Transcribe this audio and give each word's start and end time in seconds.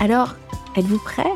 alors, 0.00 0.36
êtes-vous 0.76 0.98
prêt? 0.98 1.30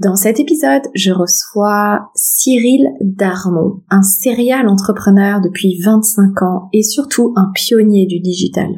Dans 0.00 0.16
cet 0.16 0.40
épisode, 0.40 0.82
je 0.94 1.12
reçois 1.12 2.10
Cyril 2.14 2.88
Darmon, 3.00 3.82
un 3.90 4.02
serial 4.02 4.68
entrepreneur 4.68 5.40
depuis 5.40 5.80
25 5.82 6.42
ans 6.42 6.68
et 6.72 6.82
surtout 6.82 7.32
un 7.36 7.50
pionnier 7.54 8.06
du 8.06 8.20
digital. 8.20 8.68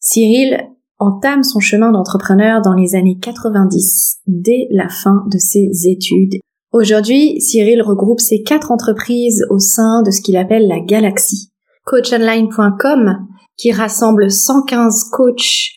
Cyril 0.00 0.58
entame 0.98 1.42
son 1.42 1.60
chemin 1.60 1.92
d'entrepreneur 1.92 2.62
dans 2.62 2.74
les 2.74 2.94
années 2.94 3.18
90, 3.20 4.18
dès 4.26 4.68
la 4.70 4.88
fin 4.88 5.24
de 5.30 5.38
ses 5.38 5.88
études. 5.88 6.40
Aujourd'hui, 6.72 7.40
Cyril 7.40 7.82
regroupe 7.82 8.20
ses 8.20 8.42
quatre 8.42 8.70
entreprises 8.70 9.44
au 9.50 9.58
sein 9.58 10.02
de 10.02 10.10
ce 10.10 10.20
qu'il 10.20 10.36
appelle 10.36 10.68
la 10.68 10.80
galaxie. 10.80 11.52
Coachonline.com, 11.84 13.26
qui 13.56 13.72
rassemble 13.72 14.30
115 14.30 15.04
coachs 15.10 15.75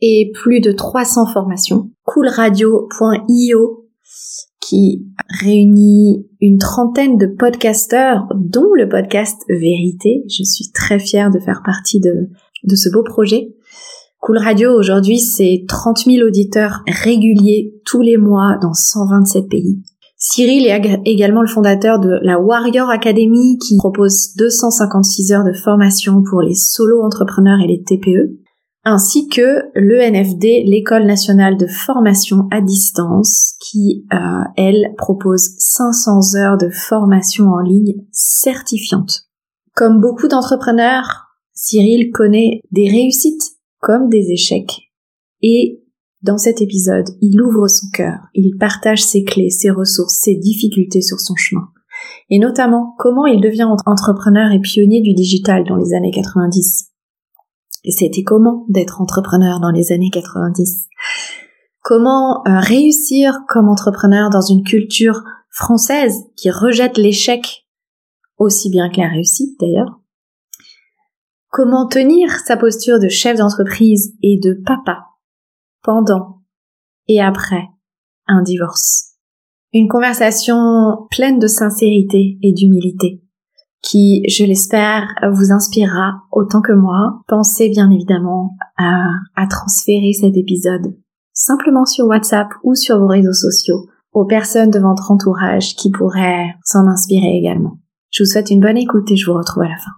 et 0.00 0.32
plus 0.34 0.60
de 0.60 0.72
300 0.72 1.26
formations. 1.26 1.90
Coolradio.io 2.04 3.86
qui 4.60 5.06
réunit 5.40 6.26
une 6.40 6.58
trentaine 6.58 7.16
de 7.16 7.26
podcasteurs, 7.26 8.26
dont 8.34 8.72
le 8.76 8.88
podcast 8.88 9.42
Vérité. 9.48 10.22
Je 10.28 10.44
suis 10.44 10.70
très 10.72 10.98
fière 10.98 11.30
de 11.30 11.38
faire 11.38 11.62
partie 11.64 12.00
de, 12.00 12.28
de 12.64 12.76
ce 12.76 12.88
beau 12.90 13.02
projet. 13.02 13.54
Cool 14.20 14.38
Radio 14.38 14.72
aujourd'hui, 14.72 15.18
c'est 15.18 15.64
30 15.66 16.04
000 16.04 16.26
auditeurs 16.26 16.82
réguliers 16.86 17.74
tous 17.86 18.02
les 18.02 18.18
mois 18.18 18.58
dans 18.60 18.74
127 18.74 19.48
pays. 19.48 19.82
Cyril 20.18 20.66
est 20.66 21.00
également 21.06 21.40
le 21.40 21.48
fondateur 21.48 21.98
de 21.98 22.18
la 22.22 22.38
Warrior 22.38 22.90
Academy 22.90 23.56
qui 23.58 23.78
propose 23.78 24.34
256 24.36 25.32
heures 25.32 25.44
de 25.44 25.54
formation 25.54 26.22
pour 26.22 26.42
les 26.42 26.54
solo 26.54 27.02
entrepreneurs 27.02 27.60
et 27.64 27.66
les 27.66 27.82
TPE 27.82 28.36
ainsi 28.84 29.28
que 29.28 29.62
l'ENFD, 29.74 30.64
l'École 30.64 31.06
nationale 31.06 31.56
de 31.56 31.66
formation 31.66 32.48
à 32.50 32.60
distance, 32.60 33.54
qui, 33.60 34.06
euh, 34.12 34.16
elle, 34.56 34.94
propose 34.96 35.54
500 35.58 36.36
heures 36.36 36.58
de 36.58 36.70
formation 36.70 37.48
en 37.48 37.60
ligne 37.60 38.04
certifiante. 38.10 39.28
Comme 39.74 40.00
beaucoup 40.00 40.28
d'entrepreneurs, 40.28 41.26
Cyril 41.52 42.10
connaît 42.10 42.62
des 42.70 42.88
réussites 42.88 43.56
comme 43.80 44.08
des 44.08 44.30
échecs. 44.30 44.90
Et 45.42 45.82
dans 46.22 46.38
cet 46.38 46.60
épisode, 46.60 47.08
il 47.20 47.40
ouvre 47.40 47.68
son 47.68 47.88
cœur, 47.92 48.18
il 48.34 48.56
partage 48.58 49.02
ses 49.02 49.24
clés, 49.24 49.50
ses 49.50 49.70
ressources, 49.70 50.20
ses 50.20 50.36
difficultés 50.36 51.02
sur 51.02 51.20
son 51.20 51.34
chemin. 51.34 51.68
Et 52.30 52.38
notamment 52.38 52.94
comment 52.98 53.26
il 53.26 53.40
devient 53.40 53.68
entrepreneur 53.86 54.52
et 54.52 54.60
pionnier 54.60 55.02
du 55.02 55.12
digital 55.14 55.64
dans 55.64 55.76
les 55.76 55.92
années 55.94 56.12
90 56.12 56.89
et 57.84 57.90
c'était 57.90 58.22
comment 58.22 58.66
d'être 58.68 59.00
entrepreneur 59.00 59.60
dans 59.60 59.70
les 59.70 59.92
années 59.92 60.10
90 60.12 60.88
Comment 61.82 62.46
euh, 62.46 62.60
réussir 62.60 63.40
comme 63.48 63.68
entrepreneur 63.68 64.28
dans 64.28 64.42
une 64.42 64.64
culture 64.64 65.22
française 65.50 66.14
qui 66.36 66.50
rejette 66.50 66.98
l'échec 66.98 67.66
aussi 68.36 68.70
bien 68.70 68.90
que 68.90 69.00
la 69.00 69.08
réussite 69.08 69.58
d'ailleurs? 69.60 70.00
Comment 71.48 71.88
tenir 71.88 72.30
sa 72.46 72.56
posture 72.56 73.00
de 73.00 73.08
chef 73.08 73.38
d'entreprise 73.38 74.14
et 74.22 74.38
de 74.38 74.60
papa 74.64 75.06
pendant 75.82 76.42
et 77.08 77.20
après 77.20 77.64
un 78.26 78.42
divorce? 78.42 79.16
Une 79.72 79.88
conversation 79.88 81.08
pleine 81.10 81.38
de 81.38 81.46
sincérité 81.46 82.38
et 82.42 82.52
d'humilité 82.52 83.22
qui, 83.82 84.22
je 84.28 84.44
l'espère, 84.44 85.08
vous 85.32 85.52
inspirera 85.52 86.22
autant 86.32 86.60
que 86.60 86.72
moi. 86.72 87.22
Pensez 87.28 87.68
bien 87.68 87.90
évidemment 87.90 88.56
à, 88.76 89.46
transférer 89.48 90.12
cet 90.12 90.36
épisode 90.36 90.96
simplement 91.32 91.86
sur 91.86 92.06
WhatsApp 92.06 92.48
ou 92.62 92.74
sur 92.74 92.98
vos 92.98 93.06
réseaux 93.06 93.32
sociaux 93.32 93.86
aux 94.12 94.26
personnes 94.26 94.70
de 94.70 94.78
votre 94.78 95.10
entourage 95.10 95.74
qui 95.76 95.90
pourraient 95.90 96.54
s'en 96.64 96.86
inspirer 96.86 97.36
également. 97.38 97.78
Je 98.10 98.22
vous 98.22 98.28
souhaite 98.28 98.50
une 98.50 98.60
bonne 98.60 98.76
écoute 98.76 99.10
et 99.10 99.16
je 99.16 99.30
vous 99.30 99.36
retrouve 99.36 99.62
à 99.62 99.68
la 99.68 99.76
fin. 99.76 99.92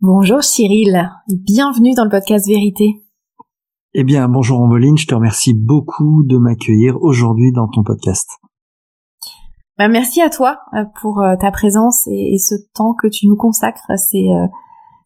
Bonjour 0.00 0.42
Cyril, 0.42 1.08
bienvenue 1.28 1.94
dans 1.94 2.04
le 2.04 2.10
podcast 2.10 2.46
Vérité. 2.46 3.03
Eh 3.96 4.02
bien, 4.02 4.26
bonjour 4.26 4.60
Ambeline, 4.60 4.98
je 4.98 5.06
te 5.06 5.14
remercie 5.14 5.54
beaucoup 5.54 6.24
de 6.24 6.36
m'accueillir 6.36 7.00
aujourd'hui 7.00 7.52
dans 7.52 7.68
ton 7.68 7.84
podcast. 7.84 8.28
Bah, 9.78 9.86
merci 9.86 10.20
à 10.20 10.30
toi 10.30 10.58
euh, 10.72 10.84
pour 11.00 11.22
euh, 11.22 11.36
ta 11.36 11.52
présence 11.52 12.04
et, 12.08 12.36
ce 12.38 12.56
temps 12.74 12.94
que 12.94 13.06
tu 13.06 13.28
nous 13.28 13.36
consacres. 13.36 13.92
C'est 13.96 14.26
euh, 14.32 14.48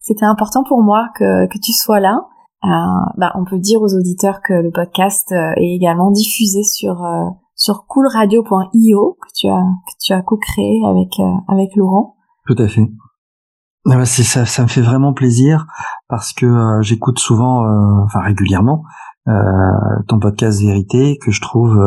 c'était 0.01 0.25
important 0.25 0.65
pour 0.65 0.83
moi 0.83 1.09
que, 1.17 1.47
que 1.49 1.59
tu 1.59 1.73
sois 1.73 2.01
là. 2.01 2.29
bah, 2.63 3.31
on 3.35 3.45
peut 3.45 3.59
dire 3.59 3.83
aux 3.83 3.95
auditeurs 3.95 4.41
que 4.41 4.55
le 4.55 4.71
podcast 4.71 5.33
est 5.33 5.75
également 5.77 6.11
diffusé 6.11 6.63
sur 6.63 7.07
sur 7.55 7.85
coolradio.io 7.87 9.19
que 9.21 9.29
tu 9.35 9.49
as 9.49 9.67
que 9.87 9.93
tu 10.01 10.15
as 10.15 10.23
co-créé 10.23 10.81
avec 10.87 11.21
avec 11.47 11.77
Laurent. 11.77 12.17
Tout 12.47 12.57
à 12.57 12.69
fait. 12.69 12.89
Ça, 13.89 14.45
ça 14.45 14.63
me 14.63 14.69
fait 14.69 14.83
vraiment 14.83 15.15
plaisir 15.15 15.67
parce 16.09 16.35
que 16.35 16.45
euh, 16.45 16.83
j'écoute 16.83 17.19
souvent, 17.19 17.65
euh, 17.65 18.05
enfin 18.05 18.21
régulièrement, 18.21 18.85
euh, 19.29 19.33
ton 20.09 20.19
podcast 20.19 20.61
Vérité 20.61 21.19
que 21.23 21.31
je 21.31 21.41
trouve 21.41 21.79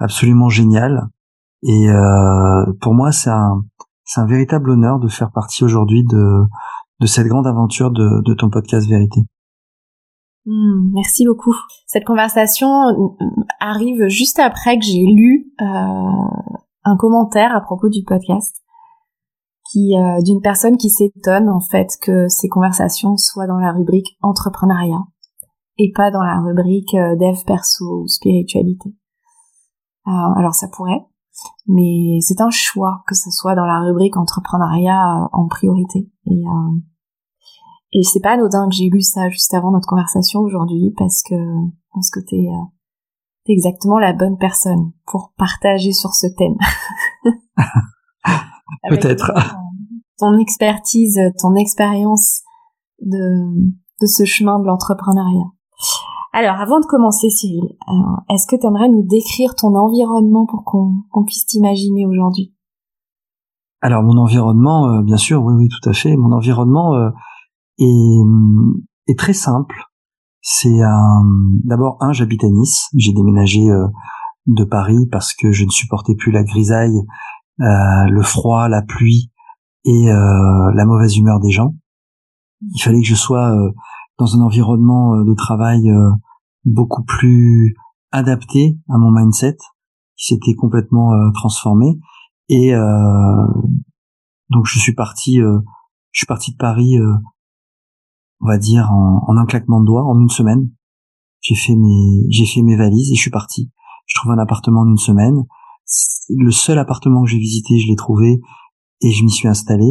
absolument 0.00 0.48
génial. 0.48 1.08
Et 1.62 1.86
pour 2.80 2.94
moi, 2.94 3.12
c'est 3.12 3.30
un, 3.30 3.62
c'est 4.04 4.20
un 4.20 4.26
véritable 4.26 4.70
honneur 4.70 4.98
de 4.98 5.08
faire 5.08 5.30
partie 5.32 5.64
aujourd'hui 5.64 6.04
de, 6.04 6.42
de 7.00 7.06
cette 7.06 7.26
grande 7.26 7.46
aventure 7.46 7.90
de, 7.90 8.20
de 8.22 8.34
ton 8.34 8.50
podcast 8.50 8.86
Vérité. 8.88 9.20
Hmm, 10.46 10.90
merci 10.92 11.26
beaucoup. 11.26 11.54
Cette 11.86 12.04
conversation 12.04 12.68
arrive 13.60 14.08
juste 14.08 14.40
après 14.40 14.78
que 14.78 14.84
j'ai 14.84 15.06
lu 15.06 15.46
un 15.58 16.96
commentaire 16.98 17.54
à 17.56 17.60
propos 17.60 17.88
du 17.88 18.02
podcast 18.04 18.63
euh, 19.76 20.22
d'une 20.22 20.40
personne 20.40 20.76
qui 20.76 20.90
s'étonne 20.90 21.48
en 21.48 21.60
fait 21.60 21.88
que 22.00 22.28
ces 22.28 22.48
conversations 22.48 23.16
soient 23.16 23.46
dans 23.46 23.58
la 23.58 23.72
rubrique 23.72 24.16
entrepreneuriat 24.22 25.02
et 25.78 25.90
pas 25.92 26.10
dans 26.10 26.22
la 26.22 26.40
rubrique 26.40 26.94
euh, 26.94 27.16
dev 27.16 27.44
perso 27.46 28.02
ou 28.02 28.08
spiritualité. 28.08 28.90
Euh, 30.06 30.10
alors 30.36 30.54
ça 30.54 30.68
pourrait, 30.68 31.04
mais 31.66 32.18
c'est 32.20 32.40
un 32.40 32.50
choix 32.50 33.02
que 33.06 33.14
ce 33.14 33.30
soit 33.30 33.54
dans 33.54 33.66
la 33.66 33.80
rubrique 33.80 34.16
entrepreneuriat 34.16 35.28
en 35.32 35.48
priorité. 35.48 36.10
Et 36.26 36.42
et 37.96 38.02
c'est 38.02 38.20
pas 38.20 38.32
anodin 38.32 38.68
que 38.68 38.74
j'ai 38.74 38.88
lu 38.88 39.02
ça 39.02 39.28
juste 39.28 39.54
avant 39.54 39.70
notre 39.70 39.86
conversation 39.86 40.40
aujourd'hui 40.40 40.92
parce 40.96 41.22
que 41.22 41.36
je 41.36 41.86
pense 41.92 42.10
que 42.10 42.20
t'es 42.20 42.44
es 43.46 43.52
exactement 43.52 43.98
la 43.98 44.12
bonne 44.12 44.36
personne 44.38 44.92
pour 45.06 45.32
partager 45.36 45.92
sur 45.92 46.12
ce 46.14 46.26
thème. 46.26 46.56
Peut-être. 48.88 49.32
Ton, 50.18 50.38
expertise, 50.38 51.18
ton 51.40 51.54
expérience 51.54 52.42
de, 53.00 53.70
de 54.00 54.06
ce 54.06 54.24
chemin 54.24 54.58
de 54.60 54.66
l'entrepreneuriat. 54.66 55.50
Alors, 56.36 56.56
avant 56.56 56.80
de 56.80 56.86
commencer, 56.86 57.30
Cyril, 57.30 57.62
euh, 57.62 58.34
est-ce 58.34 58.48
que 58.48 58.56
tu 58.60 58.66
aimerais 58.66 58.88
nous 58.88 59.06
décrire 59.06 59.54
ton 59.54 59.76
environnement 59.76 60.46
pour 60.46 60.64
qu'on 60.64 61.24
puisse 61.24 61.46
t'imaginer 61.46 62.06
aujourd'hui? 62.06 62.52
Alors, 63.80 64.02
mon 64.02 64.16
environnement, 64.18 64.88
euh, 64.88 65.02
bien 65.02 65.16
sûr, 65.16 65.44
oui, 65.44 65.54
oui, 65.54 65.68
tout 65.68 65.88
à 65.88 65.92
fait. 65.92 66.16
Mon 66.16 66.32
environnement, 66.32 66.94
euh, 66.94 67.10
est, 67.78 68.22
est 69.06 69.18
très 69.18 69.32
simple. 69.32 69.76
C'est 70.40 70.82
un 70.82 71.22
d'abord 71.64 71.96
un 72.00 72.12
j'habite 72.12 72.42
à 72.44 72.48
Nice, 72.48 72.88
j'ai 72.96 73.12
déménagé 73.12 73.66
de 74.46 74.64
Paris 74.64 75.08
parce 75.10 75.32
que 75.32 75.52
je 75.52 75.64
ne 75.64 75.70
supportais 75.70 76.14
plus 76.14 76.32
la 76.32 76.44
grisaille, 76.44 77.00
le 77.58 78.22
froid, 78.22 78.68
la 78.68 78.82
pluie 78.82 79.30
et 79.84 80.06
la 80.06 80.84
mauvaise 80.84 81.16
humeur 81.16 81.40
des 81.40 81.50
gens. 81.50 81.74
Il 82.74 82.80
fallait 82.80 83.00
que 83.00 83.06
je 83.06 83.14
sois 83.14 83.56
dans 84.18 84.36
un 84.36 84.40
environnement 84.40 85.22
de 85.24 85.34
travail 85.34 85.90
beaucoup 86.64 87.04
plus 87.04 87.76
adapté 88.10 88.78
à 88.88 88.96
mon 88.96 89.10
mindset 89.10 89.56
qui 90.16 90.34
s'était 90.34 90.54
complètement 90.54 91.12
euh, 91.12 91.30
transformé. 91.32 91.98
Et 92.48 92.74
euh, 92.74 93.46
donc 94.50 94.66
je 94.66 94.78
suis 94.78 94.94
parti 94.94 95.40
euh, 95.40 95.58
je 96.12 96.20
suis 96.20 96.26
parti 96.26 96.52
de 96.52 96.56
Paris 96.56 96.96
on 98.40 98.46
va 98.46 98.58
dire 98.58 98.90
en, 98.92 99.24
en, 99.26 99.36
un 99.36 99.46
claquement 99.46 99.80
de 99.80 99.86
doigts 99.86 100.04
en 100.04 100.18
une 100.20 100.28
semaine. 100.28 100.70
J'ai 101.40 101.56
fait 101.56 101.74
mes 101.74 102.26
j'ai 102.30 102.46
fait 102.46 102.62
mes 102.62 102.76
valises 102.76 103.10
et 103.10 103.16
je 103.16 103.20
suis 103.20 103.30
parti. 103.30 103.70
Je 104.06 104.18
trouve 104.18 104.32
un 104.32 104.38
appartement 104.38 104.82
en 104.82 104.88
une 104.88 104.98
semaine 104.98 105.44
le 106.28 106.50
seul 106.50 106.78
appartement 106.78 107.24
que 107.24 107.30
j'ai 107.30 107.38
visité 107.38 107.78
je 107.78 107.88
l'ai 107.88 107.96
trouvé 107.96 108.40
et 109.00 109.12
je 109.12 109.24
m'y 109.24 109.30
suis 109.30 109.48
installé. 109.48 109.86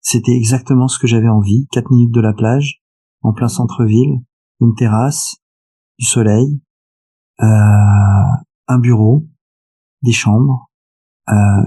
C'était 0.00 0.36
exactement 0.36 0.88
ce 0.88 0.98
que 0.98 1.06
j'avais 1.06 1.28
envie. 1.28 1.66
Quatre 1.72 1.90
minutes 1.90 2.14
de 2.14 2.20
la 2.20 2.32
plage 2.32 2.82
en 3.22 3.32
plein 3.32 3.48
centre-ville 3.48 4.20
une 4.60 4.74
terrasse 4.74 5.36
du 5.98 6.06
soleil 6.06 6.60
euh, 7.42 7.46
un 8.68 8.78
bureau, 8.78 9.26
des 10.02 10.12
chambres, 10.12 10.70
euh, 11.28 11.66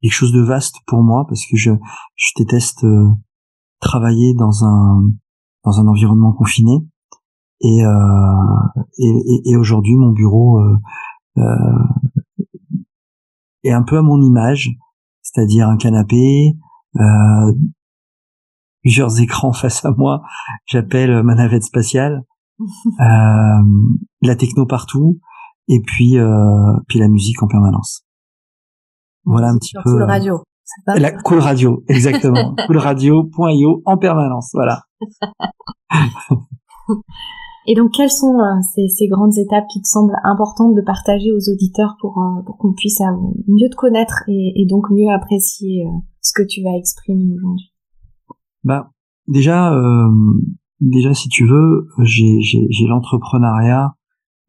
quelque 0.00 0.12
chose 0.12 0.32
de 0.32 0.40
vaste 0.40 0.76
pour 0.86 1.02
moi 1.02 1.26
parce 1.28 1.44
que 1.46 1.56
je, 1.56 1.72
je 2.14 2.30
déteste 2.36 2.84
euh, 2.84 3.10
travailler 3.80 4.34
dans 4.34 4.64
un 4.64 5.02
dans 5.64 5.80
un 5.80 5.86
environnement 5.88 6.32
confiné. 6.32 6.78
Et 7.62 7.84
euh, 7.84 8.82
et, 8.98 9.50
et, 9.50 9.56
aujourd'hui 9.56 9.96
mon 9.96 10.12
bureau 10.12 10.58
euh, 13.64 13.68
euh, 13.68 13.70
est 13.70 13.72
un 13.72 13.82
peu 13.82 13.98
à 13.98 14.02
mon 14.02 14.20
image, 14.20 14.70
c'est-à-dire 15.22 15.68
un 15.68 15.76
canapé, 15.76 16.56
euh, 16.96 17.52
plusieurs 18.82 19.20
écrans 19.20 19.52
face 19.52 19.84
à 19.84 19.90
moi, 19.92 20.22
j'appelle 20.66 21.22
ma 21.22 21.34
navette 21.34 21.64
spatiale, 21.64 22.24
euh, 22.60 23.62
la 24.22 24.36
techno 24.36 24.66
partout, 24.66 25.20
et 25.68 25.80
puis 25.80 26.18
euh, 26.18 26.76
puis 26.88 26.98
la 26.98 27.08
musique 27.08 27.42
en 27.42 27.48
permanence. 27.48 28.04
Voilà 29.24 29.48
un 29.48 29.58
petit 29.58 29.74
peu. 29.74 29.82
Cool 29.82 30.02
euh, 30.02 30.06
radio. 30.06 30.42
La 30.86 31.10
cool 31.10 31.38
radio, 31.38 31.84
exactement. 31.88 32.54
coolradio.io 32.66 33.82
en 33.84 33.98
permanence, 33.98 34.50
voilà. 34.54 34.82
Et 37.66 37.74
donc, 37.74 37.92
quelles 37.92 38.10
sont 38.10 38.38
euh, 38.38 38.60
ces, 38.74 38.88
ces, 38.88 39.06
grandes 39.06 39.36
étapes 39.36 39.66
qui 39.72 39.80
te 39.82 39.86
semblent 39.86 40.16
importantes 40.24 40.74
de 40.74 40.80
partager 40.80 41.30
aux 41.32 41.52
auditeurs 41.52 41.96
pour, 42.00 42.18
euh, 42.18 42.42
pour 42.44 42.56
qu'on 42.56 42.72
puisse 42.72 43.00
mieux 43.46 43.68
te 43.70 43.76
connaître 43.76 44.22
et, 44.28 44.52
et 44.56 44.66
donc 44.66 44.90
mieux 44.90 45.10
apprécier 45.10 45.84
ce 46.20 46.32
que 46.34 46.46
tu 46.46 46.62
vas 46.62 46.76
exprimer 46.76 47.34
aujourd'hui? 47.36 47.72
Bah, 48.64 48.90
déjà, 49.28 49.72
déjà 50.80 51.14
si 51.14 51.28
tu 51.28 51.46
veux, 51.46 51.88
j'ai 52.04 52.86
l'entrepreneuriat 52.86 53.94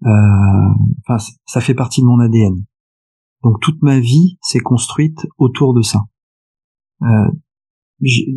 euh, 0.06 0.74
enfin, 1.06 1.24
ça 1.46 1.62
fait 1.62 1.74
partie 1.74 2.02
de 2.02 2.08
mon 2.08 2.20
ADN. 2.20 2.64
Donc 3.44 3.60
toute 3.62 3.82
ma 3.82 4.00
vie 4.00 4.38
s'est 4.42 4.60
construite 4.60 5.28
autour 5.38 5.74
de 5.74 5.82
ça. 5.82 6.06
Euh, 7.04 7.32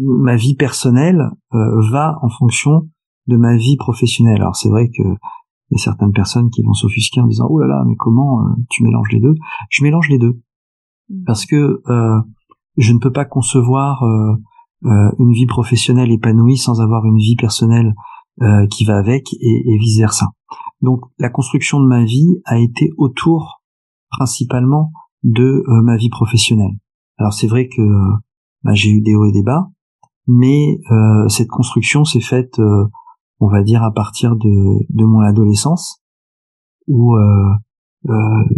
ma 0.03 0.37
vie 0.37 0.55
personnelle 0.55 1.31
euh, 1.55 1.91
va 1.91 2.19
en 2.23 2.29
fonction 2.29 2.89
de 3.27 3.37
ma 3.37 3.57
vie 3.57 3.77
professionnelle. 3.77 4.41
Alors 4.41 4.57
c'est 4.57 4.69
vrai 4.69 4.89
que 4.89 5.03
il 5.71 5.79
y 5.79 5.81
a 5.81 5.85
certaines 5.85 6.13
personnes 6.13 6.51
qui 6.51 6.63
vont 6.63 6.75
s'offusquer 6.75 7.21
en 7.21 7.27
disant 7.27 7.47
oh 7.49 7.59
là 7.59 7.67
là 7.67 7.85
mais 7.87 7.97
comment 7.97 8.41
tu 8.71 8.83
mélanges 8.83 9.11
les 9.11 9.21
deux? 9.21 9.35
Je 9.71 9.83
mélange 9.83 10.09
les 10.09 10.19
deux 10.19 10.41
mmh. 11.09 11.25
parce 11.25 11.47
que 11.47 11.83
je 12.77 12.93
ne 12.93 12.99
peux 12.99 13.13
pas 13.13 13.25
concevoir 13.25 14.05
une 14.83 15.33
vie 15.33 15.47
professionnelle 15.47 16.13
épanouie 16.13 16.59
sans 16.59 16.81
avoir 16.83 17.07
une 17.07 17.17
vie 17.17 17.37
personnelle 17.37 17.95
qui 18.71 18.85
va 18.85 18.99
avec 18.99 19.33
et, 19.41 19.63
et 19.73 19.79
vice 19.79 19.99
versa. 19.99 20.33
Donc 20.83 21.01
la 21.19 21.31
construction 21.31 21.81
de 21.81 21.87
ma 21.87 22.05
vie 22.05 22.43
a 22.45 22.59
été 22.59 22.91
autour 22.99 23.63
principalement 24.11 24.93
de 25.23 25.65
euh, 25.67 25.83
ma 25.83 25.97
vie 25.97 26.11
professionnelle. 26.11 26.77
Alors 27.19 27.33
c'est 27.33 27.47
vrai 27.47 27.69
que 27.69 27.83
bah, 28.63 28.75
j'ai 28.75 28.91
eu 28.91 29.01
des 29.01 29.15
hauts 29.15 29.27
et 29.27 29.33
des 29.33 29.43
bas, 29.43 29.71
mais 30.27 30.79
euh, 30.91 31.29
cette 31.29 31.49
construction 31.49 32.05
s'est 32.05 32.21
faite, 32.21 32.59
euh, 32.59 32.87
on 33.41 33.49
va 33.49 33.63
dire, 33.63 33.83
à 33.83 33.93
partir 33.93 34.37
de, 34.37 34.87
de 34.89 35.05
mon 35.05 35.21
adolescence, 35.21 36.03
où 36.87 37.17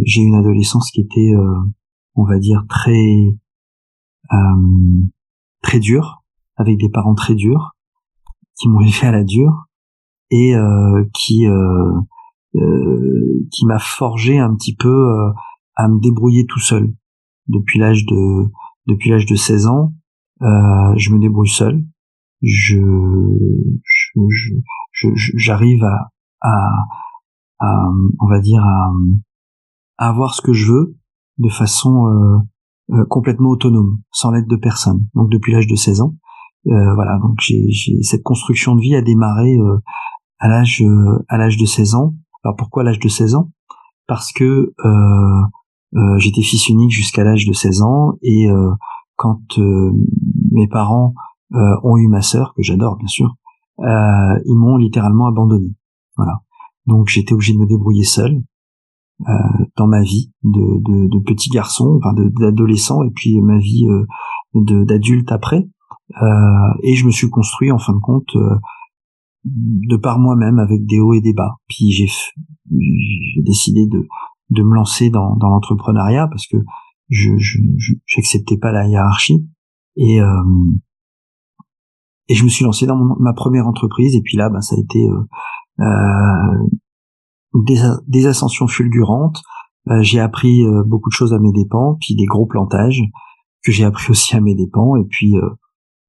j'ai 0.03 0.21
eu 0.21 0.25
une 0.25 0.35
adolescence 0.35 0.91
qui 0.91 1.01
était, 1.01 1.33
on 2.15 2.23
va 2.25 2.39
dire, 2.39 2.65
très 2.69 3.35
très 5.63 5.79
dure, 5.79 6.23
avec 6.55 6.77
des 6.77 6.89
parents 6.89 7.15
très 7.15 7.35
durs, 7.35 7.71
qui 8.59 8.67
m'ont 8.67 8.79
élevé 8.81 9.07
à 9.07 9.11
la 9.11 9.23
dure, 9.23 9.65
et 10.29 10.53
qui 11.13 11.47
euh, 12.55 13.45
qui 13.51 13.65
m'a 13.65 13.77
forgé 13.77 14.39
un 14.39 14.55
petit 14.55 14.75
peu 14.75 14.89
euh, 14.89 15.31
à 15.75 15.87
me 15.87 15.99
débrouiller 15.99 16.45
tout 16.47 16.59
seul. 16.59 16.91
Depuis 17.47 17.77
l'âge 17.77 18.05
de 18.05 18.45
depuis 18.87 19.09
l'âge 19.09 19.25
de 19.25 19.35
16 19.35 19.67
ans, 19.67 19.93
euh, 20.41 20.93
je 20.95 21.11
me 21.11 21.19
débrouille 21.19 21.49
seul. 21.49 21.83
Je 22.41 22.79
j'arrive 25.35 25.83
à, 25.83 26.11
à, 26.41 26.69
à, 27.59 27.89
on 28.19 28.27
va 28.27 28.39
dire 28.39 28.63
à, 28.63 28.91
à, 29.97 30.09
avoir 30.09 30.33
ce 30.33 30.41
que 30.41 30.53
je 30.53 30.71
veux 30.71 30.95
de 31.37 31.49
façon 31.49 32.07
euh, 32.91 33.05
complètement 33.05 33.49
autonome, 33.49 33.99
sans 34.11 34.31
l'aide 34.31 34.47
de 34.47 34.55
personne. 34.55 35.07
Donc 35.13 35.29
depuis 35.29 35.53
l'âge 35.53 35.67
de 35.67 35.75
16 35.75 36.01
ans, 36.01 36.15
euh, 36.67 36.93
voilà. 36.95 37.19
Donc 37.19 37.37
j'ai 37.39 38.01
cette 38.01 38.23
construction 38.23 38.75
de 38.75 38.81
vie 38.81 38.95
a 38.95 39.01
démarré 39.01 39.57
à 40.39 40.47
l'âge 40.47 40.83
à 41.29 41.37
l'âge 41.37 41.57
de 41.57 41.65
16 41.65 41.95
ans 41.95 42.13
alors 42.47 42.55
pourquoi 42.55 42.83
l'âge 42.83 42.99
de 42.99 43.09
16 43.09 43.35
ans? 43.35 43.51
Parce 44.07 44.31
que 44.31 44.73
euh, 44.85 45.41
euh, 45.95 46.17
j'étais 46.17 46.41
fils 46.41 46.69
unique 46.69 46.91
jusqu'à 46.91 47.25
l'âge 47.25 47.45
de 47.45 47.51
16 47.51 47.81
ans 47.81 48.13
et 48.21 48.49
euh, 48.49 48.71
quand 49.17 49.59
mes 50.51 50.69
parents 50.69 51.13
ont 51.51 51.97
eu 51.97 52.07
ma 52.07 52.21
sœur, 52.21 52.53
que 52.55 52.61
j'adore 52.61 52.97
bien 52.97 53.07
sûr, 53.07 53.35
ils 53.79 54.55
m'ont 54.55 54.77
littéralement 54.77 55.27
abandonné. 55.27 55.73
Voilà. 56.15 56.41
Donc 56.85 57.07
j'étais 57.09 57.33
obligé 57.33 57.53
de 57.53 57.59
me 57.59 57.67
débrouiller 57.67 58.03
seul 58.03 58.41
dans 59.75 59.87
ma 59.87 60.03
vie 60.03 60.31
de, 60.43 61.07
de, 61.09 61.19
petit 61.19 61.49
garçon, 61.49 61.97
enfin 61.97 62.13
d'adolescent 62.39 63.03
et 63.03 63.09
puis 63.09 63.41
ma 63.41 63.57
vie 63.57 63.85
d'adulte 64.53 65.31
après. 65.31 65.67
et 66.83 66.95
je 66.95 67.05
me 67.05 67.11
suis 67.11 67.29
construit 67.29 67.71
en 67.71 67.79
fin 67.79 67.93
de 67.93 67.99
compte 67.99 68.35
de 69.43 69.97
par 69.97 70.19
moi-même 70.19 70.59
avec 70.59 70.85
des 70.85 70.99
hauts 70.99 71.13
et 71.13 71.21
des 71.21 71.33
bas. 71.33 71.55
Puis 71.67 71.91
j'ai 71.91 73.41
décidé 73.43 73.87
de 73.87 74.07
de 74.49 74.63
me 74.63 74.75
lancer 74.75 75.09
dans, 75.09 75.35
dans 75.35 75.49
l'entrepreneuriat 75.49 76.27
parce 76.27 76.47
que 76.47 76.57
je 77.09 77.31
j'acceptais 78.05 78.57
pas 78.57 78.71
la 78.71 78.87
hiérarchie 78.87 79.47
et 79.95 80.21
euh, 80.21 80.43
et 82.29 82.35
je 82.35 82.43
me 82.43 82.49
suis 82.49 82.65
lancé 82.65 82.85
dans 82.85 82.97
ma 83.19 83.33
première 83.33 83.67
entreprise 83.67 84.15
et 84.15 84.21
puis 84.21 84.37
là 84.37 84.49
ben 84.49 84.61
ça 84.61 84.75
a 84.75 84.79
été 84.79 85.07
euh, 85.07 85.27
euh 85.79 86.67
des, 87.65 87.81
des 88.07 88.27
ascensions 88.27 88.67
fulgurantes. 88.67 89.41
Euh, 89.89 90.01
j'ai 90.01 90.19
appris 90.19 90.63
euh, 90.63 90.83
beaucoup 90.85 91.09
de 91.09 91.15
choses 91.15 91.33
à 91.33 91.39
mes 91.39 91.51
dépens 91.51 91.97
puis 91.99 92.15
des 92.15 92.25
gros 92.25 92.45
plantages 92.45 93.01
que 93.63 93.71
j'ai 93.71 93.85
appris 93.85 94.11
aussi 94.11 94.35
à 94.35 94.41
mes 94.41 94.53
dépens 94.53 94.95
et 94.97 95.05
puis 95.05 95.35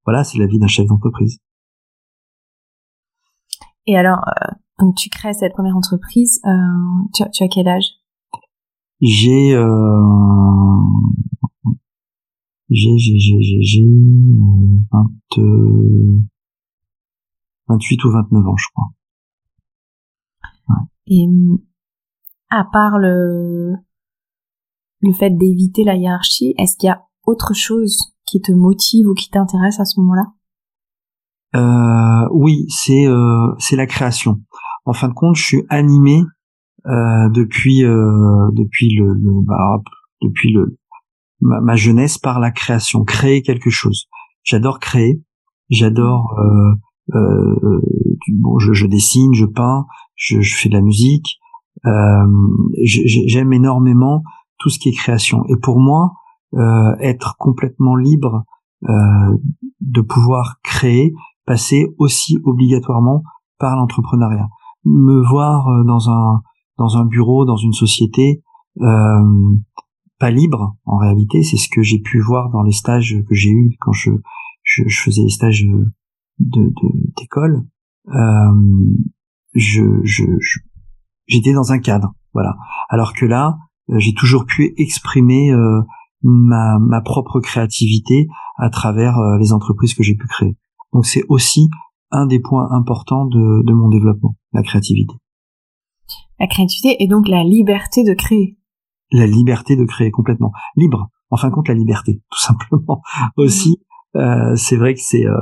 voilà 0.04 0.24
c'est 0.24 0.38
la 0.38 0.46
vie 0.46 0.58
d'un 0.58 0.66
chef 0.66 0.86
d'entreprise. 0.86 1.38
Et 3.88 3.96
alors, 3.96 4.18
euh, 4.28 4.52
donc 4.78 4.96
tu 4.96 5.08
crées 5.08 5.32
cette 5.32 5.54
première 5.54 5.74
entreprise, 5.74 6.40
euh, 6.44 6.50
tu, 7.14 7.22
tu, 7.32 7.42
as, 7.42 7.48
quel 7.48 7.66
âge? 7.68 7.86
J'ai 9.00 9.56
j'ai 12.70 12.98
j'ai 12.98 13.18
j'ai 13.18 13.62
j'ai 13.62 13.82
20, 14.92 15.10
28 17.68 18.04
ou 18.04 18.10
29 18.10 18.46
ans, 18.46 18.56
je 18.56 18.66
crois. 18.74 18.88
Ouais. 20.68 20.84
Et 21.06 21.26
à 22.50 22.64
part 22.64 22.98
le 22.98 23.74
le 25.00 25.12
fait 25.12 25.30
d'éviter 25.30 25.84
la 25.84 25.96
hiérarchie, 25.96 26.54
est-ce 26.58 26.76
qu'il 26.76 26.88
y 26.88 26.90
a 26.90 27.02
autre 27.26 27.54
chose 27.54 28.14
qui 28.26 28.40
te 28.40 28.52
motive 28.52 29.06
ou 29.08 29.14
qui 29.14 29.30
t'intéresse 29.30 29.80
à 29.80 29.84
ce 29.84 30.00
moment-là? 30.00 30.32
Euh, 31.54 32.28
oui, 32.32 32.66
c'est 32.68 33.06
euh, 33.06 33.54
c'est 33.58 33.76
la 33.76 33.86
création. 33.86 34.40
En 34.84 34.92
fin 34.92 35.08
de 35.08 35.14
compte, 35.14 35.36
je 35.36 35.44
suis 35.44 35.64
animé 35.68 36.22
euh, 36.86 37.28
depuis 37.30 37.84
euh, 37.84 38.50
depuis 38.52 38.94
le, 38.96 39.14
le 39.14 39.44
bah, 39.44 39.82
depuis 40.22 40.52
le 40.52 40.77
ma, 41.40 41.76
jeunesse 41.76 42.18
par 42.18 42.40
la 42.40 42.50
création, 42.50 43.04
créer 43.04 43.42
quelque 43.42 43.70
chose. 43.70 44.06
J'adore 44.42 44.78
créer, 44.78 45.22
j'adore 45.70 46.34
euh, 46.38 47.80
bon, 48.40 48.58
je, 48.58 48.72
je, 48.72 48.86
dessine, 48.86 49.34
je 49.34 49.46
peins, 49.46 49.86
je, 50.14 50.40
je, 50.40 50.56
fais 50.56 50.68
de 50.68 50.74
la 50.74 50.80
musique. 50.80 51.38
J'aime 52.84 53.52
énormément 53.52 54.22
tout 54.58 54.68
ce 54.68 54.78
qui 54.78 54.88
est 54.88 54.92
création. 54.92 55.44
Et 55.48 55.56
pour 55.56 55.78
moi, 55.78 56.12
être 57.00 57.36
complètement 57.38 57.96
libre 57.96 58.44
de 58.82 60.00
pouvoir 60.00 60.56
créer, 60.62 61.14
passer 61.46 61.86
aussi 61.98 62.38
obligatoirement 62.44 63.22
par 63.58 63.76
l'entrepreneuriat. 63.76 64.48
Me 64.84 65.26
voir 65.26 65.84
dans 65.84 66.10
un 66.10 66.42
dans 66.78 66.96
un 66.96 67.04
bureau, 67.04 67.44
dans 67.44 67.56
une 67.56 67.72
société, 67.72 68.42
euh, 68.80 69.54
pas 70.18 70.30
libre 70.30 70.76
en 70.84 70.98
réalité. 70.98 71.42
C'est 71.42 71.56
ce 71.56 71.68
que 71.68 71.82
j'ai 71.82 72.00
pu 72.00 72.20
voir 72.20 72.50
dans 72.50 72.62
les 72.62 72.72
stages 72.72 73.16
que 73.28 73.34
j'ai 73.34 73.50
eus 73.50 73.76
quand 73.80 73.92
je, 73.92 74.10
faisais 74.88 75.22
les 75.22 75.30
stages 75.30 75.66
d'école. 76.38 77.64
Euh, 78.08 78.52
je, 79.54 80.00
je, 80.04 80.24
j'étais 81.26 81.52
dans 81.52 81.72
un 81.72 81.78
cadre, 81.78 82.14
voilà. 82.32 82.56
Alors 82.88 83.12
que 83.14 83.26
là, 83.26 83.58
euh, 83.90 83.98
j'ai 83.98 84.14
toujours 84.14 84.44
pu 84.44 84.74
exprimer 84.76 85.52
euh, 85.52 85.82
ma, 86.22 86.78
ma 86.78 87.00
propre 87.00 87.40
créativité 87.40 88.28
à 88.56 88.70
travers 88.70 89.18
euh, 89.18 89.38
les 89.38 89.52
entreprises 89.52 89.94
que 89.94 90.02
j'ai 90.02 90.14
pu 90.14 90.26
créer. 90.26 90.56
Donc 90.92 91.06
c'est 91.06 91.22
aussi 91.28 91.68
un 92.10 92.26
des 92.26 92.40
points 92.40 92.70
importants 92.72 93.26
de, 93.26 93.62
de 93.64 93.72
mon 93.72 93.88
développement, 93.88 94.36
la 94.52 94.62
créativité. 94.62 95.14
La 96.40 96.46
créativité 96.46 96.96
et 97.02 97.08
donc 97.08 97.28
la 97.28 97.42
liberté 97.44 98.04
de 98.04 98.14
créer 98.14 98.57
la 99.12 99.26
liberté 99.26 99.76
de 99.76 99.84
créer 99.84 100.10
complètement. 100.10 100.52
Libre 100.76 101.08
en 101.30 101.36
fin 101.36 101.48
de 101.48 101.54
compte 101.54 101.68
la 101.68 101.74
liberté 101.74 102.22
tout 102.30 102.38
simplement. 102.38 103.02
Aussi 103.36 103.80
euh, 104.16 104.56
c'est 104.56 104.76
vrai 104.76 104.94
que 104.94 105.00
c'est 105.02 105.26
euh, 105.26 105.38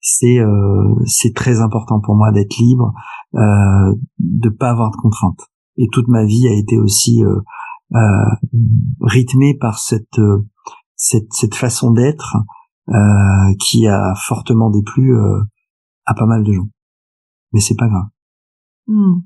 c'est 0.00 0.38
euh, 0.38 0.94
c'est 1.06 1.34
très 1.34 1.60
important 1.60 2.00
pour 2.00 2.14
moi 2.14 2.32
d'être 2.32 2.56
libre 2.58 2.92
euh, 3.34 3.94
de 4.18 4.48
pas 4.48 4.70
avoir 4.70 4.90
de 4.90 4.96
contraintes. 4.96 5.46
Et 5.76 5.88
toute 5.92 6.08
ma 6.08 6.24
vie 6.24 6.48
a 6.48 6.52
été 6.52 6.78
aussi 6.78 7.24
euh, 7.24 7.40
euh 7.94 8.30
rythmée 9.00 9.56
par 9.58 9.78
cette 9.78 10.20
cette 10.94 11.32
cette 11.32 11.54
façon 11.54 11.92
d'être 11.92 12.36
qui 13.60 13.86
a 13.86 14.14
fortement 14.14 14.70
déplu 14.70 15.14
à 16.06 16.14
pas 16.14 16.24
mal 16.24 16.42
de 16.42 16.52
gens. 16.52 16.68
Mais 17.52 17.60
c'est 17.60 17.76
pas 17.76 17.88
grave. 17.88 18.08
Hmm. 18.86 19.20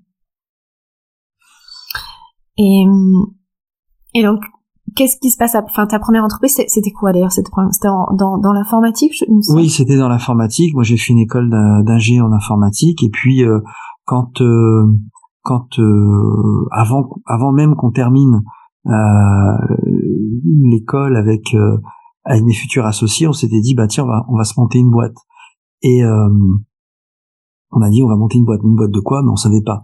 et 2.58 2.84
hum, 2.84 3.32
et 4.14 4.22
donc, 4.22 4.40
qu'est-ce 4.96 5.16
qui 5.18 5.30
se 5.30 5.36
passe 5.36 5.54
Enfin, 5.54 5.86
ta 5.86 5.98
première 5.98 6.24
entreprise, 6.24 6.60
c'était 6.66 6.90
quoi 6.90 7.12
d'ailleurs 7.12 7.32
C'était 7.32 7.50
dans, 7.80 8.38
dans 8.38 8.52
l'informatique 8.52 9.12
Oui, 9.48 9.70
c'était 9.70 9.96
dans 9.96 10.08
l'informatique. 10.08 10.74
Moi, 10.74 10.82
j'ai 10.82 10.96
fait 10.96 11.12
une 11.12 11.18
école 11.18 11.50
d'ingé 11.84 12.20
en 12.20 12.32
informatique. 12.32 13.02
Et 13.02 13.10
puis, 13.10 13.44
euh, 13.44 13.60
quand 14.04 14.40
euh, 14.40 14.86
quand 15.42 15.78
euh, 15.78 16.68
avant 16.70 17.08
avant 17.26 17.52
même 17.52 17.74
qu'on 17.74 17.90
termine 17.90 18.42
l'école 20.64 21.16
avec 21.16 21.56
avec 22.24 22.44
mes 22.44 22.54
futurs 22.54 22.86
associés, 22.86 23.26
on 23.28 23.32
s'était 23.32 23.60
dit 23.60 23.74
bah 23.74 23.86
tiens, 23.86 24.04
on 24.04 24.08
va 24.08 24.24
on 24.28 24.36
va 24.36 24.44
se 24.44 24.58
monter 24.58 24.78
une 24.78 24.90
boîte. 24.90 25.16
Et 25.82 26.02
on 26.04 27.80
a 27.80 27.90
dit 27.90 28.02
on 28.02 28.08
va 28.08 28.16
monter 28.16 28.38
une 28.38 28.44
boîte. 28.44 28.60
Une 28.62 28.76
boîte 28.76 28.90
de 28.90 29.00
quoi? 29.00 29.22
Mais 29.22 29.30
on 29.30 29.36
savait 29.36 29.62
pas. 29.64 29.82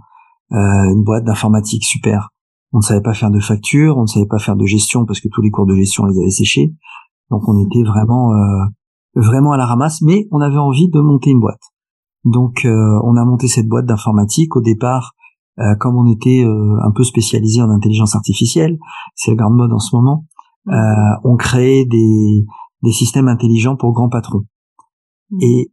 une 0.50 1.02
boîte 1.04 1.24
d'informatique, 1.24 1.84
super 1.84 2.30
on 2.72 2.78
ne 2.78 2.82
savait 2.82 3.00
pas 3.00 3.14
faire 3.14 3.30
de 3.30 3.40
facture, 3.40 3.96
on 3.96 4.02
ne 4.02 4.06
savait 4.06 4.26
pas 4.26 4.38
faire 4.38 4.56
de 4.56 4.66
gestion 4.66 5.06
parce 5.06 5.20
que 5.20 5.28
tous 5.32 5.40
les 5.40 5.50
cours 5.50 5.66
de 5.66 5.74
gestion 5.74 6.04
les 6.04 6.18
avaient 6.18 6.30
séchés. 6.30 6.74
Donc 7.30 7.48
on 7.48 7.58
était 7.64 7.82
vraiment 7.82 8.32
euh, 8.32 8.64
vraiment 9.14 9.52
à 9.52 9.56
la 9.56 9.66
ramasse, 9.66 10.02
mais 10.02 10.26
on 10.30 10.40
avait 10.40 10.58
envie 10.58 10.88
de 10.88 11.00
monter 11.00 11.30
une 11.30 11.40
boîte. 11.40 11.62
Donc 12.24 12.64
euh, 12.64 13.00
on 13.04 13.16
a 13.16 13.24
monté 13.24 13.48
cette 13.48 13.68
boîte 13.68 13.86
d'informatique 13.86 14.56
au 14.56 14.60
départ. 14.60 15.12
Euh, 15.58 15.74
comme 15.80 15.96
on 15.96 16.06
était 16.06 16.44
un 16.44 16.92
peu 16.92 17.02
spécialisé 17.02 17.60
en 17.60 17.70
intelligence 17.70 18.14
artificielle, 18.14 18.78
c'est 19.16 19.32
la 19.32 19.36
grande 19.38 19.56
mode 19.56 19.72
en 19.72 19.80
ce 19.80 19.96
moment, 19.96 20.24
on 20.66 21.36
créait 21.36 21.84
des, 21.84 22.44
des 22.84 22.92
systèmes 22.92 23.26
intelligents 23.26 23.74
pour 23.74 23.92
grands 23.92 24.08
patrons. 24.08 24.44
Mmh. 25.30 25.38
Et, 25.42 25.72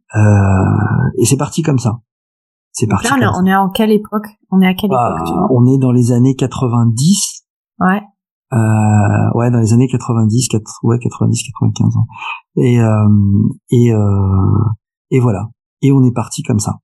et 1.18 1.24
c'est 1.24 1.36
parti 1.36 1.62
comme 1.62 1.78
ça. 1.78 2.00
C'est 2.78 2.86
parti. 2.86 3.08
Là, 3.08 3.32
on 3.40 3.46
est 3.46 3.56
en 3.56 3.70
quelle 3.70 3.90
époque? 3.90 4.26
On 4.50 4.60
est 4.60 4.66
à 4.66 4.74
quelle 4.74 4.90
époque 4.90 5.26
tu 5.26 5.32
vois? 5.32 5.48
On 5.50 5.64
est 5.66 5.78
dans 5.78 5.92
les 5.92 6.12
années 6.12 6.34
90. 6.36 7.46
Ouais. 7.80 8.02
Euh, 8.52 8.58
ouais, 9.34 9.50
dans 9.50 9.60
les 9.60 9.72
années 9.72 9.88
90, 9.88 10.48
4, 10.48 10.62
ouais, 10.82 10.98
90, 10.98 11.42
95 11.42 11.96
ans. 11.96 12.06
Et 12.56 12.78
euh, 12.78 13.08
et 13.70 13.92
euh, 13.94 14.58
et 15.10 15.20
voilà. 15.20 15.48
Et 15.80 15.90
on 15.90 16.04
est 16.04 16.12
parti 16.12 16.42
comme 16.42 16.58
ça. 16.58 16.74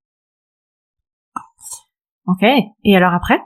Ok. 2.27 2.43
Et 2.43 2.97
alors 2.97 3.13
après? 3.13 3.39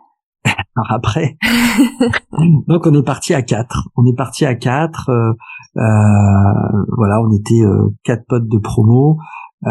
Alors 0.77 0.93
après, 0.93 1.37
donc 2.69 2.87
on 2.87 2.95
est 2.95 3.03
parti 3.03 3.35
à 3.35 3.43
quatre. 3.43 3.89
On 3.97 4.05
est 4.05 4.15
parti 4.15 4.45
à 4.45 4.55
quatre. 4.55 5.09
Euh, 5.09 5.33
euh, 5.79 6.85
voilà, 6.97 7.21
on 7.23 7.33
était 7.33 7.63
euh, 7.63 7.89
quatre 8.05 8.25
potes 8.29 8.47
de 8.47 8.59
promo. 8.59 9.19
Euh, 9.65 9.71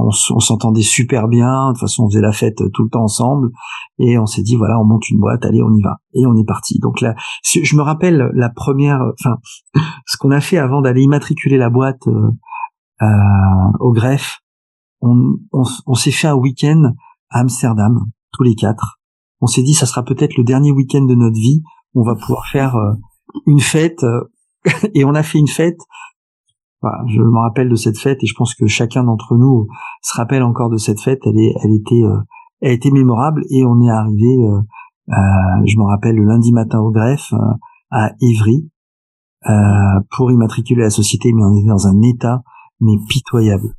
on, 0.00 0.40
s'entendait 0.40 0.82
super 0.82 1.28
bien. 1.28 1.68
De 1.68 1.72
toute 1.72 1.80
façon, 1.80 2.04
on 2.04 2.08
faisait 2.08 2.20
la 2.20 2.32
fête 2.32 2.56
tout 2.72 2.82
le 2.82 2.88
temps 2.88 3.04
ensemble. 3.04 3.50
Et 3.98 4.18
on 4.18 4.26
s'est 4.26 4.42
dit, 4.42 4.56
voilà, 4.56 4.78
on 4.80 4.84
monte 4.84 5.08
une 5.10 5.18
boîte, 5.18 5.44
allez, 5.44 5.62
on 5.62 5.72
y 5.72 5.82
va. 5.82 5.98
Et 6.14 6.26
on 6.26 6.34
est 6.36 6.46
parti. 6.46 6.78
Donc 6.78 7.00
là, 7.00 7.14
je 7.42 7.76
me 7.76 7.82
rappelle 7.82 8.30
la 8.34 8.48
première, 8.48 9.00
enfin, 9.20 9.36
ce 10.06 10.16
qu'on 10.16 10.30
a 10.30 10.40
fait 10.40 10.58
avant 10.58 10.80
d'aller 10.80 11.02
immatriculer 11.02 11.58
la 11.58 11.70
boîte 11.70 12.06
euh, 12.06 12.30
euh, 13.02 13.06
au 13.80 13.92
greffe. 13.92 14.40
On, 15.00 15.34
on, 15.52 15.94
s'est 15.94 16.10
fait 16.10 16.28
un 16.28 16.34
week-end 16.34 16.94
à 17.28 17.40
Amsterdam, 17.40 18.06
tous 18.32 18.42
les 18.42 18.54
quatre. 18.54 18.98
On 19.42 19.46
s'est 19.46 19.62
dit, 19.62 19.74
ça 19.74 19.84
sera 19.84 20.02
peut-être 20.02 20.38
le 20.38 20.44
dernier 20.44 20.72
week-end 20.72 21.02
de 21.02 21.14
notre 21.14 21.36
vie. 21.36 21.62
On 21.94 22.02
va 22.02 22.14
pouvoir 22.14 22.46
faire 22.46 22.74
une 23.46 23.60
fête. 23.60 24.02
et 24.94 25.04
on 25.04 25.14
a 25.14 25.22
fait 25.22 25.38
une 25.38 25.48
fête 25.48 25.78
je 27.08 27.20
me 27.20 27.38
rappelle 27.38 27.68
de 27.68 27.76
cette 27.76 27.98
fête 27.98 28.22
et 28.22 28.26
je 28.26 28.34
pense 28.34 28.54
que 28.54 28.66
chacun 28.66 29.04
d'entre 29.04 29.36
nous 29.36 29.68
se 30.02 30.16
rappelle 30.16 30.42
encore 30.42 30.70
de 30.70 30.76
cette 30.76 31.00
fête. 31.00 31.20
Elle, 31.24 31.38
est, 31.38 31.54
elle 31.62 31.72
était, 31.72 32.02
euh, 32.02 32.18
elle 32.60 32.78
mémorable 32.92 33.42
et 33.50 33.64
on 33.64 33.80
est 33.80 33.90
arrivé. 33.90 34.46
Euh, 34.46 35.12
je 35.66 35.76
me 35.78 35.84
rappelle 35.84 36.16
le 36.16 36.24
lundi 36.24 36.52
matin 36.52 36.80
au 36.80 36.90
greffe 36.90 37.32
euh, 37.32 37.54
à 37.90 38.12
Évry 38.20 38.68
pour 40.16 40.32
immatriculer 40.32 40.82
la 40.82 40.90
société, 40.90 41.32
mais 41.34 41.42
on 41.42 41.54
était 41.54 41.68
dans 41.68 41.86
un 41.86 42.00
état 42.00 42.42
mais 42.80 42.94
pitoyable, 43.08 43.74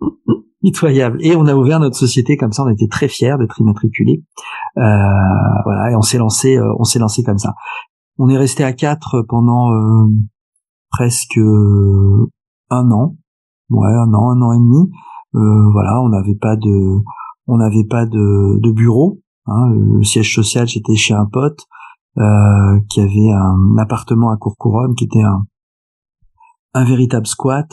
pitoyable. 0.62 1.16
Et 1.22 1.34
on 1.34 1.46
a 1.46 1.54
ouvert 1.54 1.80
notre 1.80 1.96
société 1.96 2.36
comme 2.36 2.52
ça. 2.52 2.64
On 2.64 2.68
était 2.68 2.88
très 2.88 3.08
fiers 3.08 3.36
d'être 3.38 3.58
immatriculés. 3.58 4.22
voilà, 4.76 5.90
et 5.90 5.96
on 5.96 6.02
s'est 6.02 6.18
lancé, 6.18 6.60
on 6.78 6.84
s'est 6.84 6.98
lancé 6.98 7.22
comme 7.22 7.38
ça. 7.38 7.54
On 8.18 8.28
est 8.28 8.36
resté 8.36 8.64
à 8.64 8.74
quatre 8.74 9.22
pendant 9.22 9.70
presque 10.90 11.38
un 12.70 12.90
an, 12.90 13.16
ouais, 13.70 13.88
un 13.88 14.12
an, 14.14 14.30
un 14.30 14.42
an 14.42 14.52
et 14.52 14.58
demi. 14.58 14.90
Euh, 15.34 15.70
voilà, 15.72 16.00
on 16.02 16.08
n'avait 16.08 16.34
pas 16.34 16.56
de, 16.56 17.02
on 17.46 17.58
n'avait 17.58 17.84
pas 17.84 18.06
de, 18.06 18.58
de 18.60 18.70
bureau. 18.72 19.20
Hein, 19.46 19.68
le 19.70 20.02
siège 20.02 20.34
social, 20.34 20.68
c'était 20.68 20.96
chez 20.96 21.14
un 21.14 21.26
pote 21.26 21.60
euh, 22.18 22.80
qui 22.90 23.00
avait 23.00 23.30
un 23.30 23.78
appartement 23.78 24.30
à 24.30 24.36
Courcouronne, 24.36 24.94
qui 24.94 25.04
était 25.04 25.22
un, 25.22 25.44
un 26.74 26.84
véritable 26.84 27.26
squat. 27.26 27.68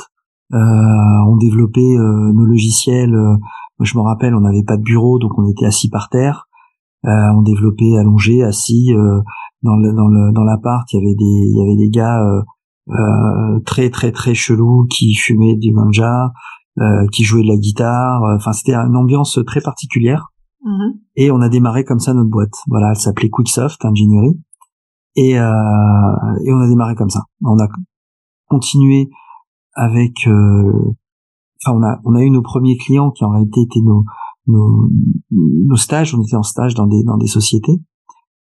Euh, 0.53 0.57
on 1.27 1.37
développait 1.37 1.97
euh, 1.97 2.31
nos 2.33 2.45
logiciels. 2.45 3.13
Euh, 3.13 3.35
je 3.81 3.97
me 3.97 4.03
rappelle, 4.03 4.35
on 4.35 4.41
n'avait 4.41 4.63
pas 4.63 4.77
de 4.77 4.83
bureau, 4.83 5.19
donc 5.19 5.37
on 5.37 5.47
était 5.49 5.65
assis 5.65 5.89
par 5.89 6.09
terre. 6.09 6.47
Euh, 7.05 7.29
on 7.35 7.41
développait 7.41 7.97
allongé, 7.97 8.41
assis 8.43 8.93
dans 9.61 9.75
le, 9.75 9.93
dans 9.93 10.07
le, 10.07 10.31
dans 10.31 10.43
l'appart. 10.43 10.91
Il 10.93 10.97
y 10.97 10.99
avait 10.99 11.15
des, 11.15 11.25
il 11.25 11.57
y 11.57 11.61
avait 11.61 11.75
des 11.75 11.89
gars 11.89 12.21
euh, 12.89 13.59
très 13.65 13.89
très 13.89 14.11
très 14.11 14.33
chelou 14.33 14.85
qui 14.89 15.15
fumait 15.15 15.55
du 15.55 15.71
ganja, 15.73 16.31
euh, 16.79 17.07
qui 17.11 17.23
jouait 17.23 17.43
de 17.43 17.47
la 17.47 17.57
guitare. 17.57 18.21
Enfin, 18.35 18.53
c'était 18.53 18.75
une 18.75 18.95
ambiance 18.95 19.39
très 19.45 19.61
particulière. 19.61 20.27
Mm-hmm. 20.63 20.99
Et 21.15 21.31
on 21.31 21.41
a 21.41 21.49
démarré 21.49 21.83
comme 21.83 21.99
ça 21.99 22.13
notre 22.13 22.29
boîte. 22.29 22.55
Voilà, 22.67 22.89
elle 22.89 22.95
s'appelait 22.95 23.29
Quicksoft 23.29 23.83
Engineering. 23.85 24.39
Et, 25.15 25.39
euh, 25.39 26.35
et 26.45 26.53
on 26.53 26.59
a 26.59 26.67
démarré 26.67 26.95
comme 26.95 27.09
ça. 27.09 27.23
On 27.43 27.57
a 27.57 27.67
continué 28.47 29.09
avec. 29.73 30.27
Euh, 30.27 30.95
enfin, 31.63 31.77
on 31.77 31.83
a 31.83 31.99
on 32.03 32.15
a 32.15 32.21
eu 32.21 32.29
nos 32.29 32.41
premiers 32.41 32.77
clients 32.77 33.11
qui 33.11 33.23
en 33.23 33.31
réalité 33.31 33.61
étaient 33.61 33.81
nos 33.81 34.03
nos, 34.47 34.89
nos 35.31 35.77
stages. 35.77 36.13
On 36.13 36.21
était 36.21 36.35
en 36.35 36.43
stage 36.43 36.75
dans 36.75 36.87
des 36.87 37.03
dans 37.03 37.17
des 37.17 37.27
sociétés 37.27 37.79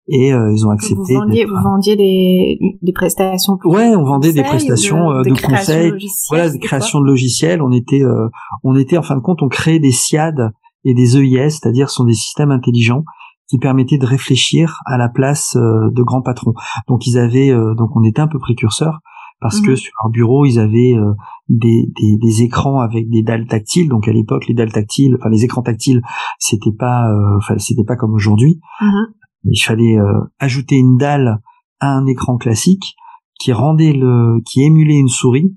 et 0.09 0.33
euh, 0.33 0.53
ils 0.53 0.67
ont 0.67 0.71
accepté. 0.71 1.15
Vous 1.15 1.21
vendiez, 1.21 1.45
vous 1.45 1.63
vendiez 1.63 1.97
des, 1.97 2.59
des 2.83 2.93
prestations. 2.93 3.59
Ouais, 3.65 3.95
on 3.97 4.05
vendait 4.05 4.33
des 4.33 4.43
prestations 4.43 5.11
de, 5.11 5.31
de 5.31 5.41
conseils, 5.41 5.93
voilà, 6.29 6.51
des 6.51 6.59
créations 6.59 7.01
de 7.01 7.07
logiciels. 7.07 7.63
On 7.63 7.73
était, 7.73 8.03
euh, 8.03 8.29
on 8.63 8.77
était 8.77 8.99
en 8.99 9.03
fin 9.03 9.17
de 9.17 9.21
compte, 9.23 9.43
on 9.43 9.49
créait 9.49 9.79
des 9.79 9.93
SIAD 9.93 10.53
et 10.85 10.95
des 10.95 11.17
EIS, 11.17 11.51
c'est-à-dire 11.51 11.91
sont 11.91 12.05
des 12.05 12.15
systèmes 12.15 12.51
intelligents 12.51 13.05
qui 13.49 13.59
permettaient 13.59 13.99
de 13.99 14.07
réfléchir 14.07 14.81
à 14.87 14.99
la 14.99 15.09
place 15.09 15.57
euh, 15.57 15.91
de 15.91 16.03
grands 16.03 16.23
patrons. 16.23 16.55
Donc 16.89 17.07
ils 17.07 17.19
avaient, 17.19 17.53
donc 17.77 17.97
on 17.97 18.05
était 18.05 18.21
un 18.21 18.29
peu 18.29 18.39
précurseurs 18.39 19.01
parce 19.45 19.61
que 19.61 19.73
mhm. 19.73 19.77
sur 19.77 19.93
leur 20.03 20.11
bureau 20.11 20.47
ils 20.47 20.59
avaient 20.59 20.95
euh, 20.97 21.13
des, 21.51 21.93
des, 21.95 22.17
des, 22.17 22.43
écrans 22.43 22.81
avec 22.81 23.11
des 23.11 23.23
dalles 23.23 23.47
tactiles. 23.47 23.91
Donc 23.91 24.09
à 24.09 24.13
l'époque 24.13 24.47
les 24.49 24.55
dalles 24.55 24.73
tactiles, 24.73 25.17
enfin 25.21 25.29
les 25.29 25.45
écrans 25.45 25.61
tactiles, 25.61 26.01
c'était 26.39 26.73
pas, 26.73 27.11
euh, 27.11 27.37
enfin 27.37 27.59
c'était 27.59 27.85
pas 27.85 27.97
comme 27.97 28.15
aujourd'hui. 28.15 28.59
Mhm. 28.81 29.07
Il 29.45 29.61
fallait 29.61 29.99
euh, 29.99 30.21
ajouter 30.39 30.77
une 30.77 30.97
dalle 30.97 31.41
à 31.81 31.95
un 31.95 32.07
écran 32.07 32.37
classique 32.37 32.95
qui 33.39 33.53
rendait 33.53 33.93
le, 33.93 34.41
qui 34.47 34.63
émulait 34.63 34.99
une 34.99 35.09
souris 35.09 35.57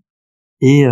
et 0.60 0.86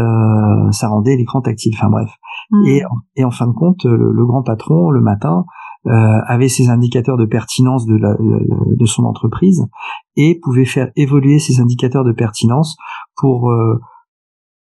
ça 0.71 0.87
rendait 0.87 1.17
l'écran 1.17 1.41
tactile. 1.41 1.73
Enfin 1.75 1.89
bref. 1.89 2.11
Mhm. 2.51 2.65
Et, 2.67 2.83
et 3.15 3.23
en 3.25 3.31
fin 3.31 3.47
de 3.47 3.53
compte, 3.53 3.83
le 3.85 4.25
grand 4.25 4.43
patron 4.43 4.91
le 4.91 5.01
matin 5.01 5.45
euh, 5.87 6.19
avait 6.25 6.49
ses 6.49 6.69
indicateurs 6.69 7.15
de 7.15 7.25
pertinence 7.25 7.85
de, 7.85 7.95
la, 7.95 8.15
de 8.17 8.85
son 8.87 9.03
entreprise 9.03 9.67
et 10.15 10.39
pouvait 10.41 10.65
faire 10.65 10.89
évoluer 10.95 11.37
ces 11.37 11.59
indicateurs 11.59 12.03
de 12.03 12.11
pertinence 12.11 12.75
pour 13.15 13.51
euh, 13.51 13.79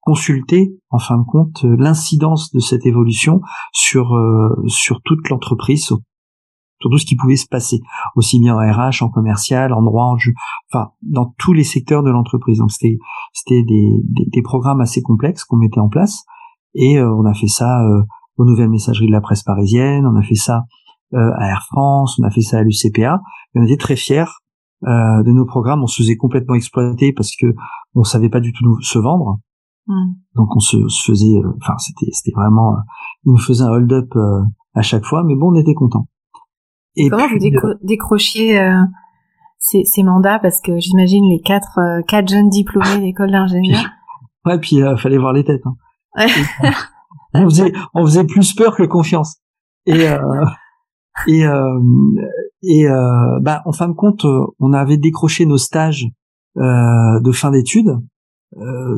consulter 0.03 0.77
en 0.91 0.99
fin 0.99 1.17
de 1.17 1.25
compte 1.25 1.65
l'incidence 1.65 2.53
de 2.53 2.61
cette 2.61 2.85
évolution 2.85 3.41
sur 3.73 4.15
euh, 4.15 4.51
sur 4.67 5.01
toute 5.03 5.31
l'entreprise 5.31 5.87
sur, 5.87 6.01
tout 6.91 6.99
ce 6.99 7.07
qui 7.07 7.17
pouvait 7.17 7.37
se 7.37 7.47
passer 7.47 7.81
aussi 8.17 8.39
bien 8.41 8.55
en 8.55 8.59
RH 8.59 9.03
en 9.03 9.09
commercial 9.09 9.73
en 9.73 9.83
droit 9.83 10.05
en 10.05 10.17
jeu 10.17 10.33
enfin 10.73 10.91
dans 11.03 11.35
tous 11.39 11.53
les 11.53 11.65
secteurs 11.65 12.03
de 12.03 12.11
l'entreprise 12.11 12.59
donc 12.59 12.71
c'était 12.71 12.99
c'était 13.33 13.63
des, 13.63 13.91
des, 14.05 14.27
des, 14.33 14.43
programmes 14.43 14.81
assez 14.81 15.03
complexes 15.03 15.45
qu'on 15.45 15.57
mettait 15.57 15.81
en 15.81 15.89
place 15.89 16.25
et 16.75 17.01
on 17.01 17.25
a 17.25 17.35
fait 17.35 17.47
ça 17.47 17.81
aux 18.37 18.45
nouvelles 18.45 18.71
messageries 18.71 19.07
de 19.07 19.13
la 19.13 19.21
presse 19.21 19.43
parisienne 19.43 20.07
on 20.07 20.17
a 20.17 20.23
fait 20.23 20.35
ça 20.35 20.65
euh, 21.15 21.31
à 21.37 21.49
Air 21.49 21.63
France, 21.71 22.19
on 22.19 22.25
a 22.25 22.31
fait 22.31 22.41
ça 22.41 22.59
à 22.59 22.63
l'UCPA, 22.63 23.23
et 23.55 23.61
on 23.61 23.63
était 23.63 23.77
très 23.77 23.95
fiers 23.95 24.25
euh, 24.85 25.23
de 25.23 25.31
nos 25.31 25.45
programmes. 25.45 25.83
On 25.85 25.87
se 25.87 26.03
faisait 26.03 26.17
complètement 26.17 26.55
exploiter 26.55 27.13
parce 27.13 27.37
que 27.37 27.55
on 27.95 28.03
savait 28.03 28.31
pas 28.31 28.41
du 28.41 28.53
tout 28.53 28.65
nous, 28.65 28.81
se 28.81 28.99
vendre. 28.99 29.39
Hmm. 29.87 30.15
Donc 30.35 30.57
on 30.57 30.61
se, 30.61 30.77
faisait, 31.07 31.37
euh, 31.37 31.53
enfin 31.61 31.77
c'était 31.79 32.11
c'était 32.11 32.35
vraiment, 32.35 32.79
il 33.25 33.33
nous 33.33 33.39
faisait 33.39 33.63
un 33.63 33.69
hold-up 33.69 34.13
à 34.75 34.83
chaque 34.83 35.05
fois, 35.05 35.23
mais 35.23 35.37
bon, 35.37 35.53
on 35.53 35.55
était 35.55 35.75
content. 35.75 36.09
Et 36.97 37.09
comment 37.09 37.27
vous 37.29 37.75
décrochiez 37.83 38.61
ces, 39.59 39.85
ces, 39.85 40.03
mandats? 40.03 40.39
Parce 40.39 40.61
que 40.61 40.79
j'imagine 40.79 41.29
les 41.29 41.41
quatre 41.41 41.81
quatre 42.07 42.29
jeunes 42.29 42.49
diplômés 42.49 42.99
d'école 43.01 43.31
d'ingénieur. 43.31 43.85
Ouais, 44.45 44.59
puis 44.59 44.77
il 44.77 44.97
fallait 44.99 45.19
voir 45.19 45.33
les 45.33 45.45
têtes. 45.45 45.63
Hein. 45.65 46.27
on 47.35 47.45
faisait 47.45 47.73
on 47.95 48.05
faisait 48.05 48.25
plus 48.25 48.55
peur 48.55 48.77
que 48.77 48.85
confiance. 48.85 49.39
Et 49.87 50.07
et 51.27 51.47
euh, 51.47 51.81
et 52.63 52.89
euh, 52.89 53.39
bah, 53.41 53.63
en 53.67 53.73
fin 53.73 53.89
de 53.89 53.95
compte, 53.95 54.25
on 54.59 54.73
avait 54.73 54.97
décroché 54.97 55.47
nos 55.47 55.59
stages 55.59 56.07
euh, 56.57 57.21
de 57.21 57.33
fin 57.33 57.51
d'études 57.51 57.99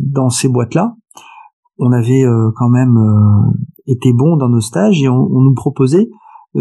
dans 0.03 0.29
ces 0.29 0.49
boîtes-là. 0.49 0.95
On 1.79 1.91
avait 1.91 2.25
quand 2.57 2.69
même 2.69 2.99
été 3.87 4.13
bon 4.13 4.37
dans 4.37 4.51
nos 4.51 4.61
stages 4.61 5.03
et 5.03 5.09
on, 5.09 5.29
nous 5.29 5.55
proposait 5.55 6.11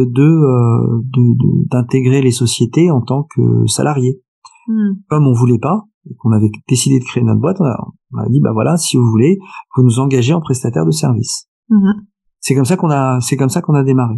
de 0.04 1.66
d'intégrer 1.72 2.22
les 2.22 2.32
sociétés 2.32 2.92
en 2.92 3.02
tant 3.02 3.24
que 3.24 3.66
salariés. 3.68 4.22
Hmm. 4.68 4.94
Comme 5.10 5.28
on 5.28 5.34
voulait 5.34 5.60
pas, 5.60 5.86
et 6.10 6.16
qu'on 6.16 6.32
avait 6.32 6.52
décidé 6.68 7.00
de 7.00 7.04
créer 7.04 7.24
notre 7.24 7.42
boîte, 7.42 7.58
on 7.62 7.66
a, 7.66 8.30
dit 8.30 8.40
bah 8.42 8.52
voilà, 8.54 8.78
si 8.78 8.98
vous 8.98 9.06
voulez, 9.06 9.38
vous 9.76 9.84
nous 9.84 10.00
engagez 10.00 10.34
en 10.34 10.42
prestataire 10.42 10.86
de 10.86 10.92
service. 10.92 11.48
Hmm. 11.70 11.92
C'est 12.40 12.56
comme 12.56 12.66
ça 12.66 12.78
qu'on 12.78 12.90
a, 12.90 13.20
c'est 13.22 13.38
comme 13.38 13.50
ça 13.50 13.62
qu'on 13.62 13.76
a 13.76 13.84
démarré. 13.84 14.16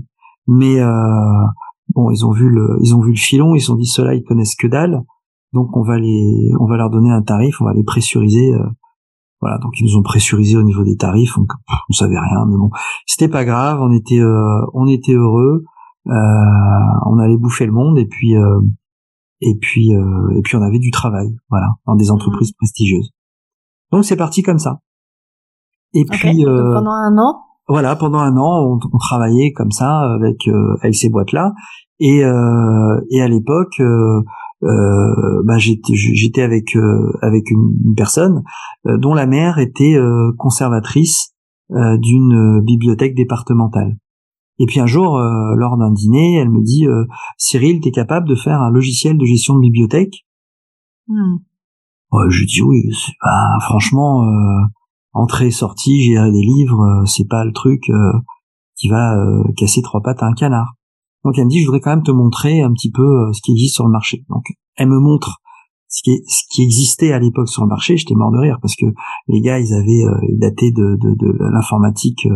Mais 0.47 0.79
euh, 0.79 1.45
bon, 1.93 2.09
ils 2.11 2.25
ont 2.25 2.31
vu 2.31 2.49
le, 2.49 2.77
ils 2.81 2.95
ont 2.95 3.01
vu 3.01 3.11
le 3.11 3.17
filon, 3.17 3.55
ils 3.55 3.59
se 3.59 3.67
sont 3.67 3.75
dit 3.75 3.85
ceux-là 3.85 4.15
ils 4.15 4.23
connaissent 4.23 4.55
que 4.55 4.67
dalle, 4.67 5.03
donc 5.53 5.75
on 5.75 5.81
va 5.81 5.97
les, 5.97 6.51
on 6.59 6.65
va 6.65 6.77
leur 6.77 6.89
donner 6.89 7.11
un 7.11 7.21
tarif, 7.21 7.61
on 7.61 7.65
va 7.65 7.73
les 7.73 7.83
pressuriser. 7.83 8.53
Euh, 8.53 8.65
voilà, 9.41 9.57
donc 9.59 9.73
ils 9.79 9.85
nous 9.85 9.97
ont 9.97 10.03
pressurisé 10.03 10.57
au 10.57 10.63
niveau 10.63 10.83
des 10.83 10.95
tarifs, 10.95 11.35
donc 11.35 11.51
on 11.89 11.93
savait 11.93 12.19
rien, 12.19 12.45
mais 12.47 12.57
bon, 12.57 12.69
c'était 13.05 13.29
pas 13.29 13.45
grave, 13.45 13.79
on 13.81 13.91
était, 13.91 14.19
euh, 14.19 14.65
on 14.73 14.87
était 14.87 15.13
heureux, 15.13 15.63
on 16.05 17.19
allait 17.19 17.37
bouffer 17.37 17.65
le 17.65 17.73
monde 17.73 17.99
et 17.99 18.05
puis 18.05 18.33
et 19.41 19.57
puis 19.59 19.91
et 19.91 20.41
puis 20.43 20.55
on 20.55 20.61
avait 20.61 20.79
du 20.79 20.91
travail, 20.91 21.27
voilà, 21.49 21.67
dans 21.85 21.95
des 21.95 22.11
entreprises 22.11 22.53
prestigieuses. 22.53 23.11
Donc 23.91 24.05
c'est 24.05 24.15
parti 24.15 24.41
comme 24.41 24.59
ça. 24.59 24.79
Et 25.93 26.05
puis 26.05 26.43
pendant 26.43 26.91
un 26.91 27.17
an, 27.17 27.47
voilà, 27.69 27.97
pendant 27.97 28.19
un 28.19 28.37
an, 28.37 28.63
on, 28.65 28.79
on 28.93 28.97
travaillait 28.97 29.51
comme 29.51 29.71
ça 29.71 30.13
avec 30.13 30.47
euh, 30.47 30.77
avec 30.81 30.95
ces 30.95 31.09
boîtes-là, 31.09 31.53
et 31.99 32.23
euh, 32.23 33.01
et 33.11 33.21
à 33.21 33.27
l'époque, 33.27 33.79
euh, 33.81 34.21
euh 34.63 35.43
bah, 35.45 35.57
j'étais 35.57 36.41
avec 36.41 36.75
avec 37.21 37.51
une, 37.51 37.93
personne 37.95 38.43
dont 38.85 39.13
la 39.13 39.27
mère 39.27 39.59
était 39.59 39.97
conservatrice 40.37 41.33
d'une 41.69 42.61
bibliothèque 42.61 43.15
départementale. 43.15 43.97
Et 44.59 44.65
puis 44.65 44.79
un 44.79 44.87
jour, 44.87 45.19
lors 45.19 45.77
d'un 45.77 45.91
dîner, 45.91 46.37
elle 46.37 46.49
me 46.49 46.63
dit 46.63 46.85
Cyril, 47.37 47.81
t'es 47.81 47.91
capable 47.91 48.27
de 48.27 48.35
faire 48.35 48.61
un 48.61 48.71
logiciel 48.71 49.17
de 49.17 49.25
gestion 49.25 49.55
de 49.55 49.61
bibliothèque? 49.61 50.25
Hmm. 51.07 51.37
Je 52.29 52.45
dis 52.45 52.61
oui. 52.63 52.81
Bah, 53.21 53.59
franchement, 53.61 54.25
entrée 55.17 55.51
sortie 55.51 56.01
gérer 56.01 56.31
des 56.31 56.41
livres 56.41 56.81
euh, 56.81 57.05
c'est 57.05 57.27
pas 57.27 57.43
le 57.43 57.51
truc 57.51 57.89
euh, 57.89 58.13
qui 58.75 58.87
va 58.87 59.17
euh, 59.17 59.43
casser 59.57 59.81
trois 59.81 60.01
pattes 60.01 60.21
à 60.21 60.27
un 60.27 60.33
canard 60.33 60.75
donc 61.27 61.37
elle 61.37 61.45
me 61.45 61.49
dit 61.49 61.59
je 61.59 61.65
voudrais 61.65 61.81
quand 61.81 61.89
même 61.89 62.03
te 62.03 62.11
montrer 62.11 62.61
un 62.61 62.71
petit 62.71 62.89
peu 62.89 63.31
ce 63.33 63.41
qui 63.41 63.51
existe 63.51 63.75
sur 63.75 63.85
le 63.85 63.91
marché. 63.91 64.23
Donc 64.29 64.45
elle 64.77 64.87
me 64.87 64.99
montre 64.99 65.41
ce 65.89 66.01
qui, 66.03 66.23
ce 66.25 66.43
qui 66.49 66.63
existait 66.63 67.11
à 67.11 67.19
l'époque 67.19 67.49
sur 67.49 67.63
le 67.63 67.67
marché. 67.67 67.97
J'étais 67.97 68.15
mort 68.15 68.31
de 68.31 68.37
rire 68.37 68.59
parce 68.61 68.75
que 68.75 68.85
les 69.27 69.41
gars 69.41 69.59
ils 69.59 69.73
avaient 69.73 70.03
daté 70.37 70.71
de, 70.71 70.97
de, 71.01 71.15
de 71.15 71.51
l'informatique 71.53 72.27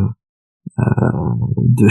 de 0.78 1.88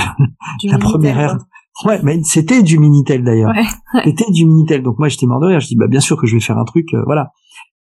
la 0.65 0.79
première 0.79 1.19
ère. 1.19 1.39
Ouais 1.87 2.01
mais 2.03 2.23
c'était 2.23 2.63
du 2.63 2.79
minitel 2.79 3.25
d'ailleurs. 3.25 3.53
C'était 4.05 4.31
du 4.31 4.45
minitel. 4.45 4.83
Donc 4.83 4.99
moi 4.99 5.09
j'étais 5.09 5.27
mort 5.27 5.41
de 5.41 5.47
rire. 5.47 5.61
Je 5.61 5.69
dis 5.69 5.77
bah 5.77 5.89
bien 5.89 6.01
sûr 6.01 6.19
que 6.19 6.27
je 6.27 6.35
vais 6.35 6.41
faire 6.41 6.59
un 6.59 6.65
truc 6.65 6.89
voilà. 7.07 7.31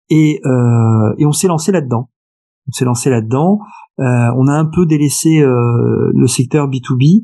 Et 0.09 0.41
et 1.17 1.25
on 1.25 1.31
s'est 1.31 1.47
lancé 1.47 1.71
là-dedans. 1.71 2.09
On 2.67 2.71
s'est 2.73 2.85
lancé 2.85 3.09
là-dedans. 3.09 3.59
Euh, 3.99 4.31
on 4.35 4.47
a 4.47 4.53
un 4.53 4.65
peu 4.65 4.85
délaissé 4.85 5.39
euh, 5.39 6.11
le 6.13 6.27
secteur 6.27 6.67
B2B 6.67 7.23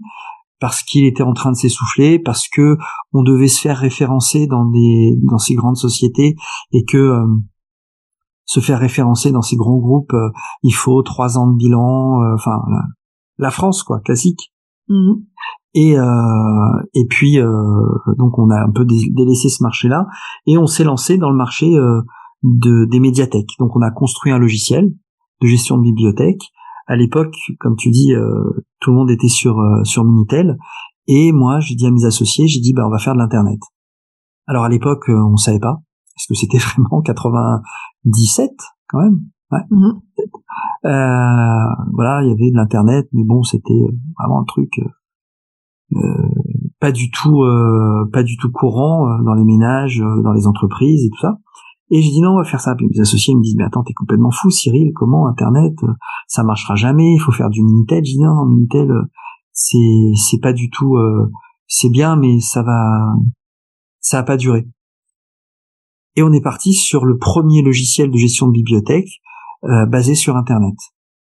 parce 0.62 0.84
qu'il 0.84 1.06
était 1.06 1.24
en 1.24 1.34
train 1.34 1.52
de 1.52 1.58
s'essouffler, 1.58 2.19
parce 2.19 2.47
que 2.47 2.78
on 3.12 3.24
devait 3.24 3.50
se 3.50 3.60
faire 3.60 3.78
référencer 3.78 4.47
dans 4.47 4.63
des 4.65 5.17
dans 5.24 5.39
ces 5.39 5.56
grandes 5.56 5.76
sociétés 5.76 6.36
et 6.71 6.86
que 6.86 6.97
euh, 6.97 7.26
se 8.45 8.60
faire 8.60 8.80
référencer 8.80 9.32
dans 9.32 9.41
ces 9.41 9.56
grands 9.56 9.80
groupes, 9.80 10.13
il 10.62 10.74
faut 10.74 11.02
trois 11.04 11.38
ans 11.38 11.47
de 11.47 11.56
bilan, 11.56 12.34
enfin 12.34 12.62
la, 13.38 13.50
France 13.50 13.82
quoi, 13.82 14.02
classique. 14.02 14.54
Mmh. 14.89 15.13
Et 15.74 15.93
et 15.93 17.06
puis 17.10 17.38
donc 18.17 18.38
on 18.38 18.50
a 18.50 18.62
un 18.62 18.71
peu 18.71 18.86
délaissé 18.86 19.47
ce 19.47 19.63
marché-là 19.63 20.06
et 20.47 20.58
on 20.58 20.67
s'est 20.67 20.84
lancé 20.84 21.17
dans 21.17 21.30
le 21.30 21.38
marché 21.38 21.71
de 22.43 22.86
des 22.86 23.00
médiathèques. 23.00 23.52
Donc 23.58 23.76
on 23.78 23.82
a 23.82 23.89
construit 23.91 24.34
un 24.34 24.38
logiciel 24.38 24.91
de 25.41 25.47
gestion 25.47 25.78
de 25.78 25.84
bibliothèque. 25.84 26.41
À 26.92 26.98
l'époque, 26.98 27.38
comme 27.58 27.78
tu 27.78 27.90
dis, 27.90 28.14
euh, 28.14 28.52
tout 28.82 28.92
le 28.92 28.98
monde 28.98 29.10
était 29.10 29.30
sur 29.30 29.58
euh, 29.62 29.82
sur 29.86 30.04
Minitel. 30.04 30.58
Et 31.08 31.32
moi, 31.32 31.62
j'ai 31.62 31.76
dit 31.76 31.88
à 31.88 31.90
mes 31.90 32.04
associés, 32.04 32.48
j'ai 32.50 32.60
dit, 32.60 32.74
bah, 32.74 32.86
on 32.86 32.90
va 32.90 32.98
faire 32.98 33.14
de 33.14 33.20
l'internet. 33.20 33.62
Alors 34.46 34.66
à 34.66 34.70
l'époque, 34.70 35.08
euh, 35.08 35.24
on 35.24 35.38
savait 35.38 35.62
pas, 35.62 35.78
parce 36.14 36.28
que 36.28 36.34
c'était 36.36 36.58
vraiment 36.76 37.02
97 37.02 38.52
quand 38.90 39.00
même. 39.00 39.22
Ouais. 39.52 39.62
Mhm. 39.70 40.02
voilà, 41.94 42.24
il 42.24 42.28
y 42.28 42.34
avait 42.34 42.52
de 42.52 42.58
l'internet, 42.58 43.08
mais 43.14 43.24
bon, 43.24 43.42
c'était 43.44 43.86
vraiment 44.20 44.42
un 44.42 44.46
truc 44.46 44.82
pas 46.82 46.92
du 46.92 47.10
tout, 47.10 47.46
pas 48.12 48.24
du 48.24 48.36
tout 48.36 48.52
courant 48.52 49.22
dans 49.24 49.34
les 49.34 49.46
ménages, 49.46 50.00
dans 50.00 50.34
les 50.34 50.46
entreprises 50.46 51.06
et 51.06 51.10
tout 51.10 51.20
ça. 51.22 51.38
Et 51.94 52.02
j'ai 52.02 52.10
dit 52.10 52.22
non, 52.22 52.32
on 52.32 52.38
va 52.38 52.46
faire 52.46 52.62
ça. 52.62 52.74
Puis 52.76 52.88
mes 52.90 53.02
associés 53.02 53.36
me 53.36 53.42
disent, 53.42 53.56
mais 53.58 53.66
attends, 53.66 53.84
t'es 53.84 53.94
complètement 53.94 54.32
fou, 54.32 54.50
Cyril, 54.50 54.94
comment 54.96 55.28
Internet, 55.28 55.74
euh, 55.84 55.94
ça 56.26 56.42
marchera 56.42 56.76
jamais, 56.76 57.14
il 57.14 57.20
faut 57.20 57.34
faire 57.34 57.50
du 57.50 57.62
Minitel. 57.62 58.04
Je 58.06 58.12
dis 58.14 58.20
non, 58.20 58.34
non 58.34 58.46
Minitel, 58.46 58.90
euh, 58.90 59.04
c'est, 59.52 60.14
c'est 60.16 60.40
pas 60.40 60.54
du 60.54 60.70
tout, 60.70 60.96
euh, 60.96 61.30
c'est 61.68 61.90
bien, 61.90 62.16
mais 62.16 62.40
ça 62.40 62.64
va, 62.64 63.14
ça 64.00 64.20
a 64.20 64.24
pas 64.24 64.38
duré. 64.38 64.70
Et 66.16 66.24
on 66.24 66.32
est 66.32 66.42
parti 66.42 66.74
sur 66.74 67.06
le 67.06 67.18
premier 67.18 67.62
logiciel 67.62 68.10
de 68.10 68.18
gestion 68.18 68.48
de 68.48 68.54
bibliothèque 68.54 69.10
basé 69.90 70.16
sur 70.16 70.36
Internet. 70.36 70.76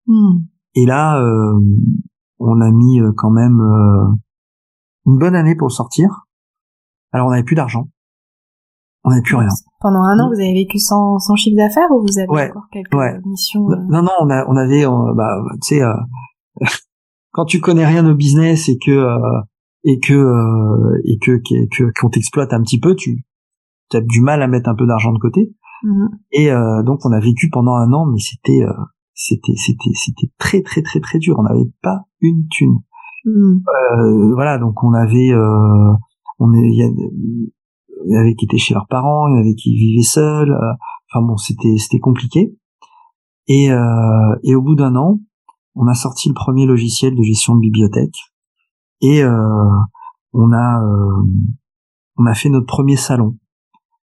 Hmm. 0.07 0.39
Et 0.73 0.85
là, 0.85 1.23
on 2.39 2.59
a 2.59 2.71
mis 2.71 2.99
quand 3.15 3.29
même 3.29 3.61
une 5.05 5.17
bonne 5.17 5.35
année 5.35 5.55
pour 5.55 5.67
le 5.67 5.73
sortir. 5.73 6.25
Alors 7.13 7.27
on 7.27 7.29
n'avait 7.29 7.43
plus 7.43 7.55
d'argent 7.55 7.87
on 9.05 9.11
n'avait 9.11 9.21
plus 9.21 9.35
rien. 9.35 9.47
Pendant 9.79 10.01
un 10.01 10.19
an, 10.19 10.29
vous 10.29 10.39
avez 10.39 10.53
vécu 10.53 10.79
sans, 10.79 11.19
sans 11.19 11.35
chiffre 11.35 11.55
d'affaires 11.57 11.89
ou 11.91 12.01
vous 12.01 12.17
avez 12.19 12.49
encore 12.49 12.67
quelques 12.71 13.25
missions 13.25 13.69
euh 13.71 13.75
Non, 13.89 14.01
non, 14.01 14.11
on, 14.19 14.29
a, 14.29 14.45
on 14.47 14.55
avait, 14.57 14.83
bah, 15.15 15.37
tu 15.61 15.75
sais, 15.75 15.81
euh, 15.83 15.93
quand 17.31 17.45
tu 17.45 17.59
connais 17.59 17.85
rien 17.85 18.05
au 18.09 18.15
business 18.15 18.67
et 18.67 18.77
que 18.83 18.91
euh, 18.91 19.41
et 19.83 19.99
que 19.99 21.01
et 21.05 21.19
que 21.19 21.91
qu'on 21.99 22.09
t'exploite 22.09 22.51
un 22.53 22.61
petit 22.61 22.79
peu, 22.79 22.95
tu 22.95 23.23
as 23.93 24.01
du 24.01 24.21
mal 24.21 24.41
à 24.41 24.47
mettre 24.47 24.69
un 24.69 24.75
peu 24.75 24.87
d'argent 24.87 25.13
de 25.13 25.19
côté. 25.19 25.53
Mhm. 25.83 26.09
Et 26.31 26.51
euh, 26.51 26.81
donc 26.83 27.05
on 27.05 27.11
a 27.11 27.19
vécu 27.19 27.49
pendant 27.51 27.75
un 27.75 27.93
an, 27.93 28.07
mais 28.07 28.17
c'était 28.19 28.63
euh, 28.63 28.73
c'était 29.13 29.53
c'était 29.55 29.91
c'était 29.93 30.31
très 30.39 30.63
très 30.63 30.81
très 30.81 30.99
très 30.99 31.19
dur. 31.19 31.35
On 31.37 31.43
n'avait 31.43 31.69
pas 31.83 32.01
une 32.21 32.47
thune. 32.49 32.79
Euh, 33.27 34.33
voilà, 34.33 34.57
donc 34.57 34.83
on 34.83 34.93
avait 34.93 35.31
euh, 35.31 35.93
on 36.39 36.53
est 36.53 36.67
y, 36.69 36.83
a- 36.83 36.87
il 38.05 38.13
y 38.13 38.17
avait 38.17 38.35
qui 38.35 38.45
étaient 38.45 38.57
chez 38.57 38.73
leurs 38.73 38.87
parents, 38.87 39.27
il 39.27 39.35
y 39.35 39.37
en 39.37 39.41
avait 39.41 39.55
qui 39.55 39.75
vivaient 39.75 40.03
seuls. 40.03 40.51
euh, 40.51 40.73
Enfin 41.11 41.25
bon, 41.25 41.37
c'était 41.37 41.77
c'était 41.77 41.99
compliqué. 41.99 42.55
Et 43.47 43.71
euh, 43.71 44.35
et 44.43 44.55
au 44.55 44.61
bout 44.61 44.75
d'un 44.75 44.95
an, 44.95 45.19
on 45.75 45.87
a 45.87 45.93
sorti 45.93 46.29
le 46.29 46.33
premier 46.33 46.65
logiciel 46.65 47.15
de 47.15 47.23
gestion 47.23 47.55
de 47.55 47.61
bibliothèque 47.61 48.17
et 49.01 49.23
euh, 49.23 49.69
on 50.33 50.51
a 50.51 50.81
euh, 50.83 51.23
on 52.17 52.25
a 52.25 52.33
fait 52.33 52.49
notre 52.49 52.65
premier 52.65 52.95
salon 52.95 53.37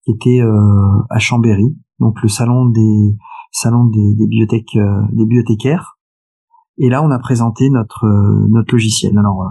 qui 0.03 0.11
était 0.11 0.41
euh, 0.41 1.01
à 1.09 1.19
Chambéry, 1.19 1.75
donc 1.99 2.21
le 2.21 2.27
salon 2.27 2.65
des 2.65 3.15
salon 3.51 3.85
des, 3.85 4.15
des 4.15 4.27
bibliothèques 4.27 4.77
des 5.11 5.23
bibliothécaires. 5.25 5.97
Et 6.77 6.89
là, 6.89 7.03
on 7.03 7.11
a 7.11 7.19
présenté 7.19 7.69
notre 7.69 8.05
notre 8.49 8.73
logiciel. 8.73 9.17
Alors, 9.17 9.49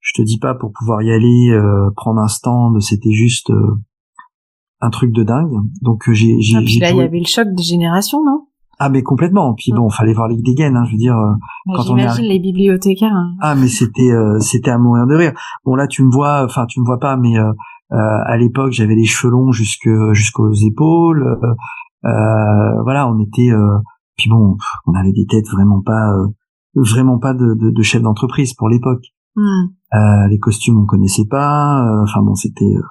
je 0.00 0.12
te 0.14 0.22
dis 0.22 0.38
pas 0.38 0.54
pour 0.54 0.72
pouvoir 0.72 1.02
y 1.02 1.10
aller 1.10 1.50
euh, 1.50 1.90
prendre 1.96 2.20
un 2.20 2.28
stand, 2.28 2.80
c'était 2.80 3.12
juste 3.12 3.50
euh, 3.50 3.76
un 4.80 4.90
truc 4.90 5.12
de 5.12 5.22
dingue. 5.22 5.52
Donc 5.82 6.08
euh, 6.08 6.12
j'ai 6.12 6.40
j'ai 6.40 6.56
Ah, 6.56 6.60
j'ai 6.64 6.80
là, 6.80 6.90
il 6.92 6.96
y 6.96 7.00
avait 7.02 7.18
le 7.18 7.26
choc 7.26 7.48
des 7.54 7.62
générations, 7.62 8.24
non? 8.24 8.46
Ah 8.80 8.88
mais 8.90 9.02
complètement. 9.02 9.54
Puis 9.54 9.72
bon, 9.72 9.90
fallait 9.90 10.14
voir 10.14 10.28
les 10.28 10.40
dégaines. 10.40 10.76
Hein, 10.76 10.84
je 10.86 10.92
veux 10.92 10.98
dire. 10.98 11.16
Mais 11.66 11.74
Quand 11.74 11.90
on 11.90 11.96
est 11.96 12.20
les 12.22 12.38
bibliothécaires. 12.38 13.12
hein. 13.12 13.34
Ah 13.40 13.54
mais 13.56 13.66
c'était 13.66 14.12
euh, 14.12 14.38
c'était 14.38 14.70
à 14.70 14.78
mourir 14.78 15.06
de 15.08 15.14
rire. 15.16 15.32
Bon 15.64 15.74
là 15.74 15.86
tu 15.88 16.04
me 16.04 16.10
vois, 16.12 16.44
enfin 16.44 16.64
tu 16.66 16.78
me 16.80 16.84
vois 16.86 17.00
pas, 17.00 17.16
mais 17.16 17.36
euh, 17.38 17.52
à 17.90 18.36
l'époque 18.36 18.70
j'avais 18.72 18.94
les 18.94 19.04
cheveux 19.04 19.32
longs 19.32 19.50
jusque 19.50 19.88
jusqu'aux 20.12 20.52
épaules. 20.52 21.38
voilà, 22.02 23.08
on 23.10 23.18
était. 23.18 23.50
euh, 23.50 23.78
puis 24.16 24.30
bon, 24.30 24.56
on 24.86 24.94
avait 24.94 25.12
des 25.12 25.26
têtes 25.26 25.48
vraiment 25.48 25.80
pas 25.82 26.12
euh, 26.12 26.26
vraiment 26.76 27.18
pas 27.18 27.34
de, 27.34 27.54
de, 27.54 27.70
de 27.70 27.82
chef 27.82 28.02
d'entreprise 28.02 28.54
pour 28.54 28.68
l'époque. 28.68 29.04
Hmm. 29.36 29.68
Euh, 29.94 30.28
les 30.28 30.38
costumes 30.38 30.78
on 30.82 30.86
connaissait 30.86 31.24
pas. 31.28 31.82
euh, 31.86 32.02
Enfin 32.02 32.22
bon, 32.22 32.34
c'était 32.34 32.64
euh, 32.64 32.82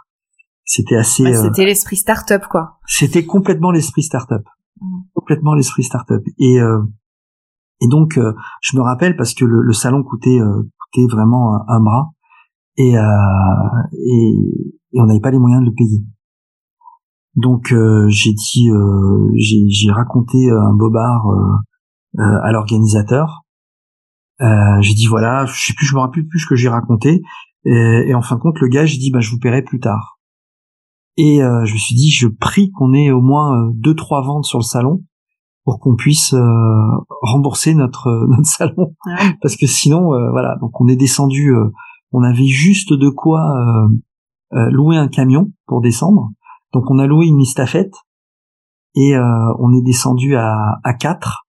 c'était 0.65 0.95
assez. 0.95 1.23
Ouais, 1.23 1.35
euh, 1.37 1.43
C'était 1.43 1.65
l'esprit 1.65 1.95
start-up, 1.95 2.43
quoi. 2.49 2.79
c'était 2.87 3.25
complètement 3.25 3.71
l'esprit 3.71 4.03
startup, 4.03 4.43
Mm. 4.81 4.99
complètement 5.13 5.53
l'esprit 5.55 5.83
startup. 5.83 6.21
Et 6.39 6.59
euh, 6.59 6.81
et 7.81 7.87
donc 7.87 8.17
euh, 8.17 8.33
je 8.61 8.75
me 8.77 8.81
rappelle 8.81 9.15
parce 9.15 9.33
que 9.33 9.45
le, 9.45 9.61
le 9.61 9.73
salon 9.73 10.03
coûtait 10.03 10.39
euh, 10.39 10.63
coûtait 10.91 11.07
vraiment 11.11 11.67
un, 11.69 11.79
bras 11.79 12.11
et, 12.77 12.97
euh, 12.97 13.03
et 13.93 14.33
et 14.93 15.01
on 15.01 15.05
n'avait 15.05 15.19
pas 15.19 15.31
les 15.31 15.39
moyens 15.39 15.61
de 15.61 15.67
le 15.69 15.73
payer. 15.75 16.03
Donc 17.35 17.71
euh, 17.71 18.07
j'ai 18.09 18.33
dit 18.33 18.69
euh, 18.71 19.31
j'ai 19.35 19.91
raconté 19.91 20.49
un 20.49 20.73
bobard 20.73 21.27
euh, 21.29 22.39
à 22.43 22.51
l'organisateur. 22.51 23.43
Euh, 24.41 24.81
j'ai 24.81 24.93
dit 24.93 25.07
voilà, 25.07 25.45
je 25.45 25.59
sais 25.67 25.73
plus, 25.73 25.85
je 25.85 25.95
me 25.95 25.99
rappelle 25.99 26.27
plus 26.27 26.39
ce 26.39 26.45
que 26.47 26.55
j'ai 26.55 26.69
raconté. 26.69 27.21
Et, 27.65 28.05
et 28.07 28.13
en 28.13 28.21
fin 28.21 28.35
de 28.35 28.41
compte, 28.41 28.59
le 28.59 28.67
gars, 28.67 28.85
j'ai 28.85 28.97
dit 28.97 29.11
bah 29.11 29.19
je 29.19 29.31
vous 29.31 29.39
paierai 29.39 29.63
plus 29.63 29.79
tard. 29.79 30.17
Et 31.17 31.41
euh, 31.41 31.65
je 31.65 31.73
me 31.73 31.79
suis 31.79 31.95
dit, 31.95 32.11
je 32.11 32.27
prie 32.27 32.71
qu'on 32.71 32.93
ait 32.93 33.11
au 33.11 33.21
moins 33.21 33.59
euh, 33.59 33.71
deux 33.73 33.95
trois 33.95 34.21
ventes 34.21 34.45
sur 34.45 34.59
le 34.59 34.63
salon 34.63 35.03
pour 35.63 35.79
qu'on 35.79 35.95
puisse 35.95 36.33
euh, 36.33 36.87
rembourser 37.21 37.73
notre 37.73 38.07
euh, 38.07 38.27
notre 38.29 38.45
salon, 38.45 38.95
parce 39.41 39.57
que 39.57 39.65
sinon, 39.65 40.13
euh, 40.13 40.29
voilà. 40.29 40.55
Donc 40.61 40.79
on 40.79 40.87
est 40.87 40.95
descendu, 40.95 41.49
euh, 41.49 41.71
on 42.11 42.21
avait 42.21 42.45
juste 42.45 42.93
de 42.93 43.09
quoi 43.09 43.41
euh, 43.57 43.87
euh, 44.53 44.69
louer 44.69 44.95
un 44.95 45.07
camion 45.07 45.51
pour 45.65 45.81
descendre. 45.81 46.29
Donc 46.71 46.89
on 46.91 46.99
a 46.99 47.07
loué 47.07 47.25
une 47.25 47.41
estafette 47.41 47.95
et 48.95 49.15
euh, 49.15 49.53
on 49.59 49.73
est 49.73 49.81
descendu 49.81 50.35
à 50.35 50.79
à 50.83 50.93
quatre 50.93 51.47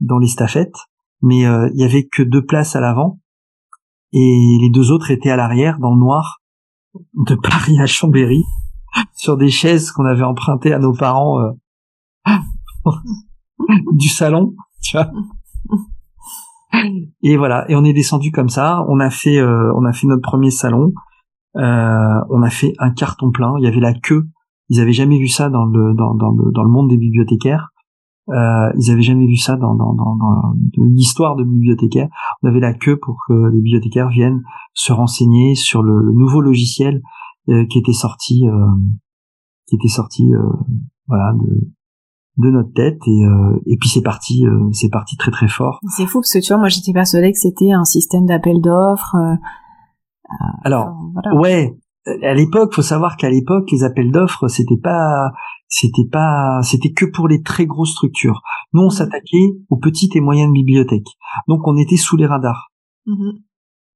dans 0.00 0.18
l'estafette, 0.18 0.74
mais 1.22 1.46
euh, 1.46 1.68
il 1.74 1.80
y 1.80 1.84
avait 1.84 2.06
que 2.06 2.22
deux 2.22 2.44
places 2.44 2.76
à 2.76 2.80
l'avant 2.80 3.20
et 4.12 4.58
les 4.60 4.70
deux 4.70 4.92
autres 4.92 5.10
étaient 5.10 5.30
à 5.30 5.36
l'arrière 5.36 5.78
dans 5.80 5.90
le 5.90 5.98
noir 5.98 6.40
de 7.14 7.34
Paris 7.34 7.80
à 7.80 7.86
Chambéry 7.86 8.44
sur 9.14 9.36
des 9.36 9.48
chaises 9.48 9.90
qu'on 9.90 10.04
avait 10.04 10.22
empruntées 10.22 10.72
à 10.72 10.78
nos 10.78 10.92
parents 10.92 11.40
euh, 11.40 11.50
du 13.92 14.08
salon, 14.08 14.54
tu 14.82 14.96
vois. 14.96 15.10
Et 17.22 17.36
voilà, 17.36 17.70
et 17.70 17.76
on 17.76 17.84
est 17.84 17.92
descendu 17.92 18.32
comme 18.32 18.48
ça. 18.48 18.84
On 18.88 18.98
a 18.98 19.08
fait, 19.08 19.38
euh, 19.38 19.72
on 19.76 19.84
a 19.84 19.92
fait 19.92 20.08
notre 20.08 20.22
premier 20.22 20.50
salon. 20.50 20.92
Euh, 21.56 22.20
on 22.30 22.42
a 22.42 22.50
fait 22.50 22.72
un 22.80 22.90
carton 22.90 23.30
plein. 23.30 23.54
Il 23.58 23.64
y 23.64 23.68
avait 23.68 23.78
la 23.78 23.94
queue. 23.94 24.26
Ils 24.70 24.80
avaient 24.80 24.92
jamais 24.92 25.18
vu 25.18 25.28
ça 25.28 25.50
dans 25.50 25.66
le 25.66 25.94
dans, 25.94 26.14
dans 26.14 26.32
le 26.32 26.50
dans 26.50 26.64
le 26.64 26.68
monde 26.68 26.88
des 26.88 26.96
bibliothécaires. 26.96 27.68
Euh, 28.30 28.72
ils 28.78 28.90
avaient 28.90 29.02
jamais 29.02 29.26
vu 29.26 29.36
ça 29.36 29.56
dans 29.56 29.74
dans 29.74 29.92
dans, 29.94 30.16
dans 30.16 30.54
l'histoire 30.76 31.36
de 31.36 31.44
bibliothécaires. 31.44 32.08
On 32.42 32.48
avait 32.48 32.60
la 32.60 32.72
queue 32.72 32.98
pour 32.98 33.18
que 33.28 33.34
les 33.34 33.60
bibliothécaires 33.60 34.08
viennent 34.08 34.42
se 34.72 34.92
renseigner 34.92 35.54
sur 35.54 35.82
le, 35.82 36.00
le 36.00 36.12
nouveau 36.12 36.40
logiciel 36.40 37.02
euh, 37.50 37.66
qui 37.66 37.78
était 37.78 37.92
sorti 37.92 38.48
euh, 38.48 38.66
qui 39.66 39.76
était 39.76 39.88
sorti 39.88 40.32
euh, 40.32 40.38
voilà 41.06 41.32
de 41.34 41.70
de 42.38 42.50
notre 42.50 42.72
tête 42.72 42.98
et 43.06 43.24
euh, 43.26 43.60
et 43.66 43.76
puis 43.76 43.88
c'est 43.90 44.02
parti 44.02 44.46
euh, 44.46 44.68
c'est 44.72 44.88
parti 44.90 45.16
très 45.16 45.30
très 45.30 45.48
fort 45.48 45.78
C'est 45.88 46.06
fou 46.06 46.20
parce 46.20 46.32
que 46.32 46.38
tu 46.40 46.48
vois, 46.52 46.58
moi 46.58 46.68
j'étais 46.68 46.92
persuadée 46.92 47.30
que 47.30 47.38
c'était 47.38 47.72
un 47.72 47.84
système 47.84 48.24
d'appel 48.26 48.60
d'offres. 48.62 49.14
euh, 49.16 49.36
alors 50.64 50.86
enfin, 50.88 51.10
voilà. 51.12 51.40
ouais 51.40 51.76
à 52.22 52.34
l'époque 52.34 52.74
faut 52.74 52.82
savoir 52.82 53.16
qu'à 53.16 53.30
l'époque 53.30 53.70
les 53.72 53.82
appels 53.84 54.10
d'offres 54.10 54.48
c'était 54.48 54.76
pas 54.82 55.30
c'était 55.68 56.06
pas 56.10 56.60
c'était 56.62 56.92
que 56.92 57.06
pour 57.06 57.28
les 57.28 57.42
très 57.42 57.66
grosses 57.66 57.92
structures 57.92 58.42
nous 58.72 58.82
on 58.82 58.90
s'attaquait 58.90 59.48
aux 59.70 59.78
petites 59.78 60.14
et 60.16 60.20
moyennes 60.20 60.52
bibliothèques 60.52 61.08
donc 61.48 61.66
on 61.66 61.76
était 61.76 61.96
sous 61.96 62.16
les 62.16 62.26
radars. 62.26 62.70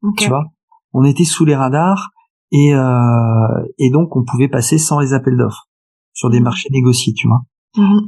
Ok. 0.03 0.17
tu 0.19 0.29
vois? 0.29 0.45
On 0.93 1.05
était 1.05 1.25
sous 1.25 1.45
les 1.45 1.55
radars 1.55 2.11
et 2.51 2.75
euh, 2.75 3.65
et 3.79 3.91
donc 3.91 4.17
on 4.17 4.25
pouvait 4.25 4.49
passer 4.49 4.79
sans 4.79 5.01
les 5.01 5.13
appels 5.13 5.37
d'offres 5.37 5.67
sur 6.15 6.31
des 6.31 6.39
Mhm. 6.39 6.45
marchés 6.45 6.69
négociés 6.73 7.13
tu 7.15 7.29
vois? 7.29 7.43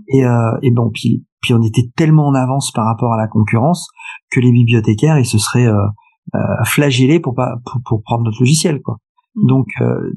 Et 0.08 0.24
euh, 0.24 0.58
et 0.62 0.70
bon 0.70 0.90
puis 0.92 1.24
puis 1.42 1.52
on 1.54 1.62
était 1.62 1.90
tellement 1.96 2.26
en 2.26 2.34
avance 2.34 2.72
par 2.72 2.86
rapport 2.86 3.12
à 3.12 3.16
la 3.18 3.28
concurrence 3.28 3.88
que 4.30 4.40
les 4.40 4.50
bibliothécaires 4.50 5.18
ils 5.18 5.26
se 5.26 5.38
seraient 5.38 5.66
euh, 5.66 5.86
euh, 6.34 6.38
flagellés 6.64 7.20
pour 7.20 7.34
pas 7.34 7.56
pour, 7.66 7.80
pour 7.84 8.02
prendre 8.02 8.24
notre 8.24 8.40
logiciel 8.40 8.80
quoi. 8.82 8.96
Donc 9.34 9.66
euh, 9.80 10.12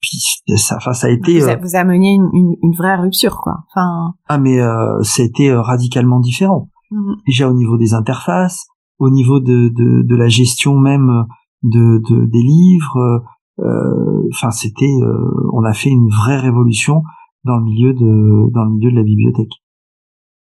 puis 0.00 0.18
ça 0.58 0.76
enfin 0.76 0.92
ça 0.92 1.06
a 1.06 1.10
vous, 1.10 1.16
été 1.16 1.42
a- 1.42 1.52
euh, 1.52 1.56
vous 1.62 1.76
ameniez 1.76 2.12
une, 2.12 2.28
une, 2.32 2.56
une 2.62 2.72
vraie 2.74 2.96
rupture, 2.96 3.38
quoi. 3.42 3.64
Enfin. 3.70 4.14
ah 4.28 4.38
mais 4.38 4.60
euh, 4.60 5.02
ça 5.02 5.22
a 5.22 5.26
été 5.26 5.50
euh, 5.50 5.60
radicalement 5.60 6.20
différent 6.20 6.68
mhm. 6.90 7.16
déjà 7.26 7.48
au 7.48 7.54
niveau 7.54 7.76
des 7.76 7.94
interfaces, 7.94 8.66
au 8.98 9.10
niveau 9.10 9.40
de, 9.40 9.68
de, 9.68 10.02
de 10.02 10.16
la 10.16 10.28
gestion 10.28 10.76
même 10.78 11.24
de, 11.62 12.02
de 12.08 12.26
des 12.26 12.42
livres. 12.42 13.22
euh, 13.60 14.28
Enfin, 14.34 14.50
c'était, 14.50 14.86
euh, 15.02 15.50
on 15.52 15.62
a 15.64 15.74
fait 15.74 15.90
une 15.90 16.08
vraie 16.08 16.38
révolution 16.40 17.02
dans 17.44 17.56
le 17.58 17.64
milieu 17.64 17.92
de 17.92 18.50
dans 18.52 18.64
le 18.64 18.70
milieu 18.70 18.90
de 18.90 18.96
la 18.96 19.02
bibliothèque. 19.02 19.52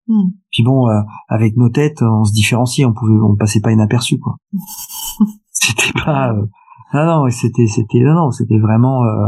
Mhm. 0.08 0.32
Puis 0.52 0.64
bon, 0.64 0.88
euh, 0.90 1.02
avec 1.28 1.58
nos 1.58 1.70
têtes, 1.70 2.02
on 2.02 2.24
se 2.24 2.32
différenciait, 2.34 2.86
on 2.86 2.94
pouvait, 2.94 3.14
on 3.22 3.36
passait 3.36 3.62
pas 3.62 3.72
inaperçu 3.72 4.20
quoi. 4.20 4.38
c'était 5.52 5.92
pas, 6.06 6.34
euh, 6.94 7.06
non 7.06 7.24
non, 7.26 7.30
c'était 7.30 7.68
c'était 7.68 8.00
non 8.00 8.14
non, 8.14 8.32
c'était 8.32 8.60
vraiment, 8.60 9.04
euh, 9.04 9.28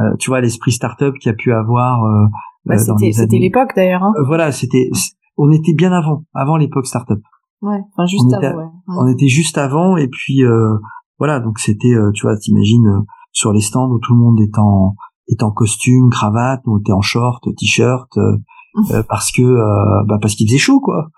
euh, 0.00 0.16
tu 0.18 0.30
vois, 0.30 0.40
l'esprit 0.40 0.72
startup 0.72 1.14
qui 1.20 1.28
a 1.28 1.34
pu 1.34 1.52
avoir. 1.52 2.04
euh, 2.04 2.26
Bah, 2.66 2.74
euh, 2.74 2.78
c'était 2.78 3.12
c'était 3.12 3.38
l'époque 3.38 3.70
d'ailleurs. 3.76 4.02
Hein. 4.02 4.12
Euh, 4.18 4.24
voilà, 4.26 4.52
c'était, 4.52 4.90
on 5.36 5.50
était 5.50 5.74
bien 5.74 5.92
avant, 5.92 6.24
avant 6.34 6.56
l'époque 6.56 6.86
startup. 6.86 7.20
Ouais. 7.62 7.78
Enfin 7.92 8.06
juste 8.06 8.24
on 8.26 8.36
était- 8.36 8.46
avant. 8.46 8.58
Ouais. 8.58 8.64
Mhm. 8.88 8.98
on 8.98 9.06
était 9.08 9.28
juste 9.28 9.58
avant 9.58 9.96
et 9.96 10.06
puis 10.08 10.44
euh, 10.44 10.76
voilà 11.18 11.40
donc 11.40 11.58
c'était 11.58 11.92
euh, 11.94 12.12
tu 12.12 12.22
vois 12.26 12.36
t'imagines 12.38 12.86
euh, 12.86 13.00
sur 13.32 13.52
les 13.52 13.60
stands 13.60 13.90
où 13.90 13.98
tout 13.98 14.12
le 14.14 14.20
monde 14.20 14.38
est 14.40 14.56
en 14.58 14.94
est 15.28 15.42
en 15.42 15.50
costume 15.50 16.08
cravate 16.10 16.60
nous 16.66 16.74
on 16.74 16.78
était 16.78 16.92
en 16.92 17.00
short 17.00 17.42
t-shirt 17.56 18.08
parce 19.08 19.32
que 19.32 19.42
euh, 19.42 20.04
bah 20.06 20.18
parce 20.22 20.36
qu'il 20.36 20.46
faisait 20.46 20.58
chaud 20.58 20.80
quoi 20.80 21.08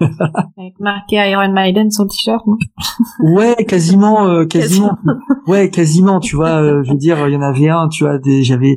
Avec 0.00 0.78
marqué 0.80 1.16
Iron 1.30 1.52
Maiden 1.52 1.90
sur 1.90 2.04
le 2.04 2.08
t-shirt. 2.10 2.46
non 2.46 2.56
ouais 3.34 3.56
quasiment 3.66 4.26
euh, 4.26 4.44
quasiment 4.50 4.92
ouais 5.46 5.70
quasiment 5.70 6.20
tu 6.20 6.36
vois 6.36 6.60
euh, 6.62 6.82
je 6.84 6.90
veux 6.92 6.98
dire 6.98 7.26
il 7.28 7.34
y 7.34 7.36
en 7.36 7.40
avait 7.42 7.68
un 7.68 7.88
tu 7.88 8.04
vois 8.04 8.18
j'avais 8.42 8.76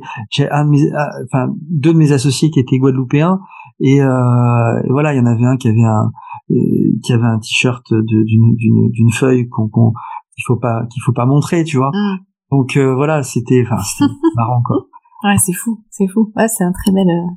un 0.51 0.65
de 0.65 0.69
mes 0.69 0.91
ah, 0.95 1.09
enfin 1.25 1.47
deux 1.69 1.93
de 1.93 1.97
mes 1.97 2.11
associés 2.13 2.49
qui 2.51 2.59
étaient 2.59 2.77
guadeloupéens 2.77 3.39
et, 3.81 4.01
euh, 4.01 4.81
et 4.83 4.89
voilà 4.91 5.13
il 5.13 5.17
y 5.17 5.19
en 5.21 5.25
avait 5.25 5.45
un 5.45 5.57
qui 5.57 5.67
avait 5.67 5.83
un 5.83 6.09
euh, 6.51 6.55
qui 7.03 7.11
avait 7.13 7.25
un 7.27 7.39
t-shirt 7.39 7.85
d'une 7.91 8.55
d'une 8.55 8.89
d'une 8.91 9.11
feuille 9.11 9.47
qu'on 9.49 9.67
qu'on 9.67 9.91
qu'il 10.35 10.43
faut 10.47 10.55
pas 10.57 10.83
qu'il 10.91 11.01
faut 11.03 11.13
pas 11.13 11.25
montrer 11.25 11.63
tu 11.65 11.77
vois 11.77 11.91
Mhm. 11.93 12.19
Donc 12.51 12.77
euh, 12.77 12.95
voilà, 12.95 13.21
c'était 13.21 13.63
enfin 13.63 13.79
c'était 13.83 14.11
marrant 14.35 14.61
quoi. 14.65 14.77
Ouais, 15.23 15.35
c'est 15.37 15.53
fou, 15.53 15.83
c'est 15.91 16.07
fou. 16.07 16.31
Ouais, 16.35 16.47
c'est 16.47 16.63
un 16.63 16.71
très 16.71 16.91
bel, 16.91 17.07
euh, 17.07 17.31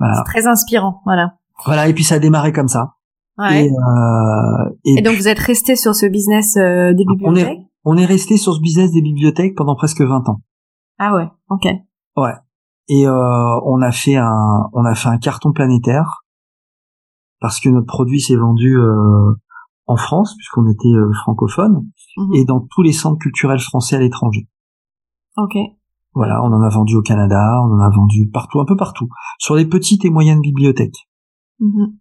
Voilà. 0.00 0.14
c'est 0.14 0.24
très 0.32 0.46
inspirant. 0.48 1.02
Voilà. 1.04 1.34
Voilà 1.66 1.86
et 1.88 1.92
puis 1.94 2.02
ça 2.02 2.16
a 2.16 2.18
démarré 2.18 2.50
comme 2.52 2.66
ça. 2.66 2.94
Ouais. 3.40 3.66
Et, 3.66 3.70
euh, 3.70 4.70
et, 4.84 4.98
Et 4.98 5.02
donc 5.02 5.16
vous 5.16 5.28
êtes 5.28 5.38
resté 5.38 5.74
sur 5.76 5.94
ce 5.94 6.06
business 6.06 6.56
euh, 6.56 6.92
des 6.92 7.04
On 7.08 7.12
est- 7.12 7.16
bibliothèques? 7.16 7.58
on 7.84 7.96
est 7.96 8.04
resté 8.04 8.36
sur 8.36 8.52
ce 8.54 8.60
business 8.60 8.92
des 8.92 9.00
bibliothèques 9.02 9.56
pendant 9.56 9.74
presque 9.76 10.02
20 10.02 10.28
ans. 10.28 10.40
Ah 10.98 11.14
ouais, 11.14 11.28
ok. 11.48 11.66
Ouais. 12.16 12.34
et 12.88 13.08
on 13.08 13.80
a 13.80 13.92
fait 13.92 14.16
un 14.16 14.68
on 14.74 14.84
a 14.84 14.94
fait 14.94 15.08
un 15.08 15.16
carton 15.18 15.52
planétaire 15.52 16.24
parce 17.40 17.60
que 17.60 17.68
notre 17.70 17.86
produit 17.86 18.20
s'est 18.20 18.36
vendu 18.36 18.76
en 19.86 19.96
France 19.96 20.34
puisqu'on 20.36 20.68
était 20.68 20.92
francophone 21.22 21.86
mhm. 22.18 22.34
et 22.34 22.44
dans 22.44 22.60
tous 22.60 22.82
les 22.82 22.92
centres 22.92 23.18
culturels 23.18 23.60
français 23.60 23.96
à 23.96 24.00
l'étranger. 24.00 24.48
Ok. 25.38 25.56
Voilà, 26.14 26.42
on 26.42 26.52
en 26.52 26.60
a 26.62 26.68
vendu 26.68 26.96
au 26.96 27.02
Canada, 27.02 27.60
on 27.62 27.72
en 27.72 27.80
a 27.80 27.88
vendu 27.88 28.28
partout, 28.28 28.60
un 28.60 28.64
peu 28.64 28.76
partout, 28.76 29.08
sur 29.38 29.54
les 29.54 29.64
petites 29.64 30.04
et 30.04 30.10
moyennes 30.10 30.40
bibliothèques. 30.40 31.08
Mhm. 31.60 31.94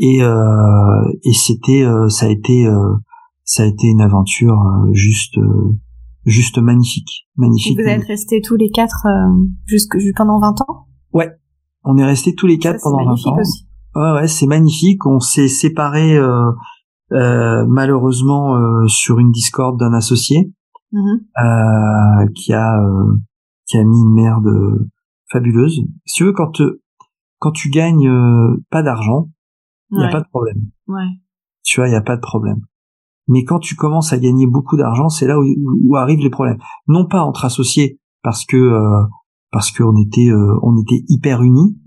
Et, 0.00 0.22
euh, 0.22 1.12
et 1.24 1.32
c'était, 1.32 1.82
euh, 1.82 2.08
ça 2.08 2.26
a 2.26 2.28
été, 2.30 2.66
euh, 2.66 2.94
ça 3.44 3.64
a 3.64 3.66
été 3.66 3.86
une 3.86 4.00
aventure 4.00 4.58
juste, 4.92 5.38
juste 6.24 6.58
magnifique, 6.58 7.28
magnifique. 7.36 7.78
Et 7.78 7.82
vous 7.82 7.88
êtes 7.88 8.06
restés 8.06 8.40
tous 8.40 8.56
les 8.56 8.70
quatre 8.70 9.06
jusque 9.66 9.96
pendant 10.16 10.40
20 10.40 10.60
ans? 10.62 10.86
Ouais, 11.12 11.30
on 11.84 11.98
est 11.98 12.04
restés 12.04 12.34
tous 12.34 12.46
les 12.46 12.58
quatre 12.58 12.80
pendant 12.82 13.04
20 13.04 13.10
ans. 13.30 13.38
Aussi. 13.38 13.66
Ouais, 13.94 14.12
ouais, 14.12 14.28
c'est 14.28 14.46
magnifique. 14.46 15.04
On 15.04 15.20
s'est 15.20 15.48
séparés 15.48 16.18
malheureusement 17.10 18.86
sur 18.86 19.18
une 19.18 19.30
discorde 19.32 19.78
d'un 19.78 19.92
associé. 19.92 20.52
Mhm. 20.92 21.20
euh, 21.38 22.26
qui 22.34 22.52
a 22.52 22.80
euh, 22.80 23.16
qui 23.66 23.76
a 23.78 23.84
mis 23.84 24.00
une 24.00 24.12
merde 24.12 24.88
fabuleuse. 25.30 25.80
Si 26.04 26.14
tu 26.16 26.24
veux, 26.24 26.32
quand 26.32 26.60
quand 27.38 27.52
tu 27.52 27.70
gagnes 27.70 28.08
euh, 28.08 28.56
pas 28.70 28.82
d'argent, 28.82 29.28
il 29.90 29.98
n'y 29.98 30.04
a 30.04 30.08
pas 30.08 30.20
de 30.20 30.28
problème. 30.28 30.70
Ouais. 30.86 31.08
Tu 31.64 31.80
vois, 31.80 31.88
il 31.88 31.92
y 31.92 31.96
a 31.96 32.02
pas 32.02 32.16
de 32.16 32.20
problème. 32.20 32.60
Mais 33.28 33.44
quand 33.44 33.58
tu 33.58 33.76
commences 33.76 34.12
à 34.12 34.18
gagner 34.18 34.46
beaucoup 34.46 34.76
d'argent, 34.76 35.08
c'est 35.08 35.26
là 35.26 35.38
où, 35.38 35.44
où, 35.84 35.96
arrivent 35.96 36.20
les 36.20 36.30
problèmes. 36.30 36.58
Non 36.88 37.06
pas 37.06 37.22
entre 37.22 37.44
associés, 37.44 38.00
parce 38.22 38.44
que 38.44 38.56
euh, 38.56 39.04
parce 39.52 39.70
qu'on 39.70 39.96
était 39.96 40.30
on 40.62 40.76
était 40.80 41.04
hyper 41.08 41.42
unis, 41.42 41.78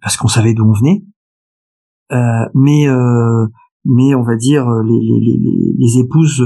parce 0.00 0.16
qu'on 0.16 0.28
savait 0.28 0.54
d'où 0.54 0.64
on 0.64 0.72
venait, 0.72 1.04
mais 2.54 2.86
mais 3.84 4.14
on 4.14 4.22
va 4.22 4.36
dire 4.36 4.70
les 4.82 5.00
les, 5.00 5.36
les, 5.38 5.74
les 5.76 5.98
épouses 5.98 6.42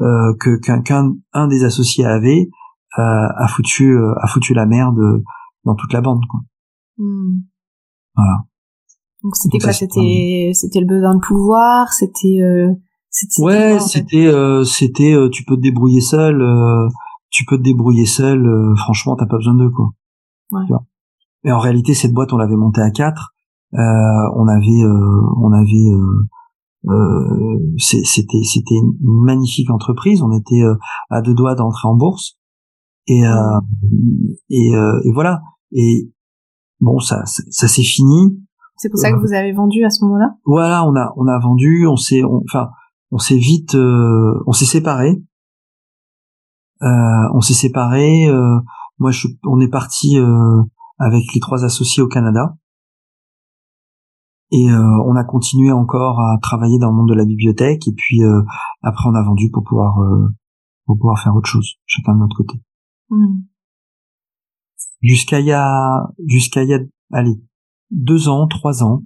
euh, 0.00 0.34
que 0.40 0.56
qu'un 0.56 1.12
un 1.34 1.46
des 1.46 1.64
associés 1.64 2.06
avait 2.06 2.48
euh, 2.98 3.28
a 3.36 3.46
foutu 3.48 3.92
euh, 3.98 4.14
a 4.22 4.26
foutu 4.28 4.54
la 4.54 4.64
merde 4.64 5.22
dans 5.64 5.74
toute 5.74 5.92
la 5.92 6.00
bande 6.00 6.24
quoi. 6.26 6.40
Hmm. 6.96 7.40
Voilà. 8.14 8.44
Donc 9.22 9.36
c'était 9.36 9.58
quoi? 9.58 9.72
C'était 9.72 10.50
c'était 10.54 10.80
le 10.80 10.86
besoin 10.86 11.14
de 11.14 11.20
pouvoir, 11.20 11.92
c'était 11.92 12.40
Ouais, 13.38 13.78
c'était 13.80 14.30
c'était 14.64 15.14
tu 15.32 15.44
peux 15.44 15.56
te 15.56 15.60
débrouiller 15.60 16.00
seul, 16.00 16.42
tu 17.30 17.44
peux 17.44 17.58
te 17.58 17.62
débrouiller 17.62 18.06
seul. 18.06 18.48
franchement, 18.76 19.16
t'as 19.16 19.26
pas 19.26 19.36
besoin 19.36 19.54
d'eux 19.54 19.70
quoi. 19.70 19.90
Ouais. 20.52 20.64
Mais 21.44 21.52
en 21.52 21.58
réalité, 21.58 21.94
cette 21.94 22.12
boîte, 22.12 22.32
on 22.32 22.36
l'avait 22.36 22.56
montée 22.56 22.82
à 22.82 22.90
quatre. 22.90 23.34
on 23.72 24.46
avait 24.48 24.84
on 25.36 25.52
avait 25.52 25.90
euh, 26.88 27.58
c'était 27.76 28.42
c'était 28.42 28.74
une 28.74 28.94
magnifique 29.02 29.70
entreprise. 29.70 30.22
On 30.22 30.32
était 30.32 30.62
euh, 30.62 30.74
à 31.10 31.20
deux 31.20 31.34
doigts 31.34 31.54
d'entrer 31.54 31.88
en 31.88 31.94
bourse 31.94 32.38
et 33.06 33.26
euh, 33.26 33.60
et, 34.48 34.70
et, 35.04 35.12
voilà. 35.12 35.42
Et 35.72 36.10
bon, 36.80 36.98
ça 37.00 37.24
ça, 37.24 37.68
s'est 37.68 37.82
fini. 37.82 38.40
C'est 38.80 38.88
pour 38.88 38.98
ça 38.98 39.12
que 39.12 39.18
vous 39.18 39.34
avez 39.34 39.52
vendu 39.52 39.84
à 39.84 39.90
ce 39.90 40.02
moment-là? 40.06 40.36
Voilà, 40.46 40.86
on 40.86 40.96
a 40.96 41.12
on 41.16 41.26
a 41.26 41.38
vendu. 41.38 41.86
On 41.86 41.96
s'est 41.96 42.22
enfin 42.24 42.70
on 43.10 43.18
s'est 43.18 43.36
vite 43.36 43.74
on 43.74 44.52
s'est 44.52 44.64
séparés. 44.64 45.22
on 46.80 47.40
s'est 47.42 47.52
séparés. 47.52 48.26
moi, 48.98 49.10
je, 49.10 49.28
on 49.44 49.60
est 49.60 49.68
parti 49.68 50.16
avec 50.98 51.34
les 51.34 51.40
trois 51.40 51.62
associés 51.62 52.02
au 52.02 52.08
Canada. 52.08 52.56
Et 54.50 54.68
euh, 54.68 55.02
on 55.06 55.14
a 55.14 55.24
continué 55.24 55.70
encore 55.70 56.18
à 56.18 56.38
travailler 56.42 56.78
dans 56.78 56.90
le 56.90 56.96
monde 56.96 57.10
de 57.10 57.14
la 57.14 57.26
bibliothèque. 57.26 57.86
Et 57.86 57.92
puis 57.92 58.24
euh, 58.24 58.42
après, 58.82 59.08
on 59.08 59.14
a 59.14 59.22
vendu 59.22 59.50
pour 59.50 59.62
pouvoir 59.62 60.00
euh, 60.00 60.28
pour 60.86 60.96
pouvoir 60.96 61.20
faire 61.20 61.36
autre 61.36 61.48
chose, 61.48 61.74
chacun 61.84 62.14
de 62.14 62.20
notre 62.20 62.36
côté. 62.36 62.58
Hmm. 63.10 63.42
Jusqu'à 65.02 65.40
il 65.40 65.46
y 65.46 65.52
a 65.52 66.08
jusqu'à 66.26 66.62
il 66.64 66.70
y 66.70 66.74
a 66.74 66.80
allez 67.12 67.40
deux 67.90 68.28
ans, 68.28 68.46
trois 68.46 68.82
ans, 68.82 69.02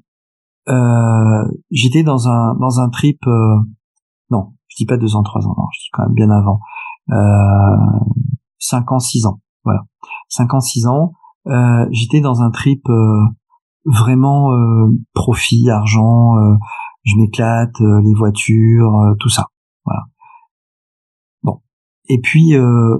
j'étais 1.71 2.03
dans 2.03 2.29
un 2.29 2.55
dans 2.57 2.81
un 2.81 2.89
trip. 2.91 3.21
non, 4.31 4.55
je 4.69 4.77
dis 4.77 4.87
pas 4.87 4.97
deux 4.97 5.17
ans, 5.17 5.23
trois 5.23 5.47
ans. 5.47 5.55
Non, 5.57 5.67
je 5.73 5.81
dis 5.81 5.89
quand 5.93 6.05
même 6.05 6.15
bien 6.15 6.31
avant. 6.31 6.61
cinq 8.59 8.93
ans, 8.93 8.99
six 8.99 9.27
ans. 9.27 9.41
Voilà, 9.65 9.83
cinq 10.29 10.55
ans, 10.55 10.61
six 10.61 10.87
ans. 10.87 11.13
j'étais 11.91 12.21
dans 12.21 12.43
un 12.43 12.51
trip 12.51 12.87
vraiment 13.85 14.53
euh, 14.53 14.89
profit, 15.15 15.69
argent, 15.71 16.37
euh, 16.39 16.57
je 17.05 17.17
m'éclate, 17.17 17.81
euh, 17.81 18.01
les 18.03 18.15
voitures, 18.15 19.15
tout 19.21 19.29
ça. 19.29 19.47
Voilà. 19.85 20.05
Bon. 21.43 21.61
Et 22.09 22.21
puis 22.21 22.55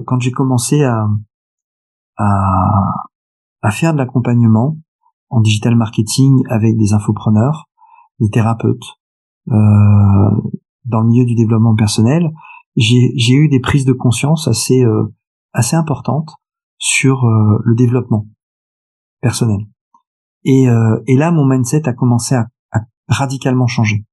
quand 0.05 0.19
j'ai 0.19 0.31
commencé 0.31 0.83
à, 0.83 1.07
à, 2.17 2.93
à 3.61 3.71
faire 3.71 3.93
de 3.93 3.97
l'accompagnement 3.97 4.77
en 5.29 5.41
digital 5.41 5.75
marketing 5.75 6.43
avec 6.49 6.77
des 6.77 6.93
infopreneurs, 6.93 7.69
des 8.19 8.29
thérapeutes, 8.29 8.85
dans 9.47 11.01
le 11.01 11.07
milieu 11.07 11.25
du 11.25 11.35
développement 11.35 11.75
personnel, 11.75 12.31
j'ai 12.75 13.33
eu 13.33 13.47
des 13.49 13.59
prises 13.59 13.85
de 13.85 13.93
conscience 13.93 14.47
assez 14.47 14.83
assez 15.53 15.75
importantes 15.75 16.35
sur 16.77 17.25
le 17.25 17.75
développement 17.75 18.27
personnel. 19.21 19.65
Et, 20.45 20.69
euh, 20.69 21.01
et 21.07 21.17
là, 21.17 21.31
mon 21.31 21.45
mindset 21.45 21.89
a 21.89 21.93
commencé 21.93 22.35
à, 22.35 22.45
à 22.71 22.79
radicalement 23.07 23.67
changer. 23.67 24.05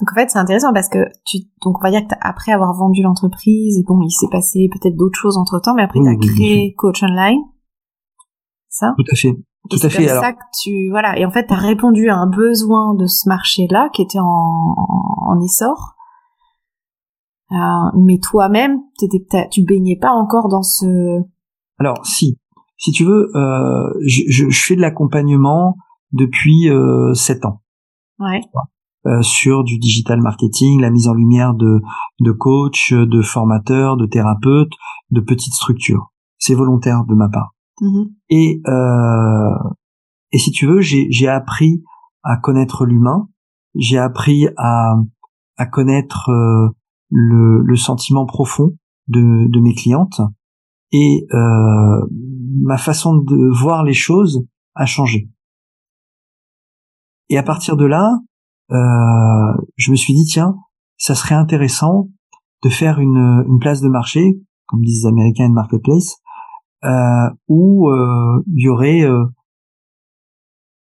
Donc 0.00 0.12
en 0.12 0.14
fait, 0.14 0.30
c'est 0.30 0.38
intéressant 0.38 0.72
parce 0.72 0.88
que 0.88 0.98
tu 1.24 1.38
donc 1.62 1.78
on 1.78 1.82
va 1.82 1.90
dire 1.90 2.06
que 2.06 2.14
après 2.20 2.52
avoir 2.52 2.72
vendu 2.74 3.02
l'entreprise, 3.02 3.82
bon, 3.86 4.00
il 4.02 4.10
s'est 4.10 4.28
passé 4.30 4.68
peut-être 4.72 4.96
d'autres 4.96 5.18
choses 5.18 5.36
entre 5.36 5.60
temps, 5.60 5.74
mais 5.74 5.82
après 5.82 6.00
tu 6.00 6.08
as 6.08 6.16
créé 6.16 6.74
Coach 6.74 7.02
Online, 7.02 7.40
ça? 8.78 8.94
Tout 8.96 9.04
à 9.10 9.16
fait. 9.16 9.34
Tout 9.70 9.78
à 9.82 9.88
fait. 9.88 10.08
Ça 10.08 10.32
que 10.32 10.44
tu 10.62 10.88
voilà 10.90 11.18
et 11.18 11.26
en 11.26 11.30
fait 11.30 11.46
tu 11.46 11.52
as 11.52 11.58
répondu 11.58 12.08
à 12.08 12.16
un 12.16 12.26
besoin 12.26 12.94
de 12.94 13.06
ce 13.06 13.28
marché-là 13.28 13.90
qui 13.92 14.02
était 14.02 14.20
en, 14.20 14.74
en, 14.76 15.40
essor. 15.40 15.94
Euh, 17.50 17.56
mais 17.96 18.18
toi-même, 18.18 18.78
tu 19.50 19.62
baignais 19.64 19.98
pas 20.00 20.12
encore 20.12 20.48
dans 20.48 20.62
ce. 20.62 21.22
Alors 21.78 22.04
si, 22.04 22.38
si 22.76 22.92
tu 22.92 23.04
veux, 23.04 23.30
euh, 23.34 23.92
je, 24.06 24.22
je, 24.28 24.48
fais 24.50 24.76
de 24.76 24.80
l'accompagnement 24.80 25.76
depuis 26.12 26.70
euh, 26.70 27.12
sept 27.14 27.44
ans. 27.44 27.60
Ouais. 28.18 28.40
Euh, 29.06 29.22
sur 29.22 29.64
du 29.64 29.78
digital 29.78 30.20
marketing, 30.20 30.80
la 30.80 30.90
mise 30.90 31.08
en 31.08 31.14
lumière 31.14 31.54
de, 31.54 31.80
de 32.20 32.32
coachs, 32.32 32.92
de 32.92 33.22
formateurs, 33.22 33.96
de 33.96 34.06
thérapeutes, 34.06 34.72
de 35.10 35.20
petites 35.20 35.54
structures. 35.54 36.12
C'est 36.38 36.54
volontaire 36.54 37.04
de 37.04 37.14
ma 37.14 37.28
part. 37.28 37.54
Mm-hmm. 37.80 38.12
Et, 38.30 38.60
euh, 38.66 39.70
et 40.32 40.38
si 40.38 40.50
tu 40.50 40.66
veux, 40.66 40.80
j'ai 40.80 41.28
appris 41.28 41.82
à 42.22 42.36
connaître 42.36 42.84
l'humain, 42.84 43.28
j'ai 43.74 43.98
appris 43.98 44.46
à, 44.56 44.96
connaître 45.72 46.30
euh, 46.30 46.68
le, 47.10 47.76
sentiment 47.76 48.26
profond 48.26 48.76
de, 49.08 49.60
mes 49.60 49.74
clientes 49.74 50.20
et 50.92 51.26
euh, 51.32 52.06
ma 52.62 52.78
façon 52.78 53.16
de 53.16 53.58
voir 53.58 53.84
les 53.84 53.94
choses 53.94 54.44
a 54.74 54.86
changé. 54.86 55.30
Et 57.30 57.38
à 57.38 57.42
partir 57.42 57.76
de 57.76 57.84
là, 57.84 58.18
euh, 58.70 59.60
je 59.76 59.90
me 59.90 59.96
suis 59.96 60.14
dit 60.14 60.24
tiens, 60.24 60.56
ça 60.96 61.14
serait 61.14 61.34
intéressant 61.34 62.08
de 62.62 62.68
faire 62.68 62.98
une, 62.98 63.44
une 63.46 63.58
place 63.58 63.80
de 63.80 63.88
marché, 63.88 64.40
comme 64.66 64.82
disent 64.82 65.04
les 65.04 65.08
Américains, 65.08 65.46
une 65.46 65.54
marketplace, 65.54 66.16
où 67.48 67.90
euh, 67.90 68.42
il 68.54 68.64
y 68.64 68.68
aurait 68.68 69.02
euh, 69.02 69.24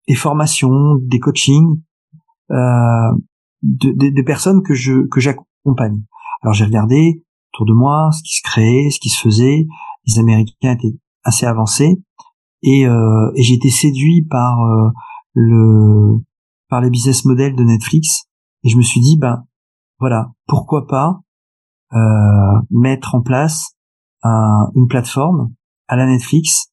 des 0.06 0.14
formations, 0.14 0.96
des 0.96 1.18
coachings, 1.18 1.80
euh, 2.50 3.12
de, 3.62 3.90
de, 3.90 4.14
de, 4.14 4.22
personnes 4.22 4.62
que 4.62 4.74
je 4.74 5.06
que 5.08 5.20
j'accompagne. 5.20 6.02
Alors 6.42 6.54
j'ai 6.54 6.64
regardé 6.64 7.22
autour 7.52 7.66
de 7.66 7.72
moi 7.72 8.10
ce 8.12 8.22
qui 8.22 8.36
se 8.36 8.42
créait, 8.42 8.90
ce 8.90 9.00
qui 9.00 9.08
se 9.08 9.20
faisait. 9.20 9.66
Les 10.06 10.18
Américains 10.18 10.72
étaient 10.72 10.96
assez 11.24 11.44
avancé 11.44 12.00
et, 12.62 12.86
euh, 12.86 13.30
et 13.34 13.42
j'ai 13.42 13.54
été 13.54 13.70
séduit 13.70 14.22
par 14.22 14.62
euh, 14.62 14.90
le 15.34 16.18
par 16.68 16.80
les 16.80 16.90
business 16.90 17.24
models 17.24 17.54
de 17.54 17.64
Netflix 17.64 18.24
et 18.64 18.68
je 18.68 18.76
me 18.76 18.82
suis 18.82 19.00
dit 19.00 19.16
ben 19.16 19.44
voilà 19.98 20.30
pourquoi 20.46 20.86
pas 20.86 21.20
euh, 21.94 22.60
mettre 22.70 23.14
en 23.14 23.22
place 23.22 23.74
une 24.24 24.88
plateforme 24.88 25.52
à 25.88 25.96
la 25.96 26.06
Netflix 26.06 26.72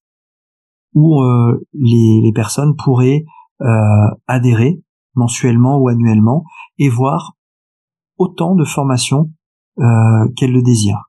où 0.94 1.22
euh, 1.22 1.66
les, 1.74 2.22
les 2.24 2.32
personnes 2.34 2.76
pourraient 2.76 3.26
euh, 3.62 4.08
adhérer 4.28 4.82
mensuellement 5.16 5.78
ou 5.78 5.88
annuellement 5.88 6.44
et 6.78 6.90
voir 6.90 7.34
autant 8.18 8.56
de 8.56 8.64
formations 8.64 9.32
qu'elles 10.38 10.54
le 10.54 10.62
désirent 10.62 11.04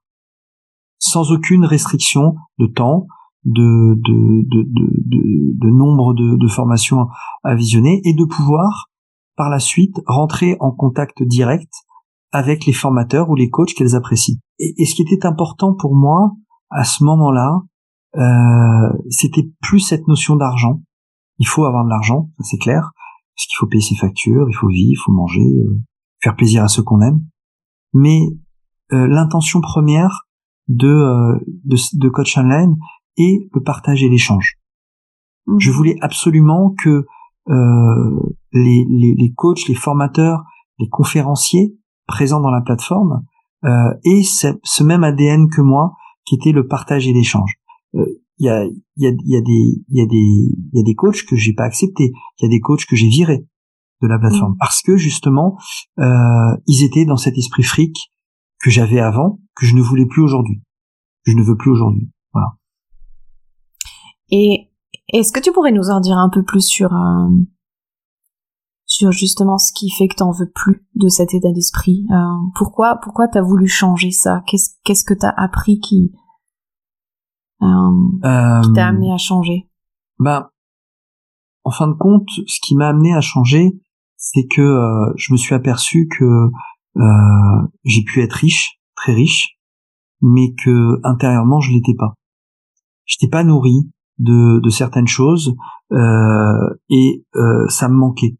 sans 0.98 1.30
aucune 1.30 1.64
restriction 1.64 2.34
de 2.58 2.66
temps 2.66 3.06
de, 3.44 3.94
de, 3.94 4.42
de, 4.42 4.62
de, 4.66 5.66
de 5.66 5.70
nombre 5.70 6.14
de, 6.14 6.36
de 6.36 6.48
formations 6.48 7.06
à 7.44 7.54
visionner 7.54 8.00
et 8.04 8.12
de 8.12 8.24
pouvoir 8.24 8.90
par 9.36 9.50
la 9.50 9.60
suite 9.60 10.00
rentrer 10.06 10.56
en 10.60 10.72
contact 10.72 11.22
direct 11.22 11.72
avec 12.32 12.66
les 12.66 12.72
formateurs 12.72 13.30
ou 13.30 13.36
les 13.36 13.50
coachs 13.50 13.72
qu'elles 13.74 13.94
apprécient. 13.94 14.38
Et, 14.58 14.84
ce 14.84 14.94
qui 14.94 15.02
était 15.02 15.26
important 15.26 15.74
pour 15.74 15.94
moi 15.94 16.32
à 16.70 16.84
ce 16.84 17.04
moment-là, 17.04 17.60
euh, 18.16 18.92
c'était 19.10 19.48
plus 19.62 19.80
cette 19.80 20.08
notion 20.08 20.36
d'argent. 20.36 20.82
Il 21.38 21.46
faut 21.46 21.64
avoir 21.64 21.84
de 21.84 21.90
l'argent, 21.90 22.30
ça 22.38 22.44
c'est 22.44 22.58
clair, 22.58 22.92
parce 23.34 23.46
qu'il 23.46 23.56
faut 23.58 23.66
payer 23.66 23.82
ses 23.82 23.96
factures, 23.96 24.46
il 24.48 24.54
faut 24.54 24.68
vivre, 24.68 24.90
il 24.92 25.02
faut 25.04 25.12
manger, 25.12 25.42
euh, 25.42 25.80
faire 26.22 26.36
plaisir 26.36 26.64
à 26.64 26.68
ceux 26.68 26.82
qu'on 26.82 27.00
aime. 27.02 27.20
Mais 27.92 28.20
euh, 28.92 29.06
l'intention 29.06 29.60
première 29.60 30.26
de, 30.68 30.88
euh, 30.88 31.38
de, 31.64 31.76
de 31.98 32.08
coach 32.08 32.36
online 32.36 32.76
est 33.16 33.48
le 33.52 33.62
partage 33.62 34.02
et 34.02 34.08
l'échange. 34.08 34.54
Mmh. 35.46 35.58
Je 35.58 35.70
voulais 35.70 35.96
absolument 36.00 36.74
que 36.78 37.06
euh, 37.48 38.20
les, 38.52 38.84
les, 38.88 39.14
les, 39.16 39.32
coachs, 39.34 39.68
les 39.68 39.74
formateurs, 39.74 40.42
les 40.78 40.88
conférenciers 40.88 41.76
présents 42.06 42.40
dans 42.40 42.50
la 42.50 42.60
plateforme 42.60 43.24
euh, 43.64 43.94
aient 44.04 44.22
ce, 44.22 44.48
ce, 44.62 44.82
même 44.82 45.04
ADN 45.04 45.48
que 45.48 45.60
moi, 45.60 45.94
qui 46.24 46.34
était 46.34 46.52
le 46.52 46.66
partage 46.66 47.06
et 47.06 47.12
l'échange. 47.12 47.54
Il 47.96 48.00
euh, 48.00 48.22
y, 48.38 48.48
a, 48.48 48.64
y, 48.96 49.06
a, 49.06 49.10
y, 49.24 49.36
a 49.36 49.40
des, 49.40 49.82
y, 49.88 50.00
a 50.00 50.06
des, 50.06 50.48
y 50.72 50.80
a 50.80 50.82
des 50.82 50.94
coachs 50.94 51.24
que 51.24 51.36
j'ai 51.36 51.54
pas 51.54 51.64
acceptés, 51.64 52.12
il 52.38 52.42
y 52.42 52.46
a 52.46 52.48
des 52.48 52.60
coachs 52.60 52.84
que 52.84 52.96
j'ai 52.96 53.08
virés 53.08 53.46
de 54.02 54.08
la 54.08 54.18
plateforme 54.18 54.52
mmh. 54.52 54.58
parce 54.58 54.82
que 54.82 54.96
justement 54.98 55.56
euh, 55.98 56.56
ils 56.66 56.84
étaient 56.84 57.06
dans 57.06 57.16
cet 57.16 57.38
esprit 57.38 57.62
fric 57.62 58.12
que 58.62 58.70
j'avais 58.70 59.00
avant 59.00 59.40
que 59.54 59.66
je 59.66 59.74
ne 59.74 59.80
voulais 59.80 60.06
plus 60.06 60.22
aujourd'hui. 60.22 60.62
Que 61.24 61.32
je 61.32 61.36
ne 61.36 61.42
veux 61.42 61.56
plus 61.56 61.70
aujourd'hui. 61.70 62.10
Voilà. 62.32 62.56
Et 64.30 64.70
est-ce 65.12 65.32
que 65.32 65.40
tu 65.40 65.52
pourrais 65.52 65.72
nous 65.72 65.90
en 65.90 66.00
dire 66.00 66.18
un 66.18 66.28
peu 66.28 66.42
plus 66.42 66.66
sur 66.66 66.92
euh, 66.92 67.30
sur 68.84 69.12
justement 69.12 69.58
ce 69.58 69.72
qui 69.72 69.90
fait 69.90 70.08
que 70.08 70.16
t'en 70.16 70.30
veux 70.30 70.50
plus 70.50 70.86
de 70.94 71.08
cet 71.08 71.34
état 71.34 71.52
d'esprit? 71.52 72.06
Euh, 72.10 72.16
Pourquoi 72.54 72.98
pourquoi 73.02 73.28
t'as 73.28 73.42
voulu 73.42 73.66
changer 73.66 74.10
ça? 74.10 74.42
Qu'est-ce 74.46 74.70
qu'est-ce 74.84 75.04
que 75.04 75.14
t'as 75.14 75.32
appris 75.36 75.80
qui 75.80 76.12
qui 77.60 78.72
t'a 78.74 78.86
amené 78.86 79.12
à 79.12 79.16
changer 79.18 79.68
Ben, 80.18 80.48
en 81.64 81.70
fin 81.70 81.88
de 81.88 81.94
compte, 81.94 82.28
ce 82.46 82.60
qui 82.62 82.76
m'a 82.76 82.88
amené 82.88 83.14
à 83.14 83.20
changer, 83.20 83.72
c'est 84.16 84.46
que 84.46 85.12
je 85.16 85.32
me 85.32 85.36
suis 85.36 85.54
aperçu 85.54 86.08
que 86.08 86.48
j'ai 87.84 88.04
pu 88.04 88.22
être 88.22 88.34
riche, 88.34 88.80
très 88.94 89.14
riche, 89.14 89.58
mais 90.20 90.54
que 90.54 91.00
intérieurement 91.04 91.60
je 91.60 91.72
l'étais 91.72 91.94
pas. 91.94 92.14
J'étais 93.04 93.28
pas 93.28 93.44
nourri, 93.44 93.90
de, 94.18 94.60
de 94.60 94.70
certaines 94.70 95.06
choses 95.06 95.54
euh, 95.92 96.74
et 96.88 97.24
euh, 97.36 97.68
ça 97.68 97.88
me 97.88 97.94
manquait. 97.94 98.36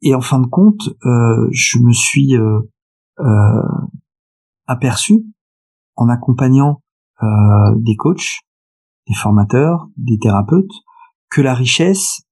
Et 0.00 0.14
en 0.14 0.20
fin 0.20 0.38
de 0.38 0.46
compte, 0.46 0.88
euh, 1.04 1.48
je 1.50 1.78
me 1.78 1.92
suis 1.92 2.36
euh, 2.36 2.60
euh, 3.18 3.86
aperçu 4.66 5.24
en 5.96 6.08
accompagnant 6.08 6.82
euh, 7.22 7.74
des 7.76 7.96
coachs, 7.96 8.40
des 9.06 9.14
formateurs, 9.14 9.88
des 9.96 10.18
thérapeutes, 10.18 10.72
que 11.30 11.40
la 11.40 11.54
richesse 11.54 12.22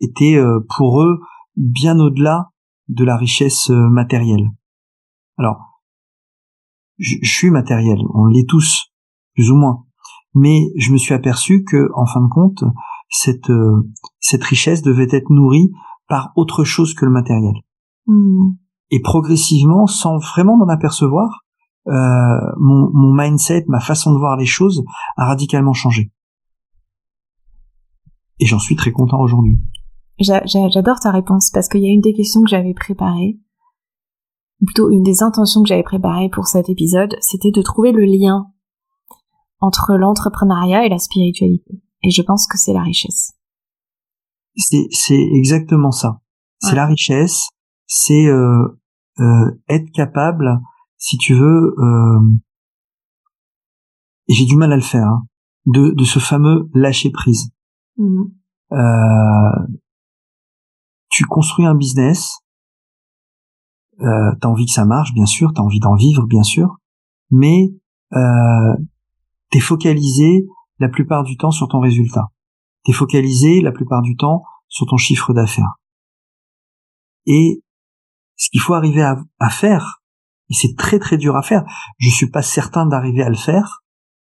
était 0.00 0.38
pour 0.76 1.02
eux 1.02 1.20
bien 1.56 1.98
au-delà 1.98 2.50
de 2.88 3.04
la 3.04 3.16
richesse 3.16 3.70
matérielle. 3.70 4.50
Alors, 5.38 5.80
je, 6.98 7.16
je 7.22 7.30
suis 7.30 7.50
matériel, 7.50 7.98
on 8.12 8.26
l'est 8.26 8.48
tous, 8.48 8.92
plus 9.34 9.50
ou 9.50 9.56
moins 9.56 9.86
mais 10.36 10.70
je 10.76 10.92
me 10.92 10.98
suis 10.98 11.14
aperçu 11.14 11.64
que, 11.64 11.88
en 11.94 12.04
fin 12.04 12.20
de 12.20 12.28
compte, 12.28 12.62
cette 13.08 13.48
euh, 13.48 13.88
cette 14.20 14.44
richesse 14.44 14.82
devait 14.82 15.08
être 15.10 15.30
nourrie 15.30 15.72
par 16.08 16.32
autre 16.36 16.62
chose 16.62 16.94
que 16.94 17.06
le 17.06 17.10
matériel. 17.10 17.54
Hmm. 18.06 18.52
Et 18.90 19.00
progressivement, 19.00 19.86
sans 19.86 20.18
vraiment 20.18 20.58
m'en 20.58 20.68
apercevoir, 20.68 21.28
euh, 21.28 21.45
mon, 21.86 22.90
mon 22.92 23.14
mindset, 23.14 23.64
ma 23.68 23.80
façon 23.80 24.12
de 24.12 24.18
voir 24.18 24.36
les 24.36 24.46
choses 24.46 24.84
a 25.16 25.26
radicalement 25.26 25.72
changé. 25.72 26.12
Et 28.40 28.46
j'en 28.46 28.58
suis 28.58 28.76
très 28.76 28.92
content 28.92 29.20
aujourd'hui. 29.20 29.58
J'adore 30.18 31.00
ta 31.00 31.10
réponse 31.10 31.50
parce 31.52 31.68
qu'il 31.68 31.82
y 31.82 31.86
a 31.86 31.92
une 31.92 32.00
des 32.00 32.14
questions 32.14 32.42
que 32.42 32.50
j'avais 32.50 32.74
préparées, 32.74 33.38
plutôt 34.64 34.90
une 34.90 35.02
des 35.02 35.22
intentions 35.22 35.62
que 35.62 35.68
j'avais 35.68 35.82
préparées 35.82 36.30
pour 36.30 36.46
cet 36.46 36.68
épisode, 36.68 37.14
c'était 37.20 37.50
de 37.50 37.62
trouver 37.62 37.92
le 37.92 38.04
lien 38.04 38.46
entre 39.60 39.96
l'entrepreneuriat 39.96 40.86
et 40.86 40.88
la 40.88 40.98
spiritualité. 40.98 41.82
Et 42.02 42.10
je 42.10 42.22
pense 42.22 42.46
que 42.46 42.58
c'est 42.58 42.72
la 42.72 42.82
richesse. 42.82 43.32
C'est 44.56 44.88
exactement 45.34 45.90
ça. 45.90 46.20
C'est 46.60 46.74
la 46.74 46.86
richesse, 46.86 47.50
c'est 47.86 48.26
euh, 48.26 48.80
euh, 49.20 49.60
être 49.68 49.90
capable, 49.92 50.58
si 50.98 51.16
tu 51.18 51.34
veux, 51.34 51.74
euh, 51.78 52.20
et 54.28 54.34
j'ai 54.34 54.46
du 54.46 54.56
mal 54.56 54.72
à 54.72 54.76
le 54.76 54.82
faire, 54.82 55.06
hein, 55.06 55.26
de, 55.66 55.90
de 55.90 56.04
ce 56.04 56.18
fameux 56.18 56.68
lâcher 56.74 57.10
prise. 57.10 57.50
Mmh. 57.96 58.24
Euh, 58.72 59.66
tu 61.10 61.24
construis 61.24 61.66
un 61.66 61.74
business, 61.74 62.38
euh, 64.00 64.32
t'as 64.40 64.48
envie 64.48 64.66
que 64.66 64.72
ça 64.72 64.84
marche, 64.84 65.14
bien 65.14 65.26
sûr, 65.26 65.52
t'as 65.54 65.62
envie 65.62 65.80
d'en 65.80 65.94
vivre, 65.94 66.26
bien 66.26 66.42
sûr, 66.42 66.76
mais 67.30 67.72
euh, 68.14 68.76
t'es 69.50 69.60
focalisé 69.60 70.46
la 70.78 70.88
plupart 70.88 71.24
du 71.24 71.36
temps 71.36 71.50
sur 71.50 71.68
ton 71.68 71.80
résultat. 71.80 72.28
T'es 72.84 72.92
focalisé 72.92 73.60
la 73.60 73.72
plupart 73.72 74.02
du 74.02 74.16
temps 74.16 74.44
sur 74.68 74.86
ton 74.86 74.96
chiffre 74.96 75.32
d'affaires. 75.32 75.76
Et 77.26 77.62
ce 78.36 78.50
qu'il 78.50 78.60
faut 78.60 78.74
arriver 78.74 79.02
à, 79.02 79.50
faire, 79.50 80.02
et 80.50 80.54
c'est 80.54 80.76
très 80.76 80.98
très 80.98 81.16
dur 81.16 81.36
à 81.36 81.42
faire, 81.42 81.64
je 81.98 82.10
suis 82.10 82.30
pas 82.30 82.42
certain 82.42 82.86
d'arriver 82.86 83.22
à 83.22 83.28
le 83.28 83.36
faire, 83.36 83.82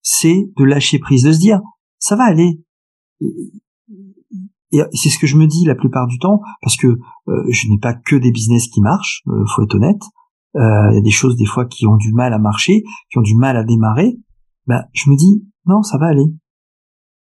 c'est 0.02 0.50
de 0.58 0.64
lâcher 0.64 1.00
prise, 1.00 1.24
de 1.24 1.32
se 1.32 1.40
dire, 1.40 1.60
ça 2.00 2.16
va 2.16 2.24
aller. 2.24 2.62
Et, 3.22 4.82
c'est 4.94 5.10
ce 5.10 5.18
que 5.18 5.28
je 5.28 5.38
me 5.38 5.48
dis 5.48 5.66
la 5.66 5.76
plupart 5.76 6.08
du 6.08 6.20
temps, 6.20 6.42
parce 6.62 6.76
que 6.76 6.88
euh, 6.88 7.44
je 7.50 7.70
n'ai 7.70 7.80
pas 7.80 7.94
que 7.94 8.16
des 8.16 8.32
business 8.32 8.68
qui 8.68 8.82
marchent, 8.82 9.24
euh, 9.28 9.46
faut 9.56 9.64
être 9.64 9.76
honnête. 9.76 10.02
Euh, 10.56 10.92
il 10.92 10.96
y 10.96 10.98
a 10.98 11.02
des 11.02 11.12
choses 11.12 11.38
des 11.38 11.46
fois 11.46 11.66
qui 11.66 11.86
ont 11.86 11.98
du 11.98 12.12
mal 12.14 12.34
à 12.34 12.40
marcher, 12.40 12.84
qui 13.10 13.18
ont 13.18 13.22
du 13.22 13.36
mal 13.36 13.58
à 13.58 13.64
démarrer, 13.64 14.18
bah, 14.66 14.86
je 14.94 15.10
me 15.10 15.16
dis, 15.16 15.46
non, 15.66 15.84
ça 15.84 15.98
va 15.98 16.08
aller. 16.08 16.26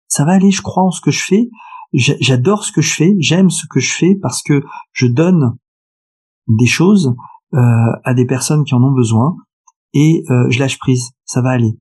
Ça 0.08 0.24
va 0.24 0.32
aller, 0.32 0.50
je 0.50 0.62
crois 0.62 0.84
en 0.84 0.90
ce 0.90 1.00
que 1.00 1.10
je 1.10 1.24
fais, 1.24 1.50
j'adore 1.92 2.64
ce 2.64 2.72
que 2.72 2.82
je 2.82 2.94
fais, 2.94 3.14
j'aime 3.18 3.50
ce 3.50 3.66
que 3.68 3.80
je 3.80 3.92
fais 3.92 4.14
parce 4.20 4.42
que 4.42 4.62
je 4.92 5.06
donne 5.06 5.56
des 6.48 6.66
choses 6.66 7.14
à 7.52 8.14
des 8.14 8.26
personnes 8.26 8.64
qui 8.64 8.74
en 8.74 8.82
ont 8.82 8.92
besoin 8.92 9.36
et 9.92 10.22
euh, 10.30 10.48
je 10.50 10.58
lâche 10.58 10.78
prise, 10.78 11.10
ça 11.24 11.42
va 11.42 11.50
aller. 11.50 11.78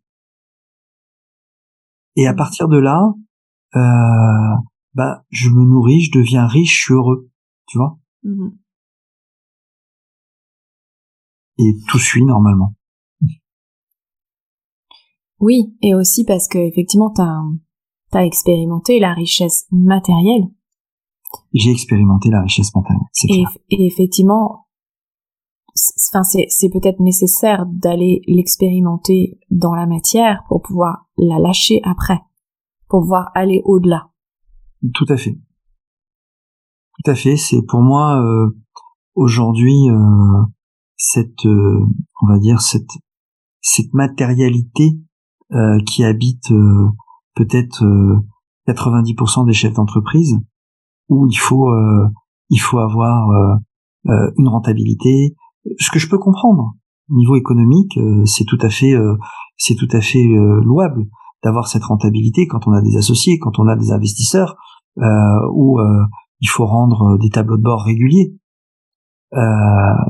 Et 2.15 2.27
à 2.27 2.33
partir 2.33 2.67
de 2.67 2.77
là, 2.77 3.13
euh, 3.75 4.55
bah, 4.93 5.23
je 5.29 5.49
me 5.49 5.63
nourris, 5.63 6.01
je 6.01 6.11
deviens 6.11 6.47
riche, 6.47 6.77
je 6.77 6.83
suis 6.83 6.93
heureux, 6.93 7.29
tu 7.67 7.77
vois. 7.77 7.97
Mmh 8.23 8.49
et 11.59 11.75
tout 11.87 11.99
suit 11.99 12.23
normalement. 12.23 12.73
Oui, 15.39 15.73
et 15.81 15.93
aussi 15.93 16.25
parce 16.25 16.47
que 16.47 16.57
effectivement 16.57 17.11
t'as 17.11 17.41
as 18.13 18.25
expérimenté 18.25 18.99
la 18.99 19.13
richesse 19.13 19.67
matérielle. 19.71 20.47
J'ai 21.53 21.71
expérimenté 21.71 22.29
la 22.29 22.41
richesse 22.41 22.73
matérielle, 22.73 23.05
c'est 23.11 23.27
clair. 23.27 23.57
Et 23.69 23.85
effectivement, 23.85 24.67
enfin 26.11 26.23
c'est 26.23 26.69
peut-être 26.69 26.99
nécessaire 26.99 27.65
d'aller 27.67 28.21
l'expérimenter 28.27 29.39
dans 29.49 29.73
la 29.75 29.85
matière 29.85 30.43
pour 30.47 30.61
pouvoir 30.61 31.07
la 31.17 31.39
lâcher 31.39 31.81
après, 31.83 32.19
pour 32.87 33.01
pouvoir 33.01 33.31
aller 33.35 33.61
au-delà. 33.65 34.09
Tout 34.93 35.05
à 35.09 35.17
fait. 35.17 35.37
Tout 37.03 37.11
à 37.11 37.15
fait. 37.15 37.37
C'est 37.37 37.61
pour 37.61 37.81
moi 37.81 38.21
euh, 38.21 38.49
aujourd'hui 39.15 39.89
euh, 39.89 40.43
cette, 40.95 41.45
euh, 41.45 41.85
on 42.21 42.27
va 42.27 42.39
dire 42.39 42.61
cette 42.61 42.91
cette 43.61 43.93
matérialité 43.93 44.99
euh, 45.51 45.79
qui 45.85 46.03
habitent 46.03 46.51
euh, 46.51 46.89
peut-être 47.35 47.83
90% 48.67 49.41
euh, 49.41 49.45
des 49.45 49.53
chefs 49.53 49.73
d'entreprise, 49.73 50.37
où 51.09 51.27
il 51.27 51.37
faut 51.37 51.71
il 52.49 52.59
faut 52.59 52.79
avoir 52.79 53.59
une 54.05 54.47
rentabilité, 54.47 55.35
ce 55.77 55.91
que 55.91 55.99
je 55.99 56.09
peux 56.09 56.17
comprendre. 56.17 56.75
Au 57.09 57.15
niveau 57.15 57.35
économique, 57.35 57.99
c'est 58.25 58.45
tout 58.45 58.59
à 58.61 58.69
fait 58.69 58.93
c'est 59.57 59.75
tout 59.75 59.87
à 59.91 60.01
fait 60.01 60.25
louable 60.63 61.05
d'avoir 61.43 61.67
cette 61.67 61.83
rentabilité 61.83 62.47
quand 62.47 62.67
on 62.67 62.73
a 62.73 62.81
des 62.81 62.97
associés, 62.97 63.39
quand 63.39 63.59
on 63.59 63.67
a 63.67 63.75
des 63.75 63.91
investisseurs, 63.91 64.55
euh, 64.97 65.47
où 65.51 65.79
il 66.41 66.49
faut 66.49 66.65
rendre 66.65 67.17
des 67.17 67.29
tableaux 67.29 67.57
de 67.57 67.63
bord 67.63 67.83
réguliers. 67.83 68.33
Euh, 69.33 69.39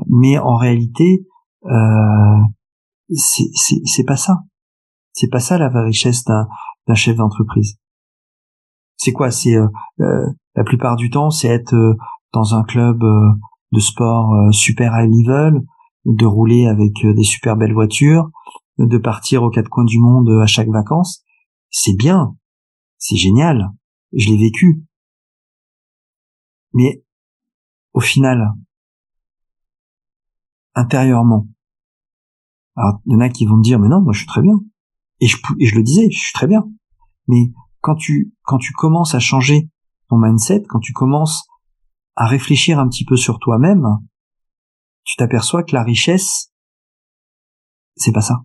mais 0.07 0.37
en 0.39 0.55
réalité, 0.55 1.25
euh, 1.65 2.37
c'est 3.13 4.05
pas 4.05 4.17
ça. 4.17 4.39
C'est 5.13 5.29
pas 5.29 5.39
ça 5.39 5.57
la 5.57 5.69
vraie 5.69 5.83
richesse 5.83 6.23
d'un 6.23 6.47
d'un 6.87 6.95
chef 6.95 7.17
d'entreprise. 7.17 7.77
C'est 8.97 9.11
quoi? 9.11 9.31
C'est 9.31 9.55
la 9.99 10.63
plupart 10.63 10.95
du 10.95 11.09
temps, 11.09 11.29
c'est 11.29 11.47
être 11.47 11.95
dans 12.33 12.55
un 12.55 12.63
club 12.63 13.03
de 13.71 13.79
sport 13.79 14.53
super 14.53 14.93
high 14.95 15.09
level, 15.09 15.61
de 16.05 16.25
rouler 16.25 16.67
avec 16.67 16.93
des 17.03 17.23
super 17.23 17.55
belles 17.55 17.73
voitures, 17.73 18.29
de 18.77 18.97
partir 18.97 19.43
aux 19.43 19.49
quatre 19.49 19.69
coins 19.69 19.85
du 19.85 19.99
monde 19.99 20.29
à 20.41 20.47
chaque 20.47 20.69
vacances. 20.69 21.23
C'est 21.69 21.95
bien, 21.95 22.35
c'est 22.97 23.17
génial, 23.17 23.71
je 24.13 24.29
l'ai 24.29 24.37
vécu. 24.37 24.83
Mais 26.73 27.03
au 27.93 27.99
final, 27.99 28.53
intérieurement, 30.75 31.47
alors 32.75 32.99
il 33.05 33.13
y 33.13 33.15
en 33.15 33.19
a 33.19 33.29
qui 33.29 33.45
vont 33.45 33.57
me 33.57 33.63
dire 33.63 33.79
mais 33.79 33.89
non, 33.89 34.01
moi 34.01 34.13
je 34.13 34.19
suis 34.19 34.27
très 34.27 34.41
bien. 34.41 34.55
Et 35.19 35.27
je, 35.27 35.37
et 35.59 35.65
je 35.65 35.75
le 35.75 35.83
disais, 35.83 36.09
je 36.09 36.17
suis 36.17 36.33
très 36.33 36.47
bien. 36.47 36.63
Mais 37.27 37.51
quand 37.81 37.95
tu 37.95 38.33
quand 38.43 38.57
tu 38.57 38.71
commences 38.73 39.15
à 39.15 39.19
changer 39.19 39.69
ton 40.07 40.17
mindset, 40.17 40.63
quand 40.69 40.79
tu 40.79 40.93
commences 40.93 41.48
à 42.19 42.27
réfléchir 42.27 42.79
un 42.79 42.89
petit 42.89 43.05
peu 43.05 43.15
sur 43.15 43.39
toi-même, 43.39 43.85
tu 45.05 45.15
t'aperçois 45.15 45.63
que 45.63 45.73
la 45.73 45.83
richesse, 45.83 46.51
c'est 47.95 48.11
pas 48.11 48.21
ça. 48.21 48.43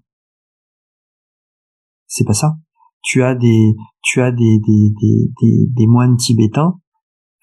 C'est 2.07 2.25
pas 2.25 2.35
ça. 2.35 2.57
Tu 3.03 3.25
as 3.25 3.35
des, 3.35 3.75
tu 4.01 4.23
as 4.23 4.31
des, 4.31 4.61
des, 4.61 4.91
des, 5.01 5.67
des, 5.67 5.87
moines 5.89 6.17
tibétains 6.17 6.81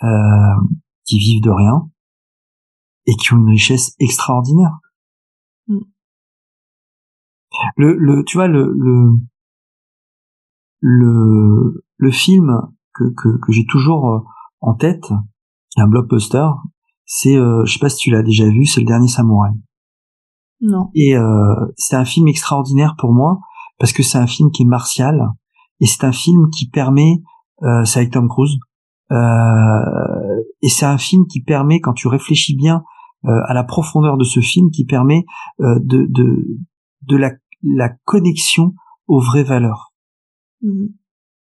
euh, 0.03 0.55
qui 1.03 1.19
vivent 1.19 1.43
de 1.43 1.49
rien 1.49 1.89
et 3.07 3.15
qui 3.15 3.34
ont 3.34 3.39
une 3.39 3.49
richesse 3.49 3.93
extraordinaire. 3.99 4.79
Mm. 5.67 5.79
Le, 7.75 7.97
le, 7.97 8.23
tu 8.23 8.38
vois, 8.38 8.47
le, 8.47 8.71
le, 8.73 9.17
le, 10.79 11.84
le 11.97 12.11
film 12.11 12.57
que, 12.93 13.03
que, 13.17 13.38
que 13.38 13.51
j'ai 13.51 13.65
toujours 13.65 14.09
euh, 14.09 14.19
en 14.61 14.75
tête, 14.75 15.11
un 15.78 15.88
blockbuster, 15.88 16.47
c'est, 17.05 17.36
euh, 17.36 17.63
je 17.65 17.74
sais 17.74 17.80
pas 17.80 17.89
si 17.89 17.97
tu 17.97 18.11
l'as 18.11 18.24
déjà 18.24 18.47
vu, 18.47 18.65
c'est 18.65 18.82
le 18.82 18.86
dernier 18.86 19.07
samouraï. 19.07 19.51
Non. 20.61 20.89
Et 20.93 21.15
euh, 21.15 21.55
c'est 21.76 21.95
un 21.95 22.05
film 22.05 22.28
extraordinaire 22.28 22.95
pour 22.97 23.13
moi 23.13 23.39
parce 23.80 23.93
que 23.93 24.03
c'est 24.03 24.17
un 24.17 24.28
film 24.28 24.51
qui 24.51 24.63
est 24.63 24.65
martial 24.65 25.19
et 25.80 25.88
c'est 25.88 26.03
un 26.03 26.11
film 26.11 26.49
qui 26.51 26.69
permet, 26.69 27.22
euh, 27.63 27.84
c'est 27.86 27.99
avec 27.99 28.11
Tom 28.11 28.28
Cruise, 28.28 28.57
euh, 29.11 30.41
et 30.61 30.69
c'est 30.69 30.86
un 30.86 30.97
film 30.97 31.26
qui 31.28 31.41
permet, 31.41 31.80
quand 31.80 31.93
tu 31.93 32.07
réfléchis 32.07 32.55
bien 32.55 32.84
euh, 33.26 33.41
à 33.47 33.53
la 33.53 33.63
profondeur 33.63 34.17
de 34.17 34.24
ce 34.24 34.39
film, 34.39 34.69
qui 34.72 34.86
permet 34.86 35.26
euh, 35.59 35.80
de 35.82 36.05
de, 36.09 36.45
de 37.07 37.17
la, 37.17 37.32
la 37.63 37.89
connexion 38.05 38.74
aux 39.07 39.19
vraies 39.19 39.43
valeurs. 39.43 39.93
Mmh. 40.61 40.86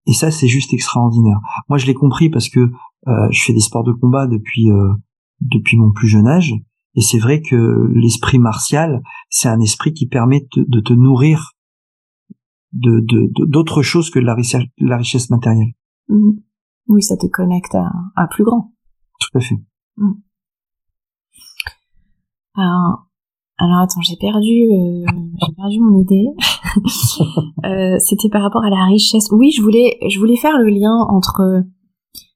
Et 0.05 0.13
ça, 0.13 0.31
c'est 0.31 0.47
juste 0.47 0.73
extraordinaire. 0.73 1.39
Moi, 1.67 1.77
je 1.77 1.85
l'ai 1.85 1.93
compris 1.93 2.29
parce 2.29 2.49
que 2.49 2.71
je 3.07 3.43
fais 3.43 3.53
des 3.53 3.59
sports 3.59 3.83
de 3.83 3.93
combat 3.93 4.27
depuis 4.27 4.69
depuis 5.41 5.77
mon 5.77 5.91
plus 5.91 6.07
jeune 6.07 6.27
âge. 6.27 6.53
Et 6.95 7.01
c'est 7.01 7.19
vrai 7.19 7.41
que 7.41 7.89
l'esprit 7.93 8.39
martial, 8.39 9.01
c'est 9.29 9.47
un 9.47 9.59
esprit 9.59 9.93
qui 9.93 10.07
permet 10.07 10.47
de 10.55 10.79
te 10.79 10.93
nourrir 10.93 11.53
de 12.73 13.01
d'autres 13.45 13.81
choses 13.81 14.09
que 14.09 14.19
la 14.19 14.35
richesse, 14.35 14.63
la 14.77 14.97
richesse 14.97 15.29
matérielle. 15.29 15.73
Mmh. 16.07 16.31
Oui, 16.87 17.03
ça 17.03 17.17
te 17.17 17.27
connecte 17.27 17.75
à, 17.75 17.91
à 18.15 18.27
plus 18.27 18.43
grand. 18.43 18.73
Tout 19.19 19.37
à 19.37 19.41
fait. 19.41 19.55
Mmh. 19.97 20.13
Alors, 22.55 23.07
alors 23.57 23.79
attends, 23.79 24.01
j'ai 24.01 24.17
perdu, 24.17 24.69
euh, 24.71 25.05
j'ai 25.45 25.53
perdu 25.53 25.79
mon 25.79 25.99
idée. 25.99 26.27
euh, 27.65 27.97
C'était 27.99 28.29
par 28.29 28.41
rapport 28.41 28.63
à 28.63 28.69
la 28.69 28.85
richesse. 28.85 29.29
Oui, 29.31 29.51
je 29.51 29.61
voulais, 29.61 29.97
je 30.09 30.19
voulais 30.19 30.35
faire 30.35 30.57
le 30.57 30.69
lien 30.69 31.05
entre 31.09 31.63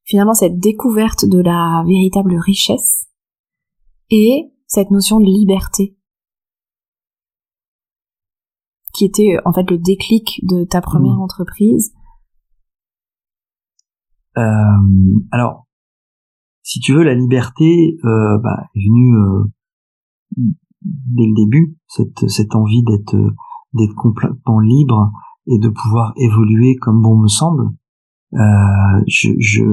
finalement 0.03 0.33
cette 0.33 0.59
découverte 0.59 1.25
de 1.25 1.39
la 1.39 1.83
véritable 1.85 2.35
richesse 2.37 3.07
et 4.09 4.51
cette 4.67 4.91
notion 4.91 5.19
de 5.19 5.25
liberté 5.25 5.97
qui 8.93 9.05
était 9.05 9.37
en 9.45 9.53
fait 9.53 9.69
le 9.69 9.77
déclic 9.77 10.39
de 10.43 10.63
ta 10.63 10.81
première 10.81 11.17
mmh. 11.17 11.21
entreprise 11.21 11.93
euh, 14.37 15.21
Alors, 15.31 15.67
si 16.61 16.79
tu 16.79 16.93
veux, 16.93 17.03
la 17.03 17.15
liberté 17.15 17.97
euh, 18.05 18.37
bah, 18.37 18.67
est 18.75 18.87
venue 18.87 19.17
euh, 19.17 19.43
dès 20.81 21.25
le 21.25 21.35
début, 21.35 21.77
cette, 21.87 22.29
cette 22.29 22.55
envie 22.55 22.83
d'être 22.83 23.15
d'être 23.73 23.95
complètement 23.95 24.59
libre 24.59 25.11
et 25.47 25.57
de 25.57 25.69
pouvoir 25.69 26.13
évoluer 26.17 26.75
comme 26.75 27.01
bon 27.01 27.17
me 27.17 27.27
semble. 27.27 27.71
Euh, 28.33 29.03
je, 29.07 29.29
je, 29.39 29.63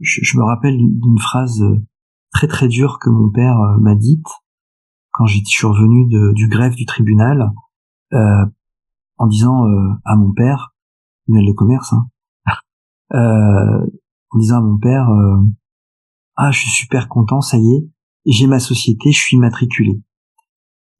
je, 0.00 0.38
me 0.38 0.44
rappelle 0.44 0.76
d'une 0.76 1.18
phrase 1.18 1.62
très 2.32 2.48
très 2.48 2.68
dure 2.68 2.98
que 2.98 3.10
mon 3.10 3.30
père 3.30 3.58
m'a 3.80 3.94
dite 3.94 4.26
quand 5.12 5.26
je 5.26 5.38
suis 5.44 5.66
revenu 5.66 6.06
de, 6.08 6.32
du 6.32 6.48
greffe 6.48 6.76
du 6.76 6.86
tribunal 6.86 7.52
euh, 8.12 8.46
en 9.18 9.26
disant 9.26 9.66
euh, 9.68 9.92
à 10.04 10.16
mon 10.16 10.32
père, 10.32 10.74
mais 11.28 11.42
le 11.42 11.52
commerce, 11.52 11.92
hein, 11.92 12.08
euh, 13.14 13.86
en 14.30 14.38
disant 14.38 14.58
à 14.58 14.60
mon 14.62 14.78
père, 14.78 15.08
ah 16.36 16.50
je 16.50 16.60
suis 16.60 16.70
super 16.70 17.08
content, 17.08 17.40
ça 17.40 17.58
y 17.58 17.68
est, 17.74 17.88
j'ai 18.26 18.46
ma 18.46 18.60
société, 18.60 19.12
je 19.12 19.20
suis 19.20 19.36
matriculé. 19.36 20.00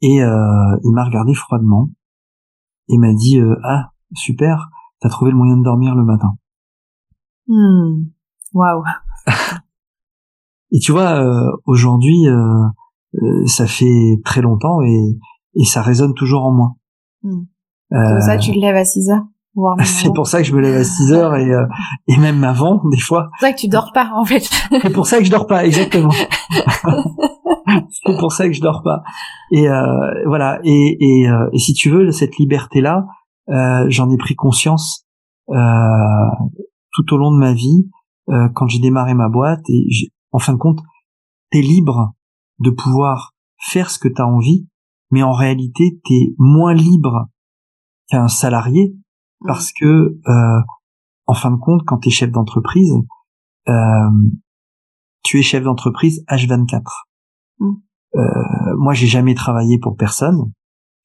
Et 0.02 0.16
il 0.16 0.92
m'a 0.92 1.04
regardé 1.04 1.34
froidement 1.34 1.90
et 2.88 2.98
m'a 2.98 3.12
dit, 3.12 3.38
ah 3.62 3.92
super, 4.14 4.68
t'as 5.00 5.08
trouvé 5.08 5.30
le 5.30 5.36
moyen 5.36 5.56
de 5.56 5.62
dormir 5.62 5.94
le 5.94 6.04
matin. 6.04 6.36
Hmm. 7.50 8.04
Waouh. 8.54 8.82
et 10.72 10.78
tu 10.78 10.92
vois, 10.92 11.22
aujourd'hui, 11.66 12.26
ça 13.46 13.66
fait 13.66 14.20
très 14.24 14.40
longtemps 14.40 14.80
et, 14.82 15.18
et 15.56 15.64
ça 15.64 15.82
résonne 15.82 16.14
toujours 16.14 16.44
en 16.44 16.52
moi. 16.52 16.76
C'est 17.90 18.14
pour 18.14 18.22
ça 18.22 18.36
que 18.36 18.42
tu 18.42 18.52
te 18.52 18.58
lèves 18.58 18.76
à 18.76 18.84
6 18.84 19.10
heures. 19.10 19.24
C'est 19.84 20.12
pour 20.14 20.26
ça 20.26 20.38
que 20.38 20.44
je 20.44 20.54
me 20.54 20.60
lève 20.60 20.80
à 20.80 20.84
6 20.84 21.12
heures 21.12 21.36
et, 21.36 21.52
euh, 21.52 21.66
et 22.06 22.16
même 22.16 22.44
avant, 22.44 22.82
des 22.90 22.98
fois. 22.98 23.30
C'est 23.32 23.32
pour 23.38 23.48
ça 23.48 23.52
que 23.52 23.58
tu 23.58 23.68
dors 23.68 23.92
pas, 23.92 24.10
en 24.14 24.24
fait. 24.24 24.48
C'est 24.82 24.92
pour 24.92 25.06
ça 25.06 25.18
que 25.18 25.24
je 25.24 25.30
dors 25.30 25.46
pas, 25.46 25.64
exactement. 25.64 26.12
c'est 26.12 28.16
pour 28.18 28.32
ça 28.32 28.46
que 28.46 28.52
je 28.52 28.60
dors 28.60 28.82
pas. 28.82 29.02
Et 29.50 29.68
euh, 29.68 30.24
voilà. 30.26 30.60
Et, 30.64 30.96
et, 31.00 31.28
euh, 31.28 31.48
et, 31.52 31.58
si 31.58 31.74
tu 31.74 31.90
veux, 31.90 32.10
cette 32.12 32.36
liberté-là, 32.36 33.06
euh, 33.48 33.86
j'en 33.88 34.10
ai 34.10 34.16
pris 34.16 34.34
conscience 34.34 35.06
tout 36.92 37.14
au 37.14 37.16
long 37.16 37.32
de 37.32 37.38
ma 37.38 37.54
vie 37.54 37.88
quand 38.54 38.68
j'ai 38.68 38.78
démarré 38.78 39.14
ma 39.14 39.28
boîte. 39.28 39.68
Et 39.68 40.12
en 40.30 40.38
fin 40.38 40.52
de 40.52 40.58
compte, 40.58 40.80
t'es 41.50 41.62
libre 41.62 42.12
de 42.60 42.70
pouvoir 42.70 43.32
faire 43.58 43.90
ce 43.90 43.98
que 43.98 44.08
t'as 44.08 44.24
envie 44.24 44.68
mais 45.10 45.22
en 45.22 45.32
réalité, 45.32 46.00
tu 46.04 46.14
es 46.14 46.34
moins 46.38 46.74
libre 46.74 47.28
qu'un 48.08 48.28
salarié 48.28 48.94
parce 49.46 49.72
que, 49.72 50.18
euh, 50.28 50.60
en 51.26 51.34
fin 51.34 51.50
de 51.50 51.56
compte, 51.56 51.82
quand 51.86 51.98
tu 51.98 52.08
es 52.08 52.12
chef 52.12 52.30
d'entreprise, 52.30 52.94
euh, 53.68 54.10
tu 55.22 55.38
es 55.38 55.42
chef 55.42 55.64
d'entreprise 55.64 56.24
H24. 56.28 56.82
Mm. 57.58 57.72
Euh, 58.16 58.76
moi, 58.78 58.94
j'ai 58.94 59.06
jamais 59.06 59.34
travaillé 59.34 59.78
pour 59.78 59.96
personne. 59.96 60.52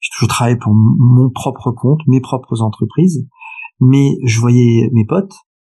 J'ai 0.00 0.10
toujours 0.12 0.28
travaillé 0.28 0.56
pour 0.56 0.74
mon 0.74 1.30
propre 1.30 1.72
compte, 1.72 2.00
mes 2.06 2.20
propres 2.20 2.62
entreprises. 2.62 3.26
Mais 3.80 4.16
je 4.24 4.40
voyais 4.40 4.88
mes 4.92 5.04
potes 5.04 5.34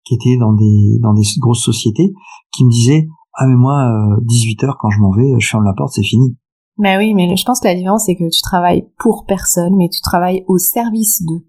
qui 0.10 0.16
étaient 0.16 0.38
dans 0.38 0.53
des 0.53 0.97
dans 0.99 1.14
des 1.14 1.22
grosses 1.38 1.64
sociétés 1.64 2.14
qui 2.51 2.66
me 2.66 2.72
disaient 2.72 3.07
ah 3.34 3.45
mais 3.45 3.55
moi 3.55 4.18
18 4.24 4.64
heures 4.64 4.78
quand 4.80 4.89
je 4.89 4.99
m'en 4.99 5.12
vais, 5.12 5.36
je 5.38 5.47
ferme 5.47 5.64
la 5.64 5.74
porte, 5.74 5.93
c'est 5.93 6.03
fini. 6.03 6.36
Mais 6.80 6.97
oui, 6.97 7.14
mais 7.14 7.36
je 7.36 7.45
pense 7.45 7.60
que 7.60 7.68
la 7.68 7.76
différence, 7.76 8.05
c'est 8.05 8.16
que 8.16 8.30
tu 8.30 8.41
travailles 8.41 8.88
pour 8.97 9.26
personne, 9.26 9.76
mais 9.76 9.89
tu 9.89 9.99
travailles 9.99 10.45
au 10.47 10.57
service 10.57 11.22
d'eux. 11.24 11.45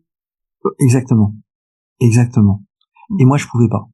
Exactement. 0.81 1.35
Exactement. 2.01 2.63
Et 3.21 3.25
moi, 3.25 3.37
je 3.37 3.47
pouvais 3.47 3.69
pas. 3.69 3.89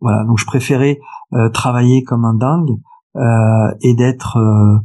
Voilà, 0.00 0.24
donc 0.24 0.38
je 0.38 0.44
préférais 0.44 1.00
euh, 1.32 1.48
travailler 1.48 2.02
comme 2.02 2.26
un 2.26 2.34
dingue 2.34 2.76
euh, 3.16 3.74
et 3.80 3.94
d'être 3.94 4.36
euh, 4.36 4.78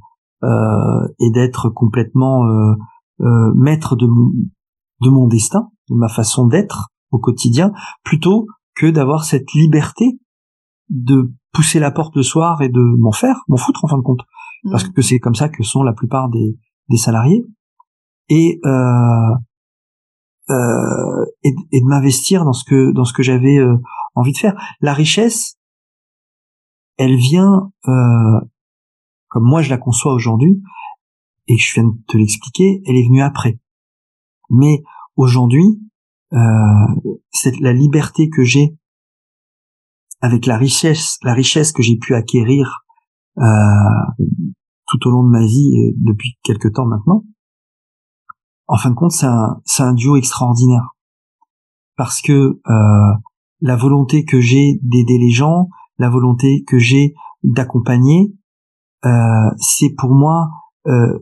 euh 0.43 1.07
et 1.19 1.31
d'être 1.31 1.69
complètement 1.69 2.45
euh, 2.45 2.75
euh, 3.21 3.51
maître 3.55 3.95
de 3.95 4.05
mon 4.05 4.31
de 5.01 5.09
mon 5.09 5.27
destin, 5.27 5.69
de 5.89 5.95
ma 5.95 6.07
façon 6.07 6.45
d'être 6.47 6.89
au 7.11 7.19
quotidien, 7.19 7.71
plutôt 8.03 8.47
que 8.77 8.87
d'avoir 8.87 9.23
cette 9.25 9.51
liberté 9.53 10.19
de 10.89 11.33
pousser 11.51 11.79
la 11.79 11.91
porte 11.91 12.15
le 12.15 12.23
soir 12.23 12.61
et 12.61 12.69
de 12.69 12.81
m'en 12.99 13.11
faire, 13.11 13.43
m'en 13.47 13.57
foutre 13.57 13.83
en 13.83 13.87
fin 13.87 13.97
de 13.97 14.03
compte 14.03 14.21
parce 14.71 14.87
mm. 14.87 14.93
que 14.93 15.01
c'est 15.01 15.19
comme 15.19 15.35
ça 15.35 15.49
que 15.49 15.63
sont 15.63 15.83
la 15.83 15.93
plupart 15.93 16.29
des, 16.29 16.57
des 16.89 16.97
salariés, 16.97 17.43
et, 18.29 18.59
euh, 18.65 19.35
euh, 20.49 21.25
et, 21.43 21.51
de 21.51 21.85
m'investir 21.85 22.43
dans 22.43 22.53
ce 22.53 22.63
que 22.65 22.91
dans 22.91 23.05
ce 23.05 23.13
que 23.13 23.23
j'avais 23.23 23.57
euh, 23.57 23.77
envie 24.15 24.33
de 24.33 24.37
faire. 24.37 24.59
La 24.81 24.93
richesse, 24.93 25.57
elle 26.97 27.15
vient 27.15 27.71
euh, 27.87 28.39
comme 29.29 29.43
moi 29.43 29.61
je 29.61 29.69
la 29.69 29.77
conçois 29.77 30.13
aujourd'hui, 30.13 30.61
et 31.47 31.57
je 31.57 31.73
viens 31.73 31.85
de 31.85 31.95
te 32.07 32.17
l'expliquer, 32.17 32.81
elle 32.85 32.95
est 32.95 33.07
venue 33.07 33.21
après. 33.21 33.59
Mais 34.49 34.83
aujourd'hui, 35.15 35.79
c'est 36.31 37.59
la 37.59 37.73
liberté 37.73 38.29
que 38.29 38.43
j'ai 38.43 38.75
avec 40.21 40.45
la 40.45 40.57
richesse, 40.57 41.17
la 41.23 41.33
richesse 41.33 41.71
que 41.71 41.83
j'ai 41.83 41.97
pu 41.97 42.15
acquérir 42.15 42.83
tout 43.37 45.07
au 45.07 45.11
long 45.11 45.23
de 45.23 45.29
ma 45.29 45.45
vie 45.45 45.71
et 45.75 45.93
depuis 45.97 46.37
quelque 46.43 46.67
temps 46.67 46.85
maintenant. 46.85 47.23
En 48.67 48.77
fin 48.77 48.89
de 48.89 48.95
compte, 48.95 49.11
c'est 49.11 49.25
un, 49.25 49.61
un 49.79 49.93
duo 49.93 50.17
extraordinaire 50.17 50.95
parce 51.95 52.21
que 52.21 52.59
la 53.61 53.75
volonté 53.75 54.25
que 54.25 54.39
j'ai 54.39 54.79
d'aider 54.81 55.17
les 55.17 55.31
gens, 55.31 55.69
la 55.97 56.09
volonté 56.09 56.63
que 56.67 56.77
j'ai 56.77 57.13
d'accompagner, 57.43 58.33
euh, 59.05 59.51
c'est 59.57 59.93
pour 59.97 60.11
moi 60.11 60.49
euh, 60.87 61.19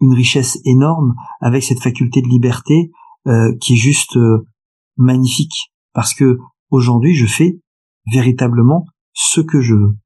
une 0.00 0.14
richesse 0.14 0.58
énorme 0.64 1.14
avec 1.40 1.62
cette 1.62 1.82
faculté 1.82 2.22
de 2.22 2.28
liberté 2.28 2.74
euh, 2.74 2.92
qui 3.60 3.74
est 3.74 3.76
juste 3.76 4.16
magnifique 4.96 5.72
parce 5.92 6.14
que 6.14 6.38
aujourd'hui 6.70 7.14
je 7.14 7.26
fais 7.26 7.60
véritablement 8.12 8.86
ce 9.12 9.40
que 9.40 9.60
je 9.60 9.74
veux 9.74 9.96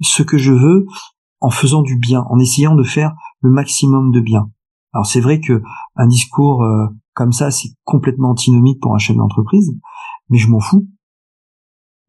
ce 0.00 0.22
que 0.22 0.38
je 0.38 0.52
veux 0.52 0.86
en 1.40 1.50
faisant 1.50 1.82
du 1.82 1.96
bien 1.96 2.22
en 2.30 2.38
essayant 2.38 2.74
de 2.74 2.84
faire 2.84 3.14
le 3.40 3.50
maximum 3.50 4.12
de 4.12 4.20
bien 4.20 4.50
alors 4.92 5.06
c'est 5.06 5.20
vrai 5.20 5.40
que 5.40 5.62
un 5.96 6.06
discours 6.06 6.64
comme 7.14 7.32
ça 7.32 7.50
c'est 7.50 7.70
complètement 7.84 8.30
antinomique 8.30 8.80
pour 8.80 8.94
un 8.94 8.98
chef 8.98 9.16
d'entreprise 9.16 9.72
mais 10.28 10.38
je 10.38 10.48
m'en 10.48 10.60
fous 10.60 10.86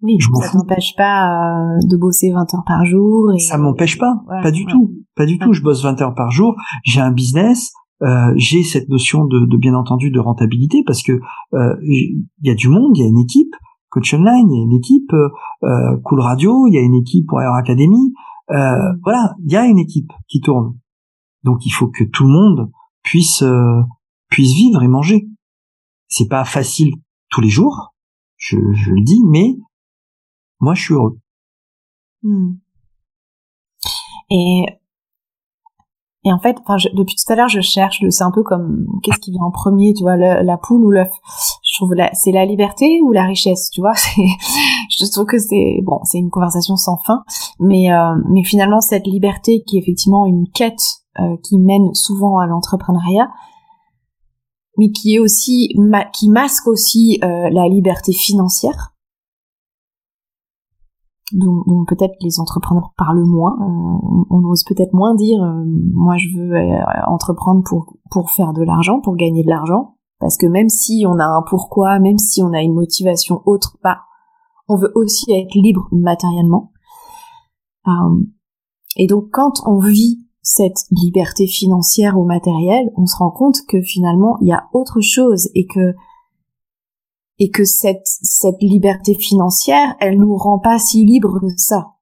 oui, 0.02 0.18
je 0.20 0.28
ça 0.42 0.52
t'empêche 0.52 0.96
pas 0.96 1.28
euh, 1.28 1.80
de 1.84 1.98
bosser 1.98 2.32
20 2.32 2.54
heures 2.54 2.64
par 2.66 2.86
jour. 2.86 3.34
Et... 3.34 3.40
Ça 3.40 3.58
m'empêche 3.58 3.98
pas, 3.98 4.16
pas 4.42 4.52
du 4.52 4.66
tout, 4.66 4.94
pas 5.16 5.26
du 5.26 5.38
tout. 5.38 5.52
Je 5.52 5.62
bosse 5.62 5.84
20 5.84 6.02
heures 6.02 6.16
par 6.16 6.32
jour. 6.32 6.56
J'ai 6.84 7.02
un 7.02 7.12
business. 7.12 7.74
Euh, 8.02 8.34
j'ai 8.36 8.64
cette 8.64 8.88
notion 8.90 9.26
de, 9.26 9.46
de, 9.46 9.58
bien 9.58 9.74
entendu 9.74 10.10
de 10.10 10.20
rentabilité 10.20 10.84
parce 10.86 11.04
que 11.04 11.20
euh, 11.54 11.76
il 11.84 12.26
y 12.44 12.50
a 12.50 12.56
du 12.56 12.70
monde, 12.70 12.98
il 12.98 13.02
y 13.02 13.04
a 13.04 13.08
une 13.08 13.20
équipe 13.20 13.54
Coach 13.90 14.14
Online, 14.14 14.50
il 14.50 14.58
y 14.58 14.62
a 14.62 14.64
une 14.64 14.78
équipe 14.78 15.14
euh, 15.64 15.98
Cool 16.04 16.22
Radio, 16.22 16.68
il 16.68 16.74
y 16.74 16.78
a 16.78 16.82
une 16.82 16.96
équipe 16.96 17.28
pour 17.28 17.42
Air 17.42 17.54
Academy. 17.54 18.14
voilà, 18.48 19.36
il 19.44 19.52
y 19.52 19.58
a 19.58 19.66
une 19.66 19.80
équipe 19.80 20.12
qui 20.28 20.42
tourne. 20.42 20.78
Donc 21.44 21.66
il 21.66 21.72
faut 21.72 21.88
que 21.88 22.04
tout 22.04 22.24
le 22.24 22.32
monde 22.32 22.72
puisse 23.04 23.44
puisse 24.30 24.54
vivre 24.54 24.84
et 24.84 24.88
manger. 24.88 25.28
C'est 26.08 26.28
pas 26.28 26.46
facile 26.46 26.92
tous 27.30 27.42
les 27.42 27.50
jours, 27.50 27.94
je, 28.38 28.58
je 28.74 28.92
le 28.92 29.02
dis, 29.02 29.22
mais 29.26 29.58
moi, 30.60 30.74
je 30.74 30.82
suis 30.82 30.94
heureux. 30.94 31.18
Hmm. 32.24 32.56
Et 34.30 34.66
et 36.26 36.34
en 36.34 36.40
fait, 36.40 36.58
enfin, 36.66 36.76
depuis 36.94 37.16
tout 37.16 37.32
à 37.32 37.36
l'heure, 37.36 37.48
je 37.48 37.62
cherche. 37.62 38.04
C'est 38.10 38.24
un 38.24 38.32
peu 38.32 38.44
comme 38.44 38.86
qu'est-ce 39.04 39.20
qui 39.20 39.32
vient 39.32 39.44
en 39.44 39.52
premier, 39.52 39.94
tu 39.94 40.04
vois, 40.04 40.18
la 40.18 40.58
poule 40.58 40.84
ou 40.84 40.92
l'œuf. 40.92 41.12
Je 41.64 41.78
trouve 41.78 41.96
c'est 42.14 42.32
la 42.32 42.46
liberté 42.46 43.00
ou 43.04 43.14
la 43.14 43.24
richesse, 43.24 43.70
tu 43.72 43.80
vois. 43.80 43.94
je 44.90 45.12
trouve 45.12 45.26
que 45.26 45.40
c'est 45.40 45.80
bon, 45.84 46.00
c'est 46.04 46.18
une 46.18 46.30
conversation 46.30 46.76
sans 46.76 46.98
fin, 46.98 47.24
mais 47.60 47.92
euh, 47.94 48.16
mais 48.30 48.44
finalement 48.44 48.82
cette 48.82 49.08
liberté 49.08 49.64
qui 49.66 49.78
est 49.78 49.80
effectivement 49.80 50.26
une 50.26 50.46
quête 50.54 50.82
euh, 51.20 51.38
qui 51.44 51.58
mène 51.58 51.94
souvent 51.94 52.38
à 52.40 52.48
l'entrepreneuriat, 52.48 53.30
mais 54.78 54.92
qui 54.92 55.16
est 55.16 55.20
aussi 55.20 55.70
qui 56.14 56.30
masque 56.30 56.68
aussi 56.68 57.20
euh, 57.24 57.50
la 57.50 57.70
liberté 57.70 58.12
financière 58.12 58.94
dont, 61.34 61.86
peut-être 61.88 62.16
les 62.22 62.40
entrepreneurs 62.40 62.92
parlent 62.98 63.26
moins. 63.26 63.58
Euh, 63.62 64.24
on, 64.30 64.44
ose 64.46 64.64
peut-être 64.64 64.94
moins 64.94 65.16
dire 65.16 65.42
euh, 65.44 65.64
moi 65.94 66.16
je 66.18 66.30
veux 66.36 66.56
euh, 66.56 66.82
entreprendre 67.08 67.64
pour 67.64 67.98
pour 68.12 68.32
faire 68.32 68.54
de 68.54 68.64
l'argent, 68.64 69.00
pour 69.02 69.16
gagner 69.16 69.44
de 69.44 69.50
l'argent, 69.50 69.96
parce 70.20 70.38
que 70.38 70.48
même 70.48 70.70
si 70.70 71.06
on 71.08 71.20
a 71.20 71.26
un 71.26 71.44
pourquoi, 71.48 72.00
même 72.00 72.18
si 72.18 72.42
on 72.42 72.54
a 72.54 72.62
une 72.62 72.74
motivation 72.74 73.42
autre, 73.46 73.78
bah 73.84 74.00
on 74.68 74.76
veut 74.76 74.92
aussi 74.96 75.32
être 75.32 75.56
libre 75.56 75.88
matériellement. 75.92 76.72
et 78.98 79.08
donc 79.08 79.30
quand 79.32 79.62
on 79.66 79.80
vit 79.80 80.20
cette 80.42 80.86
liberté 80.92 81.48
financière 81.48 82.18
ou 82.18 82.26
matérielle, 82.26 82.92
on 82.96 83.06
se 83.06 83.18
rend 83.18 83.32
compte 83.32 83.58
que 83.68 83.82
finalement 83.82 84.38
il 84.42 84.48
y 84.48 84.54
a 84.54 84.68
autre 84.74 85.02
chose 85.02 85.50
et 85.56 85.66
que 85.66 85.96
et 87.40 87.50
que 87.50 87.64
cette 87.64 88.06
cette 88.06 88.62
liberté 88.62 89.16
financière, 89.16 89.96
elle 90.00 90.20
nous 90.20 90.36
rend 90.36 90.60
pas 90.60 90.78
si 90.78 91.06
libres 91.06 91.40
que 91.40 91.48
ça. 91.58 91.94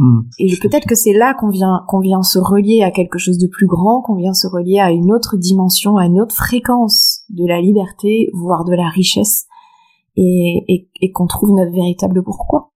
Hmm. 0.00 0.20
et 0.38 0.56
peut-être 0.62 0.86
que 0.86 0.94
c'est 0.94 1.12
là 1.12 1.34
qu'on 1.34 1.48
vient 1.48 1.82
qu'on 1.88 1.98
vient 1.98 2.22
se 2.22 2.38
relier 2.38 2.82
à 2.84 2.92
quelque 2.92 3.18
chose 3.18 3.36
de 3.36 3.48
plus 3.48 3.66
grand, 3.66 4.00
qu'on 4.00 4.14
vient 4.14 4.32
se 4.32 4.46
relier 4.46 4.78
à 4.78 4.92
une 4.92 5.10
autre 5.10 5.36
dimension, 5.36 5.96
à 5.96 6.06
une 6.06 6.20
autre 6.20 6.36
fréquence 6.36 7.24
de 7.30 7.44
la 7.44 7.60
liberté, 7.60 8.28
voire 8.32 8.64
de 8.64 8.74
la 8.74 8.88
richesse, 8.88 9.46
et, 10.14 10.62
et, 10.68 10.88
et 11.00 11.10
qu'on 11.10 11.26
trouve 11.26 11.50
notre 11.50 11.72
véritable 11.72 12.22
pourquoi. 12.22 12.70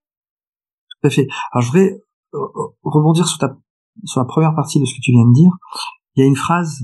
Tout 0.89 1.07
à 1.07 1.09
fait. 1.09 1.27
Alors 1.53 1.61
je 1.61 1.71
voudrais 1.71 2.03
euh, 2.33 2.39
euh, 2.39 2.67
rebondir 2.83 3.25
sur 3.25 3.37
ta 3.37 3.57
sur 4.05 4.19
la 4.19 4.25
première 4.25 4.53
partie 4.53 4.81
de 4.81 4.85
ce 4.85 4.93
que 4.93 5.01
tu 5.01 5.11
viens 5.11 5.25
de 5.25 5.33
dire. 5.33 5.51
Il 6.15 6.23
y 6.23 6.25
a 6.25 6.27
une 6.27 6.35
phrase 6.35 6.79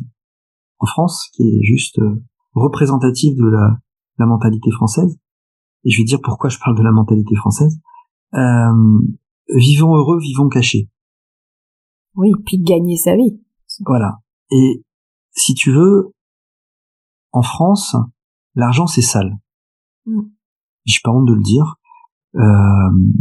en 0.79 0.85
France 0.85 1.27
qui 1.33 1.43
est 1.43 1.63
juste 1.63 1.99
euh, 1.99 2.23
représentative 2.53 3.35
de 3.35 3.49
la 3.49 3.77
la 4.19 4.25
mentalité 4.25 4.71
française. 4.71 5.17
Et 5.83 5.91
je 5.91 5.97
vais 5.97 6.03
dire 6.03 6.19
pourquoi 6.21 6.49
je 6.49 6.59
parle 6.59 6.77
de 6.77 6.83
la 6.83 6.91
mentalité 6.91 7.35
française. 7.35 7.79
Euh, 8.33 8.99
vivons 9.55 9.95
heureux, 9.95 10.19
vivons 10.19 10.49
cachés. 10.49 10.89
Oui, 12.15 12.31
puis 12.45 12.59
gagner 12.59 12.97
sa 12.97 13.15
vie. 13.15 13.39
Voilà. 13.85 14.19
Et 14.51 14.83
si 15.31 15.53
tu 15.53 15.71
veux, 15.71 16.13
en 17.31 17.41
France, 17.41 17.95
l'argent 18.55 18.87
c'est 18.87 19.01
sale. 19.01 19.37
Mm. 20.05 20.21
J'ai 20.85 20.99
pas 21.03 21.11
honte 21.11 21.27
de 21.27 21.33
le 21.33 21.41
dire. 21.41 21.75
Euh, 22.35 23.11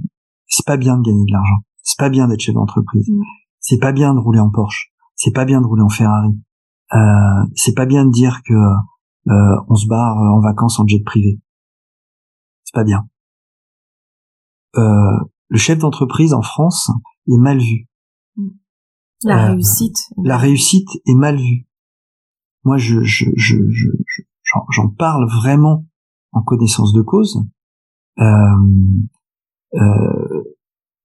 c'est 0.46 0.66
pas 0.66 0.76
bien 0.76 0.96
de 0.96 1.02
gagner 1.02 1.24
de 1.24 1.32
l'argent. 1.32 1.58
C'est 1.82 1.98
pas 1.98 2.08
bien 2.08 2.28
d'être 2.28 2.40
chef 2.40 2.54
d'entreprise. 2.54 3.08
Mm. 3.08 3.22
C'est 3.60 3.78
pas 3.78 3.92
bien 3.92 4.14
de 4.14 4.18
rouler 4.18 4.40
en 4.40 4.50
Porsche. 4.50 4.92
C'est 5.14 5.34
pas 5.34 5.44
bien 5.44 5.60
de 5.60 5.66
rouler 5.66 5.82
en 5.82 5.88
Ferrari. 5.88 6.38
Euh, 6.94 7.46
c'est 7.54 7.74
pas 7.74 7.86
bien 7.86 8.04
de 8.06 8.10
dire 8.10 8.40
que 8.44 8.54
euh, 9.28 9.60
on 9.68 9.74
se 9.74 9.86
barre 9.86 10.18
euh, 10.18 10.36
en 10.36 10.40
vacances 10.40 10.80
en 10.80 10.86
jet 10.86 11.00
privé. 11.00 11.38
C'est 12.64 12.74
pas 12.74 12.84
bien. 12.84 13.08
Euh, 14.76 15.18
le 15.48 15.58
chef 15.58 15.78
d'entreprise 15.78 16.32
en 16.32 16.42
France 16.42 16.90
est 17.26 17.36
mal 17.36 17.58
vu. 17.58 17.88
La 19.24 19.48
réussite. 19.48 19.98
La 20.22 20.38
réussite 20.38 20.88
est 21.06 21.14
mal 21.14 21.36
vue. 21.36 21.66
Moi, 22.64 22.76
je, 22.76 23.02
je, 23.02 23.26
je, 23.36 23.56
j'en 24.70 24.88
parle 24.88 25.26
vraiment 25.28 25.86
en 26.32 26.42
connaissance 26.42 26.92
de 26.92 27.02
cause. 27.02 27.42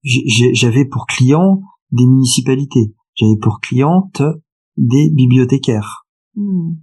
j'avais 0.03 0.85
pour 0.85 1.07
client 1.07 1.61
des 1.91 2.05
municipalités, 2.05 2.95
j'avais 3.15 3.37
pour 3.37 3.59
cliente 3.59 4.21
des 4.77 5.09
bibliothécaires. 5.11 6.05
Hmm 6.35 6.73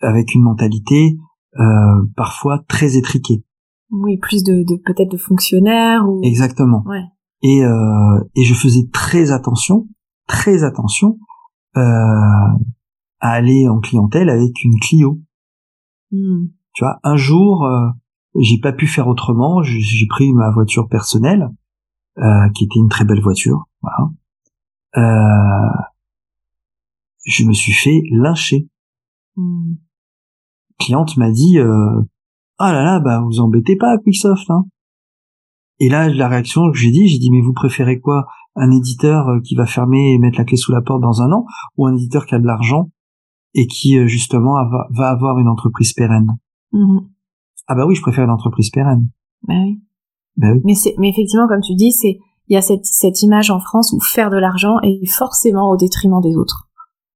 avec 0.00 0.34
une 0.34 0.42
mentalité 0.42 1.16
euh, 1.58 2.02
parfois 2.16 2.64
très 2.68 2.96
étriquée. 2.96 3.44
Oui, 3.90 4.18
plus 4.18 4.42
de, 4.42 4.64
de 4.64 4.76
peut-être 4.84 5.10
de 5.10 5.16
fonctionnaires 5.16 6.08
ou 6.08 6.20
exactement. 6.22 6.82
Ouais. 6.86 7.04
Et 7.42 7.64
euh, 7.64 8.20
et 8.34 8.44
je 8.44 8.54
faisais 8.54 8.88
très 8.92 9.30
attention, 9.30 9.88
très 10.26 10.64
attention 10.64 11.18
euh, 11.76 11.80
à 13.20 13.30
aller 13.30 13.68
en 13.68 13.78
clientèle 13.78 14.28
avec 14.28 14.64
une 14.64 14.78
Clio. 14.80 15.20
Hmm. 16.10 16.46
Tu 16.74 16.84
vois, 16.84 16.98
un 17.04 17.16
jour, 17.16 17.64
euh, 17.64 17.88
j'ai 18.38 18.58
pas 18.58 18.72
pu 18.72 18.86
faire 18.86 19.08
autrement. 19.08 19.62
J'ai 19.62 20.06
pris 20.08 20.32
ma 20.32 20.50
voiture 20.50 20.88
personnelle, 20.88 21.48
euh, 22.18 22.48
qui 22.54 22.64
était 22.64 22.78
une 22.78 22.88
très 22.88 23.04
belle 23.04 23.22
voiture. 23.22 23.66
Voilà. 23.82 24.10
Euh, 24.96 25.82
je 27.24 27.44
me 27.44 27.52
suis 27.52 27.72
fait 27.72 28.02
lyncher. 28.10 28.68
Hmm 29.36 29.74
cliente 30.78 31.16
m'a 31.16 31.30
dit 31.30 31.58
euh, 31.58 32.02
ah 32.58 32.72
là 32.72 32.82
là 32.82 33.00
bah 33.00 33.20
vous 33.20 33.40
embêtez 33.40 33.76
pas 33.76 33.98
Quicksoft 33.98 34.50
hein. 34.50 34.64
Et 35.78 35.88
là 35.88 36.08
la 36.08 36.28
réaction 36.28 36.70
que 36.70 36.78
j'ai 36.78 36.90
dit 36.90 37.08
j'ai 37.08 37.18
dit 37.18 37.30
mais 37.30 37.40
vous 37.40 37.52
préférez 37.52 38.00
quoi? 38.00 38.26
Un 38.54 38.70
éditeur 38.70 39.28
euh, 39.28 39.40
qui 39.40 39.54
va 39.54 39.66
fermer 39.66 40.12
et 40.12 40.18
mettre 40.18 40.38
la 40.38 40.44
clé 40.44 40.56
sous 40.56 40.72
la 40.72 40.80
porte 40.80 41.02
dans 41.02 41.22
un 41.22 41.32
an 41.32 41.44
ou 41.76 41.86
un 41.86 41.94
éditeur 41.94 42.26
qui 42.26 42.34
a 42.34 42.38
de 42.38 42.46
l'argent 42.46 42.90
et 43.54 43.66
qui 43.66 43.98
euh, 43.98 44.06
justement 44.06 44.54
va 44.90 45.08
avoir 45.08 45.38
une 45.38 45.48
entreprise 45.48 45.92
pérenne? 45.92 46.38
Mm-hmm. 46.72 47.06
Ah 47.68 47.74
bah 47.74 47.86
oui 47.86 47.94
je 47.94 48.02
préfère 48.02 48.24
une 48.24 48.30
entreprise 48.30 48.70
pérenne. 48.70 49.08
Bah 49.46 49.54
oui. 49.62 49.80
Bah 50.36 50.48
oui. 50.52 50.60
Mais 50.64 50.74
c'est 50.74 50.94
mais 50.98 51.08
effectivement 51.08 51.48
comme 51.48 51.62
tu 51.62 51.74
dis 51.74 51.92
c'est 51.92 52.18
il 52.48 52.54
y 52.54 52.56
a 52.56 52.62
cette, 52.62 52.84
cette 52.84 53.22
image 53.22 53.50
en 53.50 53.58
France 53.58 53.92
où 53.92 54.00
faire 54.00 54.30
de 54.30 54.36
l'argent 54.36 54.78
est 54.82 55.04
forcément 55.06 55.70
au 55.70 55.76
détriment 55.76 56.20
des 56.20 56.36
autres. 56.36 56.68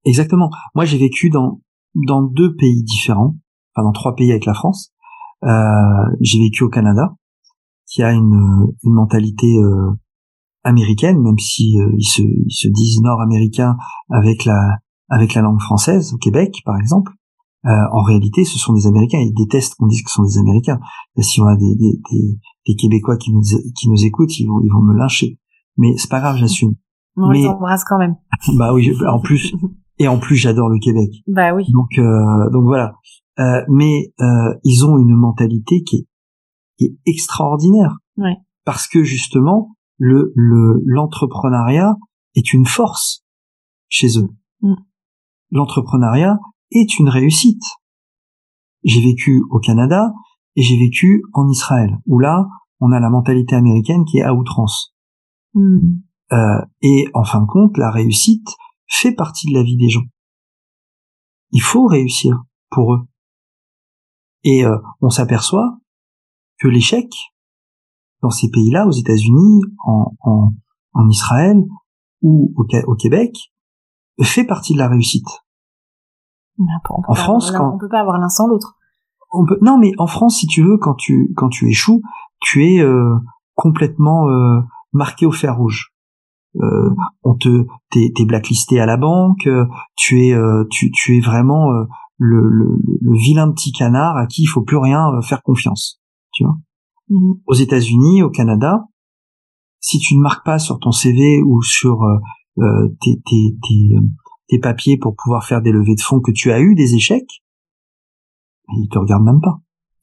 Exactement. 0.03 0.49
Moi, 0.75 0.85
j'ai 0.85 0.97
vécu 0.97 1.29
dans 1.29 1.61
dans 2.07 2.21
deux 2.21 2.55
pays 2.55 2.83
différents 2.83 3.35
enfin 3.75 3.85
dans 3.85 3.91
trois 3.91 4.15
pays 4.15 4.31
avec 4.31 4.45
la 4.45 4.53
France. 4.53 4.93
Euh, 5.43 6.15
j'ai 6.21 6.39
vécu 6.39 6.63
au 6.63 6.69
Canada, 6.69 7.15
qui 7.87 8.03
a 8.03 8.11
une, 8.11 8.67
une 8.83 8.93
mentalité 8.93 9.57
euh, 9.57 9.91
américaine, 10.63 11.19
même 11.21 11.39
si 11.39 11.79
euh, 11.79 11.89
ils, 11.97 12.05
se, 12.05 12.21
ils 12.21 12.53
se 12.53 12.67
disent 12.67 13.01
nord-américains 13.01 13.75
avec 14.09 14.45
la 14.45 14.77
avec 15.09 15.33
la 15.33 15.41
langue 15.41 15.59
française 15.59 16.13
au 16.13 16.17
Québec, 16.17 16.61
par 16.65 16.77
exemple. 16.77 17.11
euh, 17.65 17.69
en 17.91 18.01
réalité, 18.01 18.43
ce 18.45 18.57
sont 18.57 18.73
des 18.73 18.87
Américains. 18.87 19.19
Ils 19.19 19.33
détestent 19.33 19.75
qu'on 19.75 19.87
dise 19.87 20.03
que 20.03 20.09
ce 20.09 20.15
sont 20.15 20.23
des 20.23 20.37
Américains. 20.37 20.79
Et 21.17 21.21
si 21.21 21.41
on 21.41 21.45
a 21.47 21.55
des, 21.57 21.75
des, 21.75 21.99
des, 22.11 22.37
des, 22.67 22.75
Québécois 22.75 23.17
qui 23.17 23.31
nous, 23.33 23.41
qui 23.75 23.89
nous 23.89 24.05
écoutent, 24.05 24.39
ils 24.39 24.47
vont, 24.47 24.61
ils 24.63 24.71
vont 24.71 24.81
me 24.81 24.97
lyncher. 24.97 25.37
Mais 25.77 25.95
c'est 25.97 26.09
pas 26.09 26.21
grave, 26.21 26.37
j'assume. 26.37 26.75
On 27.17 27.29
mais, 27.29 27.39
les 27.41 27.47
embrasse 27.47 27.83
quand 27.83 27.97
même. 27.97 28.15
Bah 28.57 28.73
oui, 28.73 28.91
en 29.05 29.19
plus, 29.19 29.53
et 29.99 30.07
en 30.07 30.17
plus, 30.17 30.37
j'adore 30.37 30.69
le 30.69 30.79
Québec. 30.79 31.09
Bah 31.27 31.53
oui. 31.53 31.65
Donc, 31.71 31.89
euh, 31.97 32.49
donc 32.51 32.63
voilà. 32.63 32.95
Euh, 33.39 33.63
mais 33.69 34.13
euh, 34.19 34.53
ils 34.63 34.85
ont 34.85 34.97
une 34.97 35.15
mentalité 35.15 35.83
qui 35.83 35.97
est, 35.97 36.07
qui 36.77 36.85
est 36.85 36.95
extraordinaire. 37.05 37.97
Ouais. 38.17 38.35
Parce 38.65 38.87
que 38.87 39.03
justement, 39.03 39.75
le 39.97 40.33
l'entrepreneuriat 40.35 41.95
est 42.35 42.53
une 42.53 42.65
force 42.65 43.23
chez 43.87 44.17
eux. 44.17 44.29
Mm. 44.61 44.75
L'entrepreneuriat 45.51 46.39
est 46.71 46.99
une 46.99 47.09
réussite. 47.09 47.63
J'ai 48.83 49.01
vécu 49.01 49.43
au 49.49 49.59
Canada 49.59 50.11
et 50.55 50.61
j'ai 50.61 50.77
vécu 50.77 51.23
en 51.33 51.47
Israël, 51.49 51.97
où 52.05 52.19
là, 52.19 52.47
on 52.79 52.91
a 52.91 52.99
la 52.99 53.09
mentalité 53.09 53.55
américaine 53.55 54.05
qui 54.05 54.17
est 54.17 54.23
à 54.23 54.33
outrance. 54.33 54.93
Mm. 55.53 55.99
Euh, 56.33 56.61
et 56.81 57.05
en 57.13 57.23
fin 57.23 57.41
de 57.41 57.47
compte, 57.47 57.77
la 57.77 57.91
réussite 57.91 58.47
fait 58.87 59.13
partie 59.13 59.47
de 59.47 59.53
la 59.53 59.63
vie 59.63 59.77
des 59.77 59.89
gens. 59.89 60.05
Il 61.51 61.61
faut 61.61 61.85
réussir 61.85 62.41
pour 62.69 62.93
eux. 62.93 63.01
Et 64.43 64.65
euh, 64.65 64.77
on 65.01 65.09
s'aperçoit 65.09 65.77
que 66.59 66.67
l'échec 66.67 67.07
dans 68.21 68.29
ces 68.29 68.49
pays-là, 68.49 68.85
aux 68.87 68.91
États-Unis, 68.91 69.61
en, 69.83 70.13
en, 70.21 70.53
en, 70.93 71.09
Israël 71.09 71.57
ou 72.21 72.53
au, 72.55 72.65
au, 72.87 72.95
Québec, 72.95 73.35
fait 74.21 74.45
partie 74.45 74.73
de 74.73 74.77
la 74.77 74.87
réussite. 74.87 75.27
en 76.59 77.13
France, 77.15 77.51
quand 77.51 77.75
on 77.75 77.77
peut 77.77 77.89
pas 77.89 78.01
avoir 78.01 78.19
l'un 78.19 78.29
sans 78.29 78.47
l'autre. 78.47 78.77
On 79.33 79.45
peut, 79.45 79.57
non, 79.61 79.77
mais 79.77 79.93
en 79.97 80.07
France, 80.07 80.37
si 80.39 80.47
tu 80.47 80.61
veux, 80.61 80.77
quand 80.77 80.93
tu 80.93 81.33
quand 81.35 81.49
tu 81.49 81.69
échoues, 81.69 82.01
tu 82.41 82.65
es 82.65 82.81
euh, 82.81 83.15
complètement 83.55 84.29
euh, 84.29 84.59
marqué 84.91 85.25
au 85.25 85.31
fer 85.31 85.57
rouge. 85.57 85.93
Euh, 86.57 86.93
on 87.23 87.35
te 87.35 87.65
t'es, 87.91 88.11
t'es 88.13 88.25
blacklisté 88.25 88.81
à 88.81 88.85
la 88.85 88.97
banque, 88.97 89.47
tu 89.95 90.27
es 90.27 90.35
tu 90.69 90.91
tu 90.91 91.17
es 91.17 91.21
vraiment 91.21 91.69
le, 92.21 92.47
le, 92.49 92.77
le, 93.01 93.17
vilain 93.17 93.51
petit 93.51 93.71
canard 93.71 94.15
à 94.15 94.27
qui 94.27 94.43
il 94.43 94.45
faut 94.45 94.61
plus 94.61 94.77
rien 94.77 95.11
euh, 95.11 95.21
faire 95.21 95.41
confiance. 95.41 95.99
Tu 96.31 96.43
vois. 96.43 96.55
Mhm. 97.09 97.41
Aux 97.47 97.53
États-Unis, 97.53 98.21
au 98.21 98.29
Canada, 98.29 98.85
si 99.79 99.97
tu 99.97 100.15
ne 100.15 100.21
marques 100.21 100.45
pas 100.45 100.59
sur 100.59 100.79
ton 100.79 100.91
CV 100.91 101.41
ou 101.41 101.63
sur 101.63 102.03
euh, 102.03 102.17
euh, 102.59 102.89
tes, 103.01 103.19
tes, 103.25 103.57
tes, 103.67 103.95
tes, 104.47 104.59
papiers 104.59 104.97
pour 104.97 105.15
pouvoir 105.15 105.45
faire 105.45 105.63
des 105.63 105.71
levées 105.71 105.95
de 105.95 106.01
fonds 106.01 106.19
que 106.19 106.31
tu 106.31 106.51
as 106.51 106.61
eu 106.61 106.75
des 106.75 106.93
échecs, 106.93 107.41
ils 108.69 108.87
te 108.87 108.99
regardent 108.99 109.25
même 109.25 109.41
pas. 109.41 109.59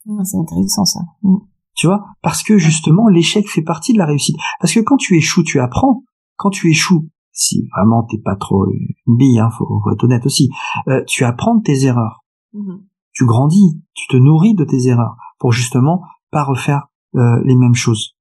Ah, 0.09 0.25
c'est 0.25 0.39
intéressant 0.39 0.85
ça. 0.85 1.01
Mhm. 1.23 1.39
Tu 1.77 1.87
vois, 1.87 2.05
parce 2.23 2.43
que 2.43 2.59
justement 2.59 3.07
l'échec 3.07 3.49
fait 3.49 3.63
partie 3.63 3.93
de 3.93 3.99
la 3.99 4.07
réussite. 4.07 4.37
Parce 4.59 4.75
que 4.75 4.81
quand 4.81 4.97
tu 4.97 5.17
échoues, 5.17 5.45
tu 5.45 5.61
apprends. 5.61 6.03
Quand 6.37 6.51
tu 6.51 6.69
échoues, 6.69 7.09
si 7.39 7.69
vraiment 7.77 8.03
t'es 8.03 8.19
pas 8.19 8.35
trop 8.35 8.67
une 8.69 9.17
bille, 9.17 9.39
hein, 9.39 9.51
faut, 9.51 9.81
être 9.93 10.05
honnête 10.05 10.27
aussi, 10.27 10.51
euh, 10.89 11.03
tu 11.07 11.25
apprends 11.25 11.55
de 11.55 11.63
tes 11.63 11.85
erreurs. 11.85 12.25
Mm-hmm. 12.53 12.81
Tu 13.13 13.27
grandis, 13.27 13.81
tu 13.95 14.09
te 14.09 14.17
nourris 14.17 14.55
de 14.55 14.65
tes 14.65 14.89
erreurs 14.89 15.17
pour 15.39 15.53
justement 15.53 16.03
pas 16.31 16.43
refaire 16.43 16.89
euh, 17.15 17.41
les 17.45 17.55
mêmes 17.55 17.77
choses. 17.77 18.17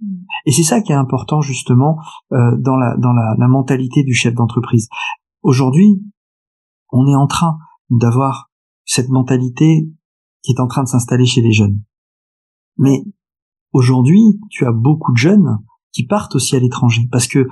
Mm. 0.00 0.24
Et 0.44 0.52
c'est 0.52 0.62
ça 0.62 0.82
qui 0.82 0.92
est 0.92 0.96
important 0.96 1.40
justement 1.40 1.98
euh, 2.32 2.56
dans 2.58 2.76
la 2.76 2.94
dans 2.98 3.12
la, 3.12 3.34
la 3.38 3.48
mentalité 3.48 4.04
du 4.04 4.12
chef 4.12 4.34
d'entreprise. 4.34 4.88
Aujourd'hui, 5.42 6.02
on 6.92 7.06
est 7.06 7.16
en 7.16 7.26
train 7.26 7.58
d'avoir 7.88 8.50
cette 8.84 9.08
mentalité 9.08 9.88
qui 10.42 10.52
est 10.52 10.60
en 10.60 10.66
train 10.66 10.82
de 10.82 10.88
s'installer 10.88 11.24
chez 11.24 11.40
les 11.40 11.52
jeunes. 11.52 11.82
Mais 12.76 13.02
aujourd'hui, 13.72 14.38
tu 14.50 14.66
as 14.66 14.72
beaucoup 14.72 15.12
de 15.12 15.16
jeunes 15.16 15.58
qui 15.92 16.04
partent 16.04 16.34
aussi 16.34 16.54
à 16.54 16.60
l'étranger 16.60 17.08
parce 17.10 17.28
que 17.28 17.48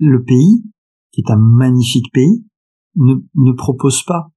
le 0.00 0.24
pays, 0.24 0.64
qui 1.12 1.20
est 1.20 1.30
un 1.30 1.36
magnifique 1.36 2.12
pays, 2.12 2.44
ne, 2.96 3.14
ne 3.34 3.52
propose 3.52 4.02
pas 4.02 4.30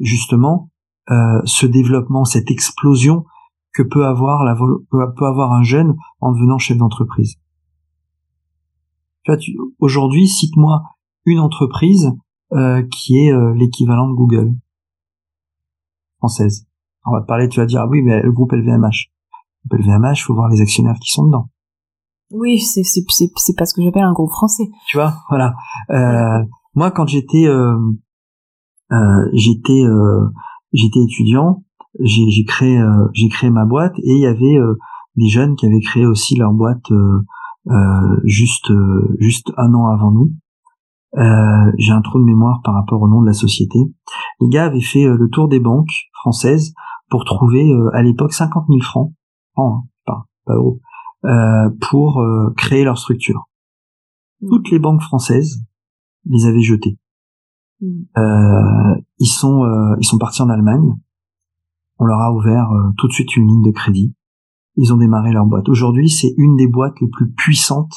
justement 0.00 0.70
euh, 1.10 1.40
ce 1.44 1.66
développement, 1.66 2.24
cette 2.24 2.50
explosion 2.50 3.24
que 3.72 3.82
peut 3.82 4.06
avoir 4.06 4.42
la 4.42 4.56
peut 4.56 5.26
avoir 5.26 5.52
un 5.52 5.62
jeune 5.62 5.94
en 6.20 6.32
devenant 6.32 6.58
chef 6.58 6.76
d'entreprise. 6.76 7.36
Aujourd'hui, 9.78 10.26
cite-moi 10.26 10.82
une 11.24 11.38
entreprise 11.38 12.10
euh, 12.52 12.82
qui 12.90 13.18
est 13.18 13.32
euh, 13.32 13.54
l'équivalent 13.54 14.08
de 14.08 14.14
Google 14.14 14.52
française. 16.18 16.66
On 17.04 17.12
va 17.12 17.20
te 17.20 17.26
parler, 17.26 17.48
tu 17.48 17.60
vas 17.60 17.66
dire 17.66 17.82
ah 17.82 17.88
oui, 17.88 18.02
mais 18.02 18.20
le 18.22 18.32
groupe 18.32 18.52
LVMH. 18.52 19.10
Le 19.70 19.78
LVMH, 19.78 20.24
faut 20.24 20.34
voir 20.34 20.48
les 20.48 20.60
actionnaires 20.60 20.98
qui 21.00 21.12
sont 21.12 21.26
dedans. 21.26 21.48
Oui, 22.30 22.60
c'est 22.60 22.84
c'est 22.84 23.02
c'est 23.08 23.56
pas 23.56 23.66
ce 23.66 23.74
que 23.74 23.82
j'appelle 23.82 24.04
un 24.04 24.12
groupe 24.12 24.30
français. 24.30 24.70
Tu 24.86 24.96
vois, 24.96 25.14
voilà. 25.28 25.54
Euh, 25.90 26.44
moi, 26.74 26.90
quand 26.90 27.06
j'étais 27.06 27.46
euh, 27.46 27.76
euh, 28.92 29.28
j'étais 29.32 29.84
euh, 29.84 30.28
j'étais 30.72 31.00
étudiant, 31.00 31.64
j'ai 31.98 32.30
j'ai 32.30 32.44
créé 32.44 32.78
euh, 32.78 33.08
j'ai 33.12 33.28
créé 33.28 33.50
ma 33.50 33.64
boîte 33.64 33.94
et 33.98 34.12
il 34.14 34.20
y 34.20 34.26
avait 34.26 34.56
euh, 34.56 34.78
des 35.16 35.28
jeunes 35.28 35.56
qui 35.56 35.66
avaient 35.66 35.80
créé 35.80 36.06
aussi 36.06 36.36
leur 36.36 36.52
boîte 36.52 36.86
juste 38.24 38.72
juste 39.18 39.52
un 39.56 39.74
an 39.74 39.88
avant 39.88 40.12
nous. 40.12 40.30
j'ai 41.78 41.92
un 41.92 42.00
trou 42.00 42.18
de 42.18 42.24
mémoire 42.24 42.60
par 42.64 42.74
rapport 42.74 43.02
au 43.02 43.08
nom 43.08 43.20
de 43.20 43.26
la 43.26 43.32
société. 43.32 43.78
Les 44.40 44.48
gars 44.48 44.66
avaient 44.66 44.80
fait 44.80 45.04
le 45.04 45.28
tour 45.28 45.48
des 45.48 45.60
banques 45.60 46.08
françaises 46.14 46.72
pour 47.10 47.24
trouver 47.24 47.72
à 47.92 48.02
l'époque 48.02 48.32
50 48.32 48.66
000 48.68 48.80
francs, 48.80 49.12
francs, 49.54 49.82
hein, 49.82 49.88
pas 50.06 50.24
pas 50.46 50.54
euros, 50.54 50.80
pour 51.22 52.20
euh, 52.20 52.52
créer 52.56 52.84
leur 52.84 52.98
structure. 52.98 53.48
Mm. 54.40 54.48
Toutes 54.48 54.70
les 54.70 54.78
banques 54.78 55.02
françaises 55.02 55.62
les 56.26 56.46
avaient 56.46 56.62
jetées. 56.62 56.98
Mm. 57.80 58.02
Euh, 58.16 58.94
ils 59.18 59.28
sont 59.28 59.64
ils 59.98 60.06
sont 60.06 60.18
partis 60.18 60.42
en 60.42 60.48
Allemagne. 60.48 60.94
On 61.98 62.04
leur 62.04 62.20
a 62.20 62.32
ouvert 62.32 62.70
tout 62.96 63.08
de 63.08 63.12
suite 63.12 63.36
une 63.36 63.46
ligne 63.46 63.62
de 63.62 63.72
crédit. 63.72 64.14
Ils 64.76 64.92
ont 64.94 64.96
démarré 64.96 65.32
leur 65.32 65.44
boîte. 65.44 65.68
Aujourd'hui, 65.68 66.08
c'est 66.08 66.32
une 66.38 66.56
des 66.56 66.66
boîtes 66.66 66.98
les 67.02 67.08
plus 67.08 67.30
puissantes 67.32 67.94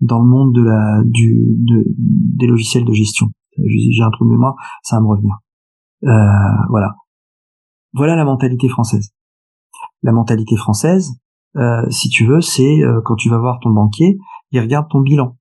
dans 0.00 0.18
le 0.18 0.26
monde 0.26 0.54
de 0.54 0.62
la 0.62 1.02
du 1.06 1.56
de, 1.60 1.86
des 1.96 2.46
logiciels 2.46 2.84
de 2.84 2.92
gestion. 2.92 3.28
J'ai 3.56 4.02
un 4.02 4.10
trou 4.10 4.26
de 4.26 4.30
mémoire, 4.30 4.56
ça 4.82 4.96
va 4.96 5.02
me 5.02 5.08
revenir. 5.08 5.38
voilà. 6.68 6.96
Voilà 7.94 8.16
la 8.16 8.24
mentalité 8.24 8.68
française. 8.68 9.12
La 10.02 10.12
mentalité 10.12 10.56
française, 10.56 11.12
euh, 11.56 11.88
si 11.90 12.08
tu 12.08 12.26
veux, 12.26 12.40
c'est 12.40 12.82
euh, 12.82 13.00
quand 13.04 13.16
tu 13.16 13.28
vas 13.28 13.38
voir 13.38 13.58
ton 13.60 13.70
banquier, 13.70 14.18
il 14.50 14.60
regarde 14.60 14.88
ton 14.90 15.00
bilan. 15.00 15.36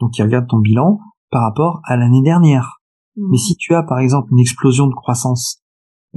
Donc 0.00 0.18
il 0.18 0.22
regarde 0.22 0.46
ton 0.48 0.58
bilan 0.58 0.98
par 1.30 1.42
rapport 1.42 1.80
à 1.84 1.96
l'année 1.96 2.22
dernière. 2.22 2.80
Mmh. 3.16 3.28
Mais 3.30 3.38
si 3.38 3.56
tu 3.56 3.74
as 3.74 3.82
par 3.82 3.98
exemple 3.98 4.32
une 4.32 4.40
explosion 4.40 4.86
de 4.86 4.94
croissance 4.94 5.62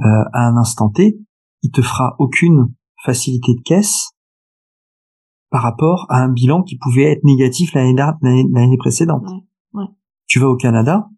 euh, 0.00 0.24
à 0.32 0.46
un 0.48 0.56
instant 0.56 0.90
T, 0.90 1.18
il 1.62 1.70
te 1.70 1.82
fera 1.82 2.14
aucune 2.18 2.74
facilité 3.04 3.54
de 3.54 3.62
caisse 3.62 4.10
par 5.50 5.62
rapport 5.62 6.06
à 6.10 6.22
un 6.22 6.28
bilan 6.28 6.62
qui 6.62 6.76
pouvait 6.76 7.10
être 7.10 7.24
négatif 7.24 7.72
l'année 7.72 8.76
précédente. 8.78 9.24
Ouais, 9.72 9.84
Tu 10.26 10.38
vas 10.40 10.48
au 10.48 10.56
Canada, 10.56 11.08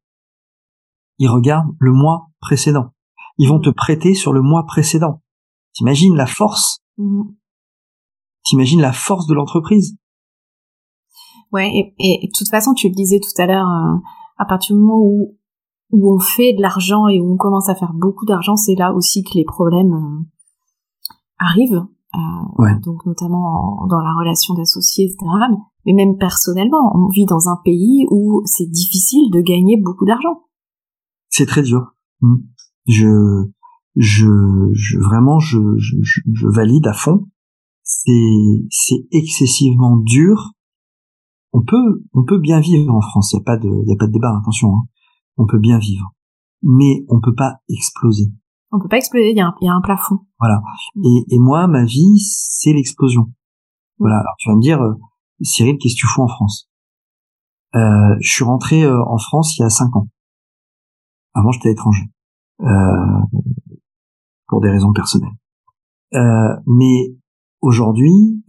ils 1.19 1.29
regardent 1.29 1.75
le 1.81 1.93
mois 1.93 2.31
précédent. 2.41 2.95
Ils 3.39 3.49
vont 3.49 3.59
Mmh. 3.59 3.63
te 3.63 3.71
prêter 3.71 4.15
sur 4.15 4.33
le 4.33 4.43
mois 4.43 4.65
précédent. 4.67 5.23
T'imagines 5.73 6.15
la 6.15 6.27
force 6.27 6.79
Mmh. 6.99 7.23
T'imagines 8.45 8.81
la 8.81 8.93
force 8.93 9.27
de 9.27 9.35
l'entreprise? 9.35 9.97
Ouais, 11.53 11.69
et, 11.75 11.95
et, 11.99 12.27
de 12.27 12.33
toute 12.37 12.49
façon, 12.49 12.75
tu 12.75 12.89
le 12.89 12.95
disais 12.95 13.19
tout 13.19 13.43
à 13.43 13.47
l'heure, 13.47 13.67
euh, 13.69 13.97
à 14.39 14.45
partir 14.45 14.77
du 14.77 14.83
moment 14.83 14.99
où 15.01 15.37
où 15.93 16.15
on 16.15 16.21
fait 16.21 16.53
de 16.53 16.63
l'argent 16.63 17.09
et 17.09 17.21
où 17.21 17.33
on 17.33 17.37
commence 17.37 17.69
à 17.69 17.75
faire 17.75 17.93
beaucoup 17.95 18.25
d'argent, 18.25 18.55
c'est 18.55 18.77
là 18.77 18.93
aussi 18.95 19.25
que 19.25 19.35
les 19.35 19.45
problèmes 19.45 19.93
euh, 19.93 20.25
arrivent. 21.39 21.85
Euh, 22.15 22.19
Ouais. 22.59 22.79
Donc 22.85 23.05
notamment 23.07 23.83
en- 23.83 23.87
dans 23.89 23.99
la 24.01 24.13
relation 24.19 24.55
d'associés, 24.55 25.07
etc. 25.07 25.19
Mais, 25.51 25.57
mais 25.87 26.05
même 26.05 26.17
personnellement, 26.17 26.93
on 26.95 27.09
vit 27.09 27.25
dans 27.25 27.49
un 27.49 27.57
pays 27.65 28.07
où 28.13 28.43
c'est 28.45 28.71
difficile 28.71 29.31
de 29.33 29.41
gagner 29.41 29.77
beaucoup 29.81 30.05
d'argent. 30.07 30.43
C'est 31.29 31.47
très 31.47 31.63
dur. 31.63 31.93
Mm. 32.21 32.37
Je, 32.87 33.45
je, 33.97 34.27
je 34.73 34.99
vraiment, 35.01 35.41
je, 35.41 35.59
je- 35.79 36.21
je 36.33 36.47
valide 36.49 36.87
à 36.87 36.93
fond. 36.93 37.27
C'est, 37.93 38.67
c'est 38.71 39.07
excessivement 39.11 39.97
dur. 39.97 40.53
On 41.53 41.63
peut, 41.63 42.05
on 42.15 42.25
peut 42.25 42.39
bien 42.39 42.61
vivre 42.61 42.95
en 42.95 43.01
France. 43.01 43.33
Il 43.33 43.37
y 43.37 43.41
a 43.41 43.43
pas 43.45 43.57
de, 43.57 43.69
y 43.87 43.93
a 43.93 43.97
pas 43.97 44.07
de 44.07 44.13
débat. 44.13 44.37
Attention. 44.41 44.69
hein. 44.77 44.85
On 45.37 45.47
peut 45.47 45.59
bien 45.59 45.79
vivre, 45.79 46.13
mais 46.63 47.05
on 47.09 47.21
peut 47.21 47.35
pas 47.35 47.57
exploser. 47.69 48.31
On 48.73 48.79
peut 48.79 48.89
pas 48.89 48.99
exploser, 48.99 49.31
il 49.31 49.37
y, 49.37 49.41
a 49.41 49.47
un- 49.49 49.55
y 49.61 49.69
a 49.69 49.73
un 49.75 49.81
plafond. 49.81 50.19
Voilà. 50.39 50.63
Et, 51.05 51.25
et 51.35 51.39
moi, 51.39 51.67
ma 51.67 51.85
vie, 51.85 52.19
c'est 52.21 52.73
l'explosion. 52.73 53.33
Voilà. 53.99 54.21
Alors 54.21 54.35
tu 54.39 54.49
vas 54.49 54.55
me 54.57 54.61
dire, 54.61 54.81
euh, 54.81 54.95
Cyril, 55.43 55.77
qu'est-ce 55.79 55.95
que 55.95 56.01
tu 56.01 56.07
fous 56.07 56.23
en 56.23 56.29
France? 56.29 56.71
Euh, 57.75 58.17
Je 58.21 58.31
suis 58.31 58.45
rentré 58.45 58.85
euh, 58.85 59.03
en 59.07 59.19
France 59.19 59.57
il 59.59 59.63
y 59.63 59.65
a 59.65 59.71
cinq 59.71 59.95
ans. 59.97 60.09
Avant, 61.35 61.51
j'étais 61.53 61.69
à 61.69 61.73
l'étranger. 61.73 62.05
pour 64.47 64.61
des 64.61 64.71
raisons 64.71 64.93
personnelles. 64.93 65.35
mais 66.67 67.15
aujourd'hui, 67.61 68.43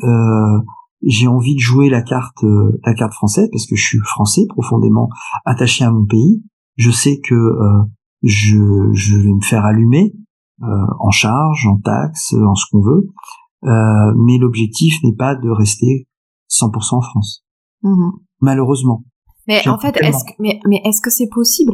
j'ai 1.03 1.28
envie 1.28 1.55
de 1.55 1.59
jouer 1.59 1.89
la 1.89 2.01
carte 2.01 2.43
la 2.86 2.93
carte 2.93 3.14
française 3.14 3.49
parce 3.51 3.66
que 3.66 3.76
je 3.76 3.84
suis 3.84 3.99
français 3.99 4.45
profondément 4.49 5.09
attaché 5.45 5.84
à 5.84 5.91
mon 5.91 6.05
pays. 6.05 6.43
Je 6.78 6.91
sais 6.91 7.20
que 7.20 7.36
je, 8.24 8.89
je 8.93 9.18
vais 9.18 9.34
me 9.34 9.41
faire 9.41 9.66
allumer 9.66 10.14
en 10.62 11.09
charge, 11.09 11.66
en 11.68 11.78
taxes, 11.80 12.34
en 12.34 12.55
ce 12.55 12.66
qu'on 12.72 12.82
veut. 12.82 13.07
Euh, 13.64 14.14
mais 14.18 14.38
l'objectif 14.38 14.95
n'est 15.03 15.16
pas 15.16 15.36
de 15.36 15.49
rester 15.49 16.07
100% 16.49 16.95
en 16.95 17.01
France. 17.01 17.45
Mmh. 17.84 18.09
Malheureusement. 18.39 19.03
Mais 19.47 19.68
en 19.68 19.78
fait, 19.78 19.95
est-ce 19.97 20.24
que, 20.24 20.32
mais, 20.39 20.59
mais 20.68 20.82
est-ce 20.86 21.01
que 21.01 21.09
c'est 21.09 21.30
possible 21.30 21.74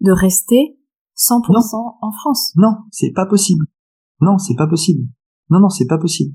de 0.00 0.12
rester 0.12 0.78
100% 1.16 1.98
en 2.00 2.12
France? 2.12 2.52
Non, 2.56 2.74
c'est 2.90 3.12
pas 3.12 3.26
possible. 3.26 3.66
Non, 4.20 4.38
c'est 4.38 4.54
pas 4.54 4.66
possible. 4.66 5.08
Non, 5.50 5.60
non, 5.60 5.68
c'est 5.68 5.86
pas 5.86 5.98
possible. 5.98 6.34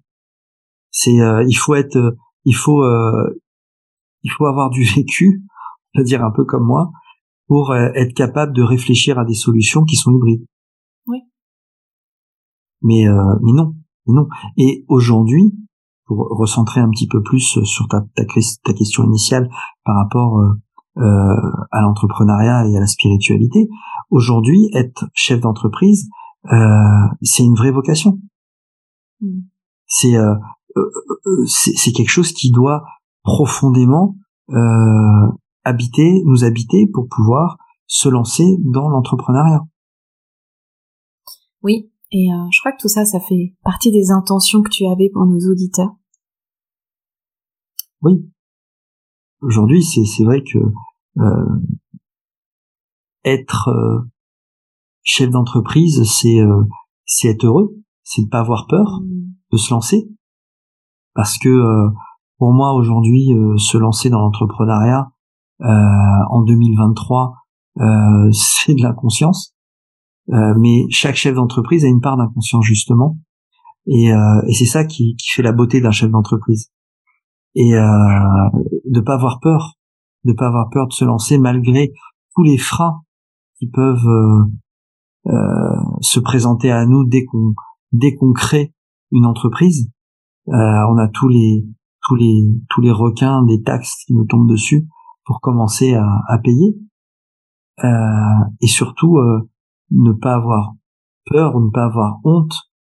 C'est, 0.99 1.21
euh, 1.21 1.43
il 1.47 1.53
faut 1.53 1.75
être, 1.75 1.95
euh, 1.95 2.17
il 2.43 2.55
faut, 2.55 2.83
euh, 2.83 3.39
il 4.23 4.31
faut 4.31 4.47
avoir 4.47 4.71
du 4.71 4.83
vécu, 4.95 5.43
à 5.95 6.01
dire 6.01 6.23
un 6.23 6.31
peu 6.31 6.43
comme 6.43 6.65
moi, 6.65 6.89
pour 7.47 7.75
être 7.75 8.13
capable 8.13 8.51
de 8.53 8.61
réfléchir 8.61 9.19
à 9.19 9.23
des 9.23 9.35
solutions 9.35 9.85
qui 9.85 9.95
sont 9.95 10.11
hybrides. 10.11 10.45
Oui. 11.05 11.19
Mais, 12.81 13.05
mais 13.41 13.53
non, 13.53 13.73
non. 14.07 14.27
Et 14.57 14.83
aujourd'hui, 14.89 15.53
pour 16.07 16.27
recentrer 16.29 16.81
un 16.81 16.89
petit 16.89 17.07
peu 17.07 17.21
plus 17.21 17.63
sur 17.63 17.87
ta, 17.87 18.01
ta, 18.15 18.25
ta 18.25 18.73
question 18.73 19.03
initiale 19.03 19.49
par 19.85 19.95
rapport 19.95 20.39
euh, 20.39 20.53
euh, 20.97 21.51
à 21.71 21.81
l'entrepreneuriat 21.81 22.67
et 22.67 22.75
à 22.75 22.79
la 22.79 22.87
spiritualité, 22.87 23.69
aujourd'hui, 24.09 24.69
être 24.73 25.05
chef 25.13 25.39
d'entreprise, 25.39 26.09
euh, 26.51 27.07
c'est 27.21 27.43
une 27.43 27.55
vraie 27.55 27.71
vocation. 27.71 28.19
Mm. 29.21 29.41
C'est 29.85 30.17
c'est 31.45 31.91
quelque 31.91 32.09
chose 32.09 32.31
qui 32.31 32.51
doit 32.51 32.83
profondément 33.23 34.15
habiter, 35.63 36.21
nous 36.25 36.43
habiter 36.43 36.87
pour 36.93 37.07
pouvoir 37.09 37.57
se 37.87 38.09
lancer 38.09 38.45
dans 38.59 38.89
l'entrepreneuriat. 38.89 39.61
Oui, 41.63 41.91
et 42.11 42.31
euh, 42.31 42.47
je 42.51 42.59
crois 42.59 42.71
que 42.71 42.81
tout 42.81 42.87
ça, 42.87 43.05
ça 43.05 43.19
fait 43.19 43.55
partie 43.63 43.91
des 43.91 44.11
intentions 44.11 44.61
que 44.61 44.69
tu 44.69 44.85
avais 44.85 45.09
pour 45.11 45.25
nos 45.25 45.39
auditeurs. 45.51 45.95
Oui. 48.01 48.29
Aujourd'hui, 49.41 49.83
c'est 49.83 50.23
vrai 50.23 50.43
que 50.43 50.57
euh, 51.19 51.59
être 53.23 53.69
euh, 53.69 53.99
chef 55.03 55.29
d'entreprise, 55.29 56.03
c'est 56.03 56.39
c'est 57.05 57.29
être 57.29 57.45
heureux, 57.45 57.77
c'est 58.03 58.21
ne 58.21 58.27
pas 58.27 58.39
avoir 58.39 58.67
peur 58.67 59.01
mmh. 59.01 59.33
de 59.51 59.57
se 59.57 59.73
lancer, 59.73 60.09
parce 61.17 61.37
que 61.37 61.89
pour 62.37 62.53
moi 62.53 62.71
aujourd'hui, 62.71 63.27
se 63.57 63.77
lancer 63.77 64.09
dans 64.09 64.21
l'entrepreneuriat 64.21 65.09
en 65.59 66.43
2023, 66.43 67.33
c'est 68.31 68.75
de 68.75 68.81
l'inconscience 68.81 69.57
euh, 70.33 70.53
mais 70.57 70.85
chaque 70.89 71.15
chef 71.15 71.35
d'entreprise 71.35 71.85
a 71.85 71.87
une 71.87 72.01
part 72.01 72.17
d'inconscience 72.17 72.65
justement, 72.65 73.17
et, 73.85 74.11
euh, 74.11 74.41
et 74.47 74.53
c'est 74.53 74.65
ça 74.65 74.83
qui, 74.83 75.15
qui, 75.15 75.29
fait 75.29 75.41
la 75.41 75.53
beauté 75.53 75.79
d'un 75.79 75.91
chef 75.91 76.11
d'entreprise. 76.11 76.69
Et 77.55 77.73
euh, 77.73 78.49
de 78.85 78.99
pas 78.99 79.13
avoir 79.13 79.39
peur, 79.39 79.75
de 80.25 80.33
pas 80.33 80.47
avoir 80.47 80.69
peur 80.69 80.87
de 80.87 80.93
se 80.93 81.05
lancer 81.05 81.37
malgré 81.37 81.93
tous 82.35 82.43
les 82.43 82.57
freins 82.57 83.01
qui 83.57 83.67
peuvent 83.67 84.07
euh, 84.07 84.43
euh 85.27 85.75
se 86.01 86.19
présenter 86.19 86.71
à 86.71 86.85
nous 86.85 87.05
dès 87.05 87.25
qu'on 87.25 87.53
dès 87.93 88.13
qu'on 88.15 88.33
crée 88.33 88.73
une 89.11 89.25
entreprise. 89.25 89.89
On 90.47 90.97
a 90.97 91.07
tous 91.13 91.27
les 91.27 91.65
tous 92.07 92.15
les 92.15 92.49
tous 92.69 92.81
les 92.81 92.91
requins 92.91 93.43
des 93.43 93.61
taxes 93.63 94.03
qui 94.05 94.13
nous 94.13 94.25
tombent 94.25 94.49
dessus 94.49 94.87
pour 95.25 95.41
commencer 95.41 95.93
à, 95.93 96.21
à 96.27 96.37
payer. 96.37 96.77
et 97.83 98.67
surtout 98.67 99.19
ne 99.91 100.11
pas 100.13 100.35
avoir 100.35 100.73
peur 101.25 101.55
ou 101.55 101.65
ne 101.65 101.69
pas 101.69 101.85
avoir 101.85 102.19
honte 102.23 102.53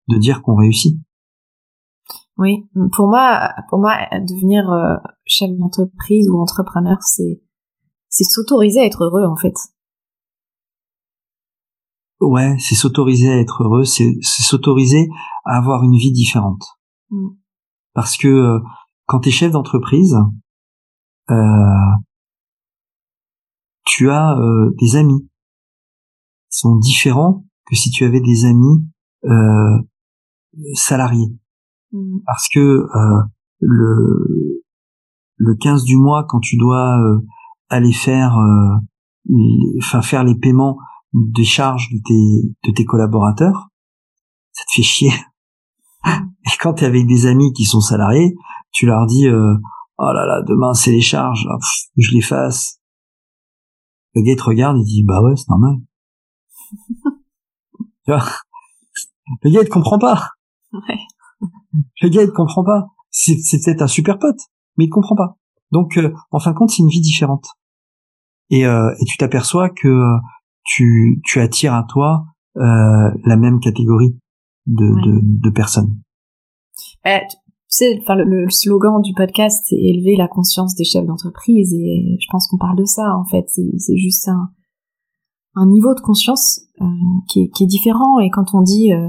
de 0.09 0.19
dire 0.19 0.43
qu'on 0.43 0.57
réussit. 0.57 0.99
Oui, 2.39 2.69
pour 2.95 3.09
moi, 3.09 3.53
pour 3.69 3.81
moi, 3.81 3.97
devenir 4.13 4.71
euh, 4.71 4.95
chef 5.27 5.51
d'entreprise 5.51 6.29
ou 6.31 6.41
entrepreneur, 6.41 6.97
c'est 7.01 7.43
c'est 8.09 8.25
s'autoriser 8.25 8.81
à 8.81 8.85
être 8.85 9.05
heureux 9.05 9.27
en 9.27 9.37
fait. 9.37 9.55
Ouais, 12.21 12.57
c'est 12.59 12.75
s'autoriser 12.75 13.29
à 13.29 13.39
être 13.39 13.65
heureux, 13.65 13.85
c'est 13.85 14.19
s'autoriser 14.23 15.09
à 15.45 15.57
avoir 15.59 15.83
une 15.83 15.97
vie 15.97 16.13
différente. 16.13 16.65
Mm. 17.11 17.29
Parce 17.99 18.17
que 18.17 18.29
euh, 18.29 18.61
quand 19.07 19.19
tu 19.19 19.31
es 19.31 19.33
chef 19.33 19.51
d'entreprise, 19.51 20.17
euh, 21.31 21.91
tu 23.85 24.09
as 24.09 24.39
euh, 24.39 24.73
des 24.79 24.95
amis, 24.95 25.29
sont 26.49 26.77
différents 26.77 27.45
que 27.67 27.75
si 27.75 27.91
tu 27.91 28.05
avais 28.05 28.21
des 28.21 28.45
amis 28.45 28.87
euh, 29.25 29.79
salariés. 30.75 31.27
Mmh. 31.91 32.19
Parce 32.25 32.49
que 32.49 32.61
euh, 32.61 33.23
le 33.59 34.63
le 35.35 35.57
15 35.57 35.83
du 35.83 35.97
mois, 35.97 36.25
quand 36.29 36.39
tu 36.39 36.57
dois 36.57 37.01
euh, 37.01 37.19
aller 37.69 37.93
faire, 37.93 38.39
enfin 39.81 40.03
faire 40.03 40.23
les 40.23 40.37
paiements 40.37 40.79
des 41.13 41.43
charges 41.43 41.89
de 41.93 41.99
tes 42.07 42.55
de 42.69 42.73
tes 42.73 42.85
collaborateurs, 42.85 43.71
ça 44.53 44.63
te 44.69 44.75
fait 44.77 44.83
chier. 44.85 45.11
Et 46.47 46.57
quand 46.61 46.75
tu 46.75 46.85
es 46.85 46.87
avec 46.87 47.07
des 47.07 47.27
amis 47.27 47.53
qui 47.53 47.65
sont 47.65 47.81
salariés, 47.81 48.35
tu 48.73 48.87
leur 48.87 49.07
dis 49.07 49.29
oh 49.29 50.13
là 50.13 50.27
là, 50.27 50.43
demain 50.43 50.75
c'est 50.75 50.93
les 50.93 51.01
charges, 51.01 51.47
ah, 51.51 51.59
je 51.97 52.13
les 52.13 52.23
fasse. 52.23 52.81
Le 54.15 54.23
gars 54.23 54.37
te 54.37 54.43
regarde, 54.43 54.79
il 54.79 54.85
dit 54.85 55.05
bah 55.05 55.23
ouais, 55.23 55.37
c'est 55.37 55.49
normal. 55.49 55.77
tu 58.05 58.13
vois? 58.13 58.25
Le 59.43 59.51
gars 59.51 59.61
il 59.63 59.69
te 59.69 59.73
comprend 59.73 59.99
pas. 59.99 60.31
Ouais. 60.73 60.99
Le 62.01 62.09
gars 62.09 62.23
il 62.23 62.29
te 62.29 62.35
comprend 62.35 62.65
pas. 62.65 62.87
C'est, 63.11 63.37
peut-être 63.65 63.83
un 63.83 63.89
super 63.89 64.19
pote, 64.19 64.41
mais 64.77 64.85
il 64.85 64.89
te 64.89 64.95
comprend 64.95 65.17
pas. 65.17 65.37
Donc 65.73 65.97
euh, 65.99 66.15
en 66.31 66.39
fin 66.39 66.53
de 66.53 66.57
compte 66.57 66.71
c'est 66.71 66.83
une 66.83 66.89
vie 66.89 67.01
différente. 67.01 67.47
Et, 68.51 68.67
euh, 68.67 68.95
et 69.01 69.05
tu 69.05 69.19
t'aperçois 69.19 69.69
que 69.69 70.03
tu, 70.65 71.21
tu 71.25 71.41
attires 71.41 71.75
à 71.75 71.85
toi 71.85 72.25
euh, 72.57 73.11
la 73.25 73.37
même 73.37 73.61
catégorie 73.61 74.19
de, 74.69 74.87
de, 74.87 75.21
de 75.23 75.51
personnes. 75.51 75.99
Eh, 77.05 77.21
tu 77.29 77.37
sais, 77.69 77.99
enfin 78.01 78.15
le, 78.15 78.25
le, 78.25 78.51
slogan 78.51 79.01
du 79.03 79.13
podcast 79.15 79.65
c'est 79.69 79.77
élever 79.77 80.17
la 80.17 80.29
conscience 80.29 80.75
des 80.75 80.85
chefs 80.85 81.05
d'entreprise 81.05 81.73
et 81.75 82.17
je 82.21 82.27
pense 82.31 82.47
qu'on 82.47 82.59
parle 82.59 82.79
de 82.79 82.85
ça 82.85 83.17
en 83.17 83.25
fait. 83.25 83.45
C'est, 83.49 83.97
juste 83.97 84.29
un 84.29 84.51
un 85.55 85.67
niveau 85.67 85.93
de 85.95 86.01
conscience 86.01 86.61
euh, 86.81 86.85
qui, 87.29 87.43
est, 87.43 87.49
qui, 87.49 87.65
est, 87.65 87.67
différent. 87.67 88.21
Et 88.21 88.31
quand 88.31 88.55
on 88.55 88.63
dit 88.63 88.93
euh, 88.93 89.09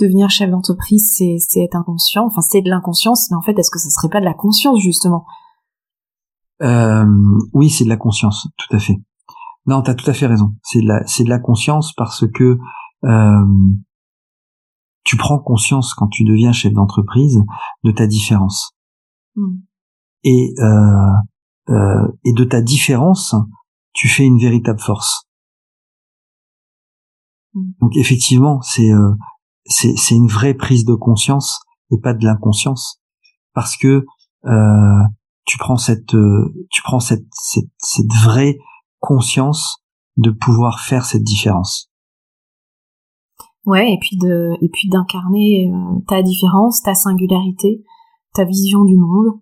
devenir 0.00 0.28
chef 0.28 0.50
d'entreprise, 0.50 1.14
c'est, 1.16 1.60
être 1.60 1.76
inconscient. 1.76 2.26
Enfin, 2.26 2.40
c'est 2.40 2.62
de 2.62 2.68
l'inconscience, 2.68 3.30
mais 3.30 3.36
en 3.36 3.42
fait, 3.42 3.56
est-ce 3.56 3.70
que 3.70 3.78
ça 3.78 3.90
serait 3.90 4.08
pas 4.08 4.18
de 4.18 4.24
la 4.24 4.34
conscience 4.34 4.80
justement? 4.80 5.24
Euh, 6.62 7.06
Oui, 7.52 7.70
c'est 7.70 7.84
de 7.84 7.90
la 7.90 7.96
conscience, 7.96 8.48
tout 8.56 8.76
à 8.76 8.80
fait. 8.80 8.96
Non, 9.66 9.82
t'as 9.82 9.94
tout 9.94 10.10
à 10.10 10.14
fait 10.14 10.26
raison. 10.26 10.54
C'est 10.62 10.80
de 10.80 10.88
la, 10.88 11.06
c'est 11.06 11.24
de 11.24 11.28
la 11.28 11.38
conscience 11.38 11.92
parce 11.96 12.26
que 12.26 12.58
euh, 13.04 13.44
tu 15.04 15.16
prends 15.16 15.38
conscience 15.38 15.94
quand 15.94 16.08
tu 16.08 16.24
deviens 16.24 16.52
chef 16.52 16.72
d'entreprise 16.72 17.42
de 17.84 17.90
ta 17.90 18.06
différence. 18.06 18.72
Hmm. 19.36 19.58
Et 20.24 20.54
euh, 20.58 22.08
et 22.24 22.32
de 22.32 22.44
ta 22.44 22.60
différence, 22.60 23.34
tu 23.94 24.08
fais 24.08 24.24
une 24.24 24.38
véritable 24.38 24.80
force. 24.80 25.24
Mm. 27.54 27.70
Donc 27.80 27.96
effectivement, 27.96 28.60
c'est 28.62 28.90
euh, 28.90 29.14
c'est 29.66 30.14
une 30.14 30.28
vraie 30.28 30.54
prise 30.54 30.84
de 30.84 30.94
conscience 30.94 31.60
et 31.90 31.98
pas 31.98 32.12
de 32.12 32.24
l'inconscience, 32.24 33.00
parce 33.54 33.76
que 33.76 34.04
euh, 34.44 35.02
tu 35.46 35.56
prends 35.58 35.78
cette 35.78 36.14
euh, 36.14 36.52
tu 36.70 36.82
prends 36.82 37.00
cette, 37.00 37.26
cette 37.32 37.70
cette 37.78 38.12
vraie 38.12 38.58
conscience 39.00 39.82
de 40.16 40.30
pouvoir 40.30 40.80
faire 40.80 41.04
cette 41.04 41.22
différence. 41.22 41.90
Ouais, 43.66 43.92
et 43.92 43.98
puis 43.98 44.16
de 44.16 44.52
et 44.60 44.68
puis 44.68 44.88
d'incarner 44.88 45.70
euh, 45.72 46.00
ta 46.06 46.22
différence, 46.22 46.82
ta 46.82 46.94
singularité, 46.94 47.82
ta 48.34 48.44
vision 48.44 48.84
du 48.84 48.96
monde. 48.96 49.40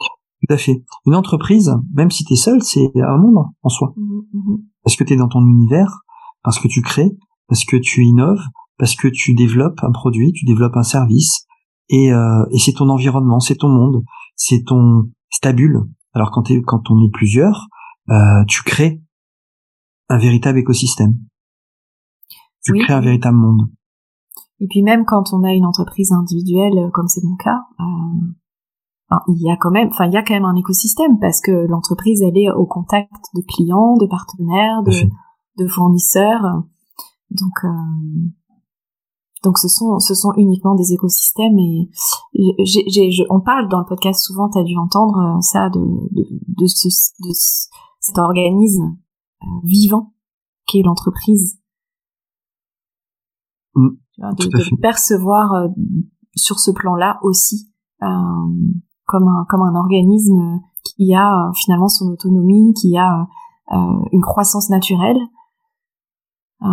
Tout 0.00 0.54
à 0.54 0.56
fait. 0.56 0.84
Une 1.06 1.14
entreprise, 1.14 1.74
même 1.94 2.10
si 2.10 2.24
tu 2.24 2.34
es 2.34 2.36
seul, 2.36 2.62
c'est 2.62 2.92
un 2.96 3.16
monde 3.16 3.44
en 3.62 3.68
soi. 3.68 3.92
Mmh, 3.96 4.20
mmh. 4.32 4.56
Parce 4.84 4.96
que 4.96 5.04
tu 5.04 5.14
es 5.14 5.16
dans 5.16 5.28
ton 5.28 5.44
univers, 5.44 6.02
parce 6.42 6.58
que 6.58 6.68
tu 6.68 6.82
crées, 6.82 7.10
parce 7.48 7.64
que 7.64 7.76
tu 7.76 8.04
innoves, 8.04 8.44
parce 8.78 8.94
que 8.94 9.08
tu 9.08 9.34
développes 9.34 9.82
un 9.82 9.90
produit, 9.90 10.32
tu 10.32 10.44
développes 10.44 10.76
un 10.76 10.82
service, 10.82 11.46
et, 11.88 12.12
euh, 12.12 12.44
et 12.52 12.58
c'est 12.58 12.72
ton 12.72 12.88
environnement, 12.88 13.40
c'est 13.40 13.56
ton 13.56 13.68
monde, 13.68 14.04
c'est 14.36 14.62
ton 14.64 15.10
stabule. 15.30 15.80
Alors 16.12 16.30
quand, 16.30 16.44
quand 16.66 16.90
on 16.90 17.02
est 17.02 17.10
plusieurs, 17.12 17.66
euh, 18.10 18.44
tu 18.46 18.62
crées 18.62 19.02
un 20.08 20.18
véritable 20.18 20.58
écosystème. 20.58 21.18
Tu 22.74 22.84
crées 22.84 22.94
un 22.94 23.00
véritable 23.00 23.36
monde. 23.36 23.68
Et 24.60 24.66
puis 24.68 24.82
même 24.82 25.04
quand 25.04 25.32
on 25.32 25.44
a 25.44 25.52
une 25.52 25.66
entreprise 25.66 26.12
individuelle, 26.12 26.90
comme 26.92 27.06
c'est 27.06 27.22
mon 27.22 27.36
cas, 27.36 27.60
euh, 27.80 29.14
il 29.28 29.40
y 29.40 29.50
a 29.50 29.56
quand 29.56 29.70
même, 29.70 29.88
enfin 29.88 30.06
il 30.06 30.12
y 30.12 30.16
a 30.16 30.22
quand 30.22 30.34
même 30.34 30.44
un 30.44 30.56
écosystème 30.56 31.18
parce 31.18 31.40
que 31.40 31.66
l'entreprise 31.68 32.22
elle 32.22 32.36
est 32.36 32.50
au 32.50 32.66
contact 32.66 33.10
de 33.34 33.42
clients, 33.42 33.96
de 33.96 34.06
partenaires, 34.06 34.82
de, 34.82 34.92
de 35.58 35.66
fournisseurs. 35.66 36.62
Donc 37.30 37.64
euh, 37.64 37.68
donc 39.44 39.58
ce 39.58 39.68
sont 39.68 39.98
ce 39.98 40.14
sont 40.14 40.32
uniquement 40.36 40.74
des 40.74 40.92
écosystèmes 40.92 41.58
et 41.58 41.90
j'ai, 42.64 43.26
on 43.30 43.40
parle 43.40 43.68
dans 43.68 43.78
le 43.78 43.86
podcast 43.86 44.20
souvent, 44.24 44.50
tu 44.50 44.58
as 44.58 44.64
dû 44.64 44.76
entendre 44.76 45.18
euh, 45.18 45.40
ça 45.40 45.70
de 45.70 45.80
de, 45.80 46.26
de, 46.48 46.66
ce, 46.66 46.88
de 47.22 47.30
cet 48.00 48.18
organisme 48.18 48.96
euh, 49.42 49.46
vivant 49.64 50.12
qui 50.66 50.82
Mm, 53.78 53.88
de, 54.18 54.44
de 54.46 54.80
percevoir 54.80 55.52
euh, 55.54 55.68
sur 56.34 56.58
ce 56.58 56.70
plan-là 56.70 57.18
aussi 57.22 57.72
comme 58.00 59.26
un 59.26 59.44
comme 59.48 59.62
un 59.62 59.74
organisme 59.74 60.60
qui 60.84 61.14
a 61.14 61.50
finalement 61.56 61.88
son 61.88 62.06
autonomie, 62.06 62.72
qui 62.74 62.96
a 62.96 63.26
une 64.12 64.22
croissance 64.22 64.70
naturelle 64.70 65.18
euh, 66.62 66.66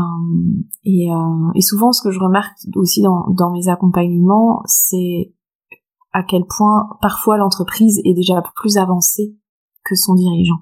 et, 0.84 1.12
euh, 1.12 1.52
et, 1.54 1.62
souvent, 1.62 1.92
ce 1.92 2.02
que 2.02 2.12
je 2.12 2.20
remarque 2.20 2.58
aussi 2.76 3.02
dans, 3.02 3.28
dans 3.30 3.52
mes 3.52 3.68
accompagnements, 3.68 4.64
c'est 4.66 5.34
à 6.12 6.24
quel 6.24 6.46
point 6.46 6.90
parfois 7.02 7.38
l'entreprise 7.38 8.02
est 8.04 8.14
déjà 8.14 8.42
plus 8.56 8.78
avancée 8.78 9.36
que 9.84 9.96
son 9.96 10.16
dirigeant. 10.16 10.62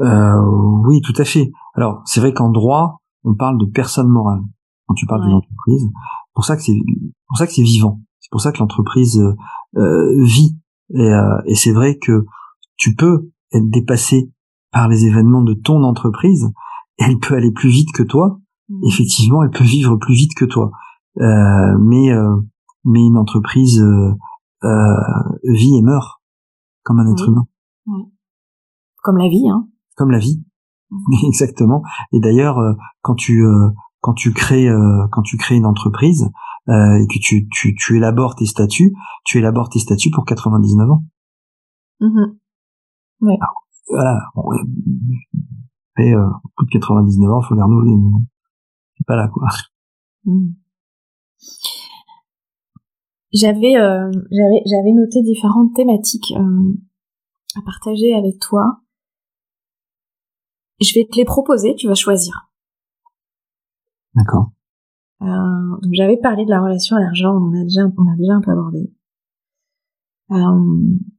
Euh, 0.00 0.40
oui, 0.84 1.00
tout 1.00 1.14
à 1.16 1.24
fait. 1.24 1.52
Alors, 1.74 2.02
c'est 2.04 2.20
vrai 2.20 2.34
qu'en 2.34 2.50
droit, 2.50 3.01
on 3.24 3.34
parle 3.34 3.58
de 3.58 3.66
personne 3.66 4.08
morale 4.08 4.40
quand 4.86 4.94
tu 4.94 5.06
parles 5.06 5.22
d'une 5.22 5.34
entreprise. 5.34 5.88
Pour 6.34 6.44
ça 6.44 6.56
que 6.56 6.62
c'est 6.62 6.78
pour 7.28 7.38
ça 7.38 7.46
que 7.46 7.52
c'est 7.52 7.62
vivant. 7.62 8.00
C'est 8.20 8.30
pour 8.30 8.40
ça 8.40 8.52
que 8.52 8.58
l'entreprise 8.58 9.22
euh, 9.76 10.24
vit. 10.24 10.56
Et, 10.94 11.00
euh, 11.00 11.38
et 11.46 11.54
c'est 11.54 11.72
vrai 11.72 11.98
que 11.98 12.26
tu 12.76 12.94
peux 12.94 13.30
être 13.52 13.68
dépassé 13.70 14.30
par 14.72 14.88
les 14.88 15.04
événements 15.04 15.42
de 15.42 15.54
ton 15.54 15.84
entreprise, 15.84 16.50
elle 16.98 17.18
peut 17.18 17.34
aller 17.34 17.52
plus 17.52 17.68
vite 17.68 17.92
que 17.92 18.02
toi. 18.02 18.40
Mmh. 18.68 18.80
Effectivement, 18.88 19.42
elle 19.42 19.50
peut 19.50 19.64
vivre 19.64 19.96
plus 19.96 20.14
vite 20.14 20.34
que 20.34 20.44
toi. 20.44 20.72
Euh, 21.20 21.78
mais 21.78 22.10
euh, 22.10 22.36
mais 22.84 23.00
une 23.00 23.18
entreprise 23.18 23.80
euh, 23.80 24.14
euh 24.64 24.94
vit 25.44 25.76
et 25.76 25.82
meurt 25.82 26.22
comme 26.82 26.98
un 26.98 27.12
être 27.12 27.28
humain. 27.28 27.46
Oui. 27.86 28.02
Comme 29.02 29.18
la 29.18 29.28
vie, 29.28 29.48
hein. 29.48 29.68
Comme 29.94 30.10
la 30.10 30.18
vie. 30.18 30.42
exactement. 31.26 31.82
Et 32.12 32.20
d'ailleurs, 32.20 32.58
euh, 32.58 32.72
quand 33.02 33.14
tu 33.14 33.44
quand 34.00 34.14
tu 34.14 34.32
crées 34.32 34.68
quand 35.10 35.22
tu 35.22 35.36
crées 35.36 35.56
une 35.56 35.66
entreprise 35.66 36.30
et 36.68 37.06
que 37.08 37.18
tu, 37.20 37.48
tu 37.50 37.74
tu 37.74 37.96
élabores 37.96 38.34
tes 38.34 38.46
statuts, 38.46 38.92
tu 39.24 39.38
élabores 39.38 39.68
tes 39.68 39.78
statuts 39.78 40.10
pour 40.10 40.24
99 40.24 40.90
ans. 40.90 41.04
Mmh. 42.00 42.20
Oui 43.22 43.34
voilà, 43.88 44.20
bon, 44.34 44.44
et 45.98 46.14
euh, 46.14 46.26
au 46.26 46.50
bout 46.58 46.64
de 46.66 46.70
99 46.70 47.30
ans, 47.30 47.42
faut 47.42 47.54
les 47.54 47.62
renouveler, 47.62 47.92
mais 47.94 48.10
bon, 48.10 48.22
c'est 48.96 49.06
pas 49.06 49.16
là 49.16 49.28
quoi. 49.28 49.48
Hmm. 50.24 50.52
J'avais 53.32 53.76
euh, 53.76 54.10
j'avais 54.30 54.62
j'avais 54.66 54.92
noté 54.92 55.22
différentes 55.22 55.74
thématiques 55.74 56.32
euh, 56.36 56.72
à 57.56 57.62
partager 57.64 58.14
avec 58.14 58.38
toi. 58.40 58.80
Je 60.82 60.94
vais 60.94 61.06
te 61.10 61.16
les 61.16 61.24
proposer, 61.24 61.74
tu 61.76 61.86
vas 61.86 61.94
choisir. 61.94 62.50
D'accord. 64.14 64.52
Euh, 65.22 65.26
donc 65.82 65.92
j'avais 65.92 66.16
parlé 66.16 66.44
de 66.44 66.50
la 66.50 66.60
relation 66.60 66.96
à 66.96 67.00
l'argent, 67.00 67.30
on 67.30 67.48
en 67.48 67.60
a 67.60 67.62
déjà 67.62 67.82
on 67.96 68.12
a 68.12 68.16
déjà 68.16 68.32
un 68.34 68.40
peu 68.40 68.50
abordé. 68.50 68.92
Euh, 70.32 70.36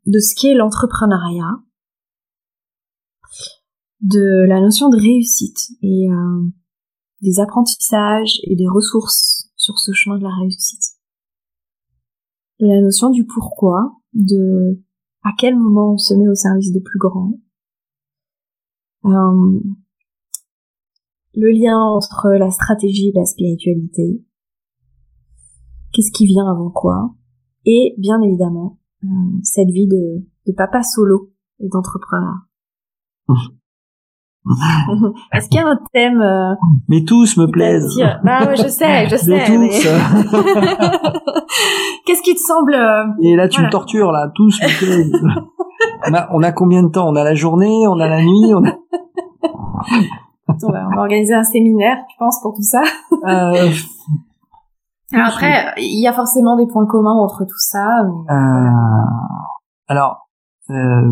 de 0.05 0.20
ce 0.20 0.36
qu'est 0.36 0.53
l'entrepreneuriat, 0.53 1.61
de 4.01 4.45
la 4.47 4.59
notion 4.59 4.89
de 4.89 4.97
réussite 4.97 5.72
et 5.82 6.09
euh, 6.09 6.49
des 7.22 7.39
apprentissages 7.39 8.39
et 8.43 8.55
des 8.55 8.68
ressources 8.68 9.49
sur 9.55 9.80
ce 9.80 9.93
chemin 9.93 10.18
de 10.18 10.24
la 10.24 10.36
réussite. 10.41 10.97
De 12.59 12.68
la 12.68 12.82
notion 12.82 13.09
du 13.09 13.26
pourquoi, 13.26 14.01
de 14.14 14.84
à 15.24 15.30
quel 15.38 15.55
moment 15.55 15.93
on 15.93 15.97
se 15.97 16.14
met 16.14 16.28
au 16.28 16.36
service 16.36 16.74
de 16.74 16.80
plus 16.80 16.99
grand. 16.99 17.32
Euh, 19.06 19.60
le 21.36 21.49
lien 21.49 21.78
entre 21.78 22.30
la 22.30 22.51
stratégie 22.51 23.10
et 23.10 23.14
la 23.16 23.26
spiritualité. 23.26 24.24
Qu'est-ce 25.91 26.12
qui 26.12 26.26
vient 26.26 26.47
avant 26.49 26.70
quoi? 26.70 27.16
Et 27.66 27.95
bien 27.97 28.22
évidemment, 28.22 28.80
euh, 29.04 29.08
cette 29.41 29.70
vie 29.70 29.88
de, 29.88 30.26
de 30.47 30.54
papa 30.56 30.84
solo 30.84 31.32
et 31.60 31.68
d'entrepreneur. 31.70 32.47
Est-ce 35.34 35.47
qu'il 35.47 35.62
y 35.62 35.64
a 35.64 35.68
un 35.68 35.80
thème 35.93 36.22
euh, 36.22 36.54
Mais 36.89 37.06
tous 37.06 37.38
me 37.38 37.47
plaisent. 37.49 37.97
Bah 38.24 38.45
ouais, 38.45 38.58
je 38.58 38.68
sais, 38.68 39.08
je 39.08 39.16
sais. 39.16 39.45
Qu'est-ce 42.06 42.22
qui 42.22 42.34
te 42.36 42.39
semble 42.39 42.74
euh, 42.74 43.06
Et 43.24 43.38
là, 43.38 43.47
tu 43.47 43.62
me 43.62 43.70
tortures 43.70 44.12
là. 44.12 44.30
Tous 44.36 44.60
me 44.62 44.68
plaisent. 44.80 45.24
on, 46.10 46.14
a, 46.14 46.28
on 46.34 46.43
a 46.43 46.51
combien 46.51 46.84
de 46.84 46.89
temps? 46.89 47.08
On 47.08 47.16
a 47.16 47.24
la 47.24 47.36
journée, 47.36 47.88
on 47.88 47.97
a 47.99 48.10
la 48.10 48.22
nuit, 48.22 48.54
on 48.54 48.66
a. 48.66 48.76
on, 50.48 50.72
va, 50.72 50.88
organiser 50.98 51.34
un 51.34 51.44
séminaire, 51.44 51.98
tu 52.10 52.18
penses, 52.18 52.41
pour 52.41 52.56
tout 52.56 52.64
ça? 52.64 52.82
Euh... 53.28 53.72
Alors 55.14 55.28
après, 55.28 55.74
il 55.78 56.02
y 56.02 56.08
a 56.08 56.14
forcément 56.14 56.56
des 56.56 56.66
points 56.66 56.88
communs 56.88 57.14
entre 57.14 57.44
tout 57.46 57.60
ça. 57.60 58.04
Mais... 58.04 58.34
Euh... 58.34 58.70
Alors. 59.88 60.28
Euh 60.70 61.12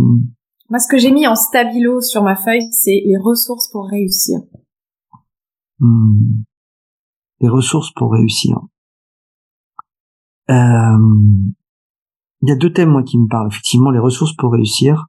moi, 0.72 0.80
ce 0.80 0.88
que 0.88 0.98
j'ai 0.98 1.12
mis 1.12 1.28
en 1.28 1.36
stabilo 1.36 2.00
sur 2.00 2.24
ma 2.24 2.38
feuille, 2.38 2.72
c'est 2.72 3.04
les 3.06 3.18
ressources 3.18 3.68
pour 3.68 3.90
réussir. 3.90 4.40
Hmm. 5.80 6.44
Les 7.42 7.50
ressources 7.50 7.92
pour 7.92 8.14
réussir. 8.14 8.58
Euh, 10.50 10.98
il 12.42 12.48
y 12.48 12.52
a 12.54 12.56
deux 12.56 12.72
thèmes 12.72 12.92
moi 12.92 13.04
qui 13.04 13.20
me 13.20 13.28
parlent 13.28 13.50
effectivement 13.50 13.92
les 13.92 14.00
ressources 14.00 14.34
pour 14.38 14.54
réussir 14.54 15.08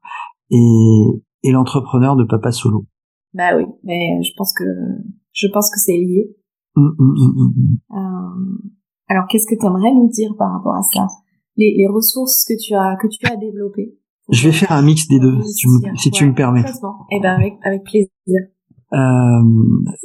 et, 0.51 1.05
et 1.45 1.53
l'entrepreneur 1.53 2.17
de 2.17 2.25
papa 2.25 2.51
solo. 2.51 2.87
Bah 3.35 3.57
oui, 3.57 3.65
mais 3.85 4.23
je 4.23 4.33
pense 4.37 4.53
que 4.53 4.65
je 5.33 5.47
pense 5.49 5.71
que 5.71 5.81
c'est 5.81 5.97
lié. 5.97 6.37
Hmm, 6.75 6.89
hmm, 6.99 7.77
euh, 7.93 8.59
alors 9.09 9.27
qu'est-ce 9.29 9.47
que 9.47 9.59
tu 9.59 9.67
aimerais 9.67 9.93
nous 9.95 10.09
dire 10.09 10.35
par 10.39 10.53
rapport 10.53 10.75
à 10.75 10.83
ça? 10.83 11.07
Les, 11.57 11.75
les 11.77 11.87
ressources 11.87 12.45
que 12.47 12.55
tu 12.59 12.75
as 12.75 12.97
que 13.01 13.09
tu 13.09 13.27
as 13.27 13.37
développées? 13.37 13.99
Je 14.31 14.49
vais 14.49 14.53
faire 14.53 14.73
un 14.73 14.83
mix 14.83 15.09
des 15.09 15.19
deux, 15.19 15.43
si 15.43 15.55
tu, 15.55 15.69
me, 15.69 15.97
si 15.97 16.11
tu 16.11 16.25
me 16.27 16.35
permets. 16.35 16.65
Eh 17.11 17.21
ben 17.21 17.35
avec, 17.35 17.55
avec 17.63 17.83
plaisir. 17.85 18.11
Euh, 18.93 19.43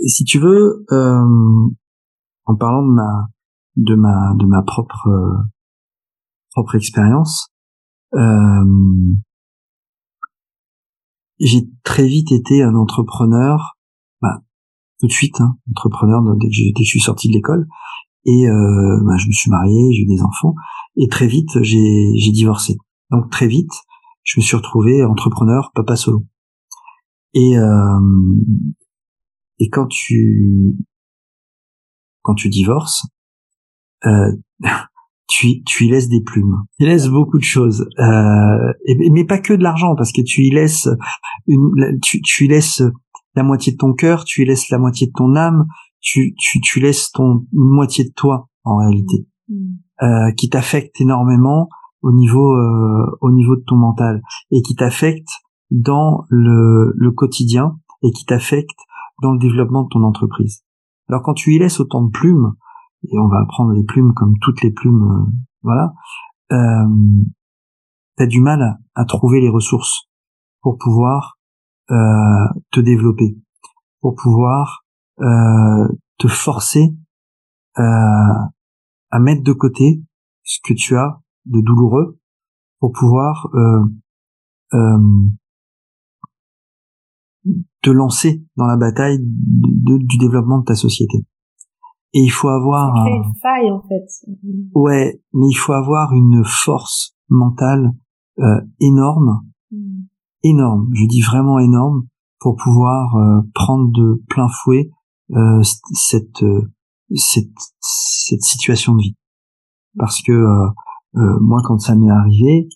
si 0.07 0.23
tu 0.23 0.39
veux, 0.39 0.86
euh, 0.91 1.69
en 2.45 2.55
parlant 2.55 2.84
de 2.84 2.91
ma 2.91 3.28
de 3.75 3.95
ma 3.95 4.34
de 4.39 4.45
ma 4.45 4.63
propre 4.63 5.07
euh, 5.07 5.38
propre 6.51 6.75
expérience, 6.75 7.49
euh, 8.15 8.65
j'ai 11.39 11.67
très 11.83 12.07
vite 12.07 12.31
été 12.31 12.63
un 12.63 12.75
entrepreneur, 12.75 13.77
bah, 14.21 14.41
tout 14.99 15.07
de 15.07 15.11
suite, 15.11 15.39
hein, 15.41 15.57
entrepreneur 15.69 16.21
dès 16.39 16.47
que, 16.47 16.83
je 16.83 16.89
suis 16.89 16.99
sorti 16.99 17.27
de 17.27 17.33
l'école, 17.33 17.67
et 18.25 18.47
euh, 18.47 18.99
bah, 19.05 19.17
je 19.17 19.27
me 19.27 19.31
suis 19.31 19.49
marié, 19.49 19.93
j'ai 19.93 20.03
eu 20.03 20.05
des 20.05 20.21
enfants, 20.21 20.55
et 20.95 21.07
très 21.07 21.27
vite 21.27 21.61
j'ai 21.61 22.11
j'ai 22.17 22.31
divorcé. 22.31 22.77
Donc 23.11 23.29
très 23.31 23.47
vite, 23.47 23.71
je 24.23 24.39
me 24.39 24.43
suis 24.43 24.57
retrouvé 24.57 25.03
entrepreneur, 25.03 25.71
papa 25.73 25.95
solo. 25.95 26.25
Et 27.33 27.57
euh, 27.57 27.99
et 29.59 29.69
quand 29.69 29.88
tu 29.88 30.75
quand 32.21 32.35
tu 32.35 32.49
divorces, 32.49 33.07
euh, 34.05 34.31
tu 35.28 35.63
tu 35.63 35.86
y 35.86 35.89
laisses 35.89 36.09
des 36.09 36.21
plumes. 36.21 36.63
Tu 36.80 36.86
y 36.86 36.89
laisses 36.89 37.09
beaucoup 37.09 37.38
de 37.38 37.43
choses, 37.43 37.88
euh, 37.99 38.73
et, 38.86 39.09
mais 39.11 39.25
pas 39.25 39.39
que 39.39 39.53
de 39.53 39.63
l'argent, 39.63 39.95
parce 39.95 40.11
que 40.11 40.21
tu 40.21 40.43
y 40.43 40.49
laisses 40.49 40.88
une, 41.47 41.99
tu, 42.01 42.21
tu 42.21 42.45
y 42.45 42.47
laisses 42.47 42.82
la 43.36 43.43
moitié 43.43 43.73
de 43.73 43.78
ton 43.78 43.93
cœur, 43.93 44.23
tu 44.23 44.41
y 44.41 44.45
laisses 44.45 44.69
la 44.69 44.80
moitié 44.80 45.07
de 45.07 45.13
ton 45.13 45.36
âme, 45.36 45.65
tu 45.99 46.34
tu 46.38 46.59
tu 46.61 46.80
laisses 46.80 47.11
ton 47.11 47.45
moitié 47.51 48.05
de 48.05 48.13
toi 48.15 48.49
en 48.63 48.78
réalité, 48.78 49.28
mmh. 49.49 49.55
euh, 50.03 50.32
qui 50.38 50.49
t'affecte 50.49 50.99
énormément 51.01 51.69
au 52.01 52.11
niveau 52.11 52.55
euh, 52.55 53.05
au 53.21 53.32
niveau 53.32 53.55
de 53.55 53.63
ton 53.67 53.75
mental 53.75 54.21
et 54.51 54.61
qui 54.61 54.75
t'affecte 54.75 55.30
dans 55.71 56.23
le, 56.30 56.93
le 56.95 57.11
quotidien 57.11 57.78
et 58.03 58.11
qui 58.11 58.25
t'affecte 58.25 58.80
dans 59.21 59.34
le 59.34 59.39
développement 59.39 59.84
de 59.84 59.89
ton 59.89 60.03
entreprise. 60.03 60.63
Alors 61.09 61.21
quand 61.23 61.34
tu 61.34 61.53
y 61.53 61.59
laisses 61.59 61.80
autant 61.80 62.03
de 62.03 62.11
plumes, 62.11 62.53
et 63.03 63.19
on 63.19 63.27
va 63.27 63.45
prendre 63.47 63.73
les 63.73 63.83
plumes 63.83 64.13
comme 64.13 64.33
toutes 64.41 64.61
les 64.61 64.71
plumes, 64.71 65.03
euh, 65.03 65.31
voilà, 65.61 65.93
euh, 66.51 67.23
t'as 68.15 68.25
du 68.25 68.41
mal 68.41 68.79
à, 68.95 69.05
trouver 69.05 69.39
les 69.39 69.49
ressources 69.49 70.07
pour 70.61 70.77
pouvoir 70.77 71.37
euh, 71.91 72.47
te 72.71 72.79
développer, 72.79 73.37
pour 74.01 74.15
pouvoir 74.15 74.83
te 75.19 76.27
forcer 76.27 76.95
à, 77.75 78.49
mettre 79.19 79.41
de 79.41 79.53
côté 79.53 80.03
ce 80.43 80.59
que 80.63 80.73
tu 80.75 80.95
as 80.95 81.19
de 81.45 81.59
douloureux 81.61 82.19
pour 82.79 82.91
pouvoir 82.91 83.49
te 87.81 87.89
lancer 87.89 88.43
dans 88.57 88.67
la 88.67 88.77
bataille 88.77 89.17
du 89.19 90.17
développement 90.19 90.59
de 90.59 90.65
ta 90.65 90.75
société. 90.75 91.25
Et 92.18 92.22
il 92.22 92.30
faut 92.30 92.47
avoir 92.47 92.95
ça 92.95 93.11
une 93.11 93.36
faille 93.36 93.70
en 93.70 93.84
fait. 93.84 94.07
Ouais, 94.74 95.22
mais 95.34 95.45
il 95.51 95.53
faut 95.53 95.74
avoir 95.74 96.13
une 96.13 96.43
force 96.43 97.15
mentale 97.30 97.91
euh, 98.39 98.59
énorme, 98.80 99.43
hmm. 99.70 100.05
énorme. 100.41 100.89
Je 100.95 101.05
dis 101.05 101.22
vraiment 101.22 101.59
énorme 101.59 102.07
pour 102.39 102.55
pouvoir 102.55 103.15
euh, 103.18 103.41
prendre 103.53 103.91
de 103.91 104.24
plein 104.30 104.47
fouet 104.47 104.89
euh, 105.36 105.61
cette, 105.61 106.43
cette 107.13 107.53
cette 107.82 108.41
situation 108.41 108.95
de 108.95 109.01
vie. 109.03 109.15
Parce 109.95 110.24
que 110.24 110.34
moi, 111.13 111.61
quand 111.63 111.78
ça 111.78 111.95
m'est 111.95 112.09
arrivé, 112.09 112.68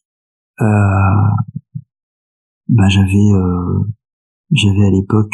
bah 2.67 2.89
j'avais 2.89 3.31
j'avais 4.51 4.85
à 4.85 4.91
l'époque 4.91 5.33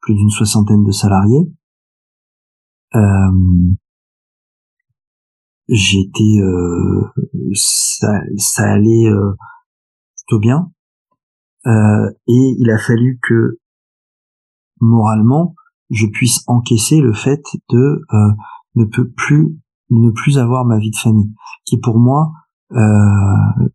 plus 0.00 0.14
d'une 0.14 0.30
soixantaine 0.30 0.82
de 0.82 0.90
salariés. 0.90 1.52
Euh, 2.94 3.74
j'étais, 5.68 6.40
euh, 6.40 7.04
ça, 7.54 8.20
ça 8.36 8.72
allait 8.72 9.06
euh, 9.06 9.34
plutôt 10.16 10.40
bien. 10.40 10.72
Et 11.66 12.56
il 12.58 12.70
a 12.70 12.78
fallu 12.78 13.20
que 13.22 13.58
moralement 14.80 15.54
je 15.90 16.06
puisse 16.06 16.42
encaisser 16.46 17.00
le 17.00 17.12
fait 17.12 17.42
de 17.68 18.02
ne 18.76 18.84
peut 18.86 19.10
plus 19.10 19.58
ne 19.90 20.10
plus 20.10 20.38
avoir 20.38 20.64
ma 20.64 20.78
vie 20.78 20.90
de 20.90 20.96
famille, 20.96 21.34
qui 21.66 21.78
pour 21.78 21.98
moi 21.98 22.32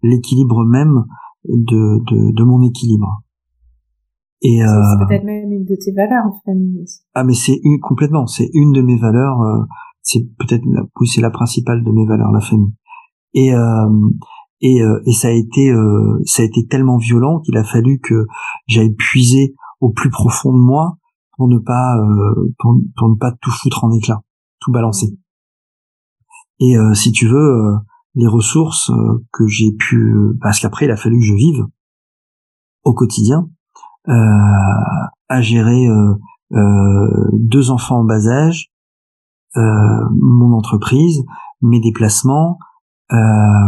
l'équilibre 0.01 0.65
même 0.65 1.05
de, 1.47 2.31
de 2.31 2.43
mon 2.43 2.63
équilibre. 2.63 3.21
Et 4.41 4.59
c'est 4.59 4.63
euh, 4.63 5.07
peut-être 5.07 5.23
même 5.23 5.51
une 5.51 5.63
de 5.63 5.75
tes 5.75 5.91
valeurs 5.91 6.25
en 6.25 6.41
famille. 6.45 6.85
Ah 7.13 7.23
mais 7.23 7.33
c'est 7.33 7.59
une 7.63 7.79
complètement, 7.79 8.27
c'est 8.27 8.49
une 8.53 8.71
de 8.73 8.81
mes 8.81 8.97
valeurs. 8.97 9.41
Euh, 9.41 9.63
c'est 10.01 10.21
peut-être 10.37 10.63
oui 10.99 11.07
c'est 11.07 11.21
la 11.21 11.31
principale 11.31 11.83
de 11.83 11.91
mes 11.91 12.05
valeurs 12.05 12.31
la 12.31 12.41
famille. 12.41 12.73
Et 13.33 13.53
euh, 13.53 13.89
et, 14.61 14.79
et 15.05 15.11
ça 15.11 15.27
a 15.27 15.31
été 15.31 15.73
ça 16.25 16.41
a 16.41 16.45
été 16.45 16.65
tellement 16.65 16.97
violent 16.97 17.39
qu'il 17.41 17.57
a 17.57 17.63
fallu 17.63 17.99
que 17.99 18.25
j'aille 18.67 18.93
puiser 18.93 19.53
au 19.79 19.91
plus 19.91 20.09
profond 20.09 20.53
de 20.53 20.59
moi 20.59 20.97
pour 21.37 21.47
ne 21.47 21.59
pas 21.59 21.97
pour, 22.59 22.75
pour, 22.95 23.09
ne 23.09 23.15
pas 23.15 23.33
tout 23.41 23.51
foutre 23.51 23.83
en 23.83 23.91
éclat, 23.91 24.21
tout 24.59 24.71
balancer. 24.71 25.17
Et 26.59 26.75
si 26.93 27.11
tu 27.11 27.27
veux 27.27 27.73
les 28.15 28.27
ressources 28.27 28.91
que 29.33 29.45
j'ai 29.45 29.73
pu 29.73 30.13
parce 30.41 30.59
qu'après 30.59 30.85
il 30.85 30.91
a 30.91 30.97
fallu 30.97 31.19
que 31.19 31.25
je 31.25 31.33
vive 31.33 31.65
au 32.85 32.93
quotidien 32.93 33.49
euh, 33.49 33.54
à 34.07 35.41
gérer 35.41 35.87
euh, 35.87 36.13
euh, 36.53 37.29
deux 37.33 37.71
enfants 37.71 37.99
en 37.99 38.03
bas 38.03 38.27
âge, 38.27 38.71
mon 39.55 40.53
entreprise, 40.53 41.23
mes 41.61 41.79
déplacements. 41.79 42.57
Enfin, 43.09 43.67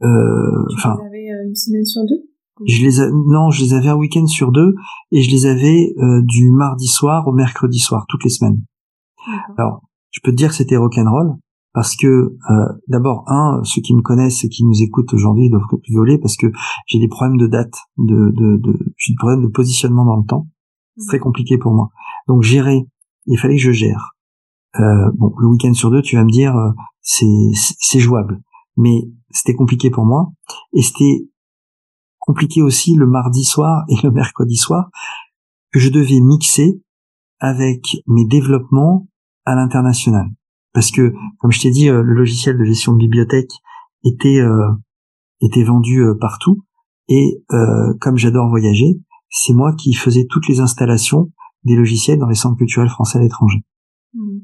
une 0.00 1.54
semaine 1.54 1.84
sur 1.84 2.02
deux? 2.06 2.22
je 2.64 2.82
les 2.82 3.10
non, 3.26 3.50
je 3.50 3.62
les 3.62 3.74
avais 3.74 3.88
un 3.88 3.96
week-end 3.96 4.26
sur 4.26 4.50
deux 4.50 4.74
et 5.12 5.20
je 5.22 5.30
les 5.30 5.46
avais 5.46 5.94
du 6.22 6.50
mardi 6.50 6.86
soir 6.86 7.26
au 7.28 7.32
mercredi 7.32 7.78
soir 7.78 8.06
toutes 8.08 8.24
les 8.24 8.30
semaines. 8.30 8.62
Alors, 9.58 9.82
je 10.10 10.20
peux 10.22 10.30
te 10.30 10.36
dire 10.36 10.50
que 10.50 10.54
c'était 10.54 10.76
rock'n'roll 10.76 11.36
parce 11.76 11.94
que 11.94 12.06
euh, 12.06 12.72
d'abord 12.88 13.24
un 13.26 13.60
ceux 13.62 13.82
qui 13.82 13.94
me 13.94 14.00
connaissent 14.00 14.42
et 14.44 14.48
qui 14.48 14.64
nous 14.64 14.80
écoutent 14.80 15.12
aujourd'hui 15.12 15.50
doivent 15.50 15.66
rigoler 15.86 16.16
parce 16.16 16.38
que 16.38 16.46
j'ai 16.86 16.98
des 16.98 17.06
problèmes 17.06 17.36
de 17.36 17.46
date 17.46 17.74
de 17.98 18.32
de, 18.34 18.56
de 18.56 18.94
j'ai 18.96 19.12
des 19.12 19.18
problèmes 19.18 19.42
de 19.42 19.48
positionnement 19.48 20.06
dans 20.06 20.16
le 20.16 20.24
temps. 20.24 20.48
C'est 20.96 21.08
très 21.08 21.18
compliqué 21.18 21.58
pour 21.58 21.74
moi. 21.74 21.90
Donc 22.28 22.42
gérer. 22.42 22.86
Il 23.26 23.38
fallait 23.38 23.56
que 23.56 23.62
je 23.62 23.72
gère. 23.72 24.12
Euh, 24.80 25.10
bon 25.18 25.34
le 25.36 25.48
week-end 25.48 25.74
sur 25.74 25.90
deux 25.90 26.00
tu 26.00 26.16
vas 26.16 26.24
me 26.24 26.30
dire 26.30 26.56
euh, 26.56 26.70
c'est 27.02 27.50
c'est 27.52 28.00
jouable. 28.00 28.40
Mais 28.78 29.10
c'était 29.28 29.54
compliqué 29.54 29.90
pour 29.90 30.06
moi. 30.06 30.32
Et 30.72 30.80
c'était 30.80 31.28
compliqué 32.18 32.62
aussi 32.62 32.94
le 32.94 33.06
mardi 33.06 33.44
soir 33.44 33.84
et 33.90 33.96
le 34.02 34.10
mercredi 34.10 34.56
soir 34.56 34.88
que 35.74 35.78
je 35.78 35.90
devais 35.90 36.20
mixer 36.20 36.80
avec 37.38 37.98
mes 38.06 38.24
développements 38.24 39.08
à 39.44 39.54
l'international 39.54 40.30
parce 40.76 40.90
que 40.90 41.14
comme 41.38 41.52
je 41.52 41.62
t'ai 41.62 41.70
dit 41.70 41.88
euh, 41.88 42.02
le 42.02 42.12
logiciel 42.12 42.58
de 42.58 42.64
gestion 42.64 42.92
de 42.92 42.98
bibliothèque 42.98 43.50
était 44.04 44.40
euh, 44.40 44.70
était 45.40 45.64
vendu 45.64 46.02
euh, 46.02 46.14
partout 46.20 46.66
et 47.08 47.42
comme 48.00 48.18
j'adore 48.18 48.48
voyager 48.50 49.00
c'est 49.30 49.54
moi 49.54 49.72
qui 49.74 49.94
faisais 49.94 50.26
toutes 50.28 50.48
les 50.48 50.60
installations 50.60 51.32
des 51.64 51.76
logiciels 51.76 52.18
dans 52.18 52.26
les 52.26 52.34
centres 52.34 52.58
culturels 52.58 52.90
français 52.90 53.18
à 53.18 53.22
l'étranger 53.22 53.64
mmh. 54.12 54.38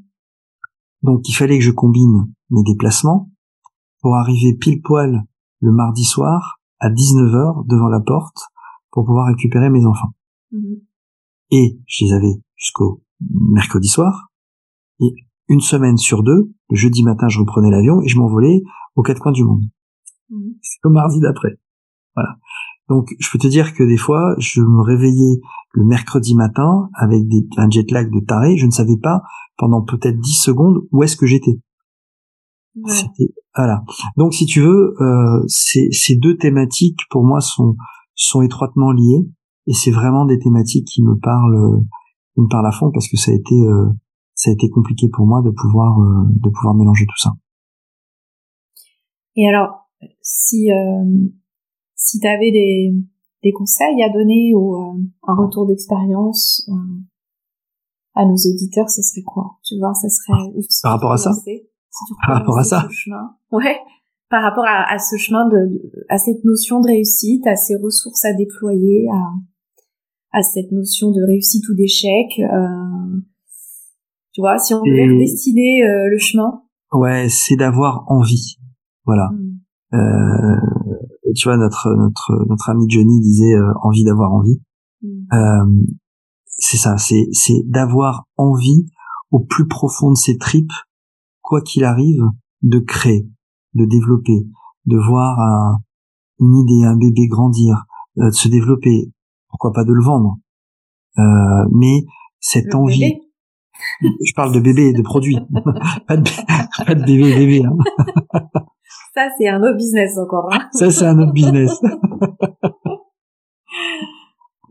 donc 1.03 1.29
il 1.29 1.35
fallait 1.35 1.59
que 1.59 1.65
je 1.65 1.71
combine 1.71 2.33
mes 2.51 2.63
déplacements 2.63 3.31
pour 4.01 4.15
arriver 4.15 4.57
pile 4.59 4.81
poil 4.81 5.25
le 5.61 5.73
mardi 5.73 6.05
soir 6.05 6.61
à 6.79 6.89
19h 6.89 7.67
devant 7.67 7.89
la 7.89 8.01
porte 8.01 8.45
pour 8.91 9.05
pouvoir 9.05 9.27
récupérer 9.27 9.69
mes 9.69 9.85
enfants 9.85 10.15
mmh. 10.53 10.75
et 11.51 11.81
je 11.87 12.05
les 12.07 12.13
avais 12.13 12.41
jusqu'au 12.55 13.03
mercredi 13.21 13.89
soir 13.89 14.31
et 15.01 15.13
une 15.53 15.61
semaine 15.61 15.97
sur 15.97 16.23
deux, 16.23 16.51
le 16.71 16.77
jeudi 16.77 17.03
matin, 17.03 17.29
je 17.29 17.39
reprenais 17.39 17.71
l'avion 17.71 18.01
et 18.03 18.09
je 18.09 18.19
m'envolais 18.19 18.63
aux 18.97 19.03
quatre 19.03 19.21
coins 19.21 19.33
du 19.33 19.45
monde. 19.45 19.63
Mmh. 20.31 20.53
C'est 20.63 20.81
comme 20.83 20.95
mardi 20.95 21.21
d'après. 21.21 21.59
Voilà. 22.17 22.37
Donc, 22.89 23.15
je 23.19 23.29
peux 23.31 23.39
te 23.39 23.47
dire 23.47 23.75
que 23.75 23.85
des 23.85 23.97
fois, 23.97 24.35
je 24.39 24.61
me 24.61 24.83
réveillais 24.83 25.41
le 25.73 25.85
mercredi 25.85 26.35
matin 26.35 26.89
avec 26.95 27.27
des, 27.29 27.47
un 27.57 27.71
jet 27.71 27.91
lag 27.91 28.11
de 28.11 28.21
taré. 28.21 28.57
Je 28.57 28.67
ne 28.67 28.71
savais 28.71 28.99
pas 29.01 29.23
pendant 29.57 29.83
peut-être 29.83 30.19
dix 30.19 30.41
secondes 30.43 30.81
où 30.91 31.03
est-ce 31.03 31.17
que 31.17 31.27
j'étais. 31.27 31.61
Voilà. 33.55 33.85
Donc, 34.17 34.35
si 34.35 34.47
tu 34.47 34.61
veux, 34.61 34.95
euh, 35.01 35.45
ces, 35.47 35.89
ces 35.93 36.17
deux 36.17 36.37
thématiques 36.37 37.01
pour 37.11 37.25
moi 37.25 37.41
sont 37.41 37.77
sont 38.15 38.43
étroitement 38.43 38.93
liées 38.93 39.27
et 39.67 39.73
c'est 39.73 39.91
vraiment 39.91 40.25
des 40.25 40.39
thématiques 40.39 40.87
qui 40.87 41.03
me 41.03 41.15
parlent, 41.19 41.83
qui 42.35 42.41
me 42.41 42.49
parlent 42.49 42.67
à 42.67 42.73
fond 42.73 42.91
parce 42.93 43.09
que 43.09 43.17
ça 43.17 43.31
a 43.31 43.35
été 43.35 43.55
euh, 43.55 43.89
ça 44.43 44.51
a 44.51 44.55
été 44.55 44.69
compliqué 44.71 45.09
pour 45.09 45.25
moi 45.25 45.41
de 45.41 45.51
pouvoir 45.51 46.01
euh, 46.01 46.25
de 46.27 46.51
pouvoir 46.51 46.75
mélanger 46.75 47.07
tout 47.07 47.19
ça. 47.19 47.31
Et 49.37 49.49
alors, 49.49 49.89
si 50.21 50.73
euh, 50.73 51.05
si 51.95 52.19
tu 52.19 52.27
avais 52.27 52.51
des 52.51 52.93
des 53.45 53.53
conseils 53.53 54.03
à 54.03 54.13
donner 54.13 54.53
ou 54.55 54.75
euh, 54.75 54.99
un 55.29 55.35
retour 55.37 55.67
d'expérience 55.67 56.69
à 58.15 58.25
nos 58.25 58.35
auditeurs, 58.35 58.91
ce 58.91 59.01
serait 59.03 59.23
quoi? 59.23 59.59
Tu 59.65 59.79
vois, 59.79 59.95
ça 59.95 60.09
serait 60.09 60.53
par 60.83 60.93
rapport 60.93 61.13
à 61.13 61.17
ça? 61.17 61.31
par 62.27 62.39
rapport 62.39 62.59
à 62.59 62.65
ça? 62.65 62.89
Ouais, 63.53 63.79
par 64.29 64.43
rapport 64.43 64.65
à, 64.67 64.99
ce 64.99 65.17
chemin 65.17 65.47
de, 65.49 65.93
à 66.09 66.19
cette 66.19 66.43
notion 66.45 66.81
de 66.81 66.87
réussite, 66.89 67.47
à 67.47 67.55
ces 67.55 67.77
ressources 67.77 68.25
à 68.25 68.33
déployer, 68.33 69.07
à 69.13 69.23
à 70.33 70.43
cette 70.43 70.73
notion 70.73 71.13
de 71.13 71.23
réussite 71.23 71.69
ou 71.69 71.75
d'échec. 71.75 72.41
Euh, 72.41 72.92
tu 74.33 74.41
vois, 74.41 74.59
si 74.59 74.75
on 74.75 74.83
devait 74.83 75.17
destiner 75.19 75.85
euh, 75.85 76.09
le 76.11 76.19
chemin. 76.19 76.63
Ouais, 76.93 77.29
c'est 77.29 77.57
d'avoir 77.57 78.05
envie. 78.09 78.57
Voilà. 79.05 79.31
Hmm. 79.33 79.59
Euh, 79.95 81.33
tu 81.35 81.49
vois, 81.49 81.57
notre 81.57 81.95
notre 81.95 82.47
notre 82.49 82.71
ami 82.71 82.87
Johnny 82.89 83.21
disait 83.21 83.55
euh, 83.55 83.73
envie 83.83 84.05
d'avoir 84.05 84.33
envie. 84.33 84.61
Hmm. 85.03 85.25
Euh, 85.33 85.85
c'est 86.47 86.77
ça, 86.77 86.97
c'est 86.99 87.27
c'est 87.33 87.63
d'avoir 87.67 88.27
envie 88.37 88.87
au 89.31 89.41
plus 89.41 89.67
profond 89.67 90.11
de 90.11 90.17
ses 90.17 90.37
tripes, 90.37 90.73
quoi 91.41 91.61
qu'il 91.63 91.85
arrive, 91.85 92.23
de 92.63 92.79
créer, 92.79 93.27
de 93.75 93.85
développer, 93.85 94.47
de 94.87 94.97
voir 94.97 95.41
un, 95.41 95.79
une 96.39 96.57
idée, 96.57 96.85
un 96.85 96.97
bébé 96.97 97.27
grandir, 97.29 97.85
de 98.17 98.31
se 98.31 98.49
développer, 98.49 99.11
pourquoi 99.49 99.73
pas 99.73 99.85
de 99.85 99.93
le 99.93 100.05
vendre. 100.05 100.39
mais 101.71 102.05
cette 102.41 102.75
envie, 102.75 103.22
je 104.01 104.35
parle 104.35 104.55
de 104.55 104.61
bébé 104.61 104.89
et 104.89 104.93
de 104.93 105.03
produits. 105.03 105.39
pas, 106.09 106.17
de, 106.17 106.31
pas 106.87 106.95
de 106.95 107.05
bébé 107.05 107.35
bébé. 107.37 107.63
Hein. 107.65 107.77
Ça, 109.15 109.29
c'est 109.37 109.49
un 109.49 109.63
autre 109.63 109.77
business 109.77 110.17
encore. 110.17 110.49
Hein. 110.53 110.69
Ça, 110.73 110.91
c'est 110.91 111.05
un 111.05 111.19
autre 111.19 111.33
business. 111.33 111.79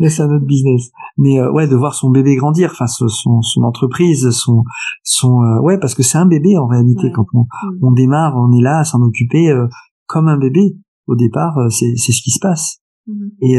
Là, 0.02 0.10
c'est 0.10 0.24
un 0.24 0.36
autre 0.36 0.46
business. 0.46 0.90
Mais 1.18 1.40
euh, 1.40 1.52
ouais, 1.52 1.68
de 1.68 1.76
voir 1.76 1.94
son 1.94 2.10
bébé 2.10 2.36
grandir, 2.36 2.72
enfin 2.72 2.88
son, 2.88 3.08
son, 3.08 3.62
entreprise, 3.62 4.32
son 4.32 4.64
son 5.04 5.44
euh, 5.44 5.60
ouais, 5.62 5.78
parce 5.78 5.94
que 5.94 6.02
c'est 6.02 6.18
un 6.18 6.26
bébé 6.26 6.58
en 6.58 6.66
réalité 6.66 7.12
quand 7.14 7.26
on, 7.36 7.42
mm. 7.42 7.80
on 7.84 7.92
démarre, 7.92 8.36
on 8.36 8.52
est 8.52 8.64
là 8.64 8.80
à 8.80 8.84
s'en 8.84 9.02
occuper 9.02 9.52
euh, 9.52 9.68
comme 10.08 10.28
un 10.28 10.38
bébé. 10.38 10.76
Au 11.06 11.16
départ, 11.16 11.56
c'est 11.70 11.94
c'est 11.98 12.14
ce 12.14 12.22
qui 12.24 12.32
se 12.32 12.40
passe. 12.40 12.80
Mm. 13.06 13.28
Et 13.42 13.58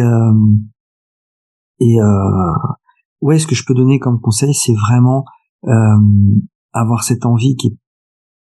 et 1.81 1.99
ouais, 3.21 3.39
ce 3.39 3.47
que 3.47 3.55
je 3.55 3.65
peux 3.65 3.75
donner 3.75 3.99
comme 3.99 4.21
conseil, 4.21 4.55
c'est 4.55 4.75
vraiment 4.75 5.25
avoir 6.73 7.03
cette 7.03 7.27
envie 7.27 7.57
qui 7.57 7.69
est 7.69 7.77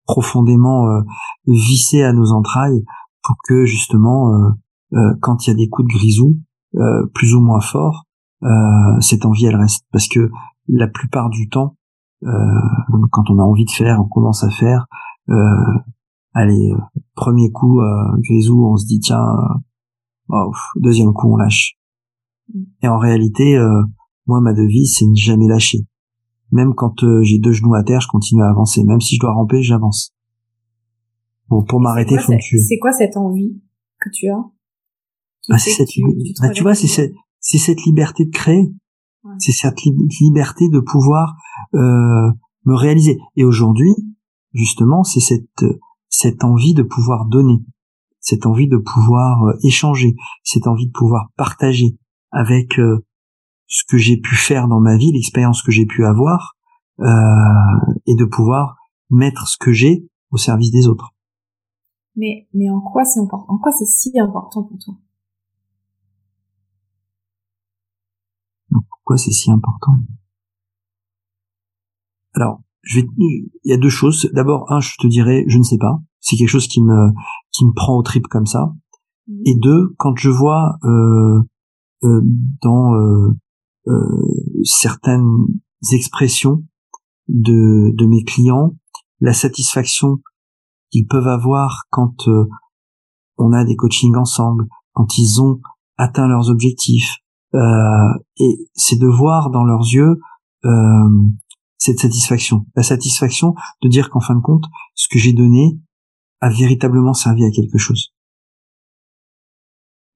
profondément 0.06 0.88
vissée 1.46 2.04
à 2.04 2.14
nos 2.14 2.32
entrailles 2.32 2.84
pour 3.24 3.36
que 3.48 3.66
justement, 3.66 4.32
quand 5.22 5.46
il 5.46 5.52
y 5.52 5.54
a 5.54 5.56
des 5.56 5.70
coups 5.70 5.88
de 5.88 5.98
grisou, 5.98 6.38
plus 7.14 7.34
ou 7.34 7.42
moins 7.42 7.62
forts, 7.62 8.06
cette 9.00 9.26
envie 9.26 9.46
elle 9.46 9.56
reste 9.56 9.86
parce 9.92 10.08
que 10.08 10.32
la 10.68 10.88
plupart 10.88 11.30
du 11.30 11.50
temps, 11.50 11.78
quand 12.22 13.30
on 13.30 13.40
a 13.40 13.44
envie 13.44 13.66
de 13.66 13.72
faire, 13.72 14.00
on 14.00 14.08
commence 14.08 14.44
à 14.44 14.50
faire. 14.50 14.88
allez, 16.34 16.74
premier 17.16 17.52
coup 17.52 17.80
grisou, 18.18 18.66
on 18.66 18.78
se 18.78 18.86
dit 18.86 19.00
tiens, 19.00 19.24
oh, 20.30 20.52
deuxième 20.78 21.14
coup 21.14 21.34
on 21.34 21.38
lâche. 21.38 21.78
Mm. 22.54 22.64
Et 22.84 22.88
en 22.88 22.98
réalité, 22.98 23.58
moi 24.26 24.42
ma 24.42 24.54
devise 24.54 24.96
c'est 24.98 25.06
ne 25.06 25.16
jamais 25.16 25.48
lâcher. 25.48 25.86
Même 26.52 26.74
quand 26.76 26.96
j'ai 27.24 27.40
deux 27.40 27.54
genoux 27.54 27.76
à 27.76 27.84
terre, 27.84 28.02
je 28.02 28.08
continue 28.08 28.44
à 28.44 28.50
avancer. 28.50 28.84
Même 28.84 29.02
si 29.02 29.16
je 29.16 29.22
dois 29.22 29.34
ramper, 29.34 29.62
j'avance. 29.62 30.14
Bon, 31.50 31.64
pour 31.64 31.80
m'arrêter, 31.80 32.18
faut 32.18 32.32
que 32.32 32.58
C'est 32.58 32.78
quoi 32.80 32.92
cette 32.92 33.18
envie 33.18 33.62
que 34.00 34.10
tu 34.14 34.30
as 34.30 34.44
bah, 35.50 35.58
cette, 35.58 35.88
tu, 35.88 36.02
bah, 36.40 36.50
tu 36.50 36.64
vois, 36.64 36.76
c'est 36.76 36.88
cette, 36.88 37.14
c'est 37.40 37.58
cette 37.58 37.82
liberté 37.84 38.26
de 38.26 38.32
créer. 38.32 38.72
C'est 39.38 39.52
cette 39.52 39.82
liberté 39.84 40.68
de 40.70 40.80
pouvoir 40.80 41.36
euh, 41.76 42.32
me 42.66 42.76
réaliser. 42.76 43.20
Et 43.36 43.44
aujourd'hui, 43.44 43.92
justement, 44.54 45.04
c'est 45.04 45.20
cette 45.20 45.64
cette 46.12 46.44
envie 46.44 46.74
de 46.74 46.84
pouvoir 46.84 47.26
donner, 47.26 47.64
cette 48.20 48.46
envie 48.46 48.68
de 48.68 48.78
pouvoir 48.78 49.44
euh, 49.44 49.54
échanger, 49.64 50.16
cette 50.44 50.68
envie 50.68 50.88
de 50.88 50.92
pouvoir 50.92 51.30
partager 51.38 51.98
avec 52.32 52.78
euh, 52.78 53.04
ce 53.72 53.84
que 53.90 53.98
j'ai 53.98 54.18
pu 54.18 54.36
faire 54.36 54.68
dans 54.68 54.80
ma 54.80 54.98
vie, 54.98 55.12
l'expérience 55.12 55.64
que 55.64 55.72
j'ai 55.72 55.88
pu 55.88 56.06
avoir, 56.06 56.56
et 57.00 58.16
de 58.16 58.26
pouvoir 58.26 58.76
mettre 59.10 59.48
ce 59.48 59.58
que 59.58 59.72
j'ai 59.72 60.08
au 60.30 60.38
service 60.38 60.72
des 60.72 60.88
autres. 60.88 61.16
Mais 62.16 62.48
mais 62.54 62.70
en 62.70 62.82
quoi 62.82 63.04
c'est 63.06 63.20
important 63.20 63.54
En 63.54 63.58
quoi 63.58 63.72
c'est 63.72 63.86
si 63.86 64.12
important 64.20 64.64
pour 64.64 64.78
toi? 64.78 64.94
Pourquoi 68.90 69.18
c'est 69.18 69.32
si 69.32 69.50
important? 69.50 69.94
Alors, 72.34 72.62
je 72.84 73.02
vais, 73.02 73.08
il 73.18 73.50
y 73.64 73.74
a 73.74 73.78
deux 73.78 73.90
choses. 73.90 74.30
D'abord, 74.34 74.72
un, 74.72 74.80
je 74.80 74.96
te 75.00 75.08
dirais, 75.08 75.44
je 75.48 75.58
ne 75.58 75.64
sais 75.64 75.78
pas. 75.78 76.00
C'est 76.20 76.36
quelque 76.36 76.50
chose 76.50 76.68
qui 76.68 76.82
me 76.82 77.12
qui 77.52 77.66
me 77.66 77.74
prend 77.74 77.98
au 77.98 78.04
trip 78.04 78.28
comme 78.28 78.46
ça. 78.46 78.74
Mmh. 79.28 79.42
Et 79.46 79.56
deux, 79.56 79.94
quand 79.98 80.16
je 80.18 80.30
vois 80.30 80.78
euh, 80.84 81.42
euh, 82.04 82.22
dans 82.62 82.96
euh, 82.96 83.38
certaines 84.64 85.30
expressions 85.92 86.64
de 87.28 87.96
de 87.96 88.06
mes 88.06 88.24
clients 88.24 88.76
la 89.20 89.34
satisfaction 89.34 90.20
qu'ils 90.92 91.08
peuvent 91.08 91.28
avoir 91.28 91.84
quand 91.90 92.16
on 93.38 93.54
a 93.54 93.66
des 93.66 93.76
coachings 93.76 94.16
ensemble, 94.16 94.68
quand 94.94 95.18
ils 95.18 95.42
ont 95.42 95.62
atteint 95.98 96.28
leurs 96.28 96.50
objectifs, 96.50 97.18
euh, 97.54 98.14
et 98.38 98.70
c'est 98.74 98.98
de 98.98 99.08
voir 99.08 99.50
dans 99.50 99.64
leurs 99.64 99.86
yeux 99.92 100.20
euh, 100.66 101.28
cette 101.78 102.00
satisfaction, 102.00 102.66
la 102.76 102.84
satisfaction 102.84 103.56
de 103.82 103.90
dire 103.90 104.10
qu'en 104.10 104.20
fin 104.20 104.36
de 104.36 104.42
compte, 104.42 104.66
ce 104.96 105.08
que 105.10 105.20
j'ai 105.20 105.34
donné 105.34 105.80
a 106.40 106.50
véritablement 106.50 107.14
servi 107.14 107.44
à 107.44 107.52
quelque 107.52 107.78
chose. 107.78 108.14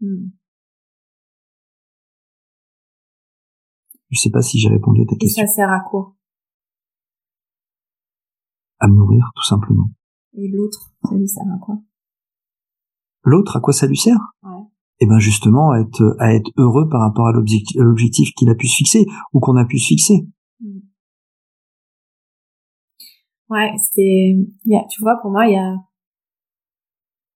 Hmm. 0.01 0.29
Je 4.09 4.19
sais 4.19 4.29
pas 4.29 4.41
si 4.41 4.59
j'ai 4.59 4.69
répondu 4.69 5.01
à 5.01 5.05
ta 5.05 5.15
question. 5.15 5.43
Et 5.43 5.47
ça 5.47 5.53
sert 5.53 5.69
à 5.69 5.81
quoi? 5.89 6.15
À 8.79 8.87
me 8.87 8.95
nourrir, 8.95 9.31
tout 9.35 9.45
simplement. 9.45 9.89
Et 10.33 10.47
l'autre, 10.49 10.93
ça 11.03 11.15
lui 11.15 11.27
sert 11.27 11.43
à 11.43 11.59
quoi? 11.59 11.79
L'autre, 13.23 13.57
à 13.57 13.59
quoi 13.59 13.73
ça 13.73 13.87
lui 13.87 13.97
sert? 13.97 14.19
Ouais 14.43 14.65
et 15.01 15.03
eh 15.03 15.07
ben 15.07 15.19
justement 15.19 15.71
à 15.71 15.81
être 15.81 16.15
à 16.19 16.33
être 16.33 16.49
heureux 16.55 16.87
par 16.87 17.01
rapport 17.01 17.27
à 17.27 17.33
l'objectif 17.33 18.31
qu'il 18.33 18.49
a 18.49 18.55
pu 18.55 18.67
se 18.67 18.77
fixer 18.77 19.05
ou 19.33 19.41
qu'on 19.41 19.57
a 19.57 19.65
pu 19.65 19.77
se 19.77 19.87
fixer. 19.87 20.25
Hmm. 20.61 20.79
Ouais, 23.49 23.71
c'est 23.77 24.37
tu 24.89 25.01
vois 25.01 25.17
pour 25.21 25.31
moi 25.31 25.47
il 25.47 25.53
y 25.53 25.57
a 25.57 25.75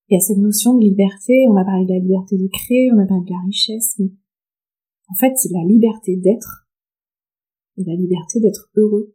il 0.08 0.14
y 0.14 0.18
a 0.18 0.22
cette 0.22 0.38
notion 0.38 0.74
de 0.76 0.80
liberté, 0.80 1.46
on 1.50 1.58
a 1.58 1.66
parlé 1.66 1.86
de 1.86 1.92
la 1.92 2.00
liberté 2.00 2.38
de 2.38 2.48
créer, 2.48 2.90
on 2.94 3.00
a 3.00 3.06
parlé 3.06 3.26
de 3.26 3.30
la 3.30 3.46
richesse, 3.46 3.96
mais 4.00 4.10
en 5.10 5.16
fait, 5.16 5.34
c'est 5.36 5.52
la 5.52 5.64
liberté 5.66 6.18
d'être 6.18 6.68
et 7.78 7.84
la 7.84 7.96
liberté 7.96 8.40
d'être 8.40 8.70
heureux. 8.76 9.14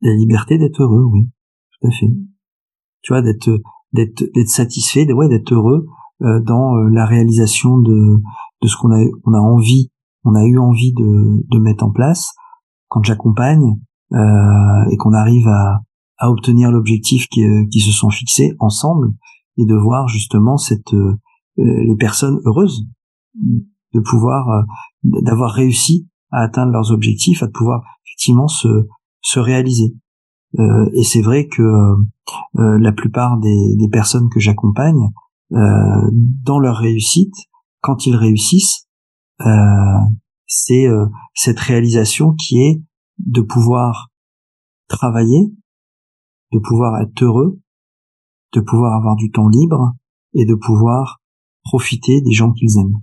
La 0.00 0.14
liberté 0.14 0.56
d'être 0.58 0.82
heureux, 0.82 1.04
oui, 1.04 1.28
tout 1.72 1.88
à 1.88 1.90
fait. 1.90 2.10
Tu 3.02 3.12
vois, 3.12 3.22
d'être 3.22 3.50
d'être 3.92 4.24
d'être 4.34 4.48
satisfait, 4.48 5.04
d'être 5.04 5.52
heureux 5.52 5.86
euh, 6.22 6.40
dans 6.40 6.76
euh, 6.76 6.88
la 6.88 7.04
réalisation 7.04 7.78
de, 7.78 8.16
de 8.62 8.68
ce 8.68 8.76
qu'on 8.76 8.92
a, 8.92 9.38
envie, 9.38 9.90
on 10.24 10.34
a 10.34 10.44
eu 10.44 10.58
envie 10.58 10.92
de, 10.92 11.58
mettre 11.58 11.84
en 11.84 11.90
place. 11.90 12.32
Quand 12.88 13.02
j'accompagne 13.02 13.78
euh, 14.12 14.90
et 14.90 14.96
qu'on 14.96 15.12
arrive 15.12 15.48
à, 15.48 15.80
obtenir 16.22 16.70
l'objectif 16.70 17.26
qui, 17.28 17.42
qui 17.70 17.80
se 17.80 17.92
sont 17.92 18.10
fixés 18.10 18.54
ensemble 18.58 19.14
et 19.56 19.64
de 19.64 19.74
voir 19.74 20.06
justement 20.06 20.58
cette 20.58 20.94
les 21.56 21.96
personnes 21.96 22.38
heureuses 22.44 22.86
de 23.34 24.00
pouvoir 24.00 24.64
d'avoir 25.02 25.52
réussi 25.52 26.08
à 26.30 26.42
atteindre 26.42 26.72
leurs 26.72 26.92
objectifs, 26.92 27.42
à 27.42 27.48
pouvoir 27.48 27.82
effectivement 28.06 28.48
se 28.48 28.86
se 29.22 29.38
réaliser. 29.38 29.94
Euh, 30.58 30.90
et 30.94 31.04
c'est 31.04 31.22
vrai 31.22 31.46
que 31.46 31.62
euh, 31.62 32.78
la 32.78 32.92
plupart 32.92 33.38
des, 33.38 33.88
personnes 33.92 34.28
que 34.30 34.40
j'accompagne 34.40 35.10
euh, 35.52 36.10
dans 36.44 36.58
leur 36.58 36.76
réussite, 36.76 37.34
quand 37.80 38.06
ils 38.06 38.16
réussissent, 38.16 38.86
euh, 39.46 40.00
c'est 40.46 40.86
euh, 40.86 41.06
cette 41.34 41.60
réalisation 41.60 42.34
qui 42.34 42.60
est 42.60 42.82
de 43.18 43.40
pouvoir 43.40 44.08
travailler, 44.88 45.52
de 46.52 46.58
pouvoir 46.58 47.00
être 47.00 47.22
heureux, 47.22 47.60
de 48.52 48.60
pouvoir 48.60 48.94
avoir 48.96 49.16
du 49.16 49.30
temps 49.30 49.48
libre 49.48 49.92
et 50.34 50.44
de 50.44 50.54
pouvoir 50.54 51.20
profiter 51.62 52.20
des 52.20 52.32
gens 52.32 52.52
qu'ils 52.52 52.78
aiment. 52.78 53.00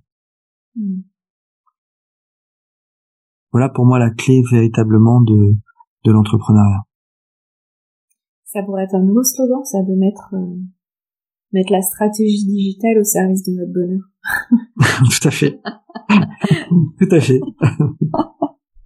Hmm. 0.78 1.02
Voilà 3.52 3.70
pour 3.70 3.86
moi 3.86 4.00
la 4.00 4.12
clé 4.12 4.42
véritablement 4.52 5.22
de, 5.22 5.56
de 6.06 6.12
l'entrepreneuriat. 6.12 6.84
Ça 8.46 8.64
pourrait 8.64 8.84
être 8.84 8.96
un 8.96 9.04
nouveau 9.04 9.24
slogan, 9.24 9.64
ça, 9.66 9.82
de 9.82 9.94
mettre 9.96 10.34
mettre 11.54 11.72
la 11.72 11.82
stratégie 11.82 12.46
digitale 12.46 13.00
au 13.00 13.04
service 13.04 13.44
de 13.44 13.54
notre 13.54 13.74
bonheur. 13.74 14.02
Tout 15.20 15.28
à 15.28 15.32
fait. 15.32 15.60
Tout 17.00 17.16
à 17.16 17.20
fait. 17.20 17.40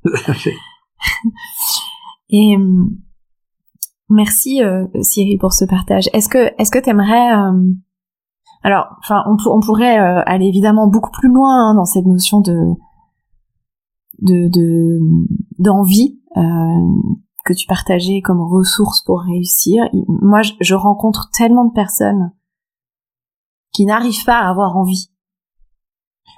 Tout 0.03 0.13
à 0.27 0.33
fait. 0.33 0.55
Et 2.29 2.55
euh, 2.57 2.85
merci 4.09 4.63
euh, 4.63 4.85
Cyril 5.01 5.37
pour 5.39 5.53
ce 5.53 5.65
partage. 5.65 6.09
Est-ce 6.13 6.29
que 6.29 6.49
est-ce 6.59 6.71
que 6.71 6.79
t'aimerais 6.79 7.33
euh, 7.33 7.73
alors 8.63 8.87
enfin 8.99 9.23
on, 9.27 9.59
pourrait 9.59 9.97
aller 9.97 10.45
évidemment 10.45 10.87
beaucoup 10.87 11.11
plus 11.11 11.29
loin 11.29 11.69
hein, 11.69 11.75
dans 11.75 11.85
cette 11.85 12.05
notion 12.05 12.41
de 12.41 12.73
de 14.21 14.99
d'envie 15.57 16.19
que 17.43 17.53
tu 17.53 17.67
partageais 17.67 18.21
comme 18.21 18.41
ressource 18.41 19.01
pour 19.01 19.21
réussir. 19.21 19.83
Moi, 20.07 20.41
je 20.59 20.75
rencontre 20.75 21.29
tellement 21.31 21.65
de 21.65 21.73
personnes 21.73 22.31
qui 23.71 23.85
n'arrivent 23.85 24.25
pas 24.25 24.39
à 24.39 24.49
avoir 24.49 24.77
envie 24.77 25.11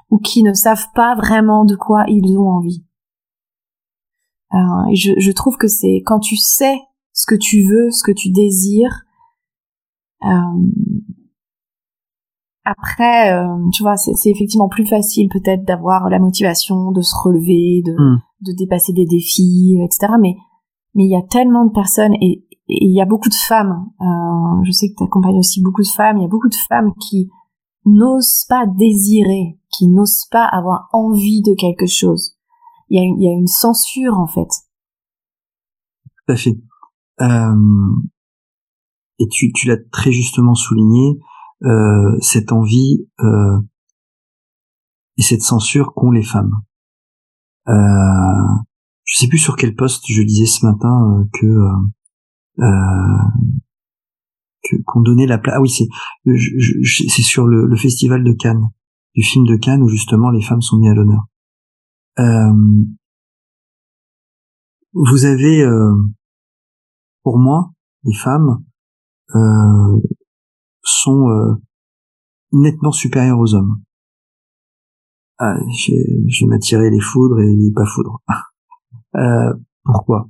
ou 0.09 0.19
qui 0.19 0.43
ne 0.43 0.53
savent 0.53 0.87
pas 0.93 1.15
vraiment 1.15 1.65
de 1.65 1.75
quoi 1.75 2.05
ils 2.07 2.37
ont 2.37 2.49
envie. 2.49 2.85
Euh, 4.53 4.93
je, 4.93 5.13
je, 5.17 5.31
trouve 5.31 5.57
que 5.57 5.67
c'est 5.67 6.03
quand 6.05 6.19
tu 6.19 6.35
sais 6.35 6.79
ce 7.11 7.25
que 7.25 7.35
tu 7.35 7.63
veux, 7.63 7.89
ce 7.89 8.03
que 8.03 8.11
tu 8.11 8.29
désires, 8.29 9.03
euh, 10.23 10.29
après, 12.65 13.33
euh, 13.33 13.69
tu 13.73 13.83
vois, 13.83 13.97
c'est 13.97 14.29
effectivement 14.29 14.69
plus 14.69 14.85
facile 14.85 15.27
peut-être 15.29 15.65
d'avoir 15.65 16.09
la 16.09 16.19
motivation 16.19 16.91
de 16.91 17.01
se 17.01 17.15
relever, 17.15 17.81
de, 17.85 17.93
hmm. 17.93 18.21
de 18.41 18.53
dépasser 18.53 18.93
des 18.93 19.05
défis, 19.05 19.77
etc. 19.83 20.13
Mais 20.19 20.35
mais 20.95 21.05
il 21.05 21.11
y 21.11 21.17
a 21.17 21.27
tellement 21.27 21.65
de 21.65 21.71
personnes 21.71 22.13
et, 22.21 22.45
et 22.69 22.85
il 22.85 22.95
y 22.95 23.01
a 23.01 23.05
beaucoup 23.05 23.29
de 23.29 23.35
femmes, 23.35 23.85
euh, 23.99 24.63
je 24.63 24.71
sais 24.71 24.89
que 24.89 24.95
tu 24.97 25.03
accompagnes 25.03 25.39
aussi 25.39 25.61
beaucoup 25.61 25.81
de 25.81 25.87
femmes, 25.87 26.17
il 26.17 26.21
y 26.21 26.25
a 26.25 26.29
beaucoup 26.29 26.49
de 26.49 26.55
femmes 26.69 26.93
qui 26.99 27.29
n'osent 27.85 28.45
pas 28.47 28.65
désirer, 28.67 29.59
qui 29.69 29.87
n'osent 29.87 30.27
pas 30.31 30.45
avoir 30.45 30.87
envie 30.93 31.41
de 31.41 31.55
quelque 31.55 31.87
chose. 31.87 32.37
Il 32.89 32.97
y 32.97 33.01
a 33.01 33.03
une, 33.03 33.19
il 33.19 33.25
y 33.25 33.27
a 33.27 33.33
une 33.33 33.47
censure 33.47 34.17
en 34.17 34.27
fait. 34.27 34.47
Tout 36.05 36.31
à 36.31 36.35
fait. 36.35 36.57
Euh, 37.21 37.55
et 39.19 39.27
tu, 39.27 39.51
tu 39.51 39.67
l'as 39.67 39.77
très 39.91 40.11
justement 40.11 40.55
souligné, 40.55 41.19
euh, 41.65 42.17
cette 42.21 42.51
envie 42.51 43.07
euh, 43.19 43.59
et 45.17 45.21
cette 45.21 45.41
censure 45.41 45.93
qu'ont 45.93 46.11
les 46.11 46.23
femmes. 46.23 46.53
Euh, 47.67 47.73
je 49.05 49.17
sais 49.17 49.27
plus 49.27 49.37
sur 49.37 49.55
quel 49.55 49.75
poste 49.75 50.03
je 50.07 50.21
disais 50.21 50.45
ce 50.45 50.65
matin 50.65 51.27
que 51.33 51.47
qu'on 54.85 55.01
donnait 55.01 55.27
la 55.27 55.37
place. 55.37 55.55
Ah 55.57 55.61
oui, 55.61 55.69
c'est 55.69 55.87
c'est 56.25 57.21
sur 57.21 57.47
le, 57.47 57.75
festival 57.75 58.23
de 58.23 58.33
Cannes, 58.33 58.69
du 59.15 59.23
film 59.23 59.45
de 59.45 59.55
Cannes 59.57 59.81
où 59.81 59.89
justement 59.89 60.29
les 60.29 60.41
femmes 60.41 60.61
sont 60.61 60.77
mises 60.77 60.91
à 60.91 60.93
l'honneur. 60.93 61.25
Euh, 62.19 62.53
vous 64.93 65.25
avez, 65.25 65.63
euh, 65.63 65.95
pour 67.23 67.39
moi, 67.39 67.71
les 68.03 68.13
femmes 68.13 68.63
euh, 69.35 69.99
sont 70.83 71.29
euh, 71.29 71.55
nettement 72.51 72.91
supérieures 72.91 73.39
aux 73.39 73.55
hommes. 73.55 73.81
Ah, 75.39 75.55
je 75.75 75.91
vais 75.93 76.49
m'attirer 76.49 76.89
les 76.89 76.99
foudres 76.99 77.39
et 77.39 77.55
les 77.55 77.71
pas 77.71 77.85
foudres. 77.85 78.21
Euh, 79.15 79.53
pourquoi? 79.83 80.27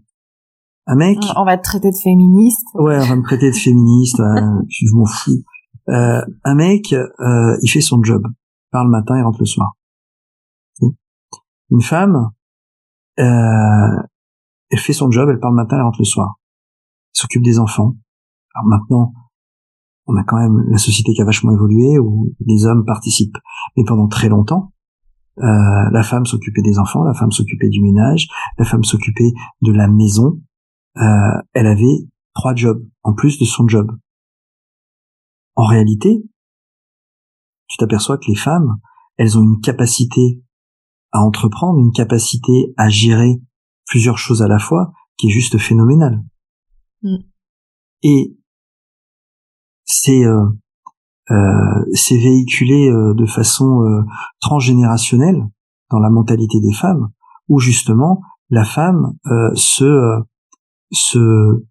Un 0.88 0.96
mec? 0.96 1.18
On 1.38 1.46
va 1.46 1.58
te 1.58 1.64
traiter 1.64 1.90
de 1.90 1.96
féministe. 1.96 2.68
Ouais, 2.74 2.98
on 3.02 3.06
va 3.06 3.16
me 3.16 3.24
traiter 3.24 3.50
de 3.50 3.56
féministe. 3.56 4.18
je 4.68 4.94
m'en 4.94 5.06
fous. 5.06 5.42
Euh, 5.90 6.22
un 6.44 6.56
mec, 6.56 6.94
euh, 6.94 7.58
il 7.62 7.70
fait 7.70 7.82
son 7.82 8.04
job. 8.04 8.24
Il 8.26 8.70
part 8.72 8.84
le 8.84 8.90
matin, 8.90 9.18
il 9.18 9.24
rentre 9.24 9.40
le 9.40 9.46
soir. 9.46 9.74
Une 11.70 11.82
femme, 11.82 12.30
euh, 13.20 14.04
elle 14.70 14.80
fait 14.80 14.94
son 14.94 15.10
job, 15.10 15.30
elle 15.30 15.40
part 15.40 15.52
le 15.52 15.56
matin, 15.56 15.78
elle 15.78 15.84
rentre 15.84 16.02
le 16.02 16.06
soir. 16.06 16.36
Elle 17.16 17.22
s'occupe 17.22 17.44
des 17.44 17.60
enfants. 17.60 17.96
Alors 18.54 18.68
maintenant, 18.68 19.14
on 20.06 20.16
a 20.16 20.24
quand 20.24 20.38
même 20.38 20.66
la 20.70 20.78
société 20.78 21.14
qui 21.14 21.22
a 21.22 21.26
vachement 21.26 21.52
évolué 21.52 21.98
où 22.00 22.34
les 22.46 22.66
hommes 22.66 22.86
participent. 22.86 23.38
Mais 23.78 23.84
pendant 23.86 24.08
très 24.08 24.30
longtemps, 24.30 24.74
euh, 25.40 25.90
la 25.92 26.04
femme 26.04 26.26
s'occupait 26.26 26.62
des 26.62 26.78
enfants, 26.78 27.04
la 27.04 27.14
femme 27.14 27.32
s'occupait 27.32 27.70
du 27.70 27.82
ménage, 27.82 28.28
la 28.58 28.66
femme 28.66 28.84
s'occupait 28.84 29.32
de 29.62 29.72
la 29.72 29.88
maison, 29.88 30.42
euh, 30.98 31.42
elle 31.54 31.68
avait 31.68 32.08
trois 32.36 32.54
jobs 32.54 32.86
en 33.04 33.14
plus 33.14 33.40
de 33.40 33.46
son 33.46 33.68
job. 33.68 33.92
En 35.56 35.66
réalité, 35.66 36.24
tu 37.68 37.78
t'aperçois 37.78 38.18
que 38.18 38.28
les 38.28 38.36
femmes, 38.36 38.78
elles 39.18 39.38
ont 39.38 39.44
une 39.44 39.62
capacité 39.62 40.42
à 41.12 41.22
entreprendre, 41.22 41.80
une 41.80 41.92
capacité 41.92 42.74
à 42.78 42.90
gérer 42.90 43.42
plusieurs 43.86 44.18
choses 44.18 44.42
à 44.42 44.48
la 44.48 44.60
fois 44.60 44.92
qui 45.18 45.28
est 45.28 45.32
juste 45.32 45.58
phénoménale. 45.58 46.24
Mm. 47.02 47.18
Et 48.04 48.38
c'est 49.86 50.26
euh, 50.26 50.46
euh, 51.32 51.86
c'est 51.94 52.18
véhiculé 52.18 52.90
euh, 52.90 53.14
de 53.14 53.26
façon 53.26 53.84
euh, 53.84 54.02
transgénérationnelle 54.42 55.48
dans 55.90 56.00
la 56.00 56.10
mentalité 56.10 56.60
des 56.60 56.74
femmes, 56.74 57.10
où 57.48 57.60
justement 57.60 58.22
la 58.50 58.66
femme 58.66 59.14
se 59.56 60.22
se, 60.92 61.64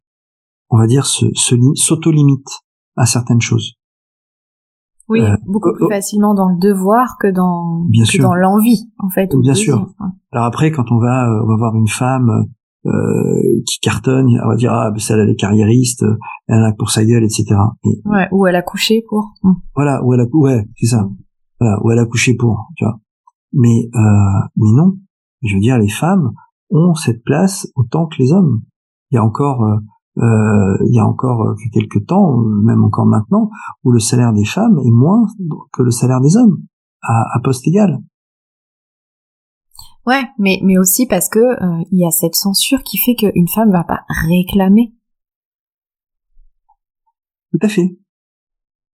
on 0.68 0.78
va 0.78 0.86
dire, 0.86 1.06
se, 1.06 1.26
s'auto-limite 1.74 2.48
à 2.96 3.06
certaines 3.06 3.40
choses. 3.40 3.74
Oui, 5.08 5.20
euh, 5.20 5.36
beaucoup 5.46 5.72
plus 5.74 5.88
facilement 5.88 6.34
dans 6.34 6.48
le 6.48 6.58
devoir 6.58 7.16
que 7.20 7.28
dans 7.28 7.86
que 7.90 8.22
dans 8.22 8.34
l'envie, 8.34 8.90
en 8.98 9.10
fait. 9.10 9.34
Bien 9.36 9.54
sûr. 9.54 9.90
Alors 10.30 10.46
après, 10.46 10.70
quand 10.70 10.90
on 10.90 10.98
va, 10.98 11.28
on 11.42 11.46
va 11.46 11.56
voir 11.56 11.74
une 11.74 11.88
femme 11.88 12.46
euh, 12.86 13.62
qui 13.66 13.78
cartonne, 13.80 14.26
on 14.44 14.48
va 14.48 14.56
dire 14.56 14.72
ah, 14.72 14.90
ben, 14.90 14.98
celle 14.98 15.20
elle 15.20 15.30
est 15.30 15.36
carriériste, 15.36 16.04
elle 16.48 16.64
a 16.64 16.72
pour 16.76 16.90
sa 16.90 17.04
gueule, 17.04 17.24
etc. 17.24 17.44
ouais, 17.84 18.28
ou 18.32 18.46
elle 18.46 18.56
a 18.56 18.62
couché 18.62 19.04
pour. 19.08 19.34
Hum. 19.42 19.56
Voilà, 19.74 20.02
ou 20.04 20.14
elle 20.14 20.20
a, 20.20 20.26
ouais, 20.32 20.66
c'est 20.76 20.86
ça. 20.86 21.08
Voilà, 21.60 21.78
ou 21.82 21.90
elle 21.90 21.98
a 21.98 22.06
couché 22.06 22.34
pour, 22.34 22.68
tu 22.76 22.84
vois. 22.84 22.98
Mais 23.52 23.88
euh, 23.94 24.48
mais 24.56 24.72
non, 24.72 24.96
je 25.42 25.54
veux 25.54 25.60
dire, 25.60 25.78
les 25.78 25.88
femmes 25.88 26.32
ont 26.70 26.94
cette 26.94 27.22
place 27.22 27.68
autant 27.76 28.06
que 28.06 28.16
les 28.18 28.32
hommes 28.32 28.62
il 29.12 29.16
y 29.16 29.18
a 29.18 29.24
encore 29.24 29.62
euh, 29.62 29.76
euh, 30.18 30.76
il 30.86 30.94
y 30.94 30.98
a 30.98 31.06
encore 31.06 31.42
euh, 31.42 31.54
quelques 31.72 32.06
temps, 32.06 32.36
même 32.36 32.82
encore 32.82 33.06
maintenant, 33.06 33.50
où 33.84 33.92
le 33.92 33.98
salaire 33.98 34.32
des 34.32 34.44
femmes 34.44 34.78
est 34.78 34.90
moins 34.90 35.26
que 35.72 35.82
le 35.82 35.90
salaire 35.90 36.20
des 36.20 36.36
hommes 36.36 36.62
à, 37.02 37.36
à 37.36 37.40
poste 37.40 37.66
égal. 37.68 37.98
Ouais, 40.06 40.24
mais 40.38 40.58
mais 40.64 40.78
aussi 40.78 41.06
parce 41.06 41.28
que 41.28 41.38
il 41.92 41.98
y 41.98 42.06
a 42.06 42.10
cette 42.10 42.34
censure 42.34 42.82
qui 42.82 42.98
fait 42.98 43.14
qu'une 43.14 43.48
femme 43.48 43.70
va 43.70 43.84
pas 43.84 44.00
réclamer. 44.08 44.92
Tout 47.52 47.58
à 47.62 47.68
fait, 47.68 47.96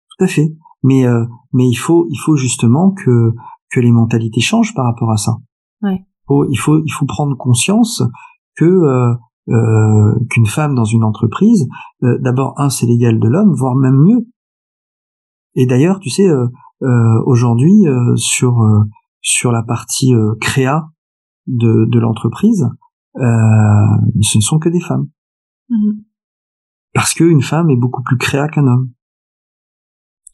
tout 0.09 0.23
à 0.23 0.27
fait. 0.27 0.55
Mais 0.81 1.03
mais 1.51 1.67
il 1.67 1.75
faut 1.75 2.07
il 2.09 2.17
faut 2.17 2.37
justement 2.37 2.91
que 2.91 3.33
que 3.69 3.79
les 3.81 3.91
mentalités 3.91 4.39
changent 4.39 4.73
par 4.73 4.85
rapport 4.85 5.11
à 5.11 5.17
ça. 5.17 5.37
Ouais. 5.81 6.05
Il 6.05 6.25
faut 6.27 6.45
il 6.49 6.55
faut, 6.55 6.79
il 6.85 6.91
faut 6.91 7.05
prendre 7.05 7.35
conscience 7.35 8.01
que 8.55 9.17
euh, 9.49 10.17
qu'une 10.29 10.45
femme 10.45 10.73
dans 10.73 10.85
une 10.85 11.03
entreprise, 11.03 11.67
euh, 12.03 12.17
d'abord 12.21 12.53
un 12.55 12.69
c'est 12.69 12.85
l'égal 12.85 13.19
de 13.19 13.27
l'homme, 13.27 13.53
voire 13.53 13.75
même 13.75 13.97
mieux. 13.97 14.25
Et 15.55 15.65
d'ailleurs, 15.65 15.99
tu 15.99 16.09
sais, 16.09 16.25
euh, 16.29 16.47
aujourd'hui 17.25 17.85
sur 18.15 18.61
sur 19.21 19.51
la 19.51 19.63
partie 19.63 20.13
créa 20.41 20.89
de, 21.47 21.85
de 21.89 21.99
l'entreprise, 21.99 22.67
ce 23.15 24.37
ne 24.37 24.41
sont 24.41 24.59
que 24.59 24.69
des 24.69 24.81
femmes. 24.81 25.09
Mm-hmm. 25.69 26.03
Parce 26.93 27.13
qu'une 27.13 27.41
femme 27.41 27.69
est 27.69 27.75
beaucoup 27.75 28.03
plus 28.03 28.17
créa 28.17 28.47
qu'un 28.47 28.67
homme. 28.67 28.91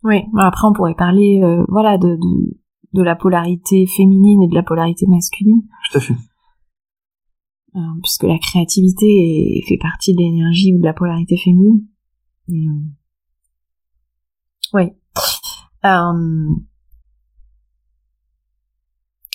Oui, 0.04 0.22
après 0.38 0.68
on 0.68 0.74
pourrait 0.74 0.96
parler, 0.96 1.42
voilà, 1.68 1.98
de, 1.98 2.16
de, 2.16 2.60
de 2.94 3.04
la 3.04 3.16
polarité 3.16 3.86
féminine 3.86 4.44
et 4.44 4.48
de 4.48 4.56
la 4.56 4.64
polarité 4.64 5.06
masculine. 5.08 5.62
Tout 5.92 5.98
à 5.98 6.02
fait. 6.02 6.16
Euh, 7.76 8.00
puisque 8.02 8.24
la 8.24 8.40
créativité 8.40 9.62
fait 9.68 9.78
partie 9.78 10.16
de 10.16 10.20
l'énergie 10.20 10.74
ou 10.74 10.80
de 10.80 10.86
la 10.86 10.94
polarité 10.94 11.38
féminine. 11.38 11.86
Euh, 12.50 12.82
oui. 14.74 14.84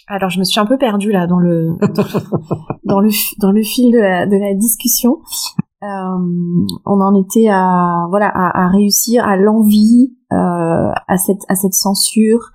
Alors 0.06 0.30
je 0.30 0.38
me 0.38 0.44
suis 0.44 0.60
un 0.60 0.66
peu 0.66 0.76
perdue 0.76 1.12
là 1.12 1.26
dans 1.26 1.38
le 1.38 1.76
dans, 2.84 3.00
le 3.00 3.10
dans 3.40 3.52
le 3.52 3.62
fil 3.62 3.92
de 3.92 3.98
la, 3.98 4.26
de 4.26 4.36
la 4.36 4.54
discussion. 4.54 5.20
Euh, 5.82 5.86
on 6.86 7.00
en 7.00 7.14
était 7.22 7.48
à 7.48 8.06
voilà 8.10 8.28
à, 8.28 8.64
à 8.64 8.68
réussir 8.68 9.26
à 9.26 9.36
l'envie 9.36 10.14
euh, 10.32 10.90
à 11.08 11.16
cette 11.16 11.42
à 11.48 11.54
cette 11.54 11.74
censure 11.74 12.50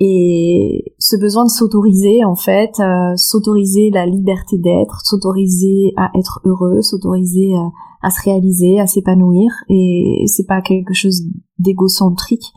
et 0.00 0.94
ce 0.98 1.16
besoin 1.16 1.44
de 1.44 1.50
s'autoriser 1.50 2.24
en 2.24 2.36
fait, 2.36 2.78
euh, 2.78 3.16
s'autoriser 3.16 3.90
la 3.90 4.06
liberté 4.06 4.56
d'être, 4.58 5.00
s'autoriser 5.02 5.92
à 5.96 6.10
être 6.16 6.40
heureux, 6.44 6.82
s'autoriser 6.82 7.52
euh, 7.54 7.68
à 8.02 8.10
se 8.10 8.22
réaliser, 8.22 8.78
à 8.78 8.86
s'épanouir, 8.86 9.50
et 9.68 10.22
c'est 10.26 10.46
pas 10.46 10.62
quelque 10.62 10.94
chose 10.94 11.22
d'égocentrique. 11.58 12.52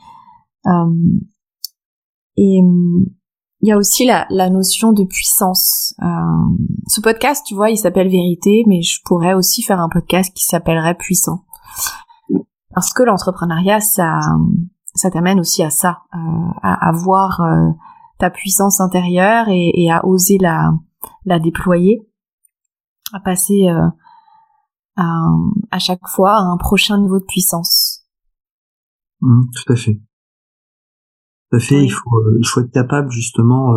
Euh, 0.67 0.93
et 2.37 2.61
il 3.61 3.69
y 3.69 3.71
a 3.71 3.77
aussi 3.77 4.05
la, 4.05 4.25
la 4.29 4.49
notion 4.49 4.91
de 4.93 5.03
puissance. 5.03 5.93
ce 6.87 7.01
podcast, 7.01 7.45
tu 7.47 7.55
vois, 7.55 7.69
il 7.69 7.77
s'appelle 7.77 8.09
Vérité, 8.09 8.63
mais 8.67 8.81
je 8.81 8.99
pourrais 9.05 9.33
aussi 9.33 9.61
faire 9.61 9.79
un 9.79 9.89
podcast 9.89 10.33
qui 10.35 10.43
s'appellerait 10.43 10.95
Puissant. 10.95 11.45
Parce 12.73 12.93
que 12.93 13.03
l'entrepreneuriat, 13.03 13.81
ça 13.81 14.19
ça 14.93 15.09
t'amène 15.09 15.39
aussi 15.39 15.63
à 15.63 15.69
ça, 15.69 16.03
euh, 16.13 16.17
à, 16.61 16.89
à, 16.89 16.91
voir 16.91 17.41
euh, 17.41 17.69
ta 18.19 18.29
puissance 18.29 18.81
intérieure 18.81 19.45
et, 19.49 19.89
à 19.89 20.05
oser 20.05 20.37
la, 20.37 20.73
la 21.25 21.39
déployer, 21.39 22.07
à 23.13 23.19
passer 23.19 23.69
euh, 23.69 23.87
à, 24.97 25.27
à, 25.71 25.79
chaque 25.79 26.07
fois 26.07 26.33
à 26.33 26.41
un 26.41 26.57
prochain 26.57 26.97
niveau 26.99 27.19
de 27.19 27.25
puissance. 27.25 28.05
Mmh, 29.21 29.43
tout 29.53 29.73
à 29.73 29.75
fait. 29.75 29.99
Tout 31.51 31.57
à 31.57 31.59
fait. 31.59 31.83
Il 31.83 31.91
faut 31.91 32.21
il 32.39 32.47
faut 32.47 32.61
être 32.61 32.71
capable 32.71 33.11
justement 33.11 33.73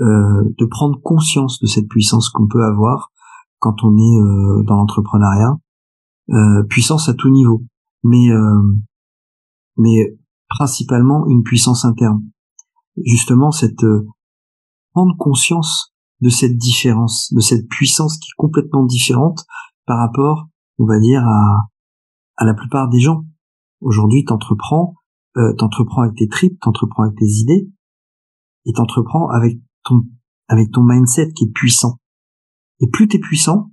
de 0.00 0.64
prendre 0.66 1.00
conscience 1.00 1.60
de 1.60 1.66
cette 1.66 1.88
puissance 1.88 2.28
qu'on 2.28 2.48
peut 2.48 2.64
avoir 2.64 3.12
quand 3.58 3.84
on 3.84 3.96
est 3.96 4.64
dans 4.66 4.76
l'entrepreneuriat. 4.76 5.56
puissance 6.68 7.08
à 7.08 7.14
tout 7.14 7.30
niveau, 7.30 7.62
mais 8.02 8.28
mais 9.76 10.16
principalement 10.48 11.26
une 11.28 11.42
puissance 11.42 11.84
interne. 11.84 12.22
Justement, 13.02 13.50
cette 13.50 13.82
euh, 13.84 14.06
prendre 14.92 15.16
conscience 15.18 15.92
de 16.20 16.28
cette 16.28 16.56
différence, 16.56 17.32
de 17.32 17.40
cette 17.40 17.68
puissance 17.68 18.18
qui 18.18 18.28
est 18.28 18.38
complètement 18.38 18.84
différente 18.84 19.44
par 19.86 19.98
rapport, 19.98 20.46
on 20.78 20.86
va 20.86 21.00
dire, 21.00 21.26
à, 21.26 21.68
à 22.36 22.44
la 22.44 22.54
plupart 22.54 22.88
des 22.88 23.00
gens. 23.00 23.24
Aujourd'hui, 23.80 24.24
t'entreprends, 24.24 24.94
euh, 25.36 25.52
t'entreprends 25.54 26.02
avec 26.02 26.16
tes 26.16 26.28
tripes, 26.28 26.58
t'entreprends 26.60 27.04
avec 27.04 27.16
tes 27.16 27.26
idées, 27.26 27.68
et 28.66 28.72
t'entreprends 28.72 29.28
avec 29.28 29.58
ton 29.84 30.02
avec 30.48 30.70
ton 30.70 30.82
mindset 30.82 31.32
qui 31.32 31.44
est 31.44 31.52
puissant. 31.52 31.98
Et 32.80 32.88
plus 32.88 33.08
t'es 33.08 33.18
puissant, 33.18 33.70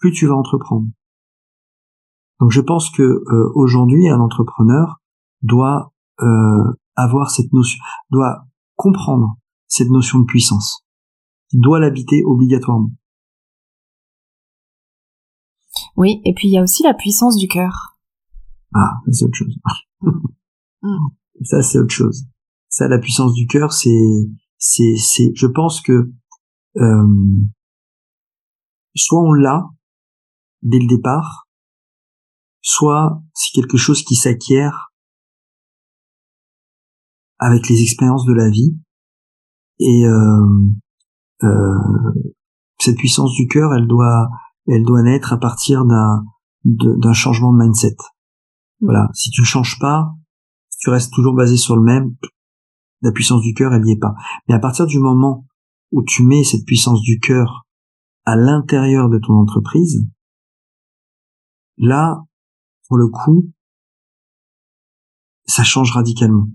plus 0.00 0.12
tu 0.12 0.26
vas 0.26 0.34
entreprendre. 0.34 0.86
Donc 2.40 2.50
je 2.50 2.60
pense 2.60 2.90
que 2.90 3.02
euh, 3.02 3.52
aujourd'hui, 3.54 4.08
un 4.08 4.20
entrepreneur, 4.20 5.00
doit 5.42 5.92
euh, 6.20 6.72
avoir 6.96 7.30
cette 7.30 7.52
notion, 7.52 7.82
doit 8.10 8.46
comprendre 8.76 9.36
cette 9.66 9.90
notion 9.90 10.20
de 10.20 10.24
puissance. 10.24 10.84
Il 11.52 11.60
doit 11.60 11.80
l'habiter 11.80 12.22
obligatoirement. 12.24 12.90
Oui, 15.96 16.20
et 16.24 16.32
puis 16.34 16.48
il 16.48 16.52
y 16.52 16.58
a 16.58 16.62
aussi 16.62 16.82
la 16.82 16.94
puissance 16.94 17.36
du 17.36 17.48
cœur. 17.48 17.98
Ah, 18.74 19.00
c'est 19.10 19.24
autre 19.24 19.36
chose. 19.36 19.58
Mm. 20.82 21.08
Ça, 21.42 21.62
c'est 21.62 21.78
autre 21.78 21.94
chose. 21.94 22.26
Ça, 22.68 22.88
la 22.88 22.98
puissance 22.98 23.34
du 23.34 23.46
cœur, 23.46 23.72
c'est, 23.72 24.28
c'est, 24.58 24.94
c'est, 24.96 25.32
je 25.34 25.46
pense 25.46 25.80
que 25.80 26.12
euh, 26.76 27.06
soit 28.94 29.20
on 29.20 29.32
l'a 29.32 29.64
dès 30.62 30.78
le 30.78 30.86
départ, 30.86 31.48
soit 32.60 33.22
c'est 33.34 33.52
quelque 33.52 33.76
chose 33.76 34.04
qui 34.04 34.14
s'acquiert 34.14 34.92
avec 37.38 37.68
les 37.68 37.82
expériences 37.82 38.26
de 38.26 38.34
la 38.34 38.50
vie. 38.50 38.76
Et 39.78 40.04
euh, 40.04 40.66
euh, 41.42 42.12
cette 42.78 42.98
puissance 42.98 43.32
du 43.32 43.48
cœur, 43.48 43.72
elle 43.74 43.86
doit, 43.86 44.28
elle 44.66 44.84
doit 44.84 45.02
naître 45.02 45.32
à 45.32 45.38
partir 45.38 45.84
d'un 45.84 46.24
d'un 46.64 47.14
changement 47.14 47.54
de 47.54 47.58
mindset. 47.58 47.96
Mm. 48.80 48.84
Voilà. 48.84 49.08
Si 49.14 49.30
tu 49.30 49.40
ne 49.40 49.46
changes 49.46 49.78
pas, 49.78 50.12
tu 50.80 50.90
restes 50.90 51.12
toujours 51.12 51.34
basé 51.34 51.56
sur 51.56 51.76
le 51.76 51.82
même, 51.82 52.16
la 53.02 53.12
puissance 53.12 53.42
du 53.42 53.54
cœur, 53.54 53.72
elle 53.72 53.82
n'y 53.82 53.92
est 53.92 53.98
pas. 53.98 54.14
Mais 54.48 54.54
à 54.54 54.58
partir 54.58 54.86
du 54.86 54.98
moment 54.98 55.46
où 55.92 56.02
tu 56.02 56.24
mets 56.24 56.44
cette 56.44 56.64
puissance 56.64 57.00
du 57.02 57.18
cœur 57.20 57.66
à 58.24 58.36
l'intérieur 58.36 59.08
de 59.08 59.18
ton 59.18 59.34
entreprise, 59.34 60.06
là, 61.76 62.22
pour 62.88 62.96
le 62.96 63.08
coup, 63.08 63.50
ça 65.46 65.64
change 65.64 65.92
radicalement. 65.92 66.46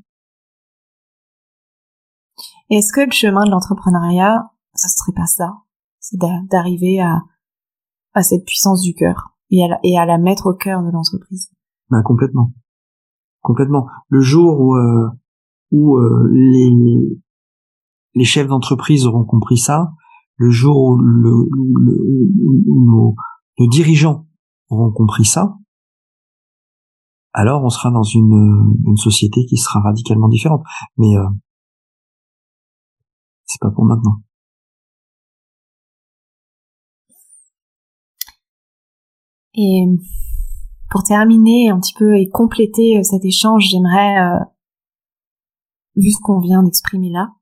Est-ce 2.70 2.94
que 2.94 3.02
le 3.02 3.12
chemin 3.12 3.46
de 3.46 3.52
l'entrepreneuriat, 3.52 4.52
ça 4.74 4.88
serait 4.88 5.14
pas 5.14 5.28
ça? 5.28 5.54
C'est 6.00 6.18
d'arriver 6.50 7.00
à, 7.00 7.22
à 8.14 8.24
cette 8.24 8.46
puissance 8.46 8.82
du 8.82 8.94
cœur 8.94 9.36
et 9.50 9.64
à, 9.64 9.68
la, 9.68 9.80
et 9.84 9.98
à 9.98 10.06
la 10.06 10.18
mettre 10.18 10.48
au 10.48 10.56
cœur 10.56 10.82
de 10.82 10.92
l'entreprise? 10.92 11.52
Ben 11.90 12.02
complètement, 12.04 12.54
complètement. 13.46 13.88
Le 14.10 14.22
jour 14.22 14.60
où 14.60 14.76
euh, 14.76 15.08
euh, 15.74 16.30
les 18.16 18.24
chefs 18.26 18.48
d'entreprise 18.48 19.06
auront 19.06 19.24
compris 19.24 19.58
ça, 19.58 19.92
le 20.38 20.50
jour 20.50 20.76
où, 20.78 20.98
le, 20.98 21.32
nos, 22.68 23.16
dirigeants 23.70 24.28
auront 24.70 24.92
compris 24.92 25.26
ça, 25.26 25.56
alors 27.34 27.64
on 27.64 27.70
sera 27.70 27.92
dans 27.92 28.04
une, 28.04 28.74
une 28.88 28.98
société 28.98 29.46
qui 29.46 29.58
sera 29.58 29.80
radicalement 29.80 30.28
différente. 30.28 30.64
Mais 30.98 31.16
euh, 31.16 31.30
c'est 33.46 33.62
pas 33.62 33.70
pour 33.70 33.86
maintenant. 33.86 34.22
Et 39.54 39.86
pour 40.96 41.04
terminer 41.04 41.70
un 41.70 41.78
petit 41.82 41.94
peu 41.94 42.16
et 42.16 42.30
compléter 42.30 42.98
euh, 42.98 43.04
cet 43.04 43.26
échange, 43.26 43.66
j'aimerais, 43.70 44.18
euh, 44.18 44.40
vu 45.98 46.10
ce 46.10 46.22
qu'on 46.22 46.40
vient 46.40 46.64
d'exprimer 46.64 47.10
là, 47.10 47.34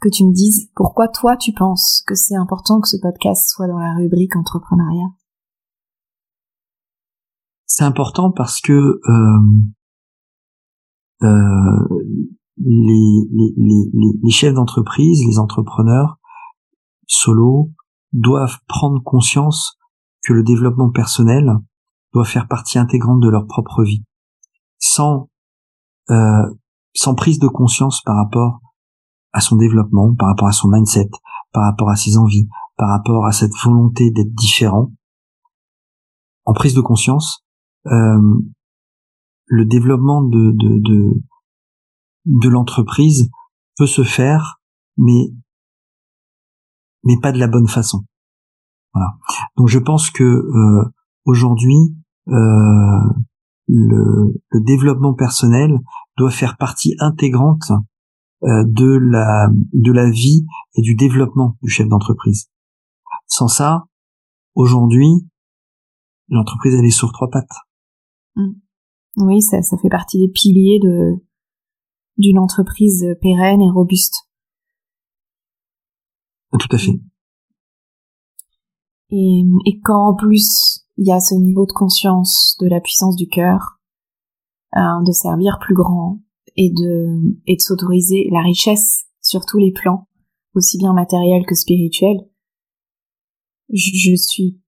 que 0.00 0.08
tu 0.08 0.24
me 0.24 0.32
dises 0.32 0.68
pourquoi 0.74 1.06
toi 1.06 1.36
tu 1.36 1.52
penses 1.52 2.02
que 2.04 2.16
c'est 2.16 2.34
important 2.34 2.80
que 2.80 2.88
ce 2.88 2.96
podcast 3.00 3.48
soit 3.48 3.68
dans 3.68 3.78
la 3.78 3.94
rubrique 3.94 4.34
entrepreneuriat? 4.34 5.06
C'est 7.66 7.84
important 7.84 8.32
parce 8.32 8.60
que 8.60 8.72
euh, 8.72 9.40
euh, 11.22 11.88
les, 12.56 13.28
les, 13.30 13.54
les, 13.56 14.18
les, 14.20 14.30
chefs 14.32 14.54
d'entreprise, 14.54 15.24
les 15.24 15.38
entrepreneurs 15.38 16.18
solo 17.06 17.70
doivent 18.12 18.58
prendre 18.66 19.00
conscience 19.04 19.78
que 20.24 20.32
le 20.32 20.42
développement 20.42 20.90
personnel 20.90 21.52
doit 22.12 22.24
faire 22.24 22.48
partie 22.48 22.78
intégrante 22.78 23.20
de 23.20 23.28
leur 23.28 23.46
propre 23.46 23.82
vie. 23.82 24.04
Sans, 24.78 25.28
euh, 26.10 26.54
sans 26.94 27.14
prise 27.14 27.38
de 27.38 27.48
conscience 27.48 28.02
par 28.02 28.16
rapport 28.16 28.60
à 29.32 29.40
son 29.40 29.56
développement, 29.56 30.14
par 30.14 30.28
rapport 30.28 30.48
à 30.48 30.52
son 30.52 30.68
mindset, 30.68 31.10
par 31.52 31.64
rapport 31.64 31.90
à 31.90 31.96
ses 31.96 32.16
envies, 32.16 32.48
par 32.76 32.88
rapport 32.88 33.26
à 33.26 33.32
cette 33.32 33.54
volonté 33.62 34.10
d'être 34.10 34.34
différent, 34.34 34.92
en 36.44 36.54
prise 36.54 36.74
de 36.74 36.80
conscience, 36.80 37.44
euh, 37.86 38.40
le 39.46 39.64
développement 39.66 40.22
de, 40.22 40.52
de, 40.56 41.14
de, 42.24 42.48
l'entreprise 42.48 43.30
peut 43.76 43.86
se 43.86 44.02
faire, 44.02 44.60
mais 44.96 45.30
mais 47.04 47.18
pas 47.20 47.32
de 47.32 47.38
la 47.38 47.48
bonne 47.48 47.68
façon. 47.68 48.04
Voilà. 48.94 49.16
Donc 49.56 49.68
je 49.68 49.78
pense 49.78 50.10
que 50.10 50.24
euh, 50.24 50.84
aujourd'hui 51.28 51.94
euh, 52.28 53.12
le, 53.68 54.34
le, 54.50 54.60
développement 54.60 55.14
personnel 55.14 55.78
doit 56.16 56.30
faire 56.30 56.56
partie 56.56 56.94
intégrante 56.98 57.70
euh, 58.42 58.64
de 58.66 58.96
la 58.96 59.48
de 59.72 59.92
la 59.92 60.10
vie 60.10 60.46
et 60.74 60.82
du 60.82 60.94
développement 60.94 61.56
du 61.62 61.68
chef 61.68 61.86
d'entreprise. 61.86 62.50
Sans 63.26 63.48
ça, 63.48 63.84
aujourd'hui, 64.54 65.08
l'entreprise 66.28 66.74
elle 66.74 66.84
est 66.84 66.90
sur 66.90 67.12
trois 67.12 67.28
pattes. 67.30 67.46
Mmh. 68.36 68.52
Oui, 69.18 69.42
ça, 69.42 69.60
ça 69.62 69.76
fait 69.76 69.90
partie 69.90 70.18
des 70.18 70.32
piliers 70.32 70.80
de 70.82 71.14
d'une 72.16 72.38
entreprise 72.38 73.06
pérenne 73.20 73.60
et 73.60 73.70
robuste. 73.70 74.28
Tout 76.58 76.68
à 76.74 76.78
fait. 76.78 76.98
Et, 79.10 79.42
et 79.66 79.80
quand 79.80 80.08
en 80.08 80.14
plus 80.14 80.77
il 80.98 81.06
y 81.06 81.12
a 81.12 81.20
ce 81.20 81.34
niveau 81.34 81.64
de 81.64 81.72
conscience 81.72 82.56
de 82.60 82.66
la 82.66 82.80
puissance 82.80 83.16
du 83.16 83.28
cœur, 83.28 83.78
euh, 84.76 85.02
de 85.06 85.12
servir 85.12 85.58
plus 85.60 85.74
grand 85.74 86.20
et 86.56 86.70
de 86.70 87.36
et 87.46 87.56
de 87.56 87.60
s'autoriser 87.60 88.28
la 88.32 88.42
richesse 88.42 89.06
sur 89.22 89.46
tous 89.46 89.58
les 89.58 89.72
plans, 89.72 90.08
aussi 90.54 90.76
bien 90.76 90.92
matériel 90.92 91.46
que 91.46 91.54
spirituel, 91.54 92.16
je, 93.72 93.90
je 93.94 94.16
suis 94.16 94.60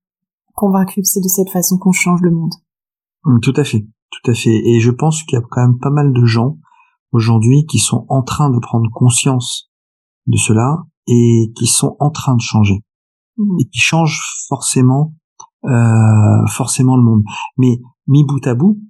convaincue 0.54 1.00
que 1.00 1.08
c'est 1.08 1.20
de 1.20 1.28
cette 1.28 1.50
façon 1.50 1.78
qu'on 1.78 1.92
change 1.92 2.20
le 2.22 2.30
monde. 2.30 2.52
Tout 3.42 3.54
à 3.56 3.64
fait, 3.64 3.86
tout 4.10 4.30
à 4.30 4.34
fait. 4.34 4.54
Et 4.64 4.80
je 4.80 4.90
pense 4.90 5.24
qu'il 5.24 5.36
y 5.36 5.42
a 5.42 5.44
quand 5.50 5.66
même 5.66 5.78
pas 5.78 5.90
mal 5.90 6.12
de 6.12 6.24
gens 6.24 6.58
aujourd'hui 7.12 7.66
qui 7.66 7.78
sont 7.78 8.06
en 8.08 8.22
train 8.22 8.50
de 8.50 8.58
prendre 8.60 8.88
conscience 8.92 9.70
de 10.26 10.36
cela 10.36 10.84
et 11.08 11.52
qui 11.56 11.66
sont 11.66 11.96
en 11.98 12.10
train 12.10 12.36
de 12.36 12.40
changer 12.40 12.84
mmh. 13.36 13.60
et 13.60 13.64
qui 13.64 13.78
changent 13.80 14.22
forcément 14.48 15.14
euh, 15.64 16.46
forcément 16.48 16.96
le 16.96 17.02
monde. 17.02 17.22
Mais 17.56 17.80
mis 18.06 18.24
bout 18.24 18.46
à 18.46 18.54
bout, 18.54 18.80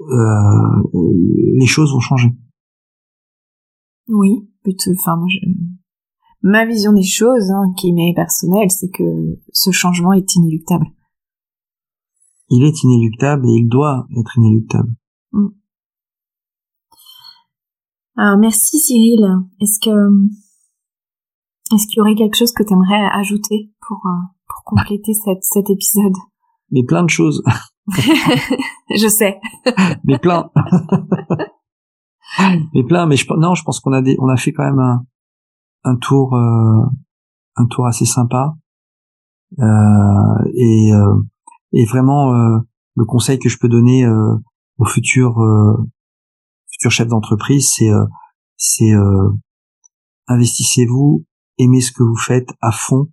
euh, 0.00 0.82
les 1.58 1.66
choses 1.66 1.92
vont 1.92 2.00
changer. 2.00 2.30
Oui, 4.08 4.48
plutôt. 4.62 4.92
Enfin, 4.92 5.16
moi, 5.16 5.28
ma 6.42 6.66
vision 6.66 6.92
des 6.92 7.02
choses, 7.02 7.50
hein, 7.50 7.72
qui 7.76 7.92
m'est 7.92 8.14
personnelle, 8.14 8.70
c'est 8.70 8.90
que 8.90 9.38
ce 9.52 9.70
changement 9.70 10.12
est 10.12 10.34
inéluctable. 10.34 10.86
Il 12.48 12.64
est 12.64 12.82
inéluctable 12.82 13.48
et 13.48 13.52
il 13.52 13.68
doit 13.68 14.06
être 14.18 14.36
inéluctable. 14.36 14.92
Mmh. 15.32 15.48
Alors 18.16 18.38
merci 18.38 18.78
Cyril. 18.78 19.24
Est-ce 19.60 19.78
que 19.80 19.90
est-ce 21.72 21.86
qu'il 21.86 21.98
y 21.98 22.00
aurait 22.00 22.16
quelque 22.16 22.36
chose 22.36 22.52
que 22.52 22.64
tu 22.64 22.72
aimerais 22.72 23.08
ajouter 23.12 23.72
pour 23.86 23.98
euh, 24.06 24.26
pour 24.39 24.39
compléter 24.70 25.12
cette, 25.14 25.42
cet 25.42 25.70
épisode 25.70 26.14
Mais 26.70 26.82
plein 26.84 27.02
de 27.04 27.10
choses. 27.10 27.42
je 28.90 29.08
sais. 29.08 29.40
mais 30.04 30.18
plein. 30.18 30.50
mais 32.74 32.84
plein. 32.84 33.06
Mais 33.06 33.16
je 33.16 33.26
non, 33.34 33.54
je 33.54 33.64
pense 33.64 33.80
qu'on 33.80 33.92
a 33.92 34.02
des, 34.02 34.16
on 34.20 34.28
a 34.28 34.36
fait 34.36 34.52
quand 34.52 34.64
même 34.64 34.78
un, 34.78 35.04
un 35.84 35.96
tour 35.96 36.34
euh, 36.34 36.84
un 37.56 37.66
tour 37.66 37.86
assez 37.86 38.04
sympa 38.04 38.54
euh, 39.58 40.44
et 40.54 40.92
euh, 40.92 41.16
et 41.72 41.84
vraiment 41.84 42.32
euh, 42.32 42.58
le 42.94 43.04
conseil 43.04 43.40
que 43.40 43.48
je 43.48 43.58
peux 43.58 43.68
donner 43.68 44.06
aux 44.78 44.84
futurs 44.84 45.40
futur 46.80 46.90
chef 46.90 47.08
d'entreprise, 47.08 47.70
c'est 47.74 47.90
euh, 47.90 48.06
c'est 48.56 48.92
euh, 48.92 49.30
investissez-vous, 50.28 51.26
aimez 51.58 51.80
ce 51.80 51.92
que 51.92 52.02
vous 52.02 52.16
faites 52.16 52.48
à 52.62 52.72
fond, 52.72 53.08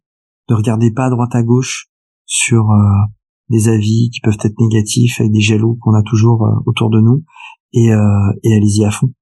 ne 0.49 0.55
regardez 0.55 0.91
pas 0.91 1.05
à 1.05 1.09
droite 1.09 1.35
à 1.35 1.43
gauche 1.43 1.87
sur 2.25 2.71
euh, 2.71 3.05
des 3.49 3.69
avis 3.69 4.09
qui 4.11 4.19
peuvent 4.21 4.37
être 4.43 4.59
négatifs 4.59 5.19
avec 5.19 5.31
des 5.31 5.41
jaloux 5.41 5.77
qu'on 5.81 5.93
a 5.93 6.03
toujours 6.03 6.45
autour 6.65 6.89
de 6.89 6.99
nous 6.99 7.23
et, 7.73 7.87
et 7.87 8.53
allez-y 8.55 8.83
à 8.83 8.91
fond. 8.91 9.13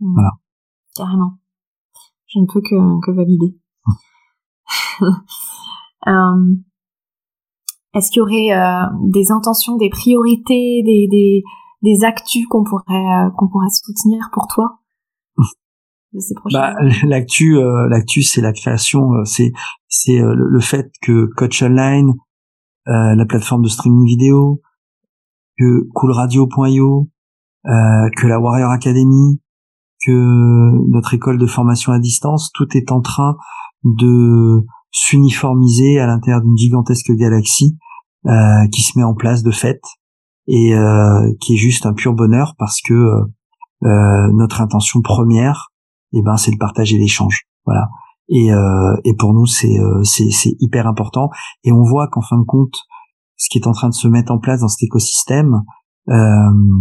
Mmh. 0.00 0.12
Voilà. 0.14 0.32
Carrément. 0.94 1.38
Je 2.26 2.40
ne 2.40 2.46
peux 2.46 2.60
que, 2.60 3.00
que 3.04 3.10
valider. 3.10 3.56
Est-ce 7.94 8.10
qu'il 8.10 8.18
y 8.18 8.22
aurait 8.22 8.50
des 9.04 9.30
intentions, 9.30 9.76
des 9.76 9.88
priorités, 9.88 10.82
des, 10.84 11.08
des, 11.08 11.44
des 11.84 12.02
actus 12.02 12.46
qu'on 12.48 12.64
pourrait 12.64 12.82
euh, 12.88 13.30
qu'on 13.36 13.48
pourrait 13.48 13.68
soutenir 13.70 14.30
pour 14.32 14.48
toi? 14.48 14.80
De 16.14 16.20
ces 16.20 16.34
prochains 16.34 16.58
bah, 16.58 16.74
L'actu, 17.04 17.58
euh, 17.58 17.88
l'actu, 17.88 18.22
c'est 18.22 18.40
la 18.40 18.52
création, 18.52 19.12
euh, 19.12 19.24
c'est 19.24 19.52
c'est 19.88 20.20
euh, 20.20 20.34
le, 20.34 20.60
fait 20.60 20.90
que 21.02 21.26
Coach 21.36 21.62
Online, 21.62 22.12
la 22.86 23.24
plateforme 23.26 23.62
de 23.62 23.68
streaming 23.68 24.06
vidéo, 24.06 24.60
que 25.58 25.88
coolradio.io, 25.94 27.10
que 27.64 28.26
la 28.26 28.40
Warrior 28.40 28.70
Academy, 28.70 29.40
que 30.04 30.90
notre 30.90 31.14
école 31.14 31.38
de 31.38 31.46
formation 31.46 31.92
à 31.92 31.98
distance, 31.98 32.50
tout 32.52 32.76
est 32.76 32.92
en 32.92 33.00
train 33.00 33.36
de 33.84 34.64
s'uniformiser 34.90 35.98
à 35.98 36.06
l'intérieur 36.06 36.40
d'une 36.40 36.56
gigantesque 36.56 37.10
galaxie 37.12 37.76
euh, 38.26 38.66
qui 38.72 38.80
se 38.80 38.98
met 38.98 39.04
en 39.04 39.14
place 39.14 39.42
de 39.42 39.50
fait 39.50 39.80
et 40.46 40.74
euh, 40.74 41.32
qui 41.40 41.54
est 41.54 41.58
juste 41.58 41.84
un 41.84 41.92
pur 41.92 42.14
bonheur 42.14 42.54
parce 42.58 42.80
que 42.80 42.94
euh, 42.94 44.32
notre 44.32 44.60
intention 44.62 45.02
première, 45.02 45.73
eh 46.18 46.22
ben, 46.22 46.36
c'est 46.36 46.52
de 46.52 46.58
partager 46.58 46.98
l'échange. 46.98 47.44
Voilà. 47.64 47.88
Et, 48.28 48.48
et 49.04 49.14
pour 49.16 49.34
nous, 49.34 49.44
c'est 49.44 49.76
c'est 50.02 50.56
hyper 50.58 50.86
important. 50.86 51.28
Et 51.62 51.72
on 51.72 51.82
voit 51.82 52.08
qu'en 52.08 52.22
fin 52.22 52.38
de 52.38 52.44
compte, 52.44 52.74
ce 53.36 53.48
qui 53.50 53.58
est 53.58 53.66
en 53.66 53.72
train 53.72 53.90
de 53.90 53.94
se 53.94 54.08
mettre 54.08 54.32
en 54.32 54.38
place 54.38 54.60
dans 54.62 54.68
cet 54.68 54.82
écosystème, 54.82 55.60
on 56.06 56.80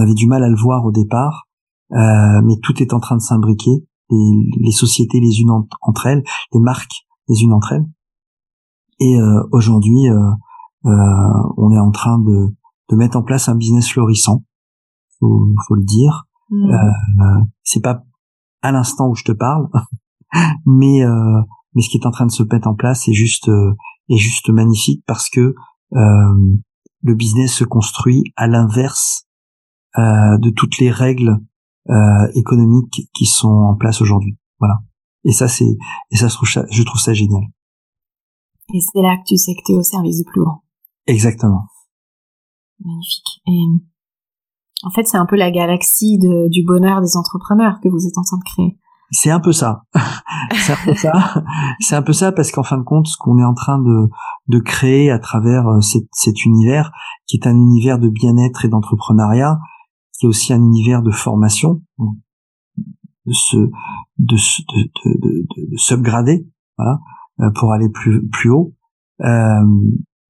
avait 0.00 0.14
du 0.14 0.28
mal 0.28 0.44
à 0.44 0.48
le 0.48 0.56
voir 0.56 0.84
au 0.84 0.92
départ, 0.92 1.48
mais 1.90 2.56
tout 2.62 2.80
est 2.80 2.94
en 2.94 3.00
train 3.00 3.16
de 3.16 3.22
s'imbriquer. 3.22 3.72
Les, 4.10 4.32
les, 4.60 4.70
sociétés 4.70 5.18
les 5.18 5.40
unes 5.40 5.50
entre 5.80 6.06
elles, 6.06 6.22
les 6.52 6.60
marques 6.60 7.06
les 7.28 7.42
unes 7.42 7.52
entre 7.52 7.72
elles. 7.72 7.86
Et 9.00 9.16
aujourd'hui, 9.50 10.08
euh, 10.86 10.90
on 11.56 11.72
est 11.72 11.78
en 11.78 11.90
train 11.90 12.18
de, 12.18 12.54
de 12.90 12.96
mettre 12.96 13.16
en 13.16 13.22
place 13.22 13.48
un 13.48 13.56
business 13.56 13.90
florissant, 13.90 14.44
faut, 15.18 15.48
faut 15.66 15.74
le 15.74 15.84
dire. 15.84 16.26
Mm. 16.54 16.70
Euh, 16.70 17.44
c'est 17.62 17.82
pas 17.82 18.04
à 18.62 18.72
l'instant 18.72 19.08
où 19.08 19.14
je 19.14 19.24
te 19.24 19.32
parle, 19.32 19.68
mais 20.66 21.02
euh, 21.02 21.40
mais 21.74 21.82
ce 21.82 21.90
qui 21.90 21.98
est 21.98 22.06
en 22.06 22.10
train 22.10 22.26
de 22.26 22.30
se 22.30 22.42
mettre 22.42 22.68
en 22.68 22.74
place 22.74 23.08
est 23.08 23.12
juste 23.12 23.50
est 24.08 24.16
juste 24.16 24.48
magnifique 24.48 25.02
parce 25.06 25.28
que 25.28 25.54
le 25.90 27.14
business 27.14 27.52
se 27.52 27.64
construit 27.64 28.22
à 28.36 28.46
l'inverse 28.46 29.26
de 29.96 30.50
toutes 30.50 30.78
les 30.78 30.90
règles 30.90 31.38
économiques 32.34 33.08
qui 33.12 33.26
sont 33.26 33.48
en 33.48 33.74
place 33.74 34.00
aujourd'hui. 34.00 34.38
Voilà. 34.60 34.78
Et 35.24 35.32
ça 35.32 35.48
c'est 35.48 35.76
et 36.10 36.16
ça, 36.16 36.28
je 36.28 36.82
trouve 36.82 37.00
ça 37.00 37.12
génial. 37.12 37.42
Et 38.72 38.80
c'est 38.80 39.02
là 39.02 39.16
que 39.18 39.24
tu 39.26 39.36
sais 39.36 39.54
que 39.54 39.60
tu 39.66 39.72
es 39.72 39.76
au 39.76 39.82
service 39.82 40.18
du 40.18 40.24
plus 40.24 40.40
grand. 40.40 40.62
Exactement. 41.06 41.66
Magnifique. 42.80 43.42
Et 43.46 43.66
en 44.82 44.90
fait, 44.90 45.06
c'est 45.06 45.16
un 45.16 45.26
peu 45.26 45.36
la 45.36 45.50
galaxie 45.50 46.18
de, 46.18 46.48
du 46.50 46.64
bonheur 46.64 47.00
des 47.00 47.16
entrepreneurs 47.16 47.78
que 47.82 47.88
vous 47.88 48.06
êtes 48.06 48.18
en 48.18 48.22
train 48.22 48.38
de 48.38 48.44
créer. 48.44 48.78
C'est 49.10 49.30
un 49.30 49.40
peu 49.40 49.52
ça. 49.52 49.82
c'est 50.52 50.72
un 50.72 50.84
peu 50.84 50.94
ça. 50.94 51.12
C'est 51.80 51.94
un 51.94 52.02
peu 52.02 52.12
ça 52.12 52.32
parce 52.32 52.50
qu'en 52.50 52.62
fin 52.62 52.78
de 52.78 52.82
compte, 52.82 53.06
ce 53.06 53.16
qu'on 53.16 53.38
est 53.38 53.44
en 53.44 53.54
train 53.54 53.78
de, 53.78 54.08
de 54.48 54.58
créer 54.58 55.10
à 55.10 55.18
travers 55.18 55.68
euh, 55.68 55.80
cet, 55.80 56.04
cet 56.12 56.44
univers, 56.44 56.90
qui 57.26 57.36
est 57.36 57.46
un 57.46 57.54
univers 57.54 57.98
de 57.98 58.08
bien-être 58.08 58.64
et 58.64 58.68
d'entrepreneuriat, 58.68 59.58
qui 60.18 60.26
est 60.26 60.28
aussi 60.28 60.52
un 60.52 60.58
univers 60.58 61.02
de 61.02 61.10
formation, 61.10 61.82
de 63.26 63.32
se, 63.32 63.56
de, 63.56 63.70
de, 64.18 64.36
de, 64.36 65.18
de, 65.22 65.70
de 65.70 65.76
s'upgrader, 65.76 66.46
voilà, 66.76 66.98
euh, 67.40 67.50
pour 67.50 67.72
aller 67.72 67.88
plus, 67.88 68.26
plus 68.28 68.50
haut. 68.50 68.74
Euh, 69.22 69.64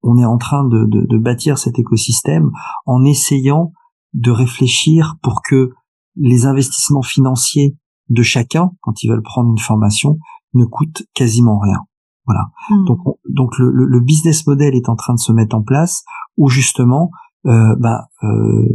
on 0.03 0.19
est 0.19 0.25
en 0.25 0.37
train 0.37 0.65
de, 0.65 1.19
bâtir 1.19 1.59
cet 1.59 1.79
écosystème 1.79 2.51
en 2.87 3.05
essayant 3.05 3.73
de 4.15 4.31
réfléchir 4.31 5.17
pour 5.23 5.43
que 5.43 5.71
les 6.17 6.47
investissements 6.47 7.03
financiers 7.03 7.77
de 8.09 8.23
chacun, 8.23 8.71
quand 8.81 9.03
ils 9.03 9.11
veulent 9.11 9.23
prendre 9.23 9.51
une 9.51 9.59
formation, 9.59 10.19
ne 10.55 10.65
coûtent 10.65 11.05
quasiment 11.15 11.59
rien. 11.59 11.81
Voilà. 12.27 12.47
Hmm. 12.71 12.85
Donc, 12.85 12.99
donc 13.29 13.59
le, 13.59 13.71
le, 13.71 14.01
business 14.01 14.47
model 14.47 14.75
est 14.75 14.89
en 14.89 14.97
train 14.97 15.15
de 15.15 15.19
se 15.19 15.33
mettre 15.33 15.57
en 15.57 15.63
place 15.63 16.05
où 16.37 16.49
justement, 16.49 17.11
euh, 17.47 17.77
bah, 17.79 18.09
euh, 18.23 18.69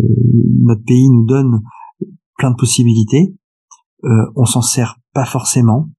notre 0.62 0.84
pays 0.84 1.10
nous 1.10 1.26
donne 1.26 1.62
plein 2.38 2.52
de 2.52 2.56
possibilités. 2.56 3.34
Euh, 4.04 4.32
on 4.36 4.46
s'en 4.46 4.62
sert 4.62 4.98
pas 5.14 5.26
forcément. 5.26 5.90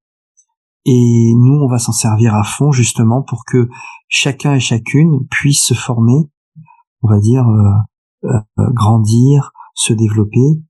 Et 0.85 1.33
nous, 1.37 1.61
on 1.61 1.69
va 1.69 1.79
s'en 1.79 1.93
servir 1.93 2.35
à 2.35 2.45
fond 2.45 2.73
justement 2.73 3.23
pour 3.23 3.45
que 3.45 3.69
chacun 4.09 4.55
et 4.55 4.61
chacune 4.61 5.27
puisse 5.31 5.65
se 5.65 5.75
former, 5.75 6.31
on 7.03 7.09
va 7.09 7.19
dire, 7.19 7.47
euh, 7.47 7.73
euh, 8.25 8.29
euh, 8.59 8.71
grandir, 8.73 9.53
se 9.75 9.93
développer, 9.93 10.63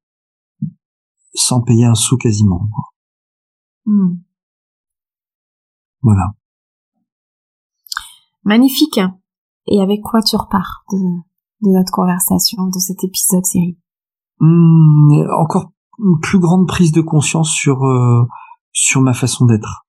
sans 1.35 1.61
payer 1.61 1.85
un 1.85 1.95
sou 1.95 2.17
quasiment. 2.17 2.69
Hmm. 3.87 4.17
Voilà. 6.03 6.33
Magnifique. 8.45 9.01
Et 9.67 9.81
avec 9.81 10.01
quoi 10.03 10.23
tu 10.23 10.37
repars 10.37 10.85
de, 10.91 10.97
de 10.97 11.77
notre 11.77 11.93
conversation, 11.93 12.67
de 12.67 12.79
cet 12.79 13.05
épisode 13.05 13.45
série 13.45 13.79
hmm, 14.41 15.27
Encore 15.39 15.73
une 15.99 16.19
plus 16.21 16.39
grande 16.39 16.67
prise 16.67 16.93
de 16.93 17.03
conscience 17.03 17.51
sur 17.51 17.85
sur 18.73 19.01
ma 19.03 19.13
façon 19.13 19.47
d'être. 19.47 19.87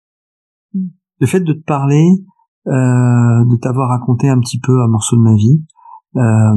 Hmm. 0.73 0.89
Le 1.21 1.27
fait 1.27 1.41
de 1.41 1.53
te 1.53 1.65
parler, 1.65 2.25
euh, 2.69 3.45
de 3.47 3.57
t'avoir 3.57 3.89
raconté 3.89 4.29
un 4.29 4.39
petit 4.41 4.61
peu 4.61 4.83
un 4.83 4.89
morceau 4.89 5.17
de 5.17 5.23
ma 5.23 5.35
vie, 5.35 5.65
euh, 6.17 6.57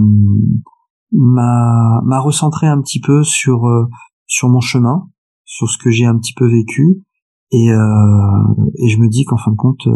m'a 1.12 2.02
m'a 2.04 2.20
recentré 2.20 2.68
un 2.68 2.82
petit 2.82 3.00
peu 3.00 3.24
sur 3.24 3.68
euh, 3.68 3.88
sur 4.28 4.50
mon 4.50 4.62
chemin, 4.62 5.10
sur 5.46 5.70
ce 5.70 5.78
que 5.78 5.90
j'ai 5.90 6.06
un 6.06 6.18
petit 6.18 6.34
peu 6.34 6.48
vécu, 6.50 7.04
et 7.52 7.68
et 7.68 8.90
je 8.90 8.98
me 8.98 9.10
dis 9.10 9.26
qu'en 9.26 9.38
fin 9.38 9.52
de 9.52 9.58
compte, 9.58 9.88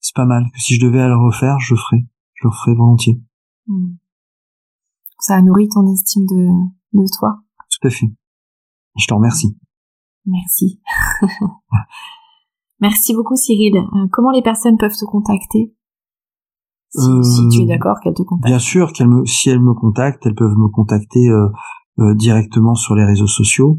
c'est 0.00 0.14
pas 0.14 0.26
mal. 0.26 0.44
Que 0.52 0.60
si 0.60 0.74
je 0.74 0.84
devais 0.84 1.06
le 1.06 1.16
refaire, 1.16 1.58
je 1.58 1.74
le 1.74 1.80
ferais, 1.80 2.06
je 2.34 2.46
le 2.46 2.50
referais 2.50 2.74
volontiers. 2.74 3.20
Hmm. 3.66 3.96
Ça 5.18 5.36
a 5.36 5.42
nourri 5.42 5.68
ton 5.68 5.90
estime 5.92 6.26
de 6.26 6.48
de 6.92 7.04
toi. 7.18 7.40
Tout 7.70 7.86
à 7.86 7.90
fait. 7.90 8.06
Je 8.98 9.06
te 9.06 9.14
remercie. 9.14 9.56
Merci. 10.26 10.80
Merci 12.80 13.14
beaucoup 13.14 13.36
Cyril. 13.36 13.76
Euh, 13.76 14.06
comment 14.12 14.30
les 14.30 14.42
personnes 14.42 14.76
peuvent 14.76 14.96
te 14.96 15.04
contacter? 15.04 15.74
Si, 16.90 17.48
tu 17.50 17.60
es 17.60 17.64
euh, 17.64 17.68
d'accord 17.68 17.96
qu'elles 18.02 18.14
te 18.14 18.22
contactent. 18.22 18.46
Bien 18.46 18.58
sûr, 18.58 18.92
qu'elles 18.92 19.08
me, 19.08 19.24
si 19.24 19.50
elles 19.50 19.62
me 19.62 19.74
contactent, 19.74 20.24
elles 20.26 20.34
peuvent 20.34 20.56
me 20.56 20.68
contacter 20.68 21.28
euh, 21.28 22.14
directement 22.14 22.74
sur 22.74 22.94
les 22.94 23.04
réseaux 23.04 23.26
sociaux. 23.26 23.78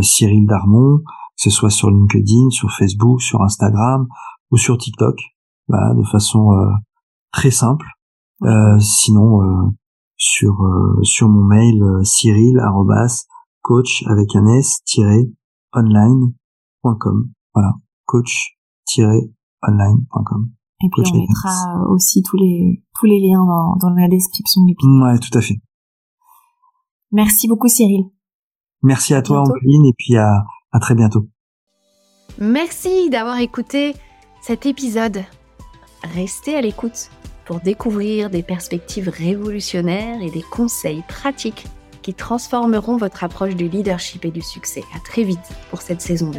Cyril 0.00 0.46
Darmon, 0.46 0.98
que 0.98 1.04
ce 1.36 1.50
soit 1.50 1.70
sur 1.70 1.90
LinkedIn, 1.90 2.50
sur 2.50 2.72
Facebook, 2.72 3.20
sur 3.20 3.42
Instagram 3.42 4.06
ou 4.50 4.56
sur 4.56 4.78
TikTok, 4.78 5.16
voilà, 5.68 5.94
de 5.94 6.02
façon 6.02 6.48
très 7.30 7.50
simple. 7.50 7.86
sinon, 8.80 9.72
sur 10.16 10.56
sur 11.02 11.28
mon 11.28 11.44
mail 11.44 11.84
cyril 12.02 12.58
coach 13.62 14.02
avec 14.08 14.34
un 14.34 14.46
s 14.46 14.80
online.com. 15.74 17.30
Voilà, 17.54 17.74
coach-online.com. 18.06 20.57
Et 20.80 20.88
puis 20.92 21.02
on 21.12 21.18
mettra 21.18 21.84
aussi 21.90 22.22
tous 22.22 22.36
les 22.36 22.84
tous 22.98 23.06
les 23.06 23.20
liens 23.20 23.44
dans, 23.44 23.76
dans 23.76 23.94
la 23.94 24.08
description 24.08 24.62
de 24.62 24.68
l'épisode. 24.68 25.02
Ouais, 25.02 25.18
tout 25.18 25.36
à 25.36 25.40
fait. 25.40 25.56
Merci 27.10 27.48
beaucoup 27.48 27.68
Cyril. 27.68 28.04
Merci 28.82 29.14
à 29.14 29.22
toi 29.22 29.40
Angeline 29.40 29.86
et 29.86 29.94
puis 29.96 30.16
à, 30.16 30.44
à 30.70 30.78
très 30.78 30.94
bientôt. 30.94 31.26
Merci 32.38 33.10
d'avoir 33.10 33.38
écouté 33.40 33.94
cet 34.40 34.66
épisode. 34.66 35.24
Restez 36.14 36.54
à 36.54 36.60
l'écoute 36.60 37.10
pour 37.44 37.60
découvrir 37.60 38.30
des 38.30 38.42
perspectives 38.44 39.08
révolutionnaires 39.08 40.22
et 40.22 40.30
des 40.30 40.42
conseils 40.42 41.02
pratiques 41.08 41.66
qui 42.02 42.14
transformeront 42.14 42.96
votre 42.96 43.24
approche 43.24 43.56
du 43.56 43.68
leadership 43.68 44.24
et 44.24 44.30
du 44.30 44.42
succès. 44.42 44.84
À 44.94 45.00
très 45.00 45.24
vite 45.24 45.38
pour 45.70 45.82
cette 45.82 46.00
saison 46.00 46.30
2. 46.30 46.38